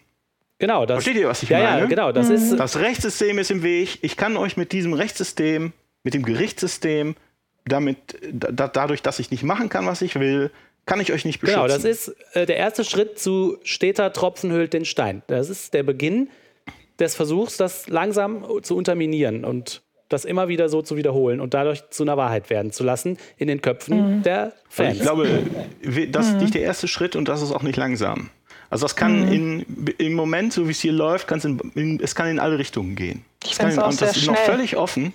Genau, 0.59 0.84
das, 0.84 1.03
Versteht 1.03 1.20
ihr, 1.20 1.28
was 1.28 1.42
ich 1.42 1.48
ja, 1.48 1.59
meine? 1.59 1.80
Ja, 1.80 1.86
genau, 1.86 2.12
das 2.12 2.28
mhm. 2.28 2.34
ist. 2.34 2.57
Das 2.57 2.76
Rechtssystem 2.76 3.38
ist 3.38 3.51
im 3.51 3.62
Weg. 3.62 3.98
Ich 4.03 4.16
kann 4.16 4.36
euch 4.36 4.57
mit 4.57 4.72
diesem 4.72 4.92
Rechtssystem, 4.92 5.72
mit 6.03 6.14
dem 6.14 6.22
Gerichtssystem, 6.22 7.16
damit, 7.64 7.96
da, 8.30 8.68
dadurch, 8.68 9.03
dass 9.03 9.18
ich 9.18 9.30
nicht 9.30 9.42
machen 9.42 9.68
kann, 9.68 9.86
was 9.86 10.03
ich 10.03 10.16
will, 10.16 10.51
kann 10.86 11.01
ich 11.01 11.12
euch 11.12 11.24
nicht 11.24 11.40
beschützen. 11.40 11.62
Genau, 11.62 11.72
das 11.72 11.84
ist 11.84 12.14
äh, 12.34 12.46
der 12.46 12.57
erste 12.57 12.84
Schritt 12.84 13.18
zu 13.18 13.59
steter 13.62 14.12
Tropfen 14.12 14.53
hüllt 14.53 14.72
den 14.72 14.84
Stein. 14.84 15.22
Das 15.28 15.48
ist 15.48 15.72
der 15.72 15.82
Beginn 15.82 16.28
des 17.01 17.14
Versuchs, 17.14 17.57
das 17.57 17.88
langsam 17.88 18.44
zu 18.62 18.76
unterminieren 18.76 19.44
und 19.44 19.82
das 20.09 20.24
immer 20.24 20.48
wieder 20.48 20.68
so 20.68 20.82
zu 20.82 20.96
wiederholen 20.96 21.40
und 21.40 21.55
dadurch 21.55 21.88
zu 21.90 22.03
einer 22.03 22.16
Wahrheit 22.16 22.51
werden 22.51 22.72
zu 22.72 22.84
lassen 22.84 23.16
in 23.38 23.48
den 23.48 23.62
Köpfen 23.62 24.18
mhm. 24.18 24.22
der 24.22 24.53
Fans. 24.68 24.96
Ich 24.96 25.03
glaube, 25.03 25.28
das 26.11 26.28
ist 26.28 26.36
nicht 26.36 26.55
der 26.55 26.62
erste 26.62 26.88
Schritt 26.88 27.16
und 27.16 27.28
das 27.28 27.42
ist 27.42 27.53
auch 27.53 27.62
nicht 27.62 27.76
langsam. 27.76 28.30
Also 28.70 28.84
das 28.84 28.94
kann 28.94 29.26
mhm. 29.26 29.32
in, 29.32 29.86
im 29.98 30.14
Moment, 30.14 30.53
so 30.53 30.66
wie 30.66 30.72
es 30.72 30.80
hier 30.80 30.92
läuft, 30.92 31.26
kann's 31.26 31.44
in, 31.44 31.59
in, 31.74 32.01
es 32.01 32.14
kann 32.14 32.28
in 32.28 32.38
alle 32.38 32.59
Richtungen 32.59 32.94
gehen. 32.94 33.24
Ich 33.44 33.57
kann 33.57 33.70
in, 33.70 33.78
und 33.78 34.01
das 34.01 34.16
ist 34.16 34.26
noch 34.26 34.36
völlig 34.36 34.76
offen. 34.76 35.12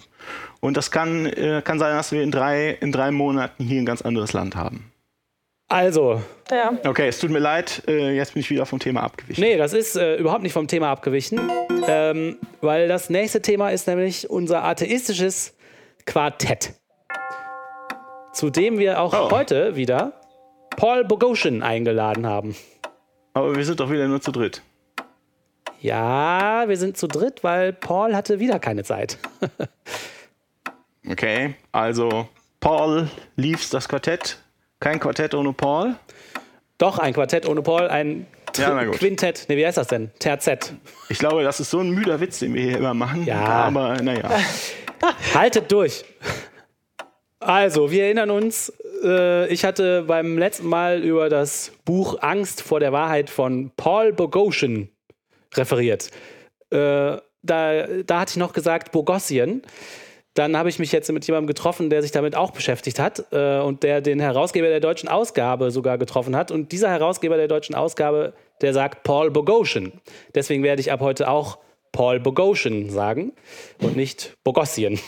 Und 0.59 0.77
das 0.77 0.91
kann, 0.91 1.25
äh, 1.25 1.61
kann 1.63 1.77
sein, 1.77 1.95
dass 1.95 2.11
wir 2.11 2.23
in 2.23 2.31
drei, 2.31 2.71
in 2.81 2.91
drei 2.91 3.11
Monaten 3.11 3.63
hier 3.63 3.81
ein 3.81 3.85
ganz 3.85 4.01
anderes 4.01 4.33
Land 4.33 4.55
haben. 4.55 4.91
Also. 5.67 6.21
Ja. 6.51 6.77
Okay, 6.85 7.07
es 7.07 7.19
tut 7.19 7.31
mir 7.31 7.39
leid, 7.39 7.81
äh, 7.87 8.15
jetzt 8.15 8.33
bin 8.33 8.41
ich 8.41 8.49
wieder 8.49 8.65
vom 8.65 8.79
Thema 8.79 9.01
abgewichen. 9.01 9.43
Nee, 9.43 9.57
das 9.57 9.73
ist 9.73 9.95
äh, 9.95 10.15
überhaupt 10.17 10.43
nicht 10.43 10.53
vom 10.53 10.67
Thema 10.67 10.91
abgewichen, 10.91 11.39
ähm, 11.87 12.37
weil 12.61 12.87
das 12.87 13.09
nächste 13.09 13.41
Thema 13.41 13.69
ist 13.69 13.87
nämlich 13.87 14.29
unser 14.29 14.63
atheistisches 14.63 15.55
Quartett. 16.05 16.73
Zu 18.31 18.51
dem 18.51 18.77
wir 18.77 18.99
auch 18.99 19.13
oh. 19.13 19.31
heute 19.31 19.75
wieder 19.75 20.13
Paul 20.75 21.03
Bogosian 21.03 21.63
eingeladen 21.63 22.27
haben. 22.27 22.55
Aber 23.33 23.55
wir 23.55 23.65
sind 23.65 23.79
doch 23.79 23.89
wieder 23.89 24.07
nur 24.07 24.21
zu 24.21 24.31
dritt. 24.31 24.61
Ja, 25.81 26.65
wir 26.67 26.77
sind 26.77 26.95
zu 26.97 27.07
dritt, 27.07 27.43
weil 27.43 27.73
Paul 27.73 28.15
hatte 28.15 28.39
wieder 28.39 28.59
keine 28.59 28.83
Zeit. 28.83 29.17
okay, 31.09 31.55
also 31.71 32.27
Paul 32.59 33.09
lief's 33.35 33.69
das 33.69 33.89
Quartett 33.89 34.37
kein 34.79 34.99
Quartett 34.99 35.33
ohne 35.33 35.53
Paul? 35.53 35.95
Doch, 36.77 36.99
ein 36.99 37.13
Quartett 37.13 37.47
ohne 37.47 37.61
Paul, 37.61 37.87
ein 37.87 38.27
ja, 38.57 38.85
Quintett. 38.85 39.47
Ne, 39.49 39.57
wie 39.57 39.65
heißt 39.65 39.77
das 39.77 39.87
denn? 39.87 40.11
Terzett. 40.19 40.73
Ich 41.09 41.19
glaube, 41.19 41.43
das 41.43 41.59
ist 41.59 41.69
so 41.69 41.79
ein 41.79 41.89
müder 41.89 42.19
Witz, 42.19 42.39
den 42.39 42.53
wir 42.53 42.61
hier 42.61 42.77
immer 42.77 42.93
machen. 42.93 43.25
Ja. 43.25 43.43
Aber 43.43 44.01
naja. 44.01 44.29
Haltet 45.33 45.71
durch. 45.71 46.05
Also, 47.39 47.91
wir 47.91 48.05
erinnern 48.05 48.31
uns, 48.31 48.73
äh, 49.03 49.47
ich 49.47 49.65
hatte 49.65 50.03
beim 50.03 50.37
letzten 50.37 50.67
Mal 50.67 51.03
über 51.03 51.29
das 51.29 51.71
Buch 51.85 52.21
Angst 52.21 52.61
vor 52.61 52.79
der 52.79 52.91
Wahrheit 52.91 53.29
von 53.29 53.71
Paul 53.77 54.13
Bogosian 54.13 54.89
referiert. 55.53 56.09
Äh, 56.71 57.17
da, 57.43 57.87
da 58.05 58.19
hatte 58.19 58.31
ich 58.31 58.37
noch 58.37 58.53
gesagt 58.53 58.91
Bogossian. 58.91 59.61
Dann 60.35 60.57
habe 60.57 60.67
ich 60.67 60.79
mich 60.79 60.91
jetzt 60.91 61.09
mit 61.11 61.25
jemandem 61.25 61.47
getroffen, 61.47 61.89
der 61.89 62.01
sich 62.01 62.11
damit 62.11 62.35
auch 62.35 62.51
beschäftigt 62.51 62.99
hat 62.99 63.25
äh, 63.31 63.59
und 63.59 63.83
der 63.83 64.01
den 64.01 64.19
Herausgeber 64.19 64.67
der 64.67 64.81
deutschen 64.81 65.07
Ausgabe 65.07 65.71
sogar 65.71 65.97
getroffen 65.97 66.35
hat. 66.35 66.51
Und 66.51 66.73
dieser 66.73 66.89
Herausgeber 66.89 67.37
der 67.37 67.47
deutschen 67.47 67.73
Ausgabe, 67.73 68.33
der 68.61 68.73
sagt 68.73 69.03
Paul 69.03 69.31
Bogosian. 69.31 69.93
Deswegen 70.35 70.61
werde 70.61 70.81
ich 70.81 70.91
ab 70.91 70.99
heute 70.99 71.29
auch 71.29 71.57
Paul 71.93 72.19
Bogosian 72.19 72.89
sagen 72.89 73.31
und 73.81 73.95
nicht 73.95 74.35
Bogossian. 74.43 74.99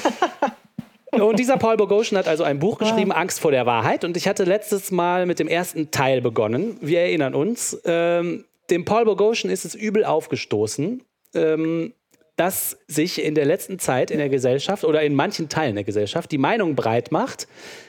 und 1.12 1.38
dieser 1.38 1.56
Paul 1.56 1.78
Bogosian 1.78 2.18
hat 2.18 2.28
also 2.28 2.44
ein 2.44 2.58
Buch 2.58 2.76
geschrieben, 2.76 3.12
Angst 3.12 3.40
vor 3.40 3.52
der 3.52 3.64
Wahrheit. 3.64 4.04
Und 4.04 4.18
ich 4.18 4.28
hatte 4.28 4.44
letztes 4.44 4.90
Mal 4.90 5.24
mit 5.24 5.38
dem 5.38 5.48
ersten 5.48 5.90
Teil 5.92 6.20
begonnen. 6.20 6.76
Wir 6.82 7.00
erinnern 7.00 7.34
uns. 7.34 7.80
Ähm, 7.86 8.44
dem 8.68 8.84
Paul 8.84 9.06
Bogosian 9.06 9.50
ist 9.50 9.64
es 9.64 9.74
übel 9.74 10.04
aufgestoßen. 10.04 11.02
Ähm, 11.34 11.94
dass 12.40 12.78
sich 12.86 13.22
in 13.22 13.34
der 13.34 13.44
letzten 13.44 13.78
Zeit 13.78 14.10
in 14.10 14.16
der 14.16 14.30
Gesellschaft 14.30 14.84
oder 14.84 15.02
in 15.02 15.14
manchen 15.14 15.50
Teilen 15.50 15.74
der 15.74 15.84
Gesellschaft 15.84 16.32
die 16.32 16.38
Meinung 16.38 16.74
breit 16.74 17.12
macht, 17.12 17.46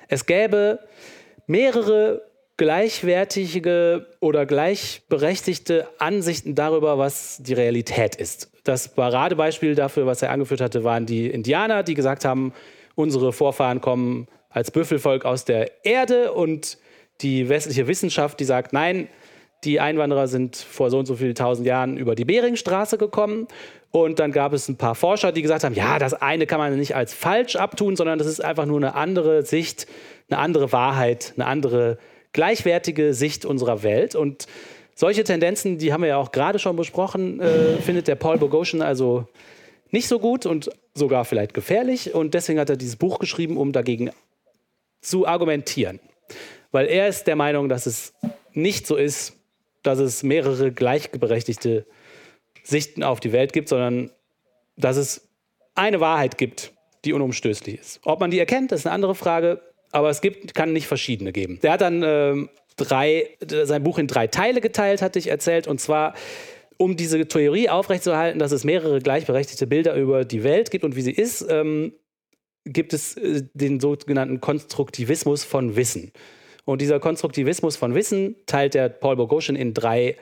es 0.09 0.25
gäbe 0.25 0.79
mehrere 1.47 2.23
gleichwertige 2.57 4.07
oder 4.19 4.45
gleichberechtigte 4.45 5.87
Ansichten 5.99 6.53
darüber, 6.53 6.97
was 6.97 7.37
die 7.41 7.53
Realität 7.53 8.17
ist. 8.17 8.51
Das 8.65 8.93
Paradebeispiel 8.93 9.73
dafür, 9.73 10.05
was 10.05 10.21
er 10.21 10.31
angeführt 10.31 10.59
hatte, 10.59 10.83
waren 10.83 11.05
die 11.05 11.27
Indianer, 11.27 11.83
die 11.83 11.93
gesagt 11.93 12.25
haben, 12.25 12.51
unsere 12.95 13.31
Vorfahren 13.31 13.79
kommen 13.79 14.27
als 14.49 14.69
Büffelvolk 14.69 15.23
aus 15.23 15.45
der 15.45 15.85
Erde 15.85 16.33
und 16.33 16.77
die 17.21 17.47
westliche 17.47 17.87
Wissenschaft, 17.87 18.41
die 18.41 18.45
sagt, 18.45 18.73
nein, 18.73 19.07
die 19.63 19.79
Einwanderer 19.79 20.27
sind 20.27 20.55
vor 20.55 20.89
so 20.89 20.99
und 20.99 21.05
so 21.05 21.15
vielen 21.15 21.35
tausend 21.35 21.67
Jahren 21.67 21.97
über 21.97 22.15
die 22.15 22.25
Beringstraße 22.25 22.97
gekommen 22.97 23.47
und 23.91 24.19
dann 24.19 24.31
gab 24.31 24.53
es 24.53 24.69
ein 24.69 24.77
paar 24.77 24.95
Forscher, 24.95 25.33
die 25.33 25.41
gesagt 25.41 25.65
haben, 25.65 25.75
ja, 25.75 25.99
das 25.99 26.13
eine 26.13 26.47
kann 26.47 26.59
man 26.59 26.77
nicht 26.77 26.95
als 26.95 27.13
falsch 27.13 27.57
abtun, 27.57 27.97
sondern 27.97 28.17
das 28.17 28.27
ist 28.27 28.43
einfach 28.43 28.65
nur 28.65 28.77
eine 28.77 28.95
andere 28.95 29.43
Sicht, 29.43 29.85
eine 30.29 30.39
andere 30.39 30.71
Wahrheit, 30.71 31.33
eine 31.35 31.45
andere 31.45 31.97
gleichwertige 32.31 33.13
Sicht 33.13 33.43
unserer 33.43 33.83
Welt. 33.83 34.15
Und 34.15 34.47
solche 34.95 35.25
Tendenzen, 35.25 35.77
die 35.77 35.91
haben 35.91 36.01
wir 36.01 36.07
ja 36.07 36.17
auch 36.17 36.31
gerade 36.31 36.57
schon 36.57 36.77
besprochen, 36.77 37.41
äh, 37.41 37.77
findet 37.81 38.07
der 38.07 38.15
Paul 38.15 38.37
Bogosian 38.37 38.81
also 38.81 39.27
nicht 39.89 40.07
so 40.07 40.19
gut 40.19 40.45
und 40.45 40.69
sogar 40.93 41.25
vielleicht 41.25 41.53
gefährlich. 41.53 42.13
Und 42.13 42.33
deswegen 42.33 42.59
hat 42.59 42.69
er 42.69 42.77
dieses 42.77 42.95
Buch 42.95 43.19
geschrieben, 43.19 43.57
um 43.57 43.73
dagegen 43.73 44.11
zu 45.01 45.27
argumentieren. 45.27 45.99
Weil 46.71 46.87
er 46.87 47.09
ist 47.09 47.27
der 47.27 47.35
Meinung, 47.35 47.67
dass 47.67 47.85
es 47.85 48.13
nicht 48.53 48.87
so 48.87 48.95
ist, 48.95 49.40
dass 49.83 49.99
es 49.99 50.23
mehrere 50.23 50.71
gleichberechtigte 50.71 51.85
Sichten 52.63 53.03
auf 53.03 53.19
die 53.19 53.31
Welt 53.31 53.53
gibt, 53.53 53.69
sondern 53.69 54.11
dass 54.77 54.97
es 54.97 55.29
eine 55.75 55.99
Wahrheit 55.99 56.37
gibt, 56.37 56.73
die 57.05 57.13
unumstößlich 57.13 57.79
ist. 57.79 57.99
Ob 58.03 58.19
man 58.19 58.31
die 58.31 58.39
erkennt, 58.39 58.71
ist 58.71 58.85
eine 58.85 58.93
andere 58.93 59.15
Frage, 59.15 59.61
aber 59.91 60.09
es 60.09 60.21
gibt, 60.21 60.53
kann 60.53 60.73
nicht 60.73 60.87
verschiedene 60.87 61.31
geben. 61.31 61.59
Der 61.61 61.73
hat 61.73 61.81
dann 61.81 62.03
ähm, 62.03 62.49
drei, 62.77 63.29
sein 63.47 63.83
Buch 63.83 63.97
in 63.97 64.07
drei 64.07 64.27
Teile 64.27 64.61
geteilt, 64.61 65.01
hatte 65.01 65.19
ich 65.19 65.27
erzählt, 65.27 65.67
und 65.67 65.81
zwar 65.81 66.13
um 66.77 66.95
diese 66.95 67.27
Theorie 67.27 67.69
aufrechtzuerhalten, 67.69 68.39
dass 68.39 68.51
es 68.51 68.63
mehrere 68.63 68.99
gleichberechtigte 68.99 69.67
Bilder 69.67 69.95
über 69.95 70.25
die 70.25 70.43
Welt 70.43 70.71
gibt 70.71 70.83
und 70.83 70.95
wie 70.95 71.01
sie 71.01 71.11
ist, 71.11 71.45
ähm, 71.47 71.93
gibt 72.65 72.93
es 72.93 73.15
äh, 73.17 73.43
den 73.53 73.79
sogenannten 73.79 74.41
Konstruktivismus 74.41 75.43
von 75.43 75.75
Wissen. 75.75 76.11
Und 76.65 76.81
dieser 76.81 76.99
Konstruktivismus 76.99 77.75
von 77.75 77.95
Wissen 77.95 78.35
teilt 78.45 78.73
der 78.73 78.89
Paul 78.89 79.15
Bogosian 79.15 79.55
in 79.55 79.73
drei 79.73 80.17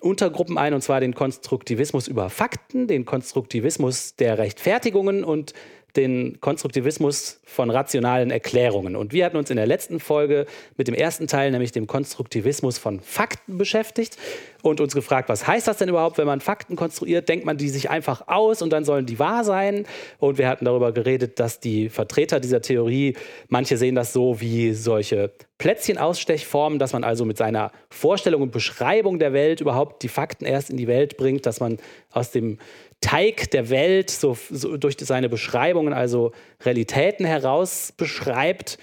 Untergruppen 0.00 0.58
ein, 0.58 0.74
und 0.74 0.82
zwar 0.82 1.00
den 1.00 1.14
Konstruktivismus 1.14 2.06
über 2.06 2.30
Fakten, 2.30 2.86
den 2.86 3.04
Konstruktivismus 3.04 4.14
der 4.16 4.38
Rechtfertigungen 4.38 5.24
und 5.24 5.54
den 5.96 6.40
Konstruktivismus 6.40 7.40
von 7.44 7.70
rationalen 7.70 8.30
Erklärungen. 8.30 8.94
Und 8.94 9.12
wir 9.12 9.24
hatten 9.24 9.36
uns 9.36 9.50
in 9.50 9.56
der 9.56 9.66
letzten 9.66 10.00
Folge 10.00 10.46
mit 10.76 10.86
dem 10.86 10.94
ersten 10.94 11.26
Teil, 11.26 11.50
nämlich 11.50 11.72
dem 11.72 11.86
Konstruktivismus 11.86 12.78
von 12.78 13.00
Fakten 13.00 13.58
beschäftigt 13.58 14.18
und 14.62 14.80
uns 14.80 14.94
gefragt, 14.94 15.28
was 15.28 15.46
heißt 15.46 15.66
das 15.66 15.78
denn 15.78 15.88
überhaupt, 15.88 16.18
wenn 16.18 16.26
man 16.26 16.40
Fakten 16.40 16.76
konstruiert? 16.76 17.28
Denkt 17.28 17.46
man 17.46 17.56
die 17.56 17.68
sich 17.70 17.90
einfach 17.90 18.28
aus 18.28 18.60
und 18.60 18.70
dann 18.70 18.84
sollen 18.84 19.06
die 19.06 19.18
wahr 19.18 19.44
sein? 19.44 19.86
Und 20.18 20.38
wir 20.38 20.48
hatten 20.48 20.66
darüber 20.66 20.92
geredet, 20.92 21.40
dass 21.40 21.58
die 21.58 21.88
Vertreter 21.88 22.38
dieser 22.38 22.60
Theorie, 22.60 23.16
manche 23.48 23.76
sehen 23.76 23.94
das 23.94 24.12
so 24.12 24.40
wie 24.40 24.74
solche 24.74 25.32
Plätzchenausstechformen, 25.58 26.78
dass 26.78 26.92
man 26.92 27.02
also 27.02 27.24
mit 27.24 27.36
seiner 27.36 27.72
Vorstellung 27.90 28.42
und 28.42 28.52
Beschreibung 28.52 29.18
der 29.18 29.32
Welt 29.32 29.60
überhaupt 29.60 30.02
die 30.02 30.08
Fakten 30.08 30.44
erst 30.44 30.70
in 30.70 30.76
die 30.76 30.86
Welt 30.86 31.16
bringt, 31.16 31.46
dass 31.46 31.60
man 31.60 31.78
aus 32.12 32.30
dem 32.30 32.58
Teig 33.00 33.50
der 33.52 33.70
Welt 33.70 34.10
so, 34.10 34.36
so 34.50 34.76
durch 34.76 34.96
seine 35.00 35.28
Beschreibungen, 35.28 35.92
also 35.92 36.32
Realitäten 36.64 37.24
heraus 37.24 37.92
beschreibt. 37.96 38.78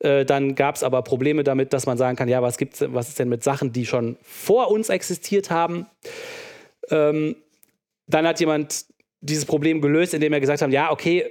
Äh, 0.00 0.24
dann 0.24 0.54
gab 0.54 0.74
es 0.74 0.82
aber 0.82 1.02
Probleme 1.02 1.44
damit, 1.44 1.72
dass 1.72 1.86
man 1.86 1.96
sagen 1.96 2.16
kann, 2.16 2.28
ja, 2.28 2.42
was, 2.42 2.58
gibt's, 2.58 2.84
was 2.88 3.08
ist 3.08 3.18
denn 3.18 3.28
mit 3.28 3.44
Sachen, 3.44 3.72
die 3.72 3.86
schon 3.86 4.16
vor 4.22 4.70
uns 4.70 4.88
existiert 4.88 5.50
haben? 5.50 5.86
Ähm, 6.90 7.36
dann 8.08 8.26
hat 8.26 8.40
jemand 8.40 8.86
dieses 9.20 9.44
Problem 9.44 9.80
gelöst, 9.80 10.12
indem 10.14 10.32
er 10.32 10.40
gesagt 10.40 10.60
hat, 10.60 10.70
ja, 10.70 10.90
okay, 10.90 11.30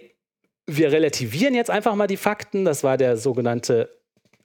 wir 0.67 0.91
relativieren 0.91 1.53
jetzt 1.53 1.69
einfach 1.69 1.95
mal 1.95 2.07
die 2.07 2.17
Fakten. 2.17 2.63
Das 2.63 2.83
war 2.83 2.97
der 2.97 3.17
sogenannte 3.17 3.89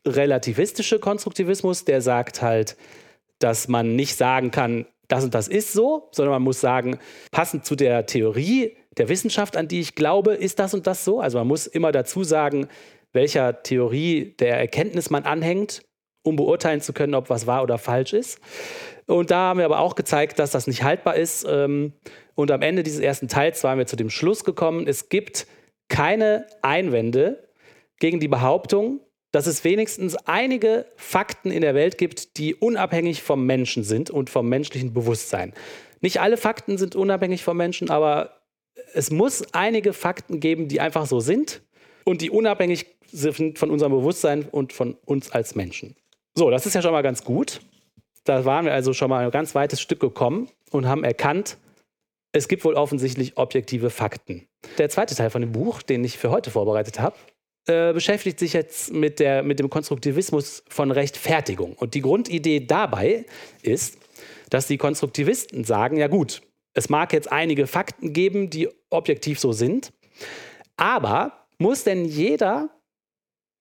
relativistische 0.04 0.98
Konstruktivismus, 0.98 1.84
der 1.84 2.00
sagt 2.00 2.42
halt, 2.42 2.76
dass 3.38 3.68
man 3.68 3.94
nicht 3.96 4.16
sagen 4.16 4.50
kann, 4.50 4.86
das 5.08 5.24
und 5.24 5.34
das 5.34 5.48
ist 5.48 5.72
so, 5.72 6.08
sondern 6.12 6.32
man 6.32 6.42
muss 6.42 6.60
sagen, 6.60 6.98
passend 7.30 7.64
zu 7.64 7.76
der 7.76 8.06
Theorie 8.06 8.76
der 8.96 9.08
Wissenschaft, 9.08 9.56
an 9.56 9.68
die 9.68 9.80
ich 9.80 9.94
glaube, 9.94 10.34
ist 10.34 10.58
das 10.58 10.74
und 10.74 10.86
das 10.86 11.04
so. 11.04 11.20
Also 11.20 11.38
man 11.38 11.46
muss 11.46 11.66
immer 11.66 11.92
dazu 11.92 12.24
sagen, 12.24 12.68
welcher 13.12 13.62
Theorie 13.62 14.34
der 14.38 14.58
Erkenntnis 14.58 15.10
man 15.10 15.24
anhängt, 15.24 15.82
um 16.22 16.36
beurteilen 16.36 16.80
zu 16.80 16.92
können, 16.92 17.14
ob 17.14 17.30
was 17.30 17.46
wahr 17.46 17.62
oder 17.62 17.78
falsch 17.78 18.12
ist. 18.12 18.40
Und 19.06 19.30
da 19.30 19.36
haben 19.48 19.58
wir 19.58 19.64
aber 19.64 19.78
auch 19.78 19.94
gezeigt, 19.94 20.38
dass 20.38 20.50
das 20.50 20.66
nicht 20.66 20.82
haltbar 20.82 21.16
ist. 21.16 21.46
Ähm, 21.48 21.92
und 22.34 22.50
am 22.50 22.62
Ende 22.62 22.82
dieses 22.82 23.00
ersten 23.00 23.28
Teils 23.28 23.62
waren 23.64 23.78
wir 23.78 23.86
zu 23.86 23.96
dem 23.96 24.10
Schluss 24.10 24.44
gekommen, 24.44 24.86
es 24.86 25.08
gibt 25.08 25.46
keine 25.88 26.46
Einwände 26.62 27.48
gegen 27.98 28.18
die 28.18 28.28
Behauptung, 28.28 29.00
dass 29.36 29.46
es 29.46 29.64
wenigstens 29.64 30.16
einige 30.24 30.86
Fakten 30.96 31.50
in 31.50 31.60
der 31.60 31.74
Welt 31.74 31.98
gibt, 31.98 32.38
die 32.38 32.54
unabhängig 32.54 33.22
vom 33.22 33.44
Menschen 33.44 33.84
sind 33.84 34.08
und 34.08 34.30
vom 34.30 34.48
menschlichen 34.48 34.94
Bewusstsein. 34.94 35.52
Nicht 36.00 36.22
alle 36.22 36.38
Fakten 36.38 36.78
sind 36.78 36.96
unabhängig 36.96 37.44
vom 37.44 37.58
Menschen, 37.58 37.90
aber 37.90 38.40
es 38.94 39.10
muss 39.10 39.52
einige 39.52 39.92
Fakten 39.92 40.40
geben, 40.40 40.68
die 40.68 40.80
einfach 40.80 41.04
so 41.04 41.20
sind 41.20 41.60
und 42.04 42.22
die 42.22 42.30
unabhängig 42.30 42.86
sind 43.12 43.58
von 43.58 43.70
unserem 43.70 43.92
Bewusstsein 43.92 44.48
und 44.50 44.72
von 44.72 44.96
uns 45.04 45.30
als 45.30 45.54
Menschen. 45.54 45.96
So, 46.34 46.48
das 46.48 46.64
ist 46.64 46.72
ja 46.72 46.80
schon 46.80 46.92
mal 46.92 47.02
ganz 47.02 47.22
gut. 47.22 47.60
Da 48.24 48.46
waren 48.46 48.64
wir 48.64 48.72
also 48.72 48.94
schon 48.94 49.10
mal 49.10 49.22
ein 49.22 49.30
ganz 49.30 49.54
weites 49.54 49.82
Stück 49.82 50.00
gekommen 50.00 50.48
und 50.70 50.86
haben 50.86 51.04
erkannt, 51.04 51.58
es 52.32 52.48
gibt 52.48 52.64
wohl 52.64 52.72
offensichtlich 52.72 53.36
objektive 53.36 53.90
Fakten. 53.90 54.48
Der 54.78 54.88
zweite 54.88 55.14
Teil 55.14 55.28
von 55.28 55.42
dem 55.42 55.52
Buch, 55.52 55.82
den 55.82 56.04
ich 56.04 56.16
für 56.16 56.30
heute 56.30 56.50
vorbereitet 56.50 57.00
habe, 57.00 57.16
äh, 57.66 57.92
beschäftigt 57.92 58.38
sich 58.38 58.52
jetzt 58.52 58.92
mit, 58.92 59.18
der, 59.18 59.42
mit 59.42 59.58
dem 59.58 59.70
Konstruktivismus 59.70 60.62
von 60.68 60.90
Rechtfertigung. 60.90 61.74
Und 61.74 61.94
die 61.94 62.00
Grundidee 62.00 62.60
dabei 62.60 63.26
ist, 63.62 63.98
dass 64.50 64.66
die 64.66 64.78
Konstruktivisten 64.78 65.64
sagen, 65.64 65.96
ja 65.96 66.06
gut, 66.06 66.42
es 66.74 66.88
mag 66.88 67.12
jetzt 67.12 67.32
einige 67.32 67.66
Fakten 67.66 68.12
geben, 68.12 68.50
die 68.50 68.68
objektiv 68.90 69.40
so 69.40 69.52
sind, 69.52 69.92
aber 70.76 71.46
muss 71.58 71.84
denn 71.84 72.04
jeder 72.04 72.70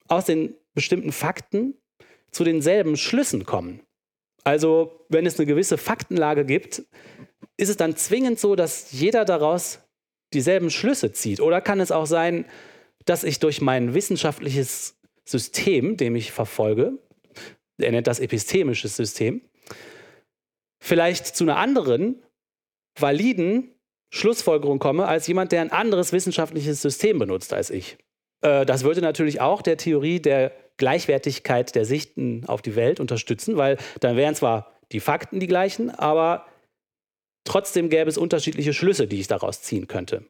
aus 0.07 0.25
den 0.25 0.55
bestimmten 0.73 1.11
Fakten 1.11 1.75
zu 2.31 2.43
denselben 2.43 2.97
Schlüssen 2.97 3.45
kommen? 3.45 3.81
Also, 4.43 5.05
wenn 5.09 5.25
es 5.25 5.39
eine 5.39 5.47
gewisse 5.47 5.77
Faktenlage 5.77 6.45
gibt, 6.45 6.83
ist 7.57 7.69
es 7.69 7.77
dann 7.77 7.95
zwingend 7.95 8.39
so, 8.39 8.55
dass 8.55 8.91
jeder 8.91 9.25
daraus 9.25 9.79
dieselben 10.33 10.69
Schlüsse 10.69 11.13
zieht? 11.13 11.39
Oder 11.39 11.61
kann 11.61 11.79
es 11.79 11.91
auch 11.91 12.05
sein, 12.05 12.45
dass 13.05 13.23
ich 13.23 13.39
durch 13.39 13.61
mein 13.61 13.93
wissenschaftliches 13.93 14.97
System, 15.23 15.97
dem 15.97 16.15
ich 16.15 16.31
verfolge, 16.31 16.99
er 17.77 17.91
nennt 17.91 18.07
das 18.07 18.19
epistemisches 18.19 18.95
System, 18.95 19.41
vielleicht 20.79 21.27
zu 21.27 21.43
einer 21.43 21.57
anderen, 21.57 22.23
validen 22.97 23.71
Schlussfolgerung 24.13 24.79
komme 24.79 25.07
als 25.07 25.27
jemand, 25.27 25.51
der 25.51 25.61
ein 25.61 25.71
anderes 25.71 26.13
wissenschaftliches 26.13 26.81
System 26.81 27.19
benutzt 27.19 27.53
als 27.53 27.69
ich. 27.69 27.97
Äh, 28.41 28.65
das 28.65 28.83
würde 28.83 29.01
natürlich 29.01 29.41
auch 29.41 29.61
der 29.61 29.77
Theorie 29.77 30.21
der 30.21 30.53
Gleichwertigkeit 30.77 31.75
der 31.75 31.85
Sichten 31.85 32.43
auf 32.47 32.61
die 32.61 32.75
Welt 32.75 32.99
unterstützen, 32.99 33.57
weil 33.57 33.77
dann 33.99 34.15
wären 34.15 34.35
zwar 34.35 34.71
die 34.91 34.99
Fakten 34.99 35.39
die 35.39 35.47
gleichen, 35.47 35.89
aber 35.89 36.45
trotzdem 37.43 37.89
gäbe 37.89 38.09
es 38.09 38.17
unterschiedliche 38.17 38.73
Schlüsse, 38.73 39.07
die 39.07 39.19
ich 39.19 39.27
daraus 39.27 39.61
ziehen 39.61 39.87
könnte. 39.87 40.25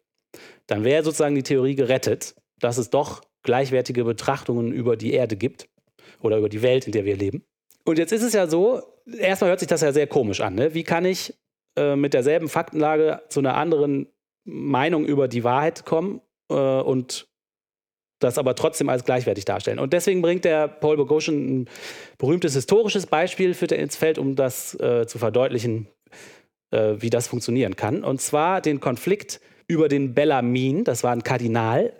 Dann 0.67 0.83
wäre 0.83 1.03
sozusagen 1.03 1.35
die 1.35 1.43
Theorie 1.43 1.75
gerettet 1.75 2.35
dass 2.59 2.77
es 2.77 2.89
doch 2.89 3.21
gleichwertige 3.43 4.03
Betrachtungen 4.03 4.71
über 4.71 4.97
die 4.97 5.13
Erde 5.13 5.35
gibt 5.35 5.69
oder 6.21 6.37
über 6.37 6.49
die 6.49 6.61
Welt, 6.61 6.85
in 6.85 6.91
der 6.91 7.05
wir 7.05 7.15
leben. 7.15 7.45
Und 7.85 7.99
jetzt 7.99 8.11
ist 8.11 8.23
es 8.23 8.33
ja 8.33 8.47
so, 8.47 8.81
erstmal 9.05 9.51
hört 9.51 9.59
sich 9.59 9.67
das 9.69 9.81
ja 9.81 9.93
sehr 9.93 10.07
komisch 10.07 10.41
an. 10.41 10.55
Ne? 10.55 10.73
Wie 10.73 10.83
kann 10.83 11.05
ich 11.05 11.35
äh, 11.77 11.95
mit 11.95 12.13
derselben 12.13 12.49
Faktenlage 12.49 13.21
zu 13.29 13.39
einer 13.39 13.55
anderen 13.55 14.07
Meinung 14.43 15.05
über 15.05 15.27
die 15.27 15.43
Wahrheit 15.43 15.85
kommen 15.85 16.21
äh, 16.49 16.55
und 16.55 17.27
das 18.19 18.37
aber 18.37 18.55
trotzdem 18.55 18.89
als 18.89 19.03
gleichwertig 19.03 19.45
darstellen? 19.45 19.79
Und 19.79 19.93
deswegen 19.93 20.21
bringt 20.21 20.45
der 20.45 20.67
Paul 20.67 20.97
Boghossian 20.97 21.61
ein 21.61 21.69
berühmtes 22.17 22.55
historisches 22.55 23.05
Beispiel 23.05 23.53
für 23.53 23.65
ins 23.65 23.95
Feld, 23.95 24.17
um 24.17 24.35
das 24.35 24.73
äh, 24.79 25.05
zu 25.05 25.19
verdeutlichen, 25.19 25.87
äh, 26.71 26.95
wie 26.97 27.11
das 27.11 27.27
funktionieren 27.27 27.75
kann. 27.75 28.03
Und 28.03 28.19
zwar 28.19 28.61
den 28.61 28.79
Konflikt 28.79 29.41
über 29.67 29.87
den 29.87 30.13
Bellamin, 30.15 30.83
das 30.83 31.03
war 31.03 31.11
ein 31.11 31.23
Kardinal, 31.23 31.93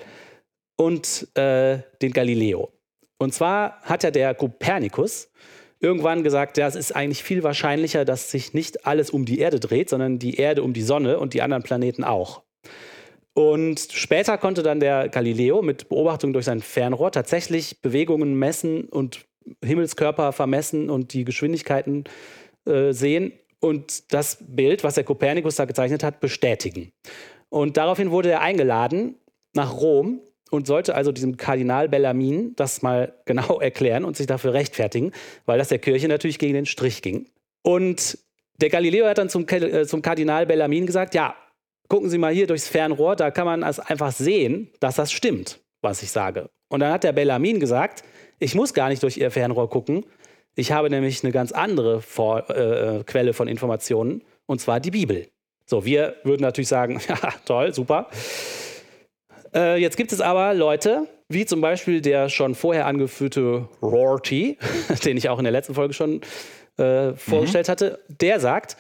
und 0.78 1.28
äh, 1.36 1.80
den 2.02 2.14
Galileo. 2.14 2.72
Und 3.18 3.34
zwar 3.34 3.82
hat 3.82 4.04
ja 4.04 4.12
der 4.12 4.34
Kopernikus 4.36 5.30
irgendwann 5.80 6.24
gesagt, 6.24 6.58
ja, 6.58 6.68
es 6.68 6.76
ist 6.76 6.96
eigentlich 6.96 7.24
viel 7.24 7.44
wahrscheinlicher, 7.44 8.06
dass 8.06 8.32
sich 8.32 8.54
nicht 8.54 8.86
alles 8.86 9.10
um 9.10 9.26
die 9.26 9.40
Erde 9.40 9.60
dreht, 9.60 9.90
sondern 9.90 10.20
die 10.20 10.36
Erde 10.36 10.64
um 10.64 10.74
die 10.74 10.82
Sonne 10.82 11.20
und 11.20 11.34
die 11.34 11.42
anderen 11.42 11.64
Planeten 11.64 12.04
auch. 12.04 12.44
Und 13.34 13.80
später 13.92 14.38
konnte 14.38 14.64
dann 14.64 14.80
der 14.80 15.10
Galileo 15.10 15.62
mit 15.62 15.90
Beobachtung 15.90 16.32
durch 16.32 16.46
sein 16.46 16.62
Fernrohr 16.62 17.12
tatsächlich 17.12 17.82
Bewegungen 17.82 18.36
messen 18.36 18.86
und 18.86 19.26
Himmelskörper 19.64 20.32
vermessen 20.32 20.90
und 20.90 21.14
die 21.14 21.26
Geschwindigkeiten 21.26 22.06
äh, 22.66 22.94
sehen 22.94 23.34
und 23.60 24.14
das 24.14 24.38
Bild, 24.40 24.84
was 24.84 24.96
der 24.96 25.04
Kopernikus 25.04 25.56
da 25.56 25.66
gezeichnet 25.66 26.04
hat, 26.04 26.20
bestätigen. 26.20 26.92
Und 27.50 27.78
daraufhin 27.78 28.12
wurde 28.12 28.32
er 28.32 28.42
eingeladen 28.42 29.16
nach 29.54 29.74
Rom 29.74 30.22
und 30.52 30.68
sollte 30.68 30.96
also 30.96 31.12
diesem 31.12 31.38
Kardinal 31.38 31.90
Bellamin 31.90 32.56
das 32.56 32.82
mal 32.82 33.14
genau 33.26 33.60
erklären 33.60 34.06
und 34.06 34.18
sich 34.18 34.28
dafür 34.28 34.54
rechtfertigen, 34.54 35.12
weil 35.46 35.58
das 35.58 35.70
der 35.70 35.80
Kirche 35.80 36.08
natürlich 36.08 36.40
gegen 36.40 36.54
den 36.54 36.66
Strich 36.66 37.02
ging. 37.02 37.28
Und 37.62 38.18
der 38.62 38.70
Galileo 38.70 39.06
hat 39.08 39.18
dann 39.18 39.30
zum, 39.30 39.48
äh, 39.50 39.86
zum 39.86 40.02
Kardinal 40.02 40.46
Bellamin 40.46 40.86
gesagt, 40.86 41.16
ja, 41.16 41.36
gucken 41.88 42.10
Sie 42.10 42.18
mal 42.18 42.34
hier 42.34 42.48
durchs 42.48 42.68
Fernrohr, 42.68 43.16
da 43.16 43.32
kann 43.32 43.46
man 43.46 43.64
also 43.64 43.82
einfach 43.86 44.12
sehen, 44.12 44.72
dass 44.80 44.96
das 44.96 45.12
stimmt, 45.12 45.60
was 45.82 46.02
ich 46.04 46.12
sage. 46.12 46.50
Und 46.70 46.80
dann 46.80 46.92
hat 46.92 47.04
der 47.04 47.12
Bellamin 47.12 47.60
gesagt, 47.60 48.04
ich 48.40 48.56
muss 48.56 48.74
gar 48.74 48.90
nicht 48.90 49.04
durch 49.04 49.18
Ihr 49.18 49.32
Fernrohr 49.32 49.70
gucken, 49.70 50.06
ich 50.56 50.72
habe 50.72 50.90
nämlich 50.90 51.24
eine 51.24 51.34
ganz 51.34 51.52
andere 51.52 52.02
Vor 52.02 52.50
äh, 52.50 53.04
Quelle 53.06 53.34
von 53.34 53.48
Informationen, 53.48 54.24
und 54.46 54.62
zwar 54.62 54.80
die 54.80 54.92
Bibel. 54.92 55.28
So, 55.66 55.86
wir 55.86 56.16
würden 56.24 56.42
natürlich 56.42 56.70
sagen, 56.70 57.02
ja, 57.08 57.18
toll, 57.46 57.74
super. 57.74 58.08
Äh, 59.56 59.78
jetzt 59.78 59.98
gibt 59.98 60.12
es 60.12 60.22
aber 60.22 60.54
Leute, 60.54 61.08
wie 61.30 61.46
zum 61.46 61.62
Beispiel 61.62 62.02
der 62.02 62.30
schon 62.30 62.56
vorher 62.56 62.86
angeführte 62.86 63.70
Rorty, 63.82 64.58
den 65.06 65.18
ich 65.18 65.30
auch 65.30 65.38
in 65.38 65.46
der 65.46 65.52
letzten 65.52 65.74
Folge 65.74 65.94
schon 65.94 66.22
äh, 66.78 67.14
vorgestellt 67.14 67.68
mhm. 67.68 67.72
hatte, 67.72 68.00
der 68.10 68.40
sagt, 68.40 68.78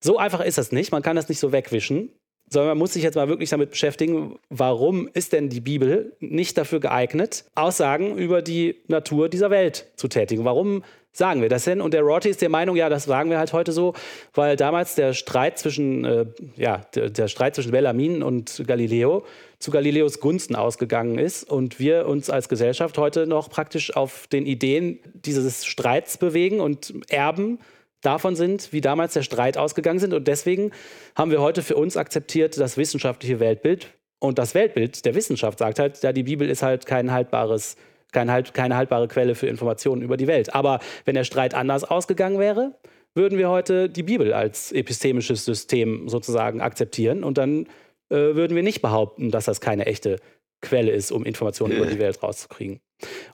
so 0.00 0.18
einfach 0.18 0.40
ist 0.40 0.58
das 0.58 0.72
nicht, 0.72 0.92
man 0.92 1.02
kann 1.02 1.16
das 1.16 1.28
nicht 1.28 1.38
so 1.38 1.52
wegwischen, 1.52 2.10
sondern 2.48 2.70
man 2.70 2.78
muss 2.78 2.92
sich 2.92 3.02
jetzt 3.02 3.14
mal 3.14 3.28
wirklich 3.28 3.50
damit 3.50 3.70
beschäftigen, 3.70 4.38
warum 4.48 5.08
ist 5.12 5.32
denn 5.32 5.48
die 5.48 5.60
Bibel 5.60 6.16
nicht 6.20 6.56
dafür 6.58 6.80
geeignet, 6.80 7.44
Aussagen 7.54 8.16
über 8.16 8.42
die 8.42 8.82
Natur 8.86 9.28
dieser 9.28 9.50
Welt 9.50 9.86
zu 9.96 10.08
tätigen? 10.08 10.44
Warum 10.44 10.84
sagen 11.14 11.40
wir 11.42 11.48
das 11.48 11.64
denn? 11.64 11.80
Und 11.80 11.94
der 11.94 12.02
Rorty 12.02 12.28
ist 12.28 12.42
der 12.42 12.48
Meinung, 12.48 12.76
ja, 12.76 12.88
das 12.88 13.04
sagen 13.04 13.30
wir 13.30 13.38
halt 13.38 13.52
heute 13.52 13.72
so, 13.72 13.94
weil 14.34 14.56
damals 14.56 14.94
der 14.94 15.14
Streit 15.14 15.58
zwischen, 15.58 16.04
äh, 16.04 16.26
ja, 16.56 16.82
der, 16.94 17.08
der, 17.08 17.28
Streit 17.28 17.54
zwischen 17.54 17.70
Bellamin 17.70 18.22
und 18.22 18.62
Galileo 18.66 19.24
zu 19.64 19.70
Galileos 19.70 20.20
Gunsten 20.20 20.56
ausgegangen 20.56 21.18
ist 21.18 21.50
und 21.50 21.80
wir 21.80 22.06
uns 22.06 22.28
als 22.28 22.50
Gesellschaft 22.50 22.98
heute 22.98 23.26
noch 23.26 23.48
praktisch 23.48 23.96
auf 23.96 24.26
den 24.26 24.44
Ideen 24.44 24.98
dieses 25.14 25.64
Streits 25.64 26.18
bewegen 26.18 26.60
und 26.60 26.92
Erben 27.08 27.58
davon 28.02 28.36
sind, 28.36 28.74
wie 28.74 28.82
damals 28.82 29.14
der 29.14 29.22
Streit 29.22 29.56
ausgegangen 29.56 29.98
sind. 29.98 30.12
Und 30.12 30.28
deswegen 30.28 30.70
haben 31.16 31.30
wir 31.30 31.40
heute 31.40 31.62
für 31.62 31.76
uns 31.76 31.96
akzeptiert 31.96 32.60
das 32.60 32.76
wissenschaftliche 32.76 33.40
Weltbild. 33.40 33.94
Und 34.18 34.38
das 34.38 34.54
Weltbild 34.54 35.06
der 35.06 35.14
Wissenschaft 35.14 35.58
sagt 35.60 35.78
halt, 35.78 36.02
ja, 36.02 36.12
die 36.12 36.24
Bibel 36.24 36.50
ist 36.50 36.62
halt 36.62 36.84
kein 36.84 37.10
haltbares 37.10 37.76
kein 38.12 38.30
halt, 38.30 38.54
keine 38.54 38.76
haltbare 38.76 39.08
Quelle 39.08 39.34
für 39.34 39.48
Informationen 39.48 40.02
über 40.02 40.16
die 40.16 40.28
Welt. 40.28 40.54
Aber 40.54 40.78
wenn 41.06 41.14
der 41.16 41.24
Streit 41.24 41.54
anders 41.54 41.84
ausgegangen 41.84 42.38
wäre, 42.38 42.78
würden 43.14 43.38
wir 43.38 43.48
heute 43.48 43.88
die 43.88 44.02
Bibel 44.02 44.32
als 44.32 44.72
epistemisches 44.72 45.44
System 45.44 46.08
sozusagen 46.08 46.60
akzeptieren 46.60 47.24
und 47.24 47.38
dann 47.38 47.66
äh, 48.10 48.16
würden 48.34 48.54
wir 48.54 48.62
nicht 48.62 48.82
behaupten, 48.82 49.30
dass 49.30 49.46
das 49.46 49.60
keine 49.60 49.86
echte 49.86 50.18
Quelle 50.60 50.92
ist, 50.92 51.12
um 51.12 51.24
Informationen 51.24 51.72
äh. 51.72 51.76
über 51.76 51.86
die 51.86 51.98
Welt 51.98 52.22
rauszukriegen. 52.22 52.80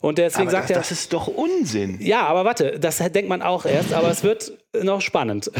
Und 0.01 0.17
deswegen 0.17 0.49
aber 0.49 0.51
sagt 0.51 0.69
das, 0.69 0.71
er. 0.71 0.77
Das 0.77 0.91
ist 0.91 1.13
doch 1.13 1.27
Unsinn. 1.27 1.97
Ja, 2.01 2.25
aber 2.25 2.45
warte, 2.45 2.79
das 2.79 2.97
denkt 2.97 3.29
man 3.29 3.41
auch 3.41 3.65
erst, 3.65 3.93
aber 3.93 4.09
es 4.09 4.23
wird 4.23 4.53
noch 4.81 5.01
spannend. 5.01 5.51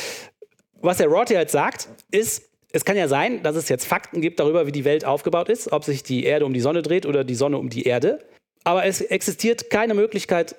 Was 0.80 0.98
der 0.98 1.08
Rorty 1.08 1.34
halt 1.34 1.50
sagt, 1.50 1.88
ist, 2.10 2.50
es 2.72 2.84
kann 2.84 2.96
ja 2.96 3.08
sein, 3.08 3.42
dass 3.42 3.56
es 3.56 3.68
jetzt 3.68 3.86
Fakten 3.86 4.20
gibt 4.20 4.38
darüber, 4.38 4.66
wie 4.66 4.72
die 4.72 4.84
Welt 4.84 5.04
aufgebaut 5.04 5.48
ist, 5.48 5.72
ob 5.72 5.84
sich 5.84 6.02
die 6.02 6.24
Erde 6.24 6.44
um 6.44 6.52
die 6.52 6.60
Sonne 6.60 6.82
dreht 6.82 7.06
oder 7.06 7.24
die 7.24 7.34
Sonne 7.34 7.58
um 7.58 7.70
die 7.70 7.84
Erde. 7.84 8.20
Aber 8.64 8.84
es 8.84 9.00
existiert 9.00 9.70
keine 9.70 9.94
Möglichkeit, 9.94 10.56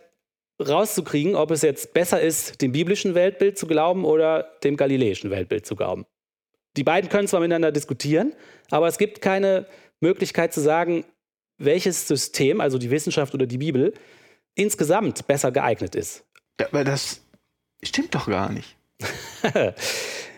rauszukriegen, 0.65 1.35
ob 1.35 1.51
es 1.51 1.61
jetzt 1.61 1.93
besser 1.93 2.19
ist, 2.19 2.61
dem 2.61 2.71
biblischen 2.71 3.15
Weltbild 3.15 3.57
zu 3.57 3.67
glauben 3.67 4.05
oder 4.05 4.51
dem 4.63 4.75
galiläischen 4.75 5.29
Weltbild 5.29 5.65
zu 5.65 5.75
glauben. 5.75 6.05
Die 6.77 6.83
beiden 6.83 7.09
können 7.09 7.27
zwar 7.27 7.39
miteinander 7.39 7.71
diskutieren, 7.71 8.33
aber 8.69 8.87
es 8.87 8.97
gibt 8.97 9.21
keine 9.21 9.65
Möglichkeit 9.99 10.53
zu 10.53 10.61
sagen, 10.61 11.05
welches 11.57 12.07
System, 12.07 12.61
also 12.61 12.77
die 12.77 12.91
Wissenschaft 12.91 13.33
oder 13.33 13.47
die 13.47 13.57
Bibel, 13.57 13.93
insgesamt 14.55 15.25
besser 15.27 15.51
geeignet 15.51 15.95
ist. 15.95 16.23
Aber 16.59 16.83
das 16.83 17.21
stimmt 17.83 18.13
doch 18.13 18.27
gar 18.27 18.51
nicht. 18.51 18.75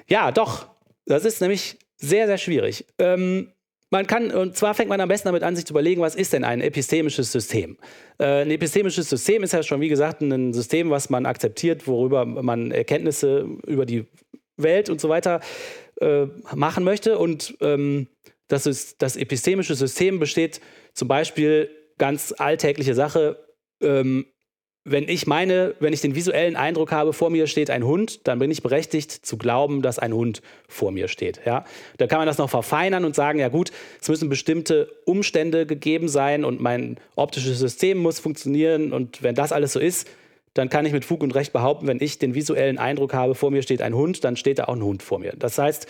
ja, 0.07 0.31
doch. 0.31 0.69
Das 1.05 1.25
ist 1.25 1.41
nämlich 1.41 1.77
sehr, 1.97 2.27
sehr 2.27 2.37
schwierig. 2.37 2.85
Ähm, 2.97 3.51
man 3.89 4.05
kann, 4.05 4.31
und 4.31 4.55
zwar 4.55 4.75
fängt 4.75 4.89
man 4.89 5.01
am 5.01 5.09
besten 5.09 5.27
damit 5.27 5.43
an, 5.43 5.55
sich 5.55 5.65
zu 5.65 5.73
überlegen, 5.73 6.01
was 6.01 6.15
ist 6.15 6.33
denn 6.33 6.43
ein 6.43 6.61
epistemisches 6.61 7.31
System? 7.31 7.77
Äh, 8.19 8.43
ein 8.43 8.51
epistemisches 8.51 9.09
System 9.09 9.43
ist 9.43 9.53
ja 9.53 9.63
schon, 9.63 9.81
wie 9.81 9.89
gesagt, 9.89 10.21
ein 10.21 10.53
System, 10.53 10.89
was 10.89 11.09
man 11.09 11.25
akzeptiert, 11.25 11.87
worüber 11.87 12.25
man 12.25 12.71
Erkenntnisse 12.71 13.47
über 13.65 13.85
die 13.85 14.05
Welt 14.57 14.89
und 14.89 15.01
so 15.01 15.09
weiter 15.09 15.39
äh, 16.01 16.27
machen 16.55 16.83
möchte. 16.83 17.17
Und 17.17 17.57
ähm, 17.61 18.07
das, 18.47 18.65
ist, 18.65 19.01
das 19.01 19.15
epistemische 19.15 19.75
System 19.75 20.19
besteht 20.19 20.61
zum 20.93 21.07
Beispiel 21.07 21.69
ganz 21.97 22.33
alltägliche 22.37 22.95
Sache. 22.95 23.37
Ähm, 23.81 24.25
wenn 24.85 25.07
ich 25.07 25.27
meine, 25.27 25.75
wenn 25.79 25.93
ich 25.93 26.01
den 26.01 26.15
visuellen 26.15 26.55
Eindruck 26.55 26.91
habe, 26.91 27.13
vor 27.13 27.29
mir 27.29 27.47
steht 27.47 27.69
ein 27.69 27.85
Hund, 27.85 28.27
dann 28.27 28.39
bin 28.39 28.49
ich 28.49 28.63
berechtigt 28.63 29.11
zu 29.11 29.37
glauben, 29.37 29.81
dass 29.81 29.99
ein 29.99 30.13
Hund 30.13 30.41
vor 30.67 30.91
mir 30.91 31.07
steht. 31.07 31.41
Ja? 31.45 31.65
Da 31.97 32.07
kann 32.07 32.19
man 32.19 32.27
das 32.27 32.37
noch 32.37 32.49
verfeinern 32.49 33.05
und 33.05 33.13
sagen, 33.13 33.39
ja 33.39 33.49
gut, 33.49 33.71
es 34.01 34.09
müssen 34.09 34.29
bestimmte 34.29 34.89
Umstände 35.05 35.65
gegeben 35.65 36.07
sein 36.07 36.43
und 36.45 36.59
mein 36.59 36.97
optisches 37.15 37.59
System 37.59 37.97
muss 37.97 38.19
funktionieren 38.19 38.93
und 38.93 39.21
wenn 39.21 39.35
das 39.35 39.51
alles 39.51 39.73
so 39.73 39.79
ist, 39.79 40.07
dann 40.53 40.69
kann 40.69 40.85
ich 40.85 40.93
mit 40.93 41.05
Fug 41.05 41.21
und 41.21 41.35
Recht 41.35 41.53
behaupten, 41.53 41.87
wenn 41.87 42.01
ich 42.01 42.19
den 42.19 42.33
visuellen 42.33 42.77
Eindruck 42.77 43.13
habe, 43.13 43.35
vor 43.35 43.51
mir 43.51 43.61
steht 43.61 43.81
ein 43.81 43.95
Hund, 43.95 44.23
dann 44.23 44.35
steht 44.35 44.59
da 44.59 44.65
auch 44.65 44.75
ein 44.75 44.83
Hund 44.83 45.03
vor 45.03 45.19
mir. 45.19 45.33
Das 45.37 45.57
heißt, 45.57 45.87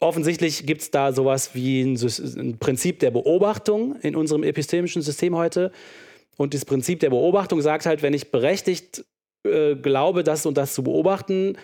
offensichtlich 0.00 0.66
gibt 0.66 0.82
es 0.82 0.90
da 0.90 1.12
sowas 1.12 1.54
wie 1.54 1.82
ein, 1.82 1.96
ein 1.96 2.58
Prinzip 2.58 3.00
der 3.00 3.10
Beobachtung 3.10 3.96
in 4.00 4.16
unserem 4.16 4.42
epistemischen 4.42 5.02
System 5.02 5.36
heute. 5.36 5.72
Und 6.36 6.54
das 6.54 6.64
Prinzip 6.64 7.00
der 7.00 7.10
Beobachtung 7.10 7.60
sagt 7.60 7.86
halt, 7.86 8.02
wenn 8.02 8.14
ich 8.14 8.30
berechtigt 8.30 9.04
äh, 9.44 9.74
glaube, 9.74 10.22
das 10.22 10.46
und 10.46 10.56
das 10.56 10.74
zu 10.74 10.82
beobachten, 10.82 11.56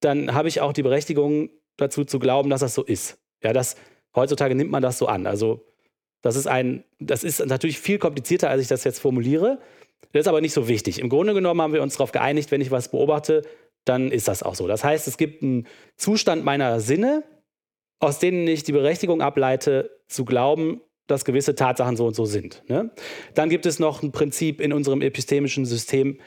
dann 0.00 0.34
habe 0.34 0.48
ich 0.48 0.60
auch 0.60 0.72
die 0.72 0.82
Berechtigung 0.82 1.50
dazu 1.76 2.04
zu 2.04 2.18
glauben, 2.18 2.50
dass 2.50 2.60
das 2.60 2.74
so 2.74 2.82
ist. 2.82 3.18
Ja, 3.42 3.52
das 3.52 3.76
heutzutage 4.14 4.54
nimmt 4.54 4.70
man 4.70 4.82
das 4.82 4.98
so 4.98 5.06
an. 5.06 5.26
Also 5.26 5.64
das 6.22 6.36
ist 6.36 6.48
ein, 6.48 6.84
das 6.98 7.22
ist 7.22 7.44
natürlich 7.44 7.78
viel 7.78 7.98
komplizierter, 7.98 8.50
als 8.50 8.62
ich 8.62 8.68
das 8.68 8.84
jetzt 8.84 8.98
formuliere. 8.98 9.60
Das 10.12 10.20
ist 10.20 10.28
aber 10.28 10.40
nicht 10.40 10.52
so 10.52 10.68
wichtig. 10.68 11.00
Im 11.00 11.08
Grunde 11.08 11.34
genommen 11.34 11.60
haben 11.60 11.72
wir 11.72 11.82
uns 11.82 11.94
darauf 11.94 12.12
geeinigt, 12.12 12.50
wenn 12.50 12.60
ich 12.60 12.70
was 12.70 12.90
beobachte, 12.90 13.42
dann 13.84 14.10
ist 14.10 14.28
das 14.28 14.42
auch 14.42 14.54
so. 14.54 14.66
Das 14.66 14.84
heißt, 14.84 15.08
es 15.08 15.16
gibt 15.16 15.42
einen 15.42 15.66
Zustand 15.96 16.44
meiner 16.44 16.80
Sinne, 16.80 17.24
aus 18.00 18.18
denen 18.18 18.46
ich 18.46 18.62
die 18.62 18.72
Berechtigung 18.72 19.22
ableite, 19.22 19.90
zu 20.06 20.24
glauben, 20.24 20.80
dass 21.06 21.24
gewisse 21.24 21.54
Tatsachen 21.54 21.96
so 21.96 22.06
und 22.06 22.14
so 22.14 22.24
sind. 22.24 22.62
Ne? 22.68 22.90
Dann 23.34 23.48
gibt 23.48 23.66
es 23.66 23.78
noch 23.78 24.02
ein 24.02 24.12
Prinzip 24.12 24.60
in 24.60 24.72
unserem 24.72 25.02
epistemischen 25.02 25.64
System, 25.64 26.18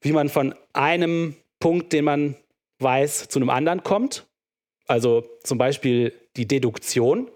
wie 0.00 0.12
man 0.12 0.28
von 0.28 0.54
einem 0.72 1.36
Punkt, 1.60 1.92
den 1.92 2.04
man 2.04 2.36
weiß, 2.80 3.28
zu 3.28 3.38
einem 3.38 3.50
anderen 3.50 3.82
kommt. 3.82 4.26
Also 4.86 5.24
zum 5.42 5.58
Beispiel 5.58 6.12
die 6.36 6.46
Deduktion. 6.46 7.30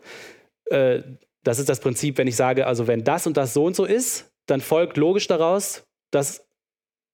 Äh, 0.66 1.02
das 1.44 1.58
ist 1.58 1.68
das 1.68 1.80
Prinzip, 1.80 2.18
wenn 2.18 2.28
ich 2.28 2.36
sage, 2.36 2.66
also 2.66 2.86
wenn 2.86 3.04
das 3.04 3.26
und 3.26 3.36
das 3.36 3.54
so 3.54 3.64
und 3.64 3.74
so 3.74 3.84
ist, 3.84 4.27
dann 4.48 4.60
folgt 4.60 4.96
logisch 4.96 5.28
daraus, 5.28 5.84
dass 6.10 6.48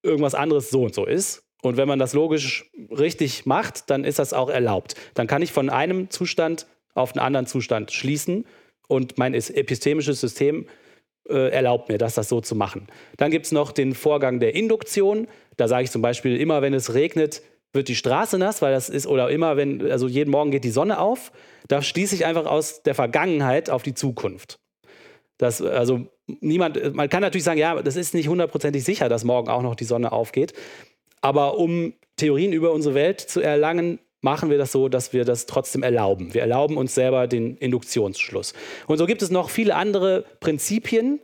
irgendwas 0.02 0.34
anderes 0.34 0.70
so 0.70 0.84
und 0.84 0.94
so 0.94 1.04
ist. 1.04 1.44
Und 1.62 1.76
wenn 1.76 1.88
man 1.88 1.98
das 1.98 2.12
logisch 2.12 2.70
richtig 2.90 3.46
macht, 3.46 3.90
dann 3.90 4.04
ist 4.04 4.18
das 4.18 4.32
auch 4.32 4.50
erlaubt. 4.50 4.94
Dann 5.14 5.26
kann 5.26 5.42
ich 5.42 5.52
von 5.52 5.70
einem 5.70 6.10
Zustand 6.10 6.66
auf 6.94 7.12
einen 7.12 7.24
anderen 7.24 7.46
Zustand 7.46 7.90
schließen 7.90 8.46
und 8.86 9.18
mein 9.18 9.34
epistemisches 9.34 10.20
System 10.20 10.66
äh, 11.28 11.50
erlaubt 11.50 11.88
mir 11.88 11.98
das, 11.98 12.14
das 12.14 12.28
so 12.28 12.40
zu 12.40 12.54
machen. 12.54 12.86
Dann 13.16 13.30
gibt 13.30 13.46
es 13.46 13.52
noch 13.52 13.72
den 13.72 13.94
Vorgang 13.94 14.40
der 14.40 14.54
Induktion. 14.54 15.26
Da 15.56 15.66
sage 15.68 15.84
ich 15.84 15.90
zum 15.90 16.02
Beispiel, 16.02 16.36
immer 16.36 16.60
wenn 16.60 16.74
es 16.74 16.92
regnet, 16.92 17.42
wird 17.72 17.88
die 17.88 17.96
Straße 17.96 18.38
nass, 18.38 18.62
weil 18.62 18.72
das 18.72 18.88
ist, 18.88 19.06
oder 19.06 19.30
immer 19.30 19.56
wenn, 19.56 19.90
also 19.90 20.06
jeden 20.06 20.30
Morgen 20.30 20.50
geht 20.50 20.64
die 20.64 20.70
Sonne 20.70 21.00
auf. 21.00 21.32
Da 21.66 21.82
schließe 21.82 22.14
ich 22.14 22.26
einfach 22.26 22.46
aus 22.46 22.82
der 22.82 22.94
Vergangenheit 22.94 23.70
auf 23.70 23.82
die 23.82 23.94
Zukunft. 23.94 24.60
Das, 25.38 25.60
also 25.62 26.08
niemand, 26.26 26.94
man 26.94 27.08
kann 27.08 27.22
natürlich 27.22 27.44
sagen, 27.44 27.58
ja, 27.58 27.80
das 27.82 27.96
ist 27.96 28.14
nicht 28.14 28.28
hundertprozentig 28.28 28.84
sicher, 28.84 29.08
dass 29.08 29.24
morgen 29.24 29.48
auch 29.48 29.62
noch 29.62 29.74
die 29.74 29.84
Sonne 29.84 30.12
aufgeht. 30.12 30.52
Aber 31.20 31.58
um 31.58 31.94
Theorien 32.16 32.52
über 32.52 32.72
unsere 32.72 32.94
Welt 32.94 33.20
zu 33.20 33.40
erlangen, 33.40 33.98
machen 34.20 34.50
wir 34.50 34.58
das 34.58 34.72
so, 34.72 34.88
dass 34.88 35.12
wir 35.12 35.24
das 35.24 35.46
trotzdem 35.46 35.82
erlauben. 35.82 36.34
Wir 36.34 36.40
erlauben 36.40 36.76
uns 36.76 36.94
selber 36.94 37.26
den 37.26 37.56
Induktionsschluss. 37.58 38.54
Und 38.86 38.98
so 38.98 39.06
gibt 39.06 39.22
es 39.22 39.30
noch 39.30 39.50
viele 39.50 39.74
andere 39.74 40.24
Prinzipien, 40.40 41.20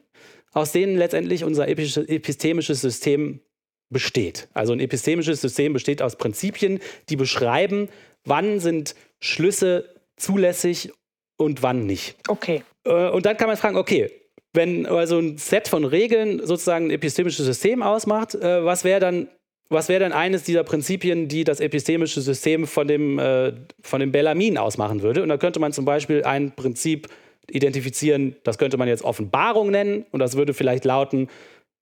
aus 0.52 0.72
denen 0.72 0.96
letztendlich 0.96 1.44
unser 1.44 1.68
epistemisches 1.68 2.80
System 2.80 3.40
besteht. 3.88 4.48
Also 4.52 4.72
ein 4.72 4.80
epistemisches 4.80 5.40
System 5.40 5.72
besteht 5.72 6.02
aus 6.02 6.16
Prinzipien, 6.16 6.80
die 7.08 7.16
beschreiben, 7.16 7.88
wann 8.24 8.60
sind 8.60 8.94
Schlüsse 9.20 9.94
zulässig 10.16 10.92
und 11.36 11.62
wann 11.62 11.86
nicht. 11.86 12.16
Okay. 12.28 12.62
Äh, 12.84 13.08
und 13.10 13.26
dann 13.26 13.36
kann 13.36 13.48
man 13.48 13.56
fragen, 13.56 13.76
okay, 13.76 14.10
wenn 14.52 14.86
also 14.86 15.18
ein 15.18 15.38
Set 15.38 15.68
von 15.68 15.84
Regeln 15.84 16.44
sozusagen 16.44 16.86
ein 16.86 16.90
epistemisches 16.90 17.46
System 17.46 17.82
ausmacht, 17.82 18.34
äh, 18.34 18.64
was 18.64 18.84
wäre 18.84 19.00
dann 19.00 19.28
was 19.72 19.88
wäre 19.88 20.00
denn 20.00 20.12
eines 20.12 20.42
dieser 20.42 20.64
Prinzipien, 20.64 21.28
die 21.28 21.44
das 21.44 21.60
epistemische 21.60 22.20
System 22.20 22.66
von 22.66 22.88
dem, 22.88 23.20
äh, 23.20 23.52
von 23.80 24.00
dem 24.00 24.10
Bellamin 24.10 24.58
ausmachen 24.58 25.00
würde? 25.00 25.22
Und 25.22 25.28
da 25.28 25.36
könnte 25.36 25.60
man 25.60 25.72
zum 25.72 25.84
Beispiel 25.84 26.24
ein 26.24 26.56
Prinzip 26.56 27.06
identifizieren, 27.48 28.34
das 28.42 28.58
könnte 28.58 28.76
man 28.76 28.88
jetzt 28.88 29.04
Offenbarung 29.04 29.70
nennen 29.70 30.04
und 30.10 30.18
das 30.18 30.36
würde 30.36 30.54
vielleicht 30.54 30.84
lauten, 30.84 31.28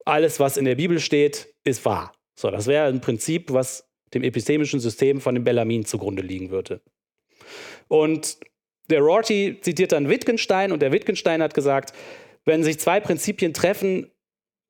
alles, 0.04 0.38
was 0.38 0.58
in 0.58 0.66
der 0.66 0.74
Bibel 0.74 1.00
steht, 1.00 1.48
ist 1.64 1.84
wahr. 1.84 2.12
So, 2.34 2.50
das 2.50 2.66
wäre 2.66 2.86
ein 2.88 3.00
Prinzip, 3.00 3.52
was 3.52 3.88
dem 4.14 4.22
epistemischen 4.22 4.80
System 4.80 5.20
von 5.20 5.34
dem 5.34 5.44
Bellamin 5.44 5.84
zugrunde 5.84 6.22
liegen 6.22 6.50
würde. 6.50 6.80
Und 7.88 8.38
der 8.90 9.00
Rorty 9.00 9.58
zitiert 9.60 9.92
dann 9.92 10.08
Wittgenstein 10.08 10.72
und 10.72 10.80
der 10.80 10.92
Wittgenstein 10.92 11.42
hat 11.42 11.54
gesagt, 11.54 11.94
wenn 12.48 12.64
sich 12.64 12.80
zwei 12.80 12.98
Prinzipien 12.98 13.52
treffen 13.52 14.10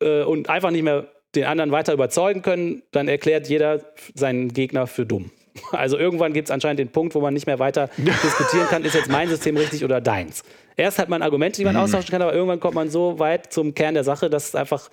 äh, 0.02 0.22
und 0.24 0.50
einfach 0.50 0.70
nicht 0.70 0.82
mehr 0.82 1.06
den 1.34 1.44
anderen 1.44 1.70
weiter 1.70 1.92
überzeugen 1.92 2.42
können, 2.42 2.82
dann 2.90 3.06
erklärt 3.06 3.48
jeder 3.48 3.84
seinen 4.14 4.52
Gegner 4.52 4.86
für 4.86 5.06
dumm. 5.06 5.30
Also 5.72 5.98
irgendwann 5.98 6.32
gibt 6.34 6.48
es 6.48 6.52
anscheinend 6.52 6.78
den 6.78 6.90
Punkt, 6.90 7.16
wo 7.16 7.20
man 7.20 7.34
nicht 7.34 7.46
mehr 7.46 7.58
weiter 7.58 7.90
diskutieren 7.96 8.66
kann, 8.68 8.84
ist 8.84 8.94
jetzt 8.94 9.10
mein 9.10 9.28
System 9.28 9.56
richtig 9.56 9.82
oder 9.82 10.00
deins. 10.00 10.44
Erst 10.76 11.00
hat 11.00 11.08
man 11.08 11.20
Argumente, 11.20 11.58
die 11.58 11.64
man 11.64 11.74
mhm. 11.74 11.80
austauschen 11.80 12.10
kann, 12.10 12.22
aber 12.22 12.32
irgendwann 12.32 12.60
kommt 12.60 12.76
man 12.76 12.90
so 12.90 13.18
weit 13.18 13.52
zum 13.52 13.74
Kern 13.74 13.94
der 13.94 14.04
Sache, 14.04 14.30
dass 14.30 14.48
es 14.48 14.54
einfach, 14.54 14.88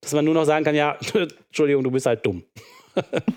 dass 0.00 0.12
man 0.12 0.24
nur 0.24 0.34
noch 0.34 0.44
sagen 0.44 0.64
kann, 0.64 0.74
ja, 0.74 0.98
Entschuldigung, 1.46 1.84
du 1.84 1.90
bist 1.92 2.06
halt 2.06 2.26
dumm. 2.26 2.42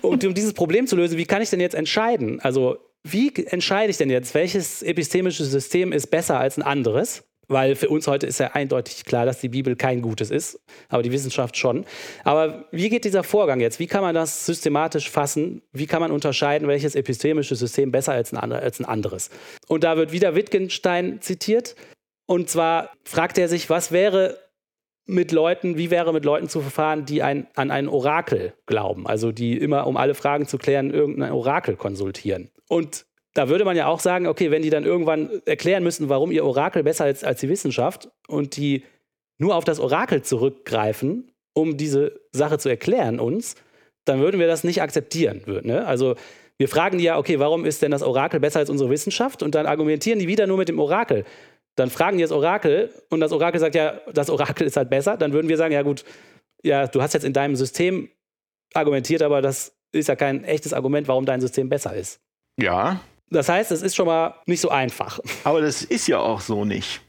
Und 0.00 0.24
um 0.24 0.34
dieses 0.34 0.54
Problem 0.54 0.88
zu 0.88 0.96
lösen, 0.96 1.18
wie 1.18 1.24
kann 1.24 1.40
ich 1.40 1.50
denn 1.50 1.60
jetzt 1.60 1.74
entscheiden? 1.74 2.40
Also 2.40 2.78
wie 3.04 3.32
entscheide 3.46 3.90
ich 3.90 3.96
denn 3.96 4.10
jetzt, 4.10 4.34
welches 4.34 4.82
epistemische 4.82 5.44
System 5.44 5.92
ist 5.92 6.08
besser 6.08 6.40
als 6.40 6.56
ein 6.56 6.62
anderes? 6.62 7.22
Weil 7.52 7.76
für 7.76 7.88
uns 7.88 8.06
heute 8.06 8.26
ist 8.26 8.40
ja 8.40 8.52
eindeutig 8.52 9.04
klar, 9.04 9.26
dass 9.26 9.40
die 9.40 9.48
Bibel 9.48 9.76
kein 9.76 10.02
Gutes 10.02 10.30
ist, 10.30 10.60
aber 10.88 11.02
die 11.02 11.12
Wissenschaft 11.12 11.56
schon. 11.56 11.84
Aber 12.24 12.66
wie 12.70 12.88
geht 12.88 13.04
dieser 13.04 13.22
Vorgang 13.22 13.60
jetzt? 13.60 13.78
Wie 13.78 13.86
kann 13.86 14.02
man 14.02 14.14
das 14.14 14.46
systematisch 14.46 15.10
fassen? 15.10 15.62
Wie 15.72 15.86
kann 15.86 16.00
man 16.00 16.10
unterscheiden, 16.10 16.68
welches 16.68 16.94
epistemische 16.94 17.56
System 17.56 17.92
besser 17.92 18.12
als 18.12 18.32
ein, 18.32 18.84
anderes? 18.84 19.30
Und 19.68 19.84
da 19.84 19.96
wird 19.96 20.12
wieder 20.12 20.34
Wittgenstein 20.34 21.20
zitiert. 21.20 21.76
Und 22.26 22.48
zwar 22.48 22.90
fragt 23.04 23.38
er 23.38 23.48
sich, 23.48 23.68
was 23.68 23.92
wäre 23.92 24.38
mit 25.06 25.32
Leuten, 25.32 25.76
wie 25.76 25.90
wäre 25.90 26.12
mit 26.12 26.24
Leuten 26.24 26.48
zu 26.48 26.60
verfahren, 26.60 27.04
die 27.04 27.22
ein, 27.22 27.46
an 27.54 27.70
ein 27.70 27.88
Orakel 27.88 28.54
glauben, 28.66 29.06
also 29.06 29.32
die 29.32 29.58
immer, 29.58 29.86
um 29.86 29.96
alle 29.96 30.14
Fragen 30.14 30.46
zu 30.46 30.58
klären, 30.58 30.90
irgendein 30.90 31.32
Orakel 31.32 31.76
konsultieren. 31.76 32.50
Und 32.68 33.04
da 33.34 33.48
würde 33.48 33.64
man 33.64 33.76
ja 33.76 33.86
auch 33.86 34.00
sagen, 34.00 34.26
okay, 34.26 34.50
wenn 34.50 34.62
die 34.62 34.70
dann 34.70 34.84
irgendwann 34.84 35.30
erklären 35.46 35.82
müssen, 35.82 36.08
warum 36.08 36.30
ihr 36.30 36.44
Orakel 36.44 36.82
besser 36.82 37.08
ist 37.08 37.24
als 37.24 37.40
die 37.40 37.48
Wissenschaft 37.48 38.10
und 38.28 38.56
die 38.56 38.84
nur 39.38 39.56
auf 39.56 39.64
das 39.64 39.80
Orakel 39.80 40.22
zurückgreifen, 40.22 41.32
um 41.54 41.76
diese 41.76 42.20
Sache 42.32 42.58
zu 42.58 42.68
erklären 42.68 43.20
uns, 43.20 43.56
dann 44.04 44.20
würden 44.20 44.40
wir 44.40 44.46
das 44.46 44.64
nicht 44.64 44.82
akzeptieren. 44.82 45.42
Ne? 45.64 45.86
Also 45.86 46.16
wir 46.58 46.68
fragen 46.68 46.98
die 46.98 47.04
ja, 47.04 47.18
okay, 47.18 47.38
warum 47.38 47.64
ist 47.64 47.82
denn 47.82 47.90
das 47.90 48.02
Orakel 48.02 48.40
besser 48.40 48.60
als 48.60 48.70
unsere 48.70 48.90
Wissenschaft? 48.90 49.42
Und 49.42 49.54
dann 49.54 49.66
argumentieren 49.66 50.18
die 50.18 50.28
wieder 50.28 50.46
nur 50.46 50.58
mit 50.58 50.68
dem 50.68 50.78
Orakel. 50.78 51.24
Dann 51.74 51.88
fragen 51.88 52.18
die 52.18 52.22
das 52.22 52.32
Orakel 52.32 52.90
und 53.08 53.20
das 53.20 53.32
Orakel 53.32 53.60
sagt 53.60 53.74
ja, 53.74 54.00
das 54.12 54.28
Orakel 54.28 54.66
ist 54.66 54.76
halt 54.76 54.90
besser. 54.90 55.16
Dann 55.16 55.32
würden 55.32 55.48
wir 55.48 55.56
sagen, 55.56 55.72
ja 55.72 55.82
gut, 55.82 56.04
ja, 56.62 56.86
du 56.86 57.00
hast 57.00 57.14
jetzt 57.14 57.24
in 57.24 57.32
deinem 57.32 57.56
System 57.56 58.10
argumentiert, 58.74 59.22
aber 59.22 59.40
das 59.40 59.74
ist 59.90 60.08
ja 60.08 60.16
kein 60.16 60.44
echtes 60.44 60.72
Argument, 60.72 61.08
warum 61.08 61.24
dein 61.24 61.40
System 61.40 61.68
besser 61.68 61.94
ist. 61.94 62.20
Ja, 62.60 63.00
das 63.32 63.48
heißt, 63.48 63.72
es 63.72 63.82
ist 63.82 63.94
schon 63.96 64.06
mal 64.06 64.34
nicht 64.46 64.60
so 64.60 64.68
einfach. 64.70 65.18
Aber 65.44 65.60
das 65.60 65.82
ist 65.82 66.06
ja 66.08 66.18
auch 66.18 66.40
so 66.40 66.64
nicht. 66.64 67.00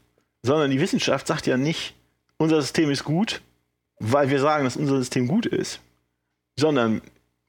Sondern 0.42 0.70
die 0.70 0.80
Wissenschaft 0.80 1.26
sagt 1.26 1.46
ja 1.46 1.56
nicht, 1.56 1.94
unser 2.38 2.60
System 2.60 2.90
ist 2.90 3.04
gut, 3.04 3.40
weil 3.98 4.28
wir 4.30 4.40
sagen, 4.40 4.64
dass 4.64 4.76
unser 4.76 4.96
System 4.98 5.28
gut 5.28 5.46
ist. 5.46 5.80
sondern 6.58 7.00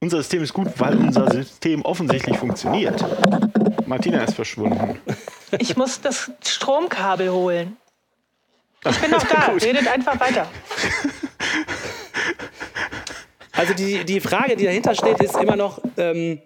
unser 0.02 0.18
System 0.18 0.44
ist 0.44 0.54
gut, 0.54 0.68
weil 0.78 0.96
unser 0.98 1.32
System 1.32 1.82
offensichtlich 1.84 2.38
funktioniert. 2.38 3.04
Martina 3.88 4.24
ist 4.24 4.36
verschwunden. 4.36 5.00
Ich 5.60 5.76
muss 5.78 6.00
das 6.02 6.32
Stromkabel 6.46 7.32
holen. 7.32 7.78
Ich 8.88 9.00
bin 9.00 9.10
noch 9.12 9.24
da. 9.28 9.48
Redet 9.48 9.88
einfach 9.88 10.20
weiter. 10.20 10.48
Also 13.52 13.74
die, 13.74 14.04
die 14.04 14.20
Frage, 14.20 14.56
die 14.56 14.66
dahinter 14.66 14.94
steht, 14.96 15.20
ist 15.22 15.36
immer 15.38 15.56
noch, 15.56 15.80
ähm, 15.98 16.42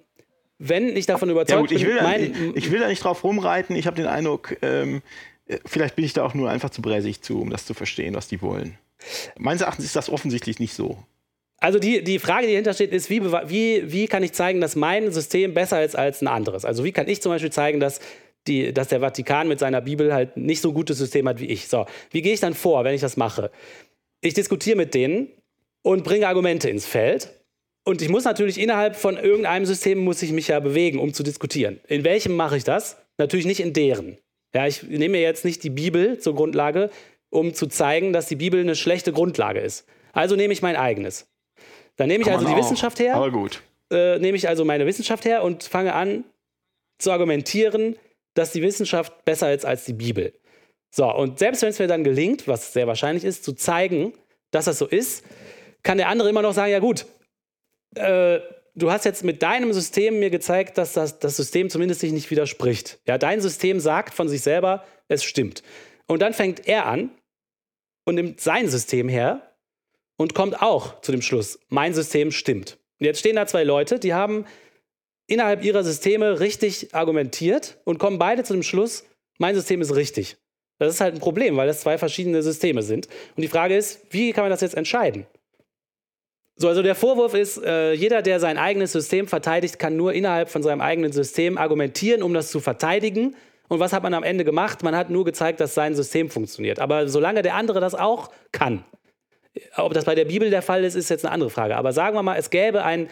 wenn 0.59 0.95
ich 0.95 1.05
davon 1.05 1.29
überzeugt 1.29 1.49
ja, 1.49 1.59
gut, 1.59 1.71
ich 1.71 1.85
will, 1.85 1.99
bin, 1.99 2.53
ich, 2.55 2.69
will 2.69 2.79
da 2.79 2.87
nicht 2.89 3.03
drauf 3.03 3.23
rumreiten. 3.23 3.75
Ich 3.75 3.87
habe 3.87 3.95
den 3.95 4.07
Eindruck, 4.07 4.57
ähm, 4.61 5.01
vielleicht 5.65 5.95
bin 5.95 6.05
ich 6.05 6.13
da 6.13 6.23
auch 6.23 6.33
nur 6.33 6.49
einfach 6.49 6.69
zu 6.69 6.81
bräsig 6.81 7.21
zu, 7.21 7.41
um 7.41 7.49
das 7.49 7.65
zu 7.65 7.73
verstehen, 7.73 8.13
was 8.13 8.27
die 8.27 8.41
wollen. 8.41 8.77
Meines 9.37 9.61
Erachtens 9.61 9.85
ist 9.85 9.95
das 9.95 10.09
offensichtlich 10.09 10.59
nicht 10.59 10.73
so. 10.73 10.97
Also 11.61 11.79
die, 11.79 12.03
die 12.03 12.19
Frage, 12.19 12.45
die 12.47 12.53
dahinter 12.53 12.73
steht, 12.73 12.91
ist, 12.91 13.09
wie, 13.09 13.21
wie, 13.23 13.91
wie 13.91 14.07
kann 14.07 14.23
ich 14.23 14.33
zeigen, 14.33 14.61
dass 14.61 14.75
mein 14.75 15.11
System 15.11 15.53
besser 15.53 15.83
ist 15.83 15.95
als 15.95 16.21
ein 16.21 16.27
anderes? 16.27 16.65
Also 16.65 16.83
wie 16.83 16.91
kann 16.91 17.07
ich 17.07 17.21
zum 17.21 17.31
Beispiel 17.31 17.51
zeigen, 17.51 17.79
dass, 17.79 17.99
die, 18.47 18.73
dass 18.73 18.89
der 18.89 18.99
Vatikan 18.99 19.47
mit 19.47 19.59
seiner 19.59 19.81
Bibel 19.81 20.13
halt 20.13 20.37
nicht 20.37 20.61
so 20.61 20.73
gutes 20.73 20.97
System 20.97 21.27
hat 21.27 21.39
wie 21.39 21.47
ich? 21.47 21.67
So, 21.67 21.85
wie 22.11 22.21
gehe 22.21 22.33
ich 22.33 22.39
dann 22.39 22.53
vor, 22.53 22.83
wenn 22.83 22.95
ich 22.95 23.01
das 23.01 23.17
mache? 23.17 23.51
Ich 24.21 24.33
diskutiere 24.33 24.77
mit 24.77 24.93
denen 24.93 25.29
und 25.81 26.03
bringe 26.03 26.27
Argumente 26.27 26.69
ins 26.69 26.85
Feld. 26.85 27.38
Und 27.89 28.03
ich 28.03 28.09
muss 28.09 28.23
natürlich 28.23 28.59
innerhalb 28.59 28.95
von 28.95 29.17
irgendeinem 29.17 29.65
System 29.65 29.97
muss 29.97 30.21
ich 30.21 30.31
mich 30.31 30.47
ja 30.47 30.59
bewegen, 30.59 30.99
um 30.99 31.11
zu 31.11 31.23
diskutieren. 31.23 31.79
In 31.87 32.03
welchem 32.03 32.35
mache 32.35 32.55
ich 32.55 32.63
das? 32.63 32.97
Natürlich 33.17 33.47
nicht 33.47 33.61
in 33.61 33.73
deren. 33.73 34.19
Ja, 34.53 34.67
ich 34.67 34.83
nehme 34.83 35.09
mir 35.09 35.21
jetzt 35.21 35.43
nicht 35.43 35.63
die 35.63 35.71
Bibel 35.71 36.19
zur 36.19 36.35
Grundlage, 36.35 36.91
um 37.31 37.55
zu 37.55 37.65
zeigen, 37.65 38.13
dass 38.13 38.27
die 38.27 38.35
Bibel 38.35 38.59
eine 38.59 38.75
schlechte 38.75 39.11
Grundlage 39.11 39.59
ist. 39.59 39.87
Also 40.13 40.35
nehme 40.35 40.53
ich 40.53 40.61
mein 40.61 40.75
eigenes. 40.75 41.27
Dann 41.95 42.09
nehme 42.09 42.23
ich 42.23 42.31
also 42.31 42.45
die 42.45 42.53
auch. 42.53 42.59
Wissenschaft 42.59 42.99
her. 42.99 43.15
Aber 43.15 43.31
gut. 43.31 43.63
Äh, 43.91 44.19
nehme 44.19 44.37
ich 44.37 44.47
also 44.47 44.65
meine 44.65 44.85
Wissenschaft 44.85 45.25
her 45.25 45.41
und 45.41 45.63
fange 45.63 45.95
an 45.95 46.25
zu 46.99 47.11
argumentieren, 47.11 47.95
dass 48.35 48.51
die 48.51 48.61
Wissenschaft 48.61 49.25
besser 49.25 49.51
ist 49.51 49.65
als 49.65 49.85
die 49.85 49.93
Bibel. 49.93 50.33
So, 50.91 51.11
und 51.11 51.39
selbst 51.39 51.63
wenn 51.63 51.69
es 51.69 51.79
mir 51.79 51.87
dann 51.87 52.03
gelingt, 52.03 52.47
was 52.47 52.71
sehr 52.71 52.85
wahrscheinlich 52.85 53.23
ist, 53.23 53.43
zu 53.43 53.53
zeigen, 53.53 54.13
dass 54.51 54.65
das 54.65 54.77
so 54.77 54.85
ist, 54.85 55.25
kann 55.81 55.97
der 55.97 56.09
andere 56.09 56.29
immer 56.29 56.43
noch 56.43 56.53
sagen, 56.53 56.71
ja 56.71 56.77
gut, 56.77 57.07
äh, 57.95 58.39
du 58.75 58.91
hast 58.91 59.05
jetzt 59.05 59.23
mit 59.23 59.41
deinem 59.41 59.73
System 59.73 60.19
mir 60.19 60.29
gezeigt, 60.29 60.77
dass 60.77 60.93
das, 60.93 61.19
das 61.19 61.35
System 61.35 61.69
zumindest 61.69 62.01
sich 62.01 62.11
nicht 62.11 62.31
widerspricht. 62.31 62.99
Ja, 63.07 63.17
dein 63.17 63.41
System 63.41 63.79
sagt 63.79 64.13
von 64.13 64.29
sich 64.29 64.41
selber, 64.41 64.85
es 65.07 65.23
stimmt. 65.23 65.63
Und 66.07 66.21
dann 66.21 66.33
fängt 66.33 66.67
er 66.67 66.85
an 66.85 67.11
und 68.05 68.15
nimmt 68.15 68.41
sein 68.41 68.69
System 68.69 69.09
her 69.09 69.55
und 70.17 70.33
kommt 70.33 70.61
auch 70.61 71.01
zu 71.01 71.11
dem 71.11 71.21
Schluss, 71.21 71.59
mein 71.69 71.93
System 71.93 72.31
stimmt. 72.31 72.77
Und 72.99 73.05
jetzt 73.05 73.19
stehen 73.19 73.35
da 73.35 73.47
zwei 73.47 73.63
Leute, 73.63 73.99
die 73.99 74.13
haben 74.13 74.45
innerhalb 75.27 75.63
ihrer 75.63 75.83
Systeme 75.83 76.39
richtig 76.39 76.93
argumentiert 76.93 77.77
und 77.85 77.99
kommen 77.99 78.17
beide 78.17 78.43
zu 78.43 78.53
dem 78.53 78.63
Schluss, 78.63 79.05
mein 79.37 79.55
System 79.55 79.81
ist 79.81 79.95
richtig. 79.95 80.37
Das 80.79 80.93
ist 80.93 81.01
halt 81.01 81.13
ein 81.13 81.19
Problem, 81.19 81.55
weil 81.57 81.67
das 81.67 81.81
zwei 81.81 81.97
verschiedene 81.97 82.41
Systeme 82.41 82.81
sind. 82.81 83.07
Und 83.35 83.41
die 83.41 83.47
Frage 83.47 83.75
ist, 83.75 84.01
wie 84.11 84.31
kann 84.33 84.43
man 84.43 84.51
das 84.51 84.61
jetzt 84.61 84.75
entscheiden? 84.75 85.27
So, 86.61 86.67
also 86.67 86.83
der 86.83 86.95
Vorwurf 86.95 87.35
ist, 87.35 87.63
äh, 87.63 87.93
jeder, 87.93 88.21
der 88.21 88.41
sein 88.41 88.57
eigenes 88.57 88.91
System 88.91 89.27
verteidigt, 89.27 89.79
kann 89.79 89.95
nur 89.95 90.11
innerhalb 90.11 90.49
von 90.49 90.61
seinem 90.61 90.81
eigenen 90.81 91.13
System 91.13 91.57
argumentieren, 91.57 92.21
um 92.21 92.33
das 92.33 92.51
zu 92.51 92.59
verteidigen. 92.59 93.37
Und 93.69 93.79
was 93.79 93.93
hat 93.93 94.03
man 94.03 94.13
am 94.13 94.23
Ende 94.23 94.43
gemacht? 94.43 94.83
Man 94.83 94.93
hat 94.93 95.09
nur 95.09 95.23
gezeigt, 95.23 95.61
dass 95.61 95.73
sein 95.73 95.95
System 95.95 96.29
funktioniert. 96.29 96.79
Aber 96.79 97.07
solange 97.07 97.43
der 97.43 97.55
andere 97.55 97.79
das 97.79 97.95
auch 97.95 98.29
kann, 98.51 98.83
ob 99.77 99.93
das 99.93 100.03
bei 100.03 100.15
der 100.15 100.25
Bibel 100.25 100.49
der 100.49 100.61
Fall 100.61 100.83
ist, 100.83 100.95
ist 100.95 101.09
jetzt 101.09 101.23
eine 101.23 101.33
andere 101.33 101.49
Frage. 101.49 101.77
Aber 101.77 101.93
sagen 101.93 102.17
wir 102.17 102.23
mal, 102.23 102.35
es 102.35 102.49
gäbe 102.49 102.83
ein 102.83 103.09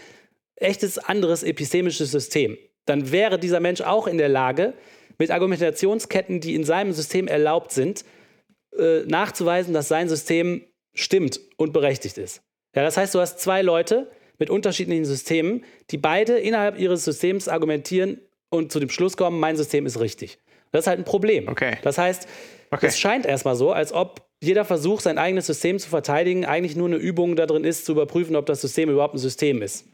echtes 0.57 0.97
anderes 0.97 1.43
epistemisches 1.43 2.11
System. 2.11 2.57
Dann 2.85 3.13
wäre 3.13 3.39
dieser 3.39 3.61
Mensch 3.61 3.79
auch 3.79 4.07
in 4.07 4.17
der 4.17 4.29
Lage, 4.29 4.73
mit 5.19 5.31
Argumentationsketten, 5.31 6.41
die 6.41 6.53
in 6.53 6.65
seinem 6.65 6.91
System 6.91 7.29
erlaubt 7.29 7.71
sind, 7.71 8.03
äh, 8.77 9.03
nachzuweisen, 9.05 9.73
dass 9.73 9.87
sein 9.87 10.09
System 10.09 10.65
stimmt 10.93 11.39
und 11.55 11.71
berechtigt 11.71 12.17
ist. 12.17 12.41
Ja, 12.77 12.83
das 12.83 12.95
heißt, 12.95 13.15
du 13.15 13.19
hast 13.19 13.39
zwei 13.39 13.63
Leute 13.63 14.07
mit 14.37 14.51
unterschiedlichen 14.51 15.03
Systemen, 15.03 15.65
die 15.89 15.97
beide 15.97 16.37
innerhalb 16.37 16.77
ihres 16.77 17.03
Systems 17.05 17.47
argumentieren 17.47 18.21
und 18.51 18.71
zu 18.71 18.79
dem 18.79 18.91
Schluss 18.91 19.17
kommen, 19.17 19.39
mein 19.39 19.57
System 19.57 19.87
ist 19.87 19.99
richtig. 19.99 20.37
Das 20.71 20.81
ist 20.83 20.87
halt 20.87 20.99
ein 20.99 21.03
Problem. 21.03 21.47
Okay. 21.47 21.79
Das 21.81 21.97
heißt, 21.97 22.27
okay. 22.69 22.85
es 22.85 22.99
scheint 22.99 23.25
erstmal 23.25 23.55
so, 23.55 23.71
als 23.71 23.93
ob 23.93 24.27
jeder 24.43 24.63
Versuch, 24.63 24.99
sein 24.99 25.17
eigenes 25.17 25.47
System 25.47 25.79
zu 25.79 25.89
verteidigen, 25.89 26.45
eigentlich 26.45 26.75
nur 26.75 26.85
eine 26.87 26.97
Übung 26.97 27.35
darin 27.35 27.63
ist, 27.63 27.83
zu 27.83 27.93
überprüfen, 27.93 28.35
ob 28.35 28.45
das 28.45 28.61
System 28.61 28.91
überhaupt 28.91 29.15
ein 29.15 29.17
System 29.17 29.63
ist. 29.63 29.87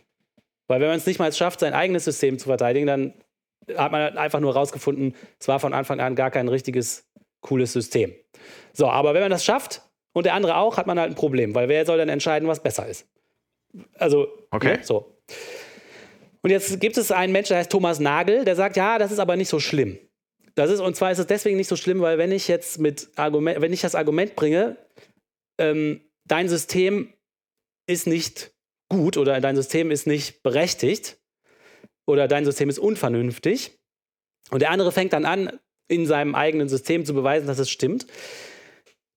Weil 0.68 0.82
wenn 0.82 0.90
man 0.90 0.98
es 0.98 1.06
nicht 1.06 1.20
mal 1.20 1.32
schafft, 1.32 1.62
sein 1.62 1.74
eigenes 1.74 2.04
System 2.04 2.38
zu 2.38 2.48
verteidigen, 2.48 2.86
dann 2.86 3.14
hat 3.78 3.94
man 3.94 4.02
halt 4.02 4.18
einfach 4.18 4.42
nur 4.42 4.54
herausgefunden, 4.54 5.16
es 5.40 5.48
war 5.48 5.62
von 5.62 5.74
Anfang 5.74 6.02
an 6.02 6.16
gar 6.16 6.32
kein 6.32 6.50
richtiges, 6.50 7.10
cooles 7.40 7.72
System. 7.72 8.14
So, 8.74 8.90
aber 8.90 9.14
wenn 9.14 9.22
man 9.22 9.32
das 9.32 9.46
schafft, 9.46 9.84
und 10.14 10.26
der 10.26 10.34
andere 10.36 10.58
auch, 10.58 10.78
hat 10.78 10.88
man 10.88 11.00
halt 11.00 11.12
ein 11.12 11.16
Problem, 11.16 11.54
weil 11.56 11.68
wer 11.70 11.86
soll 11.86 11.98
dann 11.98 12.10
entscheiden, 12.10 12.48
was 12.48 12.62
besser 12.62 12.88
ist? 12.88 13.08
Also, 13.96 14.28
okay. 14.52 14.78
Ja, 14.78 14.84
so. 14.84 15.18
Und 16.42 16.50
jetzt 16.50 16.80
gibt 16.80 16.98
es 16.98 17.12
einen 17.12 17.34
Menschen, 17.34 17.50
der 17.50 17.60
heißt 17.60 17.72
Thomas 17.72 18.00
Nagel, 18.00 18.46
der 18.46 18.56
sagt, 18.56 18.76
ja, 18.76 18.98
das 18.98 19.12
ist 19.12 19.20
aber 19.20 19.36
nicht 19.36 19.50
so 19.50 19.60
schlimm. 19.60 19.98
Das 20.56 20.70
ist, 20.70 20.82
und 20.82 20.96
zwar 20.96 21.12
ist 21.12 21.20
es 21.20 21.28
deswegen 21.28 21.58
nicht 21.58 21.70
so 21.70 21.76
schlimm, 21.76 22.02
weil 22.02 22.18
wenn 22.18 22.32
ich 22.32 22.48
jetzt 22.48 22.80
mit 22.80 23.10
Argument, 23.16 23.62
wenn 23.62 23.74
ich 23.74 23.82
das 23.82 23.96
Argument 23.96 24.36
bringe, 24.36 24.78
ähm, 25.58 26.02
dein 26.26 26.50
System 26.50 27.14
ist 27.88 28.06
nicht 28.08 28.54
gut 28.90 29.18
oder 29.18 29.42
dein 29.42 29.56
System 29.56 29.90
ist 29.90 30.06
nicht 30.06 30.44
berechtigt 30.44 31.18
oder 32.06 32.28
dein 32.28 32.46
System 32.46 32.70
ist 32.70 32.78
unvernünftig 32.78 33.80
und 34.52 34.62
der 34.62 34.70
andere 34.70 34.92
fängt 34.92 35.14
dann 35.14 35.26
an, 35.26 35.60
in 35.88 36.06
seinem 36.06 36.36
eigenen 36.36 36.70
System 36.70 37.06
zu 37.06 37.14
beweisen, 37.14 37.48
dass 37.48 37.60
es 37.60 37.70
stimmt, 37.70 38.06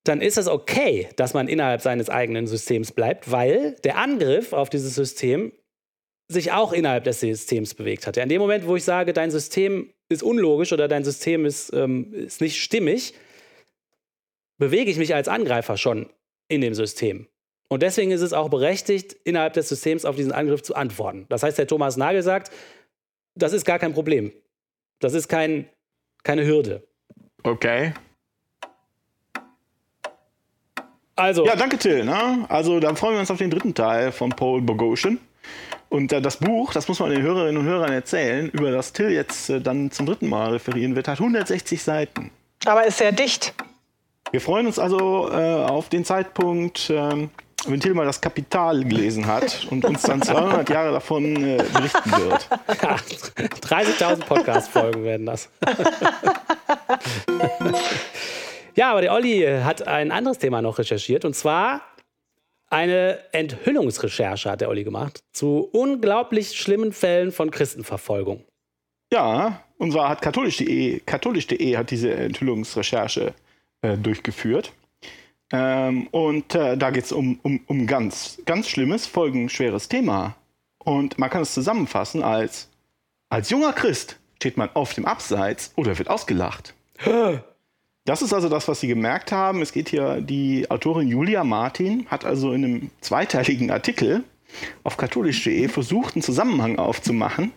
dann 0.08 0.20
ist 0.20 0.38
es 0.38 0.48
okay, 0.48 1.08
dass 1.16 1.34
man 1.34 1.48
innerhalb 1.48 1.80
seines 1.80 2.08
eigenen 2.08 2.46
Systems 2.46 2.92
bleibt, 2.92 3.30
weil 3.30 3.76
der 3.84 3.98
Angriff 3.98 4.52
auf 4.52 4.70
dieses 4.70 4.94
System 4.94 5.52
sich 6.28 6.52
auch 6.52 6.72
innerhalb 6.72 7.04
des 7.04 7.20
Systems 7.20 7.74
bewegt 7.74 8.06
hat. 8.06 8.16
In 8.16 8.28
dem 8.28 8.40
Moment, 8.40 8.66
wo 8.66 8.76
ich 8.76 8.84
sage, 8.84 9.12
dein 9.12 9.30
System 9.30 9.92
ist 10.08 10.22
unlogisch 10.22 10.72
oder 10.72 10.88
dein 10.88 11.04
System 11.04 11.44
ist, 11.44 11.72
ähm, 11.72 12.12
ist 12.12 12.40
nicht 12.40 12.60
stimmig, 12.60 13.14
bewege 14.58 14.90
ich 14.90 14.96
mich 14.96 15.14
als 15.14 15.28
Angreifer 15.28 15.76
schon 15.76 16.08
in 16.48 16.60
dem 16.60 16.74
System. 16.74 17.28
Und 17.68 17.82
deswegen 17.82 18.12
ist 18.12 18.20
es 18.20 18.32
auch 18.32 18.48
berechtigt, 18.48 19.16
innerhalb 19.24 19.54
des 19.54 19.68
Systems 19.68 20.04
auf 20.04 20.16
diesen 20.16 20.32
Angriff 20.32 20.62
zu 20.62 20.74
antworten. 20.74 21.26
Das 21.28 21.42
heißt, 21.42 21.58
der 21.58 21.66
Thomas 21.66 21.96
Nagel 21.96 22.22
sagt, 22.22 22.52
das 23.34 23.52
ist 23.52 23.64
gar 23.64 23.78
kein 23.78 23.92
Problem. 23.92 24.32
Das 25.00 25.14
ist 25.14 25.28
kein, 25.28 25.68
keine 26.22 26.46
Hürde. 26.46 26.86
Okay. 27.42 27.92
Also. 31.16 31.46
Ja, 31.46 31.56
danke, 31.56 31.78
Till. 31.78 32.04
Ne? 32.04 32.44
Also, 32.48 32.78
dann 32.78 32.96
freuen 32.96 33.14
wir 33.14 33.20
uns 33.20 33.30
auf 33.30 33.38
den 33.38 33.50
dritten 33.50 33.74
Teil 33.74 34.12
von 34.12 34.30
Paul 34.30 34.60
Bogosian. 34.60 35.18
Und 35.88 36.12
äh, 36.12 36.20
das 36.20 36.36
Buch, 36.36 36.72
das 36.72 36.88
muss 36.88 37.00
man 37.00 37.10
den 37.10 37.22
Hörerinnen 37.22 37.56
und 37.56 37.66
Hörern 37.66 37.92
erzählen, 37.92 38.50
über 38.50 38.70
das 38.70 38.92
Till 38.92 39.10
jetzt 39.10 39.48
äh, 39.48 39.60
dann 39.60 39.90
zum 39.90 40.06
dritten 40.06 40.28
Mal 40.28 40.50
referieren 40.50 40.94
wird, 40.94 41.08
hat 41.08 41.18
160 41.18 41.82
Seiten. 41.82 42.30
Aber 42.66 42.84
ist 42.84 42.98
sehr 42.98 43.12
dicht. 43.12 43.54
Wir 44.32 44.40
freuen 44.40 44.66
uns 44.66 44.78
also 44.78 45.30
äh, 45.30 45.64
auf 45.64 45.88
den 45.88 46.04
Zeitpunkt, 46.04 46.90
ähm, 46.90 47.30
wenn 47.66 47.80
Till 47.80 47.94
mal 47.94 48.04
das 48.04 48.20
Kapital 48.20 48.84
gelesen 48.84 49.26
hat 49.26 49.66
und 49.70 49.84
uns 49.84 50.02
dann 50.02 50.20
200 50.20 50.68
Jahre 50.68 50.92
davon 50.92 51.36
äh, 51.36 51.64
berichten 51.72 52.12
wird. 52.12 52.48
Ja, 52.82 52.96
30.000 52.96 54.24
Podcast-Folgen 54.26 55.04
werden 55.04 55.26
das. 55.26 55.48
Ja, 58.76 58.90
aber 58.90 59.00
der 59.00 59.12
Olli 59.12 59.40
hat 59.62 59.88
ein 59.88 60.12
anderes 60.12 60.38
Thema 60.38 60.60
noch 60.60 60.78
recherchiert 60.78 61.24
und 61.24 61.34
zwar 61.34 61.80
eine 62.68 63.18
Enthüllungsrecherche 63.32 64.50
hat 64.50 64.60
der 64.60 64.68
Olli 64.68 64.84
gemacht 64.84 65.20
zu 65.32 65.68
unglaublich 65.72 66.58
schlimmen 66.58 66.92
Fällen 66.92 67.32
von 67.32 67.50
Christenverfolgung. 67.50 68.44
Ja, 69.12 69.62
und 69.78 69.92
zwar 69.92 70.10
hat 70.10 70.20
katholisch.de 70.20 71.00
katholisch 71.06 71.46
hat 71.48 71.90
diese 71.90 72.12
Enthüllungsrecherche 72.12 73.34
äh, 73.80 73.96
durchgeführt. 73.96 74.72
Ähm, 75.52 76.08
und 76.08 76.54
äh, 76.54 76.76
da 76.76 76.90
geht 76.90 77.04
es 77.04 77.12
um, 77.12 77.38
um, 77.42 77.60
um 77.66 77.86
ganz, 77.86 78.42
ganz 78.44 78.68
schlimmes, 78.68 79.06
folgenschweres 79.06 79.88
Thema. 79.88 80.34
Und 80.78 81.18
man 81.18 81.30
kann 81.30 81.42
es 81.42 81.54
zusammenfassen 81.54 82.22
als, 82.22 82.68
als 83.30 83.48
junger 83.50 83.72
Christ 83.72 84.18
steht 84.36 84.56
man 84.56 84.68
auf 84.74 84.92
dem 84.92 85.06
Abseits 85.06 85.72
oder 85.76 85.96
wird 85.98 86.10
ausgelacht. 86.10 86.74
Das 88.06 88.22
ist 88.22 88.32
also 88.32 88.48
das, 88.48 88.68
was 88.68 88.80
Sie 88.80 88.86
gemerkt 88.86 89.32
haben. 89.32 89.60
Es 89.60 89.72
geht 89.72 89.88
hier, 89.88 90.20
die 90.20 90.70
Autorin 90.70 91.08
Julia 91.08 91.42
Martin 91.42 92.06
hat 92.06 92.24
also 92.24 92.52
in 92.52 92.64
einem 92.64 92.90
zweiteiligen 93.00 93.70
Artikel 93.72 94.22
auf 94.84 94.96
katholisch.de 94.96 95.66
versucht, 95.66 96.14
einen 96.14 96.22
Zusammenhang 96.22 96.78
aufzumachen 96.78 97.50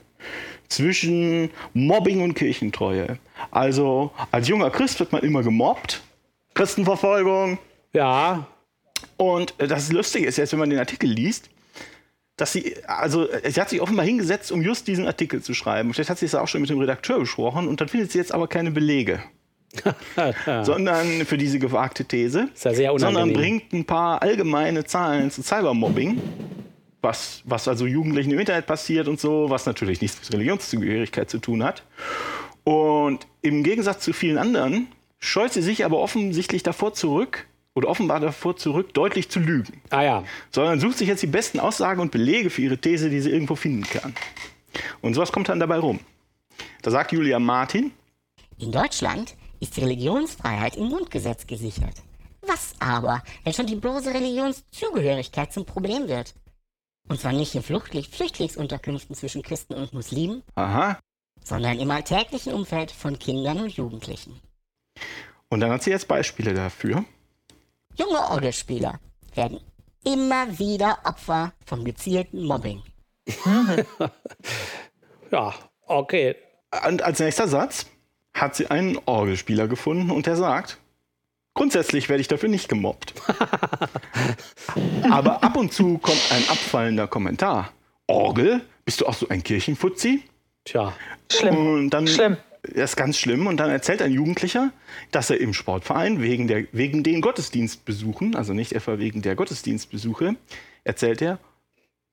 zwischen 0.68 1.52
Mobbing 1.74 2.24
und 2.24 2.34
Kirchentreue. 2.34 3.20
Also 3.52 4.12
als 4.32 4.48
junger 4.48 4.72
Christ 4.72 5.00
wird 5.00 5.12
man 5.12 5.22
immer 5.22 5.44
gemobbt. 5.44 6.02
Christenverfolgung. 6.56 7.60
Ja. 7.94 8.48
Und 9.18 9.54
das 9.60 9.92
Lustige 9.92 10.26
ist 10.26 10.38
jetzt, 10.38 10.52
wenn 10.52 10.60
man 10.60 10.72
den 10.72 10.80
Artikel 10.80 11.12
liest, 11.12 11.52
dass 12.38 12.54
sie, 12.54 12.76
also 12.88 13.28
sie 13.48 13.62
hat 13.62 13.70
sich 13.70 13.82
offenbar 13.82 14.06
hingesetzt, 14.06 14.52
um 14.52 14.64
just 14.64 14.88
diesen 14.88 15.06
Artikel 15.06 15.44
zu 15.44 15.54
schreiben. 15.54 15.94
Vielleicht 15.94 16.10
hat 16.10 16.18
sie 16.18 16.26
es 16.26 16.34
auch 16.34 16.48
schon 16.48 16.62
mit 16.62 16.72
dem 16.72 16.80
Redakteur 16.80 17.20
besprochen 17.20 17.68
und 17.68 17.82
dann 17.82 17.88
findet 17.88 18.12
sie 18.12 18.18
jetzt 18.18 18.34
aber 18.34 18.48
keine 18.48 18.72
Belege. 18.72 19.22
sondern 20.64 21.26
für 21.26 21.38
diese 21.38 21.60
gewagte 21.60 22.06
These, 22.06 22.50
ist 22.54 22.66
ja 22.66 22.74
sehr 22.74 23.00
sondern 23.00 23.34
bringt 23.34 23.72
ein 23.72 23.86
paar 23.86 24.22
allgemeine 24.22 24.84
Zahlen 24.84 25.30
zu 25.30 25.44
Cybermobbing, 25.44 26.20
was, 27.02 27.42
was 27.46 27.68
also 27.68 27.86
Jugendlichen 27.86 28.32
im 28.32 28.40
Internet 28.40 28.66
passiert 28.66 29.08
und 29.08 29.20
so, 29.20 29.50
was 29.50 29.66
natürlich 29.66 30.02
nichts 30.02 30.20
mit 30.20 30.34
Religionszugehörigkeit 30.34 31.30
zu 31.30 31.38
tun 31.38 31.64
hat. 31.64 31.84
Und 32.64 33.28
im 33.42 33.64
Gegensatz 33.64 34.04
zu 34.04 34.12
vielen 34.12 34.38
anderen 34.38 34.88
scheut 35.20 35.54
sie 35.54 35.62
sich 35.62 35.86
aber 35.86 36.00
offensichtlich 36.00 36.64
davor 36.64 36.94
zurück, 36.94 37.46
oder 37.80 37.88
offenbar 37.88 38.20
davor 38.20 38.58
zurück, 38.58 38.94
deutlich 38.94 39.30
zu 39.30 39.40
lügen. 39.40 39.82
Ah 39.90 40.02
ja. 40.02 40.24
Sondern 40.52 40.80
sucht 40.80 40.98
sich 40.98 41.08
jetzt 41.08 41.24
die 41.24 41.28
besten 41.28 41.60
Aussagen 41.60 42.02
und 42.02 42.12
Belege 42.12 42.50
für 42.50 42.62
ihre 42.62 42.78
These, 42.78 43.10
die 43.10 43.22
sie 43.22 43.30
irgendwo 43.30 43.56
finden 43.56 43.84
kann. 43.84 44.14
Und 45.02 45.14
sowas 45.14 45.32
kommt 45.32 45.48
dann 45.48 45.60
dabei 45.60 45.78
rum. 45.78 46.00
Da 46.82 46.92
sagt 46.92 47.14
Julia 47.14 47.40
Martin. 47.40 47.92
In 48.58 48.72
Deutschland 48.74 49.36
ist 49.60 49.78
die 49.78 49.82
Religionsfreiheit 49.82 50.76
im 50.76 50.90
Grundgesetz 50.90 51.48
gesichert. 51.48 51.96
Was 52.42 52.74
aber, 52.80 53.24
wenn 53.44 53.54
schon 53.54 53.68
die 53.68 53.76
bloße 53.76 54.14
Religionszugehörigkeit 54.14 55.52
zum 55.54 55.66
Problem 55.66 56.08
wird? 56.08 56.34
Und 57.08 57.20
zwar 57.20 57.34
nicht 57.34 57.56
in 57.56 57.64
Flüchtlingsunterkünften 57.64 59.16
zwischen 59.16 59.42
Christen 59.42 59.74
und 59.74 59.94
Muslimen, 59.94 60.44
Aha. 60.56 61.00
sondern 61.44 61.80
im 61.80 61.90
alltäglichen 61.92 62.54
Umfeld 62.54 62.92
von 62.92 63.18
Kindern 63.18 63.60
und 63.60 63.76
Jugendlichen. 63.76 64.40
Und 65.50 65.62
dann 65.62 65.72
hat 65.72 65.84
sie 65.84 65.90
jetzt 65.90 66.08
Beispiele 66.08 66.54
dafür. 66.54 67.04
Junge 67.96 68.20
Orgelspieler 68.20 69.00
werden 69.34 69.60
immer 70.06 70.58
wieder 70.58 71.00
Opfer 71.04 71.54
von 71.66 71.84
gezielten 71.84 72.44
Mobbing. 72.44 72.84
ja, 75.32 75.54
okay. 75.88 76.36
Und 76.88 77.02
als 77.02 77.20
nächster 77.20 77.48
Satz 77.48 77.88
hat 78.34 78.56
sie 78.56 78.68
einen 78.68 78.98
Orgelspieler 79.06 79.68
gefunden 79.68 80.12
und 80.12 80.26
der 80.26 80.36
sagt, 80.36 80.78
grundsätzlich 81.54 82.10
werde 82.10 82.22
ich 82.22 82.28
dafür 82.28 82.50
nicht 82.50 82.70
gemobbt. 82.70 83.14
Aber 85.10 85.44
ab 85.44 85.58
und 85.58 85.74
zu 85.74 85.98
kommt 85.98 86.22
ein 86.32 86.44
abfallender 86.50 87.08
Kommentar. 87.08 87.72
Orgel? 88.08 88.62
Bist 88.86 89.02
du 89.02 89.06
auch 89.06 89.14
so 89.14 89.28
ein 89.30 89.44
Kirchenfutzi? 89.44 90.24
Tja. 90.66 90.94
Schlimm. 91.32 91.58
Und 91.58 91.90
dann 91.92 92.08
Schlimm. 92.08 92.38
Das 92.62 92.92
ist 92.92 92.96
ganz 92.96 93.18
schlimm. 93.18 93.48
Und 93.48 93.58
dann 93.58 93.70
erzählt 93.70 94.02
ein 94.02 94.12
Jugendlicher, 94.12 94.72
dass 95.12 95.30
er 95.30 95.40
im 95.40 95.54
Sportverein 95.54 96.22
wegen, 96.22 96.48
der, 96.48 96.66
wegen 96.72 97.04
den 97.04 97.22
Gottesdienstbesuchen, 97.22 98.36
also 98.36 98.54
nicht 98.54 98.74
etwa 98.74 99.00
wegen 99.00 99.22
der 99.22 99.36
Gottesdienstbesuche, 99.36 100.36
erzählt 100.84 101.22
er, 101.22 101.40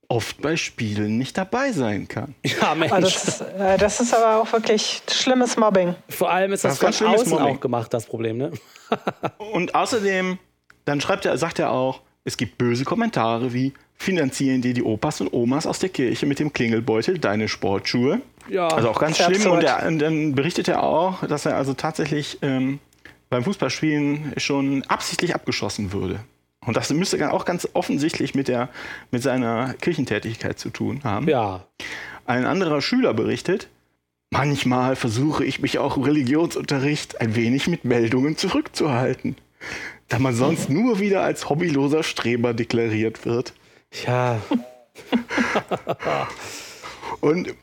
oft 0.09 0.41
bei 0.41 0.57
Spielen 0.57 1.19
nicht 1.19 1.37
dabei 1.37 1.73
sein 1.73 2.09
kann. 2.09 2.35
Ja, 2.45 2.75
Mensch. 2.75 2.93
Also 2.93 3.09
das, 3.09 3.29
ist, 3.29 3.41
äh, 3.41 3.79
das 3.79 4.01
ist 4.01 4.15
aber 4.15 4.43
auch 4.43 4.53
wirklich 4.53 5.03
schlimmes 5.11 5.57
Mobbing. 5.57 5.95
Vor 6.09 6.31
allem 6.31 6.53
ist 6.53 6.65
das, 6.65 6.79
Das 6.79 6.99
von 6.99 7.07
außen 7.09 7.31
Mobbing. 7.31 7.57
auch 7.57 7.61
gemacht, 7.61 7.93
das 7.93 8.07
Problem, 8.07 8.39
ne? 8.39 8.53
Und 9.53 9.75
außerdem, 9.75 10.39
dann 10.85 11.01
schreibt 11.01 11.27
er, 11.27 11.37
sagt 11.39 11.59
er 11.59 11.73
auch, 11.73 12.01
es 12.25 12.37
gibt 12.37 12.59
böse 12.59 12.85
Kommentare 12.85 13.53
wie, 13.53 13.73
finanzieren 13.97 14.63
dir 14.63 14.75
die 14.75 14.83
Opas 14.83 15.21
und 15.21 15.33
Omas 15.33 15.67
aus 15.67 15.79
der 15.79 15.89
Kirche 15.89 16.27
mit 16.27 16.39
dem 16.39 16.53
Klingelbeutel 16.53 17.19
deine 17.19 17.49
Sportschuhe? 17.49 18.21
Ja. 18.49 18.69
Also 18.69 18.91
auch 18.91 18.99
ganz 18.99 19.19
schlimm. 19.19 19.51
Und, 19.51 19.65
er, 19.65 19.87
und 19.87 19.99
dann 19.99 20.35
berichtet 20.35 20.69
er 20.69 20.83
auch, 20.83 21.25
dass 21.27 21.47
er 21.47 21.57
also 21.57 21.75
tatsächlich 21.75 22.39
ähm, 22.43 22.79
beim 23.31 23.45
Fußballspielen 23.45 24.35
schon 24.37 24.85
absichtlich 24.85 25.35
abgeschossen 25.35 25.93
würde. 25.93 26.21
Und 26.67 26.77
das 26.77 26.93
müsste 26.93 27.17
dann 27.17 27.31
auch 27.31 27.45
ganz 27.45 27.69
offensichtlich 27.73 28.35
mit, 28.35 28.49
der, 28.49 28.69
mit 29.11 29.23
seiner 29.23 29.75
Kirchentätigkeit 29.75 30.59
zu 30.59 30.71
tun 30.71 31.01
haben. 31.05 31.29
Ja. 31.29 31.67
Ein 32.27 32.45
anderer 32.45 32.83
Schüler 32.83 33.15
berichtet, 33.15 33.69
manchmal 34.31 34.97
versuche 34.97 35.45
ich 35.45 35.61
mich 35.61 35.79
auch 35.79 35.97
im 35.97 36.03
Religionsunterricht 36.03 37.21
ein 37.21 37.37
wenig 37.37 37.69
mit 37.69 37.85
Meldungen 37.85 38.37
zurückzuhalten, 38.37 39.37
da 40.09 40.19
man 40.19 40.35
sonst 40.35 40.69
nur 40.69 40.99
wieder 40.99 41.23
als 41.23 41.49
hobbyloser 41.49 42.03
Streber 42.03 42.53
deklariert 42.53 43.25
wird. 43.25 43.55
Ja. 44.05 44.41
Und 47.21 47.55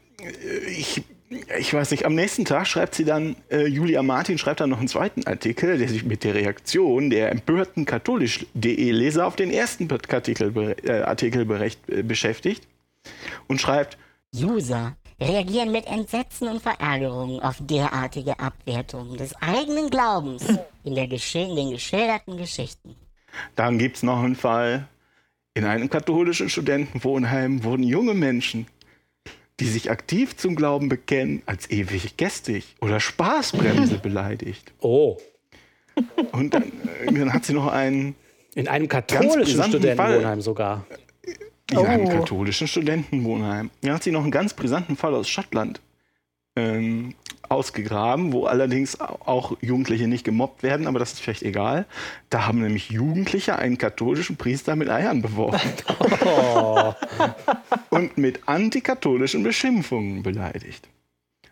ich, 0.68 1.04
ich 1.30 1.74
weiß 1.74 1.92
nicht, 1.92 2.06
am 2.06 2.16
nächsten 2.16 2.46
Tag 2.46 2.68
schreibt 2.68 2.96
sie 2.96 3.06
dann, 3.06 3.36
äh, 3.50 3.66
Julia 3.66 4.04
Martin 4.04 4.38
schreibt 4.38 4.60
dann 4.60 4.70
noch 4.70 4.80
einen 4.80 4.88
zweiten 4.88 5.26
Artikel, 5.26 5.78
der 5.78 5.90
sich 5.90 6.04
mit 6.04 6.24
der 6.24 6.36
Reaktion 6.36 7.10
der 7.10 7.32
empörten 7.32 7.86
katholisch.de 7.86 8.92
Leser 8.92 9.26
auf 9.26 9.36
den 9.36 9.52
ersten 9.52 9.90
Artikel, 9.92 10.76
äh, 10.84 11.02
Artikel 11.02 11.46
berecht, 11.46 11.80
äh, 11.90 12.04
beschäftigt 12.04 12.68
und 13.48 13.60
schreibt, 13.60 13.98
User 14.36 14.96
reagieren 15.20 15.72
mit 15.72 15.86
Entsetzen 15.86 16.48
und 16.48 16.62
Verärgerung 16.62 17.40
auf 17.42 17.58
derartige 17.60 18.40
Abwertungen 18.40 19.18
des 19.18 19.36
eigenen 19.42 19.90
Glaubens 19.90 20.46
in, 20.84 20.96
der 20.96 21.08
gesche 21.08 21.40
in 21.40 21.56
den 21.56 21.72
geschilderten 21.72 22.38
Geschichten. 22.38 22.96
Dann 23.56 23.78
gibt 23.78 23.98
es 23.98 24.04
noch 24.04 24.20
einen 24.20 24.36
Fall. 24.36 24.88
In 25.56 25.66
einem 25.66 25.90
katholischen 25.90 26.50
Studentenwohnheim 26.50 27.64
wurden 27.64 27.84
junge 27.84 28.16
Menschen, 28.16 28.66
die 29.60 29.68
sich 29.68 29.92
aktiv 29.92 30.36
zum 30.36 30.56
Glauben 30.56 30.90
bekennen, 30.90 31.42
als 31.46 31.70
ewig 31.70 32.18
gästig 32.18 32.76
oder 32.82 33.00
Spaßbremse 33.00 33.98
beleidigt. 34.02 34.74
Oh. 34.80 35.18
Und 36.32 36.54
dann, 36.54 36.64
äh, 37.06 37.12
dann 37.14 37.32
hat 37.34 37.46
sie 37.46 37.54
noch 37.54 37.68
einen, 37.68 38.16
In 38.56 38.68
einem 38.68 38.88
katholischen 38.88 39.64
Studentenwohnheim 39.64 40.42
sogar. 40.42 40.86
in 41.72 41.78
einem 41.78 42.06
Oh. 42.08 42.10
katholischen 42.10 42.68
Studentenwohnheim, 42.68 43.70
dann 43.82 43.94
hat 43.94 44.04
sie 44.04 44.12
noch 44.12 44.24
einen 44.24 44.32
ganz 44.32 44.54
brisanten 44.54 44.96
Fall 44.98 45.14
aus 45.16 45.30
Schottland 45.30 45.82
ähm, 46.56 47.16
ausgegraben, 47.50 48.34
wo 48.34 48.46
allerdings 48.46 49.00
auch 49.00 49.58
Jugendliche 49.62 50.08
nicht 50.08 50.24
gemobbt 50.24 50.64
werden, 50.64 50.88
aber 50.88 51.00
das 51.00 51.14
ist 51.14 51.22
vielleicht 51.22 51.44
egal. 51.44 51.86
Da 52.30 52.48
haben 52.48 52.62
nämlich 52.62 52.90
Jugendliche 52.90 53.58
einen 53.58 53.78
katholischen 53.78 54.38
Priester 54.38 54.76
mit 54.76 54.90
Eiern 54.90 55.22
beworfen. 55.22 55.72
Oh. 56.26 56.94
und 57.90 58.18
mit 58.18 58.48
antikatholischen 58.48 59.44
Beschimpfungen 59.44 60.24
beleidigt. 60.24 60.88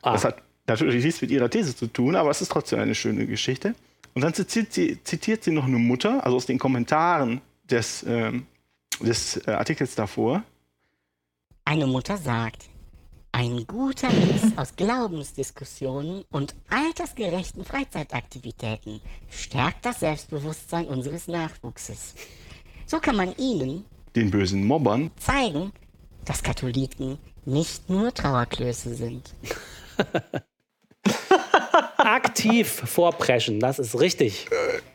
Ah. 0.01 0.13
Das 0.13 0.23
hat 0.23 0.41
natürlich 0.67 1.03
nichts 1.03 1.21
mit 1.21 1.29
ihrer 1.31 1.49
These 1.49 1.75
zu 1.75 1.87
tun, 1.87 2.15
aber 2.15 2.29
es 2.29 2.41
ist 2.41 2.51
trotzdem 2.51 2.79
eine 2.79 2.95
schöne 2.95 3.27
Geschichte. 3.27 3.75
Und 4.13 4.23
dann 4.23 4.33
zitiert 4.33 4.73
sie, 4.73 5.03
zitiert 5.03 5.43
sie 5.43 5.51
noch 5.51 5.65
eine 5.65 5.77
Mutter, 5.77 6.23
also 6.23 6.37
aus 6.37 6.45
den 6.45 6.57
Kommentaren 6.57 7.41
des, 7.69 8.03
ähm, 8.07 8.45
des 9.01 9.37
äh, 9.47 9.51
Artikels 9.51 9.95
davor. 9.95 10.43
Eine 11.65 11.87
Mutter 11.87 12.17
sagt, 12.17 12.69
ein 13.31 13.65
guter 13.65 14.11
Mix 14.11 14.57
aus 14.57 14.75
Glaubensdiskussionen 14.75 16.23
und 16.31 16.55
altersgerechten 16.69 17.63
Freizeitaktivitäten 17.63 19.01
stärkt 19.29 19.85
das 19.85 20.01
Selbstbewusstsein 20.01 20.85
unseres 20.87 21.27
Nachwuchses. 21.27 22.15
So 22.85 22.99
kann 22.99 23.15
man 23.15 23.35
ihnen 23.37 23.85
Den 24.15 24.31
bösen 24.31 24.65
Mobbern 24.65 25.11
zeigen, 25.17 25.71
dass 26.25 26.43
Katholiken 26.43 27.17
nicht 27.45 27.89
nur 27.89 28.13
Trauerklöße 28.13 28.95
sind. 28.95 29.33
Aktiv 31.97 32.67
vorpreschen, 32.85 33.59
das 33.59 33.79
ist 33.79 33.99
richtig. 33.99 34.47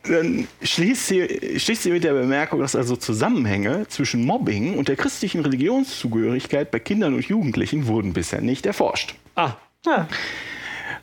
dann 0.03 0.47
schließt 0.61 1.07
sie, 1.07 1.59
schließt 1.59 1.83
sie 1.83 1.91
mit 1.91 2.03
der 2.03 2.13
Bemerkung, 2.13 2.59
dass 2.59 2.75
also 2.75 2.95
Zusammenhänge 2.95 3.87
zwischen 3.87 4.25
Mobbing 4.25 4.77
und 4.77 4.87
der 4.87 4.95
christlichen 4.95 5.41
Religionszugehörigkeit 5.41 6.71
bei 6.71 6.79
Kindern 6.79 7.13
und 7.13 7.25
Jugendlichen 7.25 7.87
wurden 7.87 8.13
bisher 8.13 8.41
nicht 8.41 8.65
erforscht. 8.65 9.15
Ah. 9.35 9.53
Ja. 9.85 10.07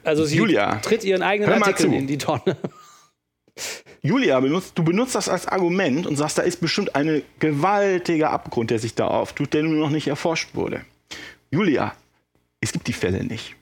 Also 0.03 0.25
sie 0.25 0.37
Julia, 0.37 0.77
tritt 0.77 1.05
ihren 1.05 1.23
eigenen 1.23 1.63
Artikel 1.63 1.91
zu. 1.91 1.95
in 1.95 2.07
die 2.07 2.19
Tonne. 2.19 2.57
Julia, 4.03 4.39
benutzt, 4.41 4.73
du 4.75 4.85
benutzt 4.85 5.15
das 5.15 5.31
als 5.31 5.47
Argument 5.47 6.07
und 6.07 6.17
sagst, 6.17 6.37
da 6.37 6.43
ist 6.43 6.61
bestimmt 6.61 6.95
ein 6.95 7.23
gewaltiger 7.39 8.31
Abgrund, 8.31 8.71
der 8.71 8.79
sich 8.79 8.95
da 8.95 9.07
auftut, 9.07 9.55
der 9.55 9.63
nur 9.63 9.77
noch 9.77 9.91
nicht 9.91 10.09
erforscht 10.09 10.55
wurde. 10.55 10.83
Julia, 11.51 11.95
es 12.61 12.73
gibt 12.73 12.87
die 12.87 12.93
Fälle 12.93 13.25
nicht. 13.25 13.57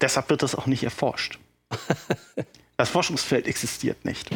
Deshalb 0.00 0.30
wird 0.30 0.42
das 0.42 0.54
auch 0.54 0.66
nicht 0.66 0.82
erforscht. 0.84 1.38
Das 2.76 2.88
Forschungsfeld 2.88 3.46
existiert 3.46 4.06
nicht. 4.06 4.30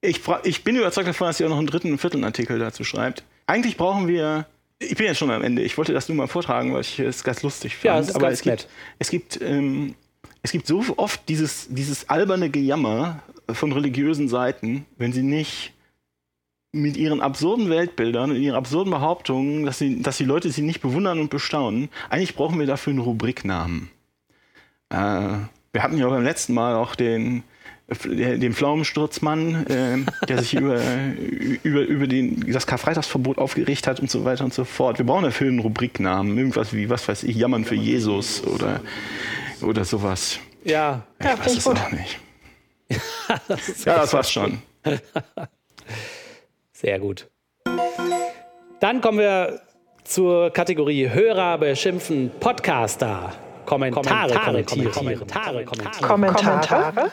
Ich, 0.00 0.20
ich 0.44 0.62
bin 0.62 0.76
überzeugt 0.76 1.08
davon, 1.08 1.26
dass 1.26 1.38
sie 1.38 1.44
auch 1.44 1.48
noch 1.48 1.58
einen 1.58 1.66
dritten 1.66 1.90
und 1.90 1.98
vierten 1.98 2.22
Artikel 2.22 2.60
dazu 2.60 2.84
schreibt. 2.84 3.24
Eigentlich 3.48 3.76
brauchen 3.76 4.06
wir. 4.06 4.46
Ich 4.78 4.94
bin 4.94 5.06
jetzt 5.06 5.18
schon 5.18 5.32
am 5.32 5.42
Ende. 5.42 5.62
Ich 5.62 5.76
wollte 5.78 5.92
das 5.92 6.08
nur 6.08 6.16
mal 6.16 6.28
vortragen, 6.28 6.72
weil 6.72 6.82
ich 6.82 7.00
es 7.00 7.24
ganz 7.24 7.42
lustig 7.42 7.74
fand. 7.74 7.84
Ja, 7.84 7.98
es 7.98 8.08
ist 8.10 8.14
Aber 8.14 8.26
ganz 8.26 8.34
es 8.38 8.42
gibt, 8.42 8.56
nett. 8.58 8.68
es 9.00 9.10
gibt, 9.10 9.42
ähm, 9.42 9.96
es 10.42 10.52
gibt 10.52 10.68
so 10.68 10.84
oft 10.96 11.28
dieses, 11.28 11.66
dieses 11.70 12.08
alberne 12.08 12.50
Gejammer 12.50 13.20
von 13.52 13.72
religiösen 13.72 14.28
Seiten, 14.28 14.86
wenn 14.96 15.12
sie 15.12 15.24
nicht 15.24 15.72
mit 16.74 16.96
ihren 16.96 17.20
absurden 17.20 17.70
Weltbildern 17.70 18.32
und 18.32 18.36
ihren 18.36 18.56
absurden 18.56 18.90
Behauptungen, 18.90 19.64
dass, 19.64 19.78
sie, 19.78 20.02
dass 20.02 20.16
die 20.16 20.24
Leute 20.24 20.50
sie 20.50 20.62
nicht 20.62 20.80
bewundern 20.80 21.20
und 21.20 21.30
bestaunen. 21.30 21.88
Eigentlich 22.10 22.34
brauchen 22.34 22.58
wir 22.58 22.66
dafür 22.66 22.90
einen 22.90 23.00
Rubriknamen. 23.00 23.90
Äh, 24.90 24.96
wir 25.72 25.82
hatten 25.82 25.96
ja 25.96 26.08
beim 26.08 26.22
letzten 26.22 26.54
Mal 26.54 26.74
auch 26.74 26.94
den, 26.94 27.42
dem 27.88 28.54
Pflaumensturzmann, 28.54 29.66
äh, 29.66 30.26
der 30.26 30.38
sich 30.38 30.54
über, 30.60 30.80
über, 31.62 31.82
über 31.82 32.06
den, 32.06 32.52
das 32.52 32.66
Karfreitagsverbot 32.66 33.38
aufgerichtet 33.38 33.86
hat 33.86 34.00
und 34.00 34.10
so 34.10 34.24
weiter 34.24 34.44
und 34.44 34.54
so 34.54 34.64
fort. 34.64 34.98
Wir 34.98 35.06
brauchen 35.06 35.24
dafür 35.24 35.48
einen 35.48 35.60
Rubriknamen, 35.60 36.36
irgendwas 36.36 36.72
wie, 36.72 36.90
was 36.90 37.06
weiß 37.06 37.22
ich, 37.24 37.36
Jammern 37.36 37.64
für 37.64 37.76
Jesus 37.76 38.42
oder, 38.44 38.80
oder 39.62 39.84
sowas. 39.84 40.38
Ja, 40.64 41.06
ich 41.20 41.26
ja, 41.26 41.38
weiß 41.38 41.56
es 41.56 41.66
auch 41.66 41.92
nicht. 41.92 42.18
das 43.48 43.84
ja, 43.84 43.96
das 43.96 44.12
war's 44.12 44.30
schon. 44.30 44.62
Sehr 46.74 46.98
gut. 46.98 47.30
Dann 48.80 49.00
kommen 49.00 49.18
wir 49.18 49.60
zur 50.02 50.50
Kategorie 50.50 51.08
Hörer 51.08 51.58
beschimpfen 51.58 52.30
Podcaster. 52.40 53.32
Kommentare, 53.64 54.34
Kommentare 54.34 54.62
Kommentare, 54.62 55.64
Kommentare, 55.64 55.64
Kommentare, 55.64 57.10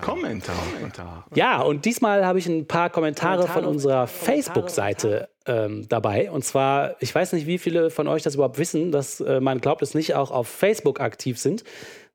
Kommentare, 0.00 0.56
Kommentare. 0.62 1.24
Ja, 1.34 1.62
und 1.62 1.86
diesmal 1.86 2.26
habe 2.26 2.38
ich 2.38 2.46
ein 2.46 2.66
paar 2.66 2.90
Kommentare 2.90 3.46
von 3.46 3.64
unserer 3.64 4.06
Facebook-Seite 4.06 5.30
ähm, 5.46 5.86
dabei. 5.88 6.30
Und 6.30 6.44
zwar, 6.44 6.96
ich 7.00 7.14
weiß 7.14 7.32
nicht, 7.32 7.46
wie 7.46 7.58
viele 7.58 7.90
von 7.90 8.06
euch 8.08 8.22
das 8.22 8.34
überhaupt 8.34 8.58
wissen, 8.58 8.92
dass 8.92 9.20
äh, 9.20 9.40
man 9.40 9.60
glaubt 9.60 9.80
es 9.80 9.94
nicht 9.94 10.14
auch 10.14 10.30
auf 10.30 10.48
Facebook 10.48 11.00
aktiv 11.00 11.38
sind. 11.38 11.64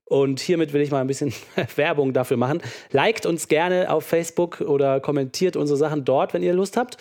Und 0.06 0.40
hiermit 0.40 0.72
will 0.72 0.82
ich 0.82 0.92
mal 0.92 1.02
ein 1.02 1.08
bisschen 1.08 1.34
Werbung 1.76 2.14
dafür 2.14 2.38
machen. 2.38 2.62
Liked 2.92 3.26
uns 3.26 3.48
gerne 3.48 3.92
auf 3.92 4.06
Facebook 4.06 4.62
oder 4.62 5.00
kommentiert 5.00 5.56
unsere 5.56 5.78
Sachen 5.78 6.06
dort, 6.06 6.34
wenn 6.34 6.44
ihr 6.44 6.54
Lust 6.54 6.78
habt. 6.78 6.98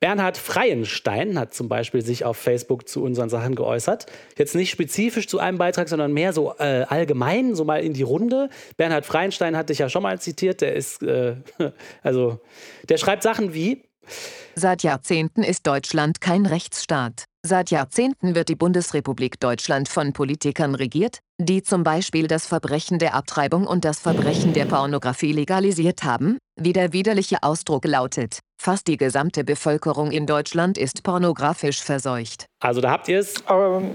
Bernhard 0.00 0.38
Freienstein 0.38 1.38
hat 1.38 1.52
zum 1.52 1.68
Beispiel 1.68 2.00
sich 2.00 2.24
auf 2.24 2.38
Facebook 2.38 2.88
zu 2.88 3.04
unseren 3.04 3.28
Sachen 3.28 3.54
geäußert. 3.54 4.06
Jetzt 4.36 4.54
nicht 4.54 4.70
spezifisch 4.70 5.28
zu 5.28 5.38
einem 5.38 5.58
Beitrag, 5.58 5.90
sondern 5.90 6.12
mehr 6.12 6.32
so 6.32 6.54
äh, 6.58 6.84
allgemein, 6.88 7.54
so 7.54 7.64
mal 7.64 7.82
in 7.82 7.92
die 7.92 8.02
Runde. 8.02 8.48
Bernhard 8.78 9.04
Freienstein 9.04 9.56
hatte 9.56 9.74
ich 9.74 9.78
ja 9.78 9.90
schon 9.90 10.02
mal 10.02 10.18
zitiert. 10.18 10.62
Der 10.62 10.74
ist, 10.74 11.02
äh, 11.02 11.36
also, 12.02 12.40
der 12.88 12.96
schreibt 12.96 13.22
Sachen 13.22 13.52
wie: 13.52 13.82
Seit 14.54 14.82
Jahrzehnten 14.82 15.42
ist 15.42 15.66
Deutschland 15.66 16.22
kein 16.22 16.46
Rechtsstaat. 16.46 17.26
Seit 17.42 17.70
Jahrzehnten 17.70 18.34
wird 18.34 18.50
die 18.50 18.54
Bundesrepublik 18.54 19.40
Deutschland 19.40 19.88
von 19.88 20.12
Politikern 20.12 20.74
regiert, 20.74 21.20
die 21.38 21.62
zum 21.62 21.84
Beispiel 21.84 22.26
das 22.26 22.46
Verbrechen 22.46 22.98
der 22.98 23.14
Abtreibung 23.14 23.66
und 23.66 23.86
das 23.86 23.98
Verbrechen 23.98 24.52
der 24.52 24.66
Pornografie 24.66 25.32
legalisiert 25.32 26.04
haben, 26.04 26.36
wie 26.56 26.74
der 26.74 26.92
widerliche 26.92 27.42
Ausdruck 27.42 27.86
lautet. 27.86 28.40
Fast 28.60 28.88
die 28.88 28.98
gesamte 28.98 29.42
Bevölkerung 29.42 30.10
in 30.10 30.26
Deutschland 30.26 30.76
ist 30.76 31.02
pornografisch 31.02 31.82
verseucht. 31.82 32.44
Also 32.60 32.82
da 32.82 32.90
habt 32.90 33.08
ihr 33.08 33.20
es. 33.20 33.40
Um, 33.48 33.84
ähm, 33.84 33.94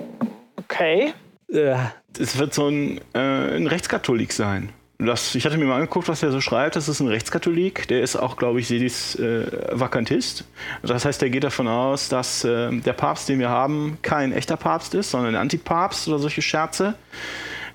okay. 0.56 1.14
Äh, 1.48 1.76
es 2.18 2.40
wird 2.40 2.56
so 2.56 2.68
ein, 2.68 3.00
äh, 3.14 3.58
ein 3.58 3.68
Rechtskatholik 3.68 4.34
sein. 4.34 4.74
Das, 4.98 5.36
ich 5.36 5.46
hatte 5.46 5.58
mir 5.58 5.66
mal 5.66 5.76
angeguckt, 5.76 6.08
was 6.08 6.24
er 6.24 6.32
so 6.32 6.40
schreibt. 6.40 6.78
Das 6.78 6.88
ist 6.88 7.02
ein 7.02 7.08
Rechtskatholik. 7.08 7.88
Der 7.90 8.02
ist 8.02 8.16
auch, 8.16 8.38
glaube 8.38 8.62
ich, 8.62 8.68
Sedis 8.68 9.16
äh, 9.16 9.46
Vakantist. 9.72 10.46
Das 10.84 11.04
heißt, 11.04 11.22
der 11.22 11.30
geht 11.30 11.44
davon 11.44 11.68
aus, 11.68 12.08
dass 12.08 12.46
äh, 12.46 12.72
der 12.72 12.94
Papst, 12.94 13.28
den 13.28 13.40
wir 13.40 13.50
haben, 13.50 13.98
kein 14.02 14.32
echter 14.32 14.56
Papst 14.56 14.94
ist, 14.96 15.12
sondern 15.12 15.36
ein 15.36 15.42
Antipapst 15.42 16.08
oder 16.08 16.20
solche 16.20 16.42
Scherze. 16.42 16.96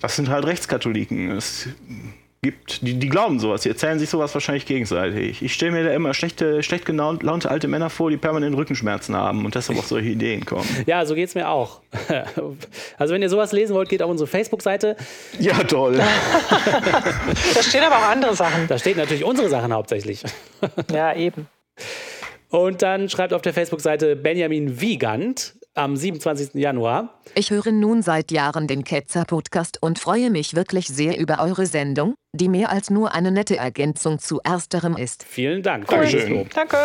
Das 0.00 0.16
sind 0.16 0.30
halt 0.30 0.46
Rechtskatholiken. 0.46 1.34
Das 1.34 1.68
gibt, 2.42 2.80
die, 2.80 2.94
die 2.94 3.08
glauben 3.10 3.38
sowas, 3.38 3.62
die 3.62 3.68
erzählen 3.68 3.98
sich 3.98 4.08
sowas 4.08 4.32
wahrscheinlich 4.32 4.64
gegenseitig. 4.64 5.42
Ich 5.42 5.52
stelle 5.52 5.72
mir 5.72 5.84
da 5.84 5.90
immer 5.90 6.14
schlechte, 6.14 6.62
schlecht 6.62 6.86
gelaunte 6.86 7.50
alte 7.50 7.68
Männer 7.68 7.90
vor, 7.90 8.10
die 8.10 8.16
permanent 8.16 8.56
Rückenschmerzen 8.56 9.14
haben 9.14 9.44
und 9.44 9.54
deshalb 9.54 9.78
auf 9.78 9.86
solche 9.86 10.08
Ideen 10.08 10.46
kommen. 10.46 10.66
Ja, 10.86 11.04
so 11.04 11.14
geht 11.14 11.28
es 11.28 11.34
mir 11.34 11.48
auch. 11.48 11.80
Also 12.98 13.14
wenn 13.14 13.22
ihr 13.22 13.28
sowas 13.28 13.52
lesen 13.52 13.74
wollt, 13.74 13.88
geht 13.88 14.02
auf 14.02 14.10
unsere 14.10 14.26
Facebook-Seite. 14.26 14.96
Ja, 15.38 15.54
toll. 15.64 15.98
da 17.54 17.62
stehen 17.62 17.82
aber 17.82 17.96
auch 17.96 18.10
andere 18.10 18.34
Sachen. 18.34 18.68
Da 18.68 18.78
stehen 18.78 18.96
natürlich 18.96 19.24
unsere 19.24 19.48
Sachen 19.48 19.72
hauptsächlich. 19.72 20.22
Ja, 20.92 21.14
eben. 21.14 21.48
Und 22.50 22.82
dann 22.82 23.08
schreibt 23.08 23.32
auf 23.32 23.42
der 23.42 23.54
Facebook-Seite 23.54 24.16
Benjamin 24.16 24.80
Wiegand, 24.80 25.54
am 25.74 25.96
27. 25.96 26.54
Januar. 26.54 27.20
Ich 27.34 27.50
höre 27.50 27.72
nun 27.72 28.02
seit 28.02 28.30
Jahren 28.30 28.66
den 28.66 28.84
Ketzer-Podcast 28.84 29.78
und 29.80 29.98
freue 29.98 30.30
mich 30.30 30.54
wirklich 30.54 30.88
sehr 30.88 31.18
über 31.18 31.40
eure 31.40 31.66
Sendung, 31.66 32.14
die 32.32 32.48
mehr 32.48 32.70
als 32.70 32.90
nur 32.90 33.14
eine 33.14 33.30
nette 33.30 33.56
Ergänzung 33.56 34.18
zu 34.18 34.40
ersterem 34.42 34.96
ist. 34.96 35.24
Vielen 35.24 35.62
Dank. 35.62 35.86
Dankeschön. 35.86 36.48
Danke. 36.54 36.76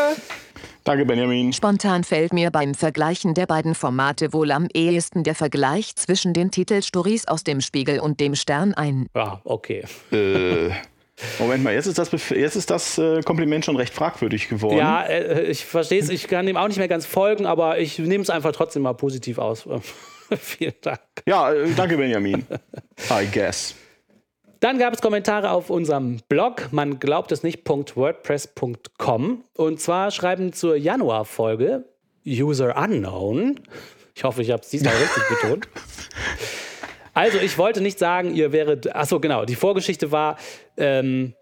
Danke, 0.83 1.05
Benjamin. 1.05 1.51
Spontan 1.51 2.03
fällt 2.03 2.31
mir 2.31 2.51
beim 2.51 2.75
Vergleichen 2.75 3.33
der 3.33 3.47
beiden 3.47 3.73
Formate 3.73 4.33
wohl 4.33 4.51
am 4.51 4.67
ehesten 4.71 5.23
der 5.23 5.33
Vergleich 5.33 5.95
zwischen 5.95 6.33
den 6.33 6.51
Titelstories 6.51 7.27
aus 7.27 7.43
dem 7.43 7.61
Spiegel 7.61 7.99
und 7.99 8.19
dem 8.19 8.35
Stern 8.35 8.73
ein. 8.75 9.07
Ja, 9.15 9.41
okay. 9.43 9.83
Äh. 10.11 10.69
Moment 11.39 11.63
mal, 11.63 11.73
jetzt 11.73 11.85
ist 11.85 11.97
das, 11.97 12.11
jetzt 12.29 12.55
ist 12.55 12.69
das 12.69 12.97
äh, 12.97 13.21
Kompliment 13.21 13.63
schon 13.63 13.77
recht 13.77 13.93
fragwürdig 13.93 14.49
geworden. 14.49 14.77
Ja, 14.77 15.03
äh, 15.03 15.43
ich 15.43 15.63
verstehe 15.63 16.01
es, 16.01 16.09
ich 16.09 16.27
kann 16.27 16.45
dem 16.45 16.57
auch 16.57 16.67
nicht 16.67 16.77
mehr 16.77 16.89
ganz 16.89 17.05
folgen, 17.05 17.45
aber 17.45 17.79
ich 17.79 17.97
nehme 17.99 18.21
es 18.21 18.29
einfach 18.29 18.51
trotzdem 18.51 18.81
mal 18.81 18.93
positiv 18.93 19.37
aus. 19.37 19.65
Vielen 20.39 20.73
Dank. 20.81 20.99
Ja, 21.25 21.53
äh, 21.53 21.69
danke 21.75 21.95
Benjamin. 21.97 22.45
I 23.09 23.27
guess. 23.31 23.75
Dann 24.59 24.77
gab 24.79 24.93
es 24.93 25.01
Kommentare 25.01 25.51
auf 25.51 25.69
unserem 25.69 26.19
Blog, 26.27 26.67
man 26.71 26.99
glaubt 26.99 27.31
es 27.31 27.43
nicht.wordpress.com. 27.43 29.43
Und 29.55 29.79
zwar 29.79 30.11
schreiben 30.11 30.51
zur 30.53 30.75
Januarfolge 30.75 31.85
User 32.25 32.75
Unknown. 32.75 33.59
Ich 34.15 34.23
hoffe, 34.23 34.41
ich 34.41 34.49
habe 34.51 34.63
es 34.63 34.69
diesmal 34.69 34.95
richtig 35.01 35.23
betont. 35.29 35.67
Also, 37.15 37.39
ich 37.39 37.57
wollte 37.57 37.79
nicht 37.79 37.97
sagen, 37.97 38.35
ihr 38.35 38.51
wäret. 38.51 38.93
Achso, 38.93 39.21
genau. 39.21 39.45
Die 39.45 39.55
Vorgeschichte 39.55 40.11
war 40.11 40.37
ähm, 40.75 41.33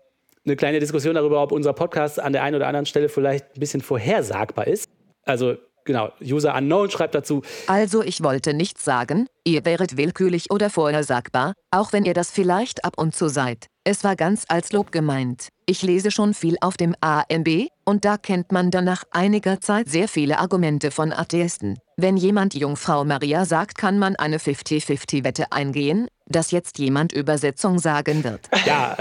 eine 0.46 0.56
kleine 0.56 0.80
Diskussion 0.80 1.16
darüber, 1.16 1.42
ob 1.42 1.52
unser 1.52 1.74
Podcast 1.74 2.20
an 2.20 2.32
der 2.32 2.44
einen 2.44 2.56
oder 2.56 2.68
anderen 2.68 2.86
Stelle 2.86 3.10
vielleicht 3.10 3.56
ein 3.56 3.60
bisschen 3.60 3.82
vorhersagbar 3.82 4.68
ist. 4.68 4.88
Also, 5.26 5.56
genau. 5.84 6.12
User 6.22 6.54
Unknown 6.56 6.92
schreibt 6.92 7.16
dazu. 7.16 7.42
Also, 7.66 8.04
ich 8.04 8.22
wollte 8.22 8.54
nicht 8.54 8.80
sagen, 8.80 9.26
ihr 9.46 9.66
wäret 9.66 9.98
willkürlich 9.98 10.52
oder 10.52 10.70
vorhersagbar, 10.70 11.54
auch 11.72 11.92
wenn 11.92 12.06
ihr 12.06 12.14
das 12.14 12.30
vielleicht 12.30 12.86
ab 12.86 12.94
und 12.98 13.16
zu 13.16 13.28
seid. 13.28 13.66
Es 13.84 14.04
war 14.04 14.16
ganz 14.16 14.46
als 14.50 14.72
Lob 14.74 14.92
gemeint. 14.92 15.48
Ich 15.66 15.82
lese 15.82 16.12
schon 16.12 16.36
viel 16.36 16.56
auf 16.62 16.78
dem 16.78 16.96
AMB, 17.02 17.68
und 17.84 18.06
da 18.06 18.18
kennt 18.18 18.52
man 18.52 18.70
dann 18.70 18.86
nach 18.86 19.06
einiger 19.10 19.60
Zeit 19.60 19.90
sehr 19.90 20.08
viele 20.08 20.38
Argumente 20.38 20.92
von 20.92 21.12
Atheisten. 21.12 21.80
Wenn 21.96 22.18
jemand 22.18 22.56
Jungfrau 22.56 23.04
Maria 23.06 23.46
sagt, 23.46 23.78
kann 23.78 24.00
man 24.00 24.16
eine 24.16 24.38
50-50-Wette 24.38 25.52
eingehen, 25.52 26.08
dass 26.26 26.52
jetzt 26.52 26.80
jemand 26.80 27.12
Übersetzung 27.12 27.80
sagen 27.80 28.24
wird. 28.24 28.42
Ja. 28.66 28.98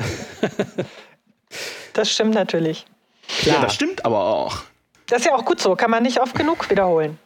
das 1.93 2.11
stimmt 2.11 2.35
natürlich. 2.35 2.85
Klar. 3.41 3.57
Ja, 3.57 3.63
das 3.63 3.75
stimmt 3.75 4.05
aber 4.05 4.25
auch. 4.25 4.63
Das 5.07 5.21
ist 5.21 5.27
ja 5.27 5.35
auch 5.35 5.45
gut 5.45 5.61
so, 5.61 5.77
kann 5.77 5.91
man 5.91 6.03
nicht 6.03 6.21
oft 6.21 6.35
genug 6.35 6.69
wiederholen. 6.69 7.19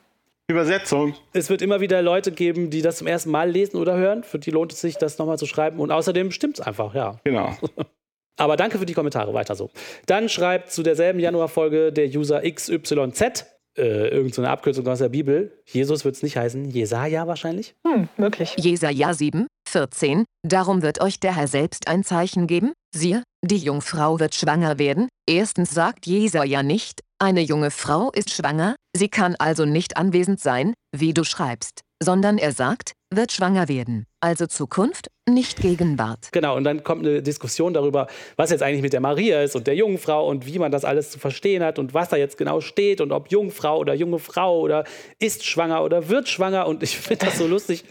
Übersetzung. 0.49 1.15
Es 1.33 1.51
wird 1.51 1.61
immer 1.63 1.81
wieder 1.81 2.03
Leute 2.03 2.31
geben, 2.31 2.71
die 2.71 2.83
das 2.83 2.99
zum 2.99 3.09
ersten 3.09 3.31
Mal 3.31 3.51
lesen 3.51 3.79
oder 3.79 3.97
hören. 3.97 4.23
Für 4.23 4.39
die 4.39 4.51
lohnt 4.51 4.73
es 4.73 4.81
sich, 4.81 4.97
das 4.97 5.19
nochmal 5.19 5.39
zu 5.39 5.47
schreiben. 5.47 5.81
Und 5.81 5.91
außerdem 5.91 6.31
stimmt 6.31 6.61
es 6.61 6.67
einfach, 6.67 6.95
ja. 6.95 7.19
Genau. 7.25 7.57
Aber 8.37 8.57
danke 8.57 8.79
für 8.79 8.87
die 8.87 8.93
Kommentare, 8.95 9.35
weiter 9.35 9.57
so. 9.57 9.71
Dann 10.07 10.29
schreibt 10.29 10.71
zu 10.71 10.83
derselben 10.83 11.19
Januarfolge 11.19 11.93
der 11.93 12.07
User 12.07 12.43
XYZ 12.43 13.47
äh, 13.77 14.09
irgendeine 14.09 14.51
Abkürzung 14.51 14.86
aus 14.89 14.98
der 14.98 15.09
Bibel. 15.09 15.62
Jesus 15.65 16.05
wird 16.05 16.16
es 16.16 16.23
nicht 16.23 16.36
heißen. 16.36 16.70
Jesaja 16.70 17.27
wahrscheinlich? 17.27 17.74
Hm, 17.86 18.09
möglich. 18.16 18.55
Jesaja 18.59 19.15
7, 19.15 19.47
14. 19.69 20.24
Darum 20.43 20.82
wird 20.82 21.01
euch 21.01 21.20
der 21.20 21.36
Herr 21.36 21.48
selbst 21.48 21.89
ein 21.89 22.05
Zeichen 22.05 22.47
geben. 22.47 22.73
Siehe, 22.94 23.23
die 23.44 23.59
Jungfrau 23.59 24.20
wird 24.20 24.35
schwanger 24.35 24.78
werden. 24.78 25.09
Erstens 25.28 25.70
sagt 25.70 26.07
Jesaja 26.07 26.62
nicht, 26.62 27.01
eine 27.19 27.40
junge 27.40 27.70
Frau 27.70 28.11
ist 28.12 28.31
schwanger, 28.31 28.77
sie 28.97 29.09
kann 29.09 29.36
also 29.39 29.65
nicht 29.65 29.97
anwesend 29.97 30.40
sein, 30.40 30.74
wie 30.94 31.15
du 31.15 31.24
schreibst, 31.24 31.81
sondern 32.03 32.39
er 32.39 32.53
sagt, 32.53 32.93
wird 33.12 33.32
schwanger 33.32 33.69
werden. 33.69 34.05
Also 34.27 34.48
Zukunft, 34.48 35.09
nicht 35.31 35.62
Gegenwart. 35.62 36.31
Genau, 36.32 36.57
und 36.57 36.65
dann 36.65 36.82
kommt 36.82 37.07
eine 37.07 37.23
Diskussion 37.23 37.73
darüber, 37.73 38.09
was 38.35 38.51
jetzt 38.51 38.61
eigentlich 38.61 38.82
mit 38.82 38.93
der 38.93 38.98
Maria 38.98 39.40
ist 39.40 39.55
und 39.55 39.69
der 39.69 39.77
Jungfrau 39.77 40.28
und 40.28 40.47
wie 40.47 40.59
man 40.59 40.73
das 40.73 40.85
alles 40.85 41.12
zu 41.12 41.20
verstehen 41.20 41.62
hat 41.62 41.78
und 41.78 41.94
was 41.94 42.09
da 42.09 42.16
jetzt 42.16 42.36
genau 42.36 42.61
steht 42.61 43.01
und 43.01 43.12
ob 43.12 43.31
Jungfrau 43.31 43.78
oder 43.78 43.94
junge 43.94 44.19
Frau 44.19 44.59
oder 44.59 44.82
ist 45.20 45.44
schwanger 45.44 45.85
oder 45.85 46.09
wird 46.09 46.28
schwanger. 46.28 46.66
Und 46.66 46.82
ich 46.82 46.98
finde 46.98 47.27
das 47.27 47.39
so 47.39 47.47
lustig, 47.47 47.85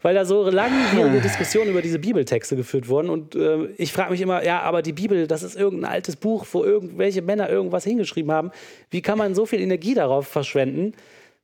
weil 0.00 0.14
da 0.14 0.24
so 0.24 0.48
langwierige 0.48 1.20
Diskussionen 1.20 1.72
über 1.72 1.82
diese 1.82 1.98
Bibeltexte 1.98 2.56
geführt 2.56 2.88
wurden. 2.88 3.10
Und 3.10 3.34
äh, 3.34 3.66
ich 3.76 3.92
frage 3.92 4.12
mich 4.12 4.22
immer, 4.22 4.42
ja, 4.42 4.62
aber 4.62 4.80
die 4.80 4.94
Bibel, 4.94 5.26
das 5.26 5.42
ist 5.42 5.56
irgendein 5.56 5.92
altes 5.92 6.16
Buch, 6.16 6.46
wo 6.52 6.64
irgendwelche 6.64 7.20
Männer 7.20 7.50
irgendwas 7.50 7.84
hingeschrieben 7.84 8.32
haben. 8.32 8.50
Wie 8.88 9.02
kann 9.02 9.18
man 9.18 9.34
so 9.34 9.44
viel 9.44 9.60
Energie 9.60 9.92
darauf 9.92 10.26
verschwenden? 10.26 10.94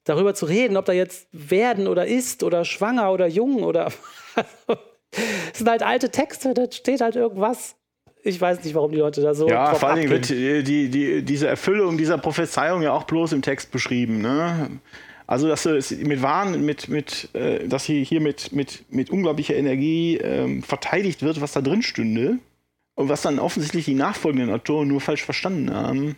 Darüber 0.09 0.35
zu 0.35 0.47
reden, 0.47 0.77
ob 0.77 0.85
da 0.85 0.93
jetzt 0.93 1.29
werden 1.33 1.87
oder 1.87 2.07
ist 2.07 2.43
oder 2.43 2.65
schwanger 2.65 3.13
oder 3.13 3.27
jung 3.27 3.63
oder. 3.63 3.93
Es 5.51 5.59
sind 5.61 5.71
halt 5.71 5.83
alte 5.83 6.11
Texte, 6.11 6.53
da 6.53 6.71
steht 6.71 7.01
halt 7.01 7.17
irgendwas. 7.17 7.77
Ich 8.23 8.39
weiß 8.39 8.63
nicht, 8.63 8.75
warum 8.75 8.93
die 8.93 8.99
Leute 8.99 9.23
da 9.23 9.33
so. 9.33 9.49
Ja, 9.49 9.75
vor 9.75 9.89
allen 9.89 10.01
Dingen 10.01 10.11
wird 10.11 10.29
die, 10.29 10.91
die, 10.91 11.23
diese 11.23 11.49
Erfüllung 11.49 11.97
dieser 11.97 12.19
Prophezeiung 12.19 12.83
ja 12.83 12.93
auch 12.93 13.05
bloß 13.05 13.33
im 13.33 13.41
Text 13.41 13.71
beschrieben. 13.71 14.21
Ne? 14.21 14.81
Also, 15.27 15.49
dass 15.49 15.65
es 15.65 15.91
mit 15.93 16.21
Wahn, 16.21 16.63
mit, 16.63 16.89
mit, 16.89 17.35
äh, 17.35 17.67
dass 17.67 17.85
hier, 17.85 18.05
hier 18.05 18.21
mit, 18.21 18.53
mit, 18.53 18.85
mit 18.93 19.09
unglaublicher 19.09 19.55
Energie 19.55 20.19
ähm, 20.19 20.63
verteidigt 20.63 21.23
wird, 21.23 21.41
was 21.41 21.53
da 21.53 21.63
drin 21.63 21.83
stünde. 21.83 22.39
und 22.95 23.09
was 23.09 23.23
dann 23.23 23.39
offensichtlich 23.39 23.87
die 23.87 23.95
nachfolgenden 23.95 24.51
Autoren 24.51 24.89
nur 24.89 25.01
falsch 25.01 25.25
verstanden 25.25 25.73
haben. 25.73 26.17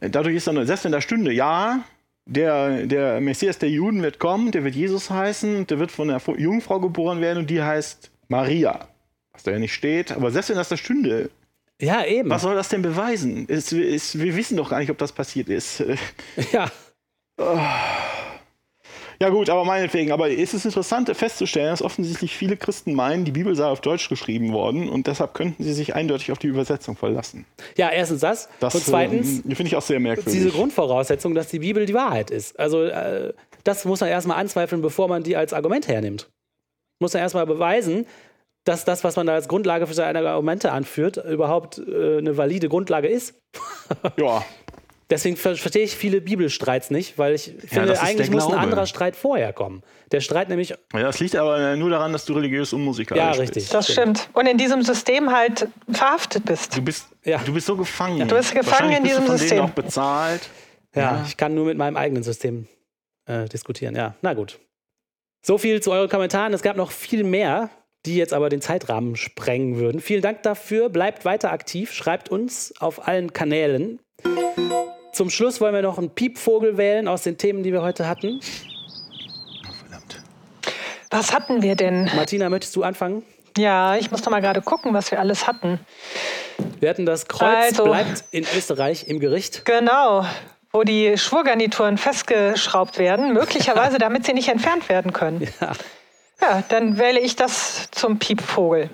Äh, 0.00 0.10
dadurch 0.10 0.34
ist 0.34 0.48
dann, 0.48 0.66
selbst 0.66 0.84
in 0.84 0.92
der 0.92 1.02
Stünde, 1.02 1.32
ja, 1.32 1.84
der, 2.28 2.86
der 2.86 3.20
Messias 3.20 3.58
der 3.58 3.70
Juden 3.70 4.02
wird 4.02 4.18
kommen, 4.18 4.52
der 4.52 4.62
wird 4.62 4.74
Jesus 4.74 5.10
heißen, 5.10 5.66
der 5.66 5.78
wird 5.78 5.90
von 5.90 6.08
der 6.08 6.20
Jungfrau 6.36 6.78
geboren 6.78 7.20
werden 7.20 7.38
und 7.38 7.50
die 7.50 7.62
heißt 7.62 8.10
Maria. 8.28 8.88
Was 9.32 9.42
da 9.42 9.52
ja 9.52 9.58
nicht 9.58 9.74
steht, 9.74 10.12
aber 10.12 10.30
selbst 10.30 10.50
wenn 10.50 10.56
das 10.56 10.68
da 10.68 10.76
stünde, 10.76 11.30
ja, 11.80 12.04
eben. 12.04 12.28
Was 12.28 12.42
soll 12.42 12.56
das 12.56 12.68
denn 12.68 12.82
beweisen? 12.82 13.46
Es, 13.48 13.70
es, 13.70 14.18
wir 14.18 14.34
wissen 14.34 14.56
doch 14.56 14.70
gar 14.70 14.80
nicht, 14.80 14.90
ob 14.90 14.98
das 14.98 15.12
passiert 15.12 15.48
ist. 15.48 15.84
Ja. 16.52 16.70
Oh. 17.40 17.56
Ja 19.20 19.30
gut, 19.30 19.50
aber 19.50 19.64
meinetwegen. 19.64 20.12
Aber 20.12 20.28
ist 20.28 20.54
es 20.54 20.64
interessant 20.64 21.14
festzustellen, 21.16 21.70
dass 21.70 21.82
offensichtlich 21.82 22.36
viele 22.36 22.56
Christen 22.56 22.94
meinen, 22.94 23.24
die 23.24 23.32
Bibel 23.32 23.54
sei 23.56 23.66
auf 23.66 23.80
Deutsch 23.80 24.08
geschrieben 24.08 24.52
worden 24.52 24.88
und 24.88 25.06
deshalb 25.06 25.34
könnten 25.34 25.62
sie 25.64 25.72
sich 25.72 25.94
eindeutig 25.94 26.30
auf 26.30 26.38
die 26.38 26.46
Übersetzung 26.46 26.96
verlassen. 26.96 27.44
Ja, 27.76 27.90
erstens 27.90 28.20
das. 28.20 28.48
das 28.60 28.74
und 28.74 28.84
zweitens 28.84 29.40
äh, 29.40 29.54
finde 29.54 29.64
ich 29.64 29.76
auch 29.76 29.82
sehr 29.82 29.98
merkwürdig. 29.98 30.32
Diese 30.32 30.50
Grundvoraussetzung, 30.50 31.34
dass 31.34 31.48
die 31.48 31.58
Bibel 31.58 31.84
die 31.86 31.94
Wahrheit 31.94 32.30
ist. 32.30 32.58
Also 32.58 32.84
äh, 32.84 33.32
das 33.64 33.84
muss 33.84 34.00
man 34.00 34.08
erstmal 34.08 34.38
anzweifeln, 34.38 34.82
bevor 34.82 35.08
man 35.08 35.24
die 35.24 35.36
als 35.36 35.52
Argument 35.52 35.88
hernimmt. 35.88 36.30
Muss 37.00 37.12
man 37.12 37.22
erstmal 37.22 37.46
beweisen, 37.46 38.06
dass 38.64 38.84
das, 38.84 39.02
was 39.02 39.16
man 39.16 39.26
da 39.26 39.34
als 39.34 39.48
Grundlage 39.48 39.86
für 39.86 39.94
seine 39.94 40.28
Argumente 40.28 40.72
anführt, 40.72 41.16
überhaupt 41.16 41.78
äh, 41.78 42.18
eine 42.18 42.36
valide 42.36 42.68
Grundlage 42.68 43.08
ist. 43.08 43.34
ja. 44.16 44.44
Deswegen 45.10 45.36
verstehe 45.36 45.84
ich 45.84 45.96
viele 45.96 46.20
Bibelstreits 46.20 46.90
nicht, 46.90 47.16
weil 47.16 47.34
ich 47.34 47.54
finde, 47.66 47.94
ja, 47.94 48.00
eigentlich 48.00 48.30
muss 48.30 48.46
ein 48.46 48.58
anderer 48.58 48.84
Streit 48.86 49.16
vorher 49.16 49.54
kommen. 49.54 49.82
Der 50.12 50.20
Streit 50.20 50.50
nämlich. 50.50 50.70
Ja, 50.70 50.76
das 50.92 51.18
liegt 51.18 51.34
aber 51.34 51.76
nur 51.76 51.88
daran, 51.88 52.12
dass 52.12 52.26
du 52.26 52.34
religiös 52.34 52.74
unmusikalisch 52.74 53.24
bist. 53.24 53.36
Ja, 53.36 53.40
richtig. 53.40 53.62
Bist. 53.64 53.74
Das 53.74 53.90
stimmt. 53.90 54.28
Und 54.34 54.46
in 54.46 54.58
diesem 54.58 54.82
System 54.82 55.32
halt 55.32 55.68
verhaftet 55.90 56.44
bist. 56.44 56.76
Du 56.76 56.82
bist, 56.82 57.06
ja. 57.24 57.38
du 57.38 57.54
bist 57.54 57.66
so 57.66 57.76
gefangen. 57.76 58.18
Ja, 58.18 58.26
du 58.26 58.36
bist 58.36 58.54
gefangen 58.54 58.92
in 58.92 59.04
diesem 59.04 59.20
bist 59.20 59.28
du 59.28 59.30
von 59.30 59.38
System. 59.38 59.56
Denen 59.58 59.70
auch 59.70 59.74
bezahlt. 59.74 60.42
Ja, 60.94 61.02
ja, 61.02 61.24
ich 61.26 61.38
kann 61.38 61.54
nur 61.54 61.64
mit 61.64 61.78
meinem 61.78 61.96
eigenen 61.96 62.22
System 62.22 62.66
äh, 63.26 63.46
diskutieren. 63.46 63.96
Ja, 63.96 64.14
na 64.20 64.34
gut. 64.34 64.58
So 65.42 65.56
viel 65.56 65.80
zu 65.80 65.90
euren 65.90 66.10
Kommentaren. 66.10 66.52
Es 66.52 66.60
gab 66.60 66.76
noch 66.76 66.90
viel 66.90 67.24
mehr, 67.24 67.70
die 68.04 68.16
jetzt 68.16 68.34
aber 68.34 68.50
den 68.50 68.60
Zeitrahmen 68.60 69.16
sprengen 69.16 69.78
würden. 69.78 70.02
Vielen 70.02 70.22
Dank 70.22 70.42
dafür. 70.42 70.90
Bleibt 70.90 71.24
weiter 71.24 71.50
aktiv. 71.50 71.92
Schreibt 71.92 72.28
uns 72.28 72.74
auf 72.78 73.08
allen 73.08 73.32
Kanälen. 73.32 74.00
Zum 75.12 75.30
Schluss 75.30 75.60
wollen 75.60 75.74
wir 75.74 75.82
noch 75.82 75.98
einen 75.98 76.10
Piepvogel 76.10 76.76
wählen 76.76 77.08
aus 77.08 77.22
den 77.22 77.38
Themen, 77.38 77.62
die 77.62 77.72
wir 77.72 77.82
heute 77.82 78.06
hatten. 78.08 78.40
Oh, 79.66 79.72
verdammt. 79.72 80.22
Was 81.10 81.32
hatten 81.32 81.62
wir 81.62 81.76
denn? 81.76 82.10
Martina, 82.14 82.48
möchtest 82.48 82.76
du 82.76 82.82
anfangen? 82.82 83.22
Ja, 83.56 83.96
ich 83.96 84.10
muss 84.10 84.24
noch 84.24 84.30
mal 84.30 84.40
gerade 84.40 84.62
gucken, 84.62 84.94
was 84.94 85.10
wir 85.10 85.18
alles 85.18 85.46
hatten. 85.46 85.80
Wir 86.78 86.90
hatten 86.90 87.06
das 87.06 87.26
Kreuz 87.26 87.64
also, 87.70 87.84
bleibt 87.84 88.24
in 88.30 88.46
Österreich 88.56 89.08
im 89.08 89.18
Gericht. 89.18 89.64
Genau, 89.64 90.24
wo 90.72 90.82
die 90.84 91.16
Schwurgarnituren 91.18 91.98
festgeschraubt 91.98 92.98
werden, 92.98 93.32
möglicherweise 93.32 93.98
damit 93.98 94.26
sie 94.26 94.34
nicht 94.34 94.48
entfernt 94.48 94.88
werden 94.88 95.12
können. 95.12 95.48
Ja. 95.60 95.72
Ja, 96.40 96.62
dann 96.68 96.98
wähle 96.98 97.18
ich 97.18 97.34
das 97.34 97.90
zum 97.90 98.20
Piepvogel. 98.20 98.90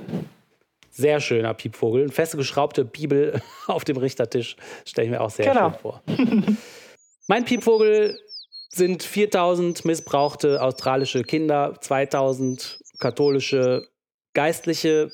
Sehr 0.97 1.19
schöner 1.19 1.55
Piepvogel. 1.55 2.03
Eine 2.03 2.13
festgeschraubte 2.13 2.85
Bibel 2.85 3.43
auf 3.67 3.83
dem 3.83 3.97
Richtertisch 3.97 4.55
stelle 4.85 5.07
ich 5.07 5.11
mir 5.11 5.21
auch 5.21 5.31
sehr 5.31 5.47
genau. 5.47 5.71
schön 5.71 5.79
vor. 5.81 6.03
mein 7.27 7.45
Piepvogel 7.45 8.17
sind 8.69 9.03
4000 9.03 9.85
missbrauchte 9.85 10.63
australische 10.63 11.25
Kinder, 11.25 11.75
2000 11.81 12.79
katholische 13.01 13.89
Geistliche, 14.35 15.11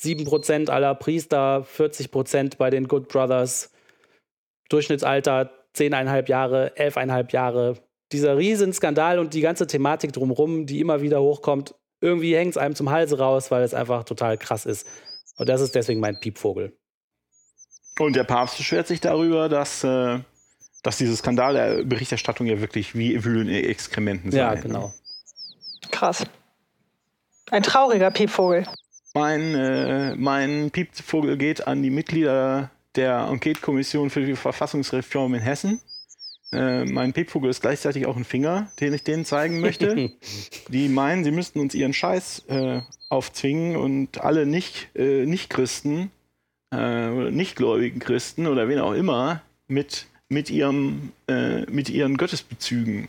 7% 0.00 0.70
aller 0.70 0.94
Priester, 0.94 1.66
40% 1.76 2.56
bei 2.56 2.70
den 2.70 2.86
Good 2.86 3.08
Brothers, 3.08 3.72
Durchschnittsalter 4.68 5.50
10,5 5.76 6.28
Jahre, 6.28 6.72
11,5 6.76 7.32
Jahre. 7.32 7.74
Dieser 8.12 8.36
Riesenskandal 8.36 9.18
und 9.18 9.34
die 9.34 9.40
ganze 9.40 9.66
Thematik 9.66 10.12
drumherum, 10.12 10.66
die 10.66 10.80
immer 10.80 11.00
wieder 11.00 11.20
hochkommt, 11.20 11.74
irgendwie 12.00 12.34
hängt 12.34 12.50
es 12.50 12.56
einem 12.56 12.74
zum 12.74 12.90
Halse 12.90 13.18
raus, 13.18 13.50
weil 13.50 13.62
es 13.62 13.74
einfach 13.74 14.04
total 14.04 14.38
krass 14.38 14.66
ist. 14.66 14.86
Und 15.36 15.48
das 15.48 15.60
ist 15.60 15.74
deswegen 15.74 16.00
mein 16.00 16.18
Piepvogel. 16.18 16.76
Und 17.98 18.16
der 18.16 18.24
Papst 18.24 18.56
beschwert 18.56 18.86
sich 18.86 19.00
darüber, 19.00 19.48
dass, 19.48 19.84
äh, 19.84 20.18
dass 20.82 20.96
diese 20.96 21.16
Skandalberichterstattung 21.16 22.46
ja 22.46 22.60
wirklich 22.60 22.94
wie 22.94 23.22
Wühlen 23.24 23.48
in 23.48 23.64
Exkrementen 23.64 24.30
sei. 24.30 24.38
Ja, 24.38 24.54
genau. 24.54 24.94
Krass. 25.90 26.26
Ein 27.50 27.62
trauriger 27.62 28.10
Piepvogel. 28.10 28.66
Mein, 29.14 29.54
äh, 29.54 30.14
mein 30.14 30.70
Piepvogel 30.70 31.36
geht 31.36 31.66
an 31.66 31.82
die 31.82 31.90
Mitglieder 31.90 32.70
der 32.96 33.28
Enquete-Kommission 33.28 34.08
für 34.08 34.24
die 34.24 34.36
Verfassungsreform 34.36 35.34
in 35.34 35.40
Hessen. 35.40 35.80
Äh, 36.52 36.84
mein 36.84 37.12
Piepvogel 37.12 37.50
ist 37.50 37.60
gleichzeitig 37.60 38.06
auch 38.06 38.16
ein 38.16 38.24
Finger, 38.24 38.70
den 38.80 38.92
ich 38.92 39.04
denen 39.04 39.24
zeigen 39.24 39.60
möchte. 39.60 40.10
die 40.68 40.88
meinen, 40.88 41.22
sie 41.24 41.30
müssten 41.30 41.60
uns 41.60 41.74
ihren 41.74 41.92
Scheiß 41.92 42.44
äh, 42.48 42.80
aufzwingen 43.08 43.76
und 43.76 44.20
alle 44.20 44.46
nicht, 44.46 44.88
äh, 44.96 45.26
Nicht-Christen 45.26 46.10
äh, 46.72 46.76
oder 46.76 47.30
nichtgläubigen 47.30 48.00
Christen 48.00 48.46
oder 48.46 48.68
wen 48.68 48.80
auch 48.80 48.94
immer 48.94 49.42
mit, 49.68 50.06
mit, 50.28 50.50
ihrem, 50.50 51.12
äh, 51.28 51.62
mit 51.70 51.88
ihren 51.88 52.16
Gottesbezügen 52.16 53.08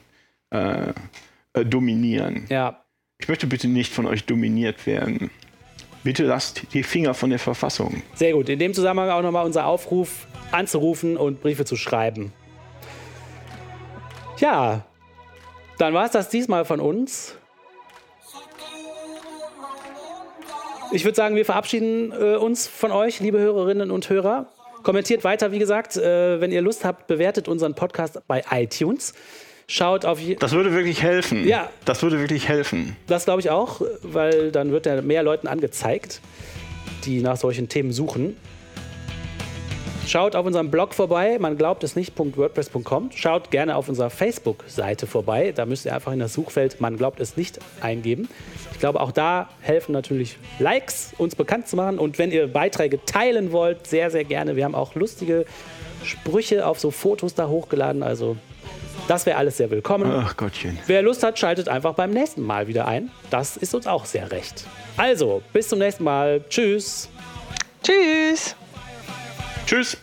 dominieren. 1.54 2.46
Ja. 2.50 2.84
Ich 3.18 3.30
möchte 3.30 3.48
bitte 3.48 3.70
nicht 3.70 3.94
von 3.94 4.06
euch 4.06 4.26
dominiert 4.26 4.86
werden. 4.86 5.30
Bitte 6.04 6.26
lasst 6.26 6.74
die 6.74 6.84
Finger 6.84 7.14
von 7.14 7.30
der 7.30 7.40
Verfassung. 7.40 8.02
Sehr 8.16 8.34
gut. 8.34 8.50
In 8.50 8.60
dem 8.60 8.74
Zusammenhang 8.74 9.12
auch 9.12 9.22
nochmal 9.22 9.46
unser 9.46 9.66
Aufruf 9.66 10.28
anzurufen 10.52 11.16
und 11.16 11.42
Briefe 11.42 11.64
zu 11.64 11.78
schreiben. 11.78 12.34
Ja, 14.42 14.82
dann 15.78 15.94
war 15.94 16.06
es 16.06 16.12
das 16.12 16.30
diesmal 16.30 16.66
von 16.66 16.80
uns. 16.80 17.36
Ich 20.92 21.06
würde 21.06 21.16
sagen, 21.16 21.36
wir 21.36 21.46
verabschieden 21.46 22.12
äh, 22.12 22.36
uns 22.36 22.68
von 22.68 22.92
euch, 22.92 23.20
liebe 23.20 23.40
Hörerinnen 23.40 23.92
und 23.92 24.10
Hörer. 24.10 24.48
Kommentiert 24.84 25.24
weiter, 25.24 25.52
wie 25.52 25.60
gesagt, 25.60 25.96
äh, 25.96 26.42
wenn 26.42 26.52
ihr 26.52 26.62
Lust 26.62 26.84
habt, 26.84 27.08
bewertet 27.08 27.48
unseren 27.48 27.76
Podcast 27.76 28.20
bei 28.28 28.44
iTunes. 28.52 29.14
Schaut 29.68 30.06
auf. 30.06 30.20
Das 30.40 30.52
würde 30.52 30.74
wirklich 30.74 31.02
helfen. 31.02 31.48
Ja. 31.48 31.70
Das 31.86 32.02
würde 32.02 32.20
wirklich 32.20 32.50
helfen. 32.50 32.98
Das 33.08 33.26
glaube 33.26 33.42
ich 33.42 33.52
auch, 33.52 33.82
weil 34.02 34.52
dann 34.52 34.72
wird 34.72 34.86
er 34.86 35.02
mehr 35.02 35.24
Leuten 35.24 35.48
angezeigt, 35.48 36.20
die 37.06 37.22
nach 37.22 37.38
solchen 37.38 37.70
Themen 37.70 37.94
suchen. 37.94 38.36
Schaut 40.08 40.36
auf 40.36 40.46
unserem 40.46 40.70
Blog 40.72 40.94
vorbei, 40.94 41.38
man 41.40 41.58
glaubt 41.58 41.84
es 41.84 41.96
nicht.wordpress.com. 41.96 43.12
Schaut 43.16 43.50
gerne 43.52 43.76
auf 43.76 43.88
unserer 43.88 44.10
Facebook-Seite 44.10 45.08
vorbei. 45.08 45.54
Da 45.56 45.66
müsst 45.66 45.86
ihr 45.86 45.96
einfach 45.96 46.12
in 46.12 46.20
das 46.20 46.34
Suchfeld 46.34 46.82
man 46.82 46.98
glaubt 46.98 47.20
es 47.20 47.38
nicht 47.38 47.60
eingeben. 47.80 48.28
Ich 48.74 48.80
glaube, 48.80 49.00
auch 49.00 49.12
da 49.12 49.50
helfen 49.62 49.94
natürlich 49.94 50.38
Likes, 50.60 51.14
uns 51.18 51.36
bekannt 51.36 51.68
zu 51.68 51.76
machen. 51.76 52.00
Und 52.00 52.18
wenn 52.18 52.32
ihr 52.32 52.48
Beiträge 52.48 53.06
teilen 53.06 53.52
wollt, 53.52 53.88
sehr, 53.88 54.12
sehr 54.12 54.24
gerne. 54.24 54.56
Wir 54.56 54.66
haben 54.66 54.76
auch 54.76 54.96
lustige 54.96 55.46
Sprüche 56.04 56.66
auf 56.66 56.80
so 56.80 56.92
Fotos 56.92 57.36
da 57.36 57.48
hochgeladen. 57.48 58.04
Also 58.04 58.38
das 59.08 59.26
wäre 59.26 59.38
alles 59.38 59.58
sehr 59.58 59.70
willkommen. 59.70 60.12
Ach 60.12 60.36
Gottchen. 60.36 60.78
Wer 60.88 61.02
Lust 61.04 61.24
hat, 61.24 61.40
schaltet 61.40 61.70
einfach 61.70 61.94
beim 61.94 62.12
nächsten 62.12 62.42
Mal 62.42 62.68
wieder 62.68 62.88
ein. 62.88 63.12
Das 63.30 63.58
ist 63.58 63.74
uns 63.76 63.88
auch 63.88 64.06
sehr 64.06 64.32
recht. 64.32 64.66
Also, 64.98 65.42
bis 65.54 65.70
zum 65.70 65.80
nächsten 65.80 66.04
Mal. 66.04 66.44
Tschüss. 66.50 67.10
Tschüss. 67.84 68.56
Tschüss. 69.66 69.98